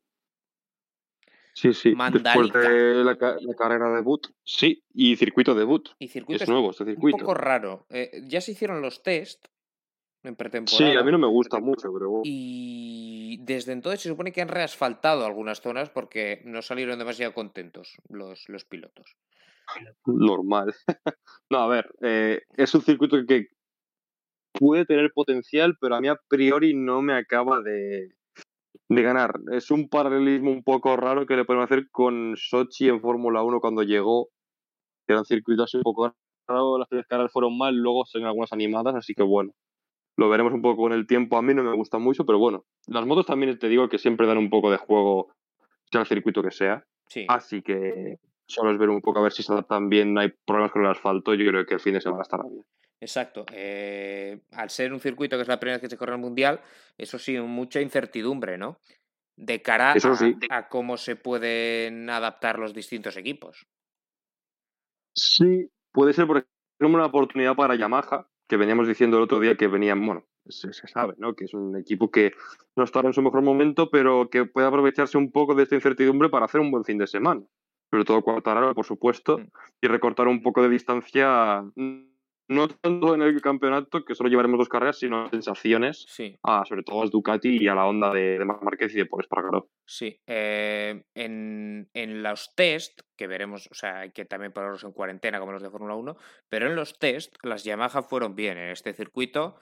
Sí, 1.54 1.74
sí. 1.74 1.90
Después 1.90 1.96
Mandalika. 1.96 2.60
de 2.60 2.94
la, 3.04 3.16
la 3.40 3.54
carrera 3.56 3.90
debut. 3.92 4.28
Sí, 4.44 4.84
y 4.94 5.16
circuito 5.16 5.56
debut. 5.56 5.88
Y 5.98 6.06
circuito 6.06 6.44
Es 6.44 6.48
nuevo 6.48 6.70
este 6.70 6.84
un 6.84 6.90
circuito. 6.90 7.18
poco 7.18 7.34
raro. 7.34 7.86
Eh, 7.90 8.22
ya 8.28 8.40
se 8.40 8.52
hicieron 8.52 8.80
los 8.80 9.02
test 9.02 9.46
en 10.28 10.66
Sí, 10.66 10.84
a 10.84 11.02
mí 11.02 11.10
no 11.10 11.18
me 11.18 11.26
gusta 11.26 11.58
mucho, 11.60 11.92
pero. 11.92 12.20
Y 12.24 13.38
desde 13.42 13.72
entonces 13.72 14.02
se 14.02 14.08
supone 14.08 14.32
que 14.32 14.42
han 14.42 14.48
reasfaltado 14.48 15.24
algunas 15.24 15.60
zonas 15.60 15.90
porque 15.90 16.42
no 16.44 16.62
salieron 16.62 16.98
demasiado 16.98 17.32
contentos 17.34 17.96
los, 18.08 18.48
los 18.48 18.64
pilotos. 18.64 19.16
normal. 20.06 20.74
no, 21.50 21.58
a 21.58 21.68
ver, 21.68 21.90
eh, 22.02 22.42
es 22.56 22.74
un 22.74 22.82
circuito 22.82 23.16
que 23.26 23.48
puede 24.52 24.84
tener 24.84 25.10
potencial, 25.12 25.76
pero 25.80 25.96
a 25.96 26.00
mí 26.00 26.08
a 26.08 26.18
priori 26.28 26.74
no 26.74 27.02
me 27.02 27.14
acaba 27.14 27.60
de, 27.60 28.14
de 28.88 29.02
ganar. 29.02 29.34
Es 29.52 29.70
un 29.70 29.88
paralelismo 29.88 30.50
un 30.50 30.62
poco 30.62 30.96
raro 30.96 31.26
que 31.26 31.36
le 31.36 31.44
podemos 31.44 31.70
hacer 31.70 31.88
con 31.90 32.34
Sochi 32.36 32.88
en 32.88 33.00
Fórmula 33.00 33.42
1 33.42 33.60
cuando 33.60 33.82
llegó, 33.82 34.28
que 35.06 35.12
era 35.12 35.20
un 35.20 35.26
circuito 35.26 35.64
así 35.64 35.76
un 35.76 35.82
poco 35.82 36.14
raro, 36.46 36.78
las 36.78 36.88
tres 36.88 37.06
carreras 37.06 37.32
fueron 37.32 37.56
mal, 37.56 37.74
luego 37.74 38.04
se 38.06 38.18
algunas 38.18 38.52
animadas, 38.52 38.94
así 38.94 39.14
que 39.14 39.22
bueno. 39.22 39.52
Lo 40.18 40.28
veremos 40.28 40.52
un 40.52 40.62
poco 40.62 40.82
con 40.82 40.92
el 40.92 41.06
tiempo. 41.06 41.38
A 41.38 41.42
mí 41.42 41.54
no 41.54 41.62
me 41.62 41.72
gusta 41.76 41.98
mucho, 41.98 42.26
pero 42.26 42.40
bueno. 42.40 42.64
Las 42.88 43.06
motos 43.06 43.24
también 43.24 43.56
te 43.56 43.68
digo 43.68 43.88
que 43.88 43.98
siempre 43.98 44.26
dan 44.26 44.36
un 44.36 44.50
poco 44.50 44.68
de 44.68 44.76
juego, 44.76 45.32
sea 45.92 46.00
el 46.00 46.08
circuito 46.08 46.42
que 46.42 46.50
sea. 46.50 46.84
Sí. 47.06 47.24
Así 47.28 47.62
que 47.62 48.18
solo 48.44 48.72
es 48.72 48.78
ver 48.78 48.88
un 48.88 49.00
poco 49.00 49.20
a 49.20 49.22
ver 49.22 49.30
si 49.30 49.44
se 49.44 49.52
adaptan 49.52 49.88
bien, 49.88 50.12
no 50.12 50.20
hay 50.20 50.32
problemas 50.44 50.72
con 50.72 50.84
el 50.84 50.90
asfalto. 50.90 51.34
Yo 51.34 51.48
creo 51.48 51.64
que 51.64 51.74
el 51.74 51.80
fin 51.80 51.94
de 51.94 52.00
semana 52.00 52.22
estará 52.22 52.42
bien. 52.48 52.64
Exacto. 53.00 53.46
Eh, 53.52 54.40
al 54.50 54.70
ser 54.70 54.92
un 54.92 54.98
circuito 54.98 55.36
que 55.36 55.42
es 55.42 55.48
la 55.48 55.60
primera 55.60 55.76
vez 55.76 55.82
que 55.82 55.90
se 55.90 55.96
corre 55.96 56.14
el 56.14 56.20
mundial, 56.20 56.60
eso 56.96 57.16
sí, 57.20 57.38
mucha 57.38 57.80
incertidumbre, 57.80 58.58
¿no? 58.58 58.80
De 59.36 59.62
cara 59.62 59.92
Eso 59.92 60.10
a, 60.10 60.16
sí. 60.16 60.36
a 60.50 60.68
cómo 60.68 60.96
se 60.96 61.14
pueden 61.14 62.10
adaptar 62.10 62.58
los 62.58 62.74
distintos 62.74 63.16
equipos. 63.16 63.68
Sí, 65.14 65.70
puede 65.92 66.12
ser, 66.12 66.26
por 66.26 66.38
ejemplo, 66.38 66.98
una 66.98 67.06
oportunidad 67.06 67.54
para 67.54 67.76
Yamaha, 67.76 68.28
que 68.48 68.56
veníamos 68.56 68.88
diciendo 68.88 69.18
el 69.18 69.24
otro 69.24 69.40
día 69.40 69.56
que 69.56 69.68
venían, 69.68 70.04
bueno, 70.04 70.24
se, 70.48 70.72
se 70.72 70.88
sabe, 70.88 71.14
¿no? 71.18 71.34
Que 71.34 71.44
es 71.44 71.54
un 71.54 71.76
equipo 71.76 72.10
que 72.10 72.32
no 72.76 72.84
está 72.84 73.00
en 73.00 73.12
su 73.12 73.22
mejor 73.22 73.42
momento, 73.42 73.90
pero 73.90 74.30
que 74.30 74.46
puede 74.46 74.66
aprovecharse 74.66 75.18
un 75.18 75.30
poco 75.30 75.54
de 75.54 75.64
esta 75.64 75.74
incertidumbre 75.74 76.28
para 76.30 76.46
hacer 76.46 76.60
un 76.60 76.70
buen 76.70 76.84
fin 76.84 76.98
de 76.98 77.06
semana. 77.06 77.42
Sobre 77.90 78.04
todo 78.04 78.22
Quartararo, 78.22 78.74
por 78.74 78.84
supuesto, 78.84 79.38
Mm. 79.38 79.46
y 79.82 79.86
recortar 79.88 80.28
un 80.28 80.42
poco 80.42 80.62
de 80.62 80.68
distancia, 80.68 81.64
no 82.48 82.68
tanto 82.68 83.14
en 83.14 83.22
el 83.22 83.40
campeonato, 83.42 84.04
que 84.04 84.14
solo 84.14 84.30
llevaremos 84.30 84.58
dos 84.58 84.68
carreras, 84.68 84.98
sino 84.98 85.24
en 85.24 85.30
sensaciones, 85.30 86.06
Sí, 86.08 86.36
a, 86.42 86.64
sobre 86.64 86.82
todo 86.82 87.02
a 87.02 87.06
Ducati 87.06 87.58
y 87.62 87.68
a 87.68 87.74
la 87.74 87.86
onda 87.86 88.12
de, 88.12 88.38
de 88.38 88.44
Marc 88.44 88.62
Márquez 88.62 88.94
y 88.94 88.98
de 88.98 89.06
Paul 89.06 89.22
Espargaró. 89.22 89.68
sí. 89.86 90.18
Eh, 90.26 91.02
en, 91.14 91.88
en 91.92 92.22
los 92.22 92.54
test, 92.54 93.00
que 93.16 93.26
veremos, 93.26 93.68
o 93.70 93.74
sea, 93.74 94.00
hay 94.00 94.12
que 94.12 94.24
también 94.24 94.52
ponerlos 94.52 94.84
en 94.84 94.92
cuarentena 94.92 95.38
como 95.40 95.52
los 95.52 95.62
de 95.62 95.70
Fórmula 95.70 95.94
1, 95.94 96.16
pero 96.48 96.66
en 96.66 96.74
los 96.74 96.98
test 96.98 97.36
las 97.42 97.64
Yamaha 97.64 98.02
fueron 98.02 98.34
bien 98.34 98.58
en 98.58 98.70
este 98.70 98.92
circuito. 98.94 99.56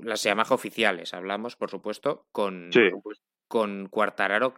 Las 0.00 0.22
Yamaha 0.24 0.54
oficiales, 0.54 1.14
hablamos, 1.14 1.56
por 1.56 1.70
supuesto, 1.70 2.26
con, 2.32 2.70
Sí, 2.72 2.90
con 3.48 3.88
Quartararo 3.88 4.54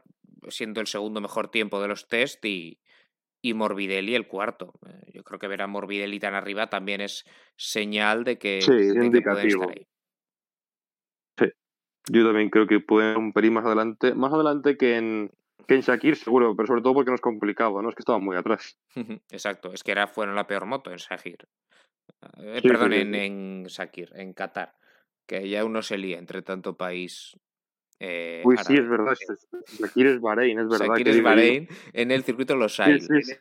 siendo 0.48 0.80
el 0.80 0.86
segundo 0.86 1.20
mejor 1.20 1.50
tiempo 1.50 1.80
de 1.80 1.88
los 1.88 2.08
test 2.08 2.44
y, 2.44 2.80
y 3.42 3.54
Morbidelli 3.54 4.14
el 4.14 4.26
cuarto. 4.28 4.72
Eh, 4.88 5.10
Yo 5.12 5.24
creo 5.24 5.38
que 5.38 5.48
ver 5.48 5.60
a 5.62 5.66
Morbidelli 5.66 6.18
tan 6.20 6.34
arriba 6.34 6.68
también 6.70 7.00
es 7.00 7.24
señal 7.56 8.24
de 8.24 8.38
que, 8.38 8.62
Sí, 8.62 8.70
es 8.72 8.78
de 8.78 8.84
que 8.86 8.92
pueden 8.92 9.04
indicativo. 9.06 9.62
estar 9.64 9.76
ahí. 9.78 9.86
Yo 12.08 12.24
también 12.26 12.50
creo 12.50 12.66
que 12.66 12.80
pueden 12.80 13.16
un 13.16 13.32
pelín 13.32 13.52
más 13.52 13.64
adelante, 13.64 14.12
más 14.14 14.32
adelante 14.32 14.76
que 14.76 14.96
en, 14.96 15.30
que 15.68 15.74
en 15.76 15.82
Shakir, 15.82 16.16
seguro, 16.16 16.56
pero 16.56 16.66
sobre 16.66 16.82
todo 16.82 16.94
porque 16.94 17.10
no 17.10 17.14
es 17.14 17.20
complicado, 17.20 17.80
¿no? 17.80 17.88
Es 17.88 17.94
que 17.94 18.00
estaban 18.02 18.24
muy 18.24 18.36
atrás. 18.36 18.76
Exacto, 19.30 19.72
es 19.72 19.84
que 19.84 19.92
era, 19.92 20.08
fueron 20.08 20.34
la 20.34 20.48
peor 20.48 20.66
moto 20.66 20.90
en 20.90 20.98
Sakir. 20.98 21.38
Eh, 22.38 22.58
Sí, 22.60 22.68
perdón, 22.68 22.90
sí, 22.90 22.96
sí, 22.96 23.02
en, 23.02 23.14
sí. 23.14 23.20
en 23.20 23.64
Sakir, 23.68 24.10
en 24.16 24.32
Qatar. 24.32 24.74
Que 25.28 25.48
ya 25.48 25.64
uno 25.64 25.80
se 25.82 25.96
lía 25.96 26.18
entre 26.18 26.42
tanto 26.42 26.76
país. 26.76 27.36
Eh, 28.04 28.42
Uy, 28.44 28.56
sí, 28.66 28.74
es 28.74 28.88
verdad. 28.88 29.16
Shakir 29.78 30.06
es 30.08 30.20
Bahrein, 30.20 30.58
es 30.58 30.68
verdad. 30.68 30.86
Sakir 30.88 31.04
qué 31.04 31.10
es 31.10 31.16
digo. 31.16 31.28
Bahrein 31.28 31.68
en 31.92 32.10
el 32.10 32.24
circuito 32.24 32.56
Los 32.56 32.74
Sí, 32.74 32.82
Sail. 32.82 33.00
sí, 33.00 33.22
sí. 33.22 33.34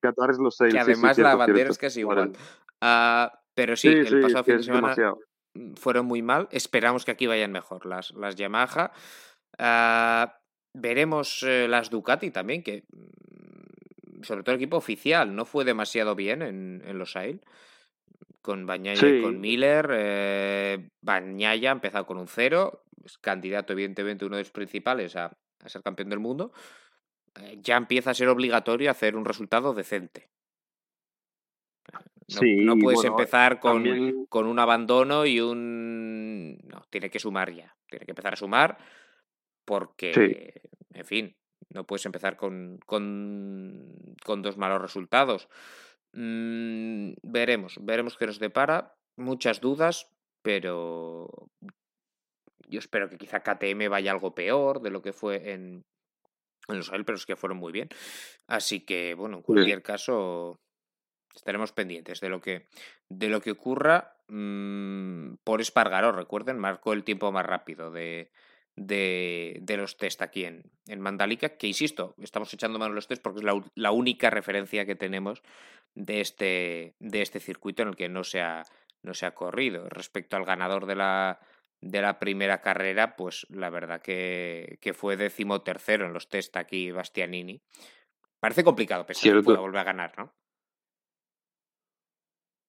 Qatar 0.00 0.30
es 0.30 0.38
los 0.38 0.56
seis. 0.56 0.72
que 0.74 0.78
además 0.78 1.18
la 1.18 1.34
bandera 1.34 1.56
cierto. 1.58 1.72
es 1.72 1.78
casi 1.78 2.00
igual. 2.00 2.32
Ah, 2.80 3.40
pero 3.54 3.74
sí, 3.76 3.88
el 3.88 4.20
pasado 4.20 4.44
fin 4.44 4.58
de 4.58 4.62
semana 4.62 4.82
demasiado. 4.82 5.18
mm, 5.54 5.72
fueron 5.74 6.06
muy 6.06 6.22
mal. 6.22 6.46
Esperamos 6.52 7.04
que 7.04 7.10
aquí 7.10 7.26
vayan 7.26 7.50
mejor 7.50 7.86
las, 7.86 8.12
las 8.12 8.36
Yamaha. 8.36 8.92
Ah, 9.58 10.38
veremos 10.72 11.42
eh, 11.42 11.66
las 11.68 11.90
Ducati 11.90 12.30
también, 12.30 12.62
que 12.62 12.84
mm, 12.92 14.22
sobre 14.22 14.42
todo 14.44 14.54
el 14.54 14.60
equipo 14.60 14.76
oficial 14.76 15.34
no 15.34 15.44
fue 15.44 15.64
demasiado 15.64 16.14
bien 16.14 16.42
en, 16.42 16.82
en 16.86 16.98
los 16.98 17.16
AIL. 17.16 17.40
Con 18.42 18.66
Bañaya 18.66 19.08
y 19.08 19.22
con. 19.22 19.40
Miller. 19.40 19.88
Eh, 19.92 20.88
Bañaya 21.00 21.70
ha 21.70 21.72
empezado 21.72 22.06
con 22.06 22.18
un 22.18 22.28
cero. 22.28 22.84
Es 23.04 23.18
candidato, 23.18 23.72
evidentemente, 23.72 24.24
uno 24.24 24.36
de 24.36 24.42
los 24.42 24.50
principales 24.50 25.16
a, 25.16 25.36
a 25.60 25.68
ser 25.68 25.82
campeón 25.82 26.10
del 26.10 26.20
mundo. 26.20 26.52
Eh, 27.40 27.58
ya 27.60 27.76
empieza 27.76 28.10
a 28.10 28.14
ser 28.14 28.28
obligatorio 28.28 28.90
hacer 28.90 29.16
un 29.16 29.24
resultado 29.24 29.74
decente. 29.74 30.28
No, 31.92 32.00
Sí, 32.40 32.56
no 32.56 32.76
puedes 32.76 32.98
bueno, 32.98 33.12
empezar 33.12 33.60
con, 33.60 33.84
También, 33.84 34.26
con 34.26 34.46
un 34.46 34.58
abandono 34.58 35.26
y 35.26 35.40
un... 35.40 36.58
No, 36.64 36.82
tiene 36.90 37.08
que 37.08 37.20
sumar 37.20 37.52
ya. 37.52 37.76
Tiene 37.88 38.04
que 38.04 38.12
empezar 38.12 38.32
a 38.32 38.36
sumar 38.36 38.78
porque, 39.64 40.62
en 40.92 41.04
fin, 41.04 41.36
no 41.70 41.86
puedes 41.86 42.06
empezar 42.06 42.36
con, 42.36 42.78
con, 42.84 44.16
con 44.24 44.42
dos 44.42 44.56
malos 44.56 44.80
resultados. 44.80 45.48
Mm, 46.16 47.12
veremos, 47.22 47.76
veremos 47.80 48.16
qué 48.16 48.26
nos 48.26 48.38
depara. 48.38 48.96
Muchas 49.16 49.60
dudas, 49.60 50.10
pero 50.42 51.28
yo 52.68 52.78
espero 52.78 53.08
que 53.08 53.18
quizá 53.18 53.40
KTM 53.40 53.88
vaya 53.90 54.12
algo 54.12 54.34
peor 54.34 54.80
de 54.80 54.90
lo 54.90 55.02
que 55.02 55.12
fue 55.12 55.52
en, 55.52 55.84
en 56.68 56.76
los 56.76 56.90
AEL, 56.90 57.04
pero 57.04 57.16
es 57.16 57.26
que 57.26 57.36
fueron 57.36 57.58
muy 57.58 57.70
bien. 57.70 57.90
Así 58.46 58.80
que, 58.80 59.14
bueno, 59.14 59.36
en 59.36 59.42
cualquier 59.42 59.82
caso, 59.82 60.58
estaremos 61.34 61.72
pendientes 61.72 62.20
de 62.20 62.30
lo 62.30 62.40
que, 62.40 62.66
de 63.10 63.28
lo 63.28 63.42
que 63.42 63.50
ocurra. 63.50 64.16
Mm, 64.28 65.34
por 65.44 65.60
Espargaró, 65.60 66.12
recuerden, 66.12 66.58
marcó 66.58 66.94
el 66.94 67.04
tiempo 67.04 67.30
más 67.30 67.44
rápido 67.44 67.90
de, 67.90 68.32
de, 68.74 69.58
de 69.60 69.76
los 69.76 69.98
test 69.98 70.22
aquí 70.22 70.44
en, 70.44 70.70
en 70.86 71.00
Mandalika, 71.00 71.56
que 71.56 71.66
insisto, 71.66 72.14
estamos 72.18 72.52
echando 72.54 72.78
mano 72.78 72.92
a 72.92 72.94
los 72.94 73.06
test 73.06 73.22
porque 73.22 73.40
es 73.40 73.44
la, 73.44 73.62
la 73.74 73.90
única 73.90 74.30
referencia 74.30 74.86
que 74.86 74.96
tenemos 74.96 75.42
de 75.96 76.20
este, 76.20 76.94
de 77.00 77.22
este 77.22 77.40
circuito 77.40 77.82
en 77.82 77.88
el 77.88 77.96
que 77.96 78.08
no 78.08 78.22
se 78.22 78.40
ha, 78.40 78.62
no 79.02 79.14
se 79.14 79.26
ha 79.26 79.34
corrido. 79.34 79.88
Respecto 79.88 80.36
al 80.36 80.44
ganador 80.44 80.86
de 80.86 80.94
la, 80.94 81.40
de 81.80 82.02
la 82.02 82.18
primera 82.18 82.60
carrera, 82.60 83.16
pues 83.16 83.46
la 83.50 83.70
verdad 83.70 84.00
que, 84.00 84.78
que 84.80 84.94
fue 84.94 85.16
decimotercero 85.16 86.06
en 86.06 86.12
los 86.12 86.28
test 86.28 86.56
aquí 86.56 86.92
Bastianini. 86.92 87.62
Parece 88.38 88.62
complicado 88.62 89.06
pensar 89.06 89.22
que 89.22 89.30
Cierto. 89.30 89.44
pueda 89.44 89.60
volver 89.60 89.80
a 89.80 89.84
ganar, 89.84 90.12
¿no? 90.16 90.32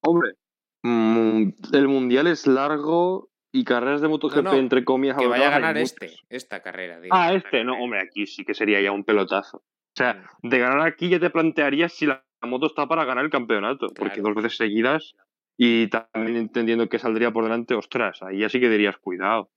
hombre, 0.02 0.36
el 0.84 1.88
mundial 1.90 2.28
es 2.28 2.48
largo 2.48 3.30
y 3.52 3.66
carreras 3.66 4.00
de 4.00 4.08
MotoGP, 4.08 4.44
no, 4.44 4.54
entre 4.54 4.86
comillas, 4.86 5.18
Que 5.18 5.28
vaya 5.28 5.48
a 5.48 5.52
ganar 5.52 5.78
este, 5.78 6.16
esta 6.30 6.62
carrera. 6.62 7.02
Ah, 7.12 7.34
este, 7.34 7.66
no, 7.66 7.74
hombre, 7.78 8.00
aquí 8.02 8.26
sí 8.26 8.46
que 8.46 8.54
sería 8.54 8.80
ya 8.80 8.94
un 8.94 9.04
pelotazo. 9.04 9.64
O 9.98 10.04
sea, 10.04 10.14
Mm, 10.44 10.50
de 10.50 10.60
ganar 10.60 10.82
aquí 10.82 11.10
ya 11.10 11.20
te 11.20 11.32
plantearías 11.32 11.92
si 11.92 12.06
la 12.06 12.24
moto 12.44 12.68
está 12.68 12.86
para 12.86 13.04
ganar 13.04 13.26
el 13.26 13.32
campeonato, 13.32 13.88
porque 13.96 14.22
dos 14.22 14.36
veces 14.36 14.56
seguidas 14.56 15.16
y 15.58 15.88
también 15.88 16.38
entendiendo 16.38 16.88
que 16.88 17.00
saldría 17.00 17.32
por 17.32 17.46
delante, 17.46 17.74
ostras, 17.74 18.22
ahí 18.22 18.40
ya 18.42 18.50
sí 18.50 18.60
que 18.60 18.70
dirías 18.70 18.96
cuidado. 18.98 19.50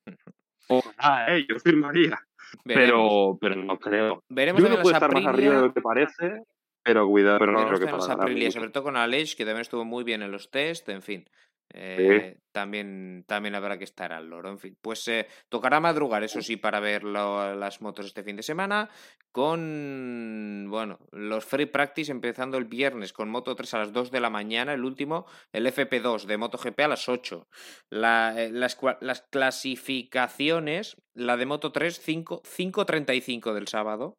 Ojalá, 0.69 1.37
eh, 1.37 1.47
yo 1.47 1.59
firmaría, 1.61 2.19
veremos. 2.65 3.39
pero, 3.39 3.39
pero 3.39 3.63
no 3.63 3.79
creo. 3.79 4.25
Veremos 4.31 4.63
Yo 4.63 4.71
que 4.71 4.81
puede 4.81 4.95
estar 4.95 5.13
más 5.13 5.27
arriba 5.27 5.57
de 5.57 5.61
lo 5.61 5.75
que 5.75 5.83
parece, 5.83 6.45
pero 6.83 7.07
cuidado, 7.07 7.39
pero 7.39 7.53
no 7.53 7.67
creo 7.67 7.79
que 7.79 8.51
sobre 8.51 8.71
todo 8.71 8.85
con 8.85 8.97
Aleix, 8.97 9.37
que 9.37 9.45
también 9.45 9.61
estuvo 9.61 9.85
muy 9.85 10.05
bien 10.05 10.23
en 10.23 10.33
los 10.33 10.51
test, 10.51 10.89
en 10.89 11.03
fin. 11.03 11.29
Eh, 11.73 12.39
también, 12.53 13.25
también 13.29 13.55
habrá 13.55 13.79
que 13.79 13.85
estar 13.85 14.13
al 14.13 14.29
loro. 14.29 14.51
En 14.51 14.59
fin, 14.59 14.77
pues 14.81 15.07
eh, 15.09 15.29
tocará 15.49 15.79
madrugar, 15.81 16.25
eso 16.25 16.43
sí, 16.43 16.57
para 16.57 16.81
ver 16.81 17.05
las 17.05 17.81
motos 17.81 18.07
este 18.07 18.25
fin 18.25 18.37
de 18.37 18.43
semana. 18.43 18.91
Con, 19.33 20.67
bueno, 20.69 20.99
los 21.13 21.45
free 21.45 21.67
practice 21.67 22.11
empezando 22.11 22.59
el 22.59 22.65
viernes 22.65 23.13
con 23.13 23.31
Moto 23.31 23.55
3 23.55 23.75
a 23.75 23.79
las 23.79 23.93
2 23.93 24.11
de 24.11 24.21
la 24.21 24.31
mañana. 24.31 24.73
El 24.73 24.85
último, 24.85 25.27
el 25.53 25.67
FP2 25.67 26.25
de 26.25 26.37
MotoGP 26.37 26.81
a 26.81 26.89
las 26.89 27.09
8. 27.09 27.47
Eh, 27.91 28.51
las, 28.53 28.79
las, 29.01 29.23
clasificaciones, 29.31 30.97
la 31.15 31.37
de 31.37 31.47
Moto 31.47 31.71
3, 31.71 32.07
5.35 32.07 33.53
del 33.53 33.69
sábado. 33.69 34.19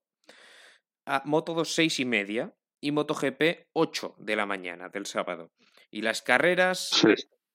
A 1.06 1.24
Moto 1.26 1.54
2, 1.54 1.70
6 1.74 2.00
y 2.00 2.06
media. 2.06 2.54
Y 2.84 2.92
MotoGP, 2.92 3.68
8 3.74 4.16
de 4.18 4.36
la 4.36 4.48
mañana 4.48 4.90
del 4.90 5.06
sábado. 5.06 5.52
Y 5.92 6.02
las 6.02 6.24
carreras 6.24 6.90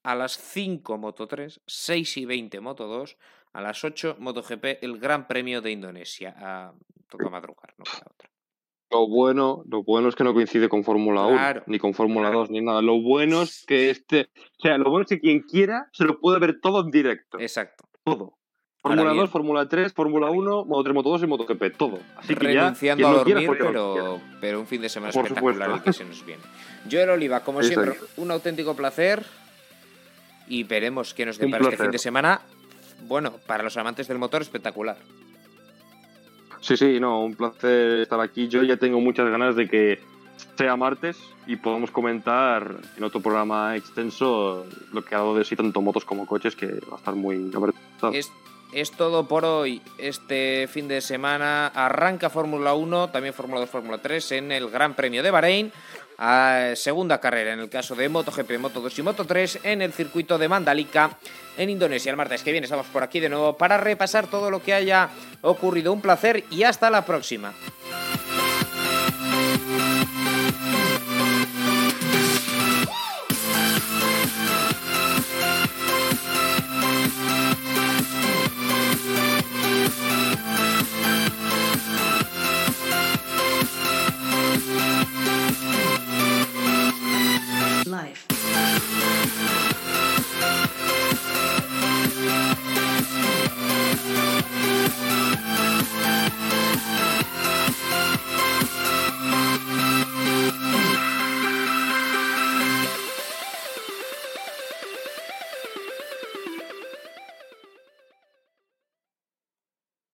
a 0.06 0.14
las 0.14 0.38
5 0.38 0.98
Moto 0.98 1.26
3, 1.26 1.62
6 1.66 2.16
y 2.18 2.24
20 2.26 2.60
Moto 2.60 2.86
2, 2.86 3.16
a 3.52 3.60
las 3.60 3.82
8 3.82 4.16
MotoGP, 4.20 4.82
el 4.82 4.98
Gran 4.98 5.26
Premio 5.26 5.60
de 5.60 5.72
Indonesia. 5.72 6.32
Ah, 6.38 6.72
toca 7.10 7.28
madrugar, 7.28 7.74
no 7.76 7.84
queda 7.84 8.06
otra. 8.14 8.30
Lo 8.92 9.08
bueno, 9.08 9.64
lo 9.68 9.82
bueno 9.82 10.08
es 10.08 10.14
que 10.14 10.22
no 10.22 10.32
coincide 10.32 10.68
con 10.68 10.84
Fórmula 10.84 11.26
1, 11.26 11.64
ni 11.66 11.80
con 11.80 11.92
Fórmula 11.92 12.30
2, 12.30 12.50
ni 12.50 12.60
nada. 12.60 12.82
Lo 12.82 13.02
bueno 13.02 13.42
es 13.42 13.64
que 13.66 13.90
este, 13.90 14.28
o 14.36 14.62
sea, 14.62 14.78
lo 14.78 14.90
bueno 14.90 15.02
es 15.02 15.08
que 15.08 15.18
quien 15.18 15.40
quiera 15.40 15.88
se 15.92 16.04
lo 16.04 16.20
puede 16.20 16.38
ver 16.38 16.60
todo 16.60 16.84
en 16.84 16.92
directo. 16.92 17.40
Exacto. 17.40 17.88
Todo. 18.04 18.38
Fórmula 18.80 19.12
2, 19.12 19.30
Fórmula 19.30 19.68
3, 19.68 19.92
Fórmula 19.92 20.30
1, 20.30 20.64
Moto 20.66 20.84
3, 20.84 20.94
Moto 20.94 21.08
2 21.10 21.22
y 21.24 21.26
MotoGP, 21.26 21.76
todo. 21.76 21.98
Así 22.14 22.36
que 22.36 22.46
Renunciando 22.46 23.02
ya, 23.02 23.10
a 23.10 23.12
dormir, 23.24 23.50
pero, 23.58 24.20
pero, 24.40 24.60
un 24.60 24.68
fin 24.68 24.80
de 24.82 24.88
semana 24.88 25.10
espectacular 25.10 25.68
el 25.72 25.82
que 25.82 25.92
se 25.92 26.04
nos 26.04 26.24
viene. 26.24 26.42
Joel 26.88 27.10
Oliva, 27.10 27.40
como 27.40 27.60
siempre, 27.64 27.96
un 28.18 28.30
auténtico 28.30 28.76
placer 28.76 29.24
y 30.48 30.64
veremos 30.64 31.14
qué 31.14 31.26
nos 31.26 31.38
depara 31.38 31.64
este 31.64 31.76
fin 31.76 31.90
de 31.90 31.98
semana. 31.98 32.40
Bueno, 33.02 33.34
para 33.46 33.62
los 33.62 33.76
amantes 33.76 34.08
del 34.08 34.18
motor, 34.18 34.42
espectacular. 34.42 34.96
Sí, 36.60 36.76
sí, 36.76 36.98
no, 36.98 37.24
un 37.24 37.34
placer 37.34 38.00
estar 38.00 38.20
aquí. 38.20 38.48
Yo 38.48 38.62
ya 38.62 38.76
tengo 38.76 39.00
muchas 39.00 39.28
ganas 39.30 39.54
de 39.54 39.68
que 39.68 40.00
sea 40.56 40.76
martes 40.76 41.16
y 41.46 41.56
podamos 41.56 41.90
comentar 41.90 42.76
en 42.96 43.04
otro 43.04 43.20
programa 43.20 43.76
extenso 43.76 44.66
lo 44.92 45.04
que 45.04 45.14
ha 45.14 45.18
dado 45.18 45.36
de 45.36 45.44
sí 45.44 45.54
tanto 45.54 45.80
motos 45.80 46.04
como 46.04 46.26
coches, 46.26 46.56
que 46.56 46.66
va 46.66 46.94
a 46.94 46.96
estar 46.96 47.14
muy 47.14 47.50
es, 48.12 48.32
es 48.72 48.90
todo 48.92 49.28
por 49.28 49.44
hoy. 49.44 49.80
Este 49.98 50.66
fin 50.68 50.88
de 50.88 51.00
semana 51.00 51.68
arranca 51.68 52.30
Fórmula 52.30 52.74
1, 52.74 53.10
también 53.10 53.34
Fórmula 53.34 53.60
2, 53.60 53.70
Fórmula 53.70 53.98
3 53.98 54.32
en 54.32 54.52
el 54.52 54.68
Gran 54.70 54.94
Premio 54.94 55.22
de 55.22 55.30
Bahrein 55.30 55.72
a 56.18 56.72
segunda 56.74 57.20
carrera 57.20 57.52
en 57.52 57.60
el 57.60 57.68
caso 57.68 57.94
de 57.94 58.08
MotoGP, 58.08 58.58
Moto 58.58 58.80
2 58.80 58.98
y 58.98 59.02
Moto 59.02 59.24
3 59.24 59.60
en 59.62 59.82
el 59.82 59.92
circuito 59.92 60.38
de 60.38 60.48
Mandalika 60.48 61.18
en 61.56 61.70
Indonesia. 61.70 62.10
El 62.10 62.16
martes 62.16 62.42
que 62.42 62.52
viene 62.52 62.64
estamos 62.64 62.86
por 62.86 63.02
aquí 63.02 63.20
de 63.20 63.28
nuevo 63.28 63.56
para 63.56 63.76
repasar 63.76 64.26
todo 64.26 64.50
lo 64.50 64.62
que 64.62 64.74
haya 64.74 65.10
ocurrido. 65.42 65.92
Un 65.92 66.00
placer 66.00 66.44
y 66.50 66.62
hasta 66.62 66.90
la 66.90 67.04
próxima. 67.04 67.52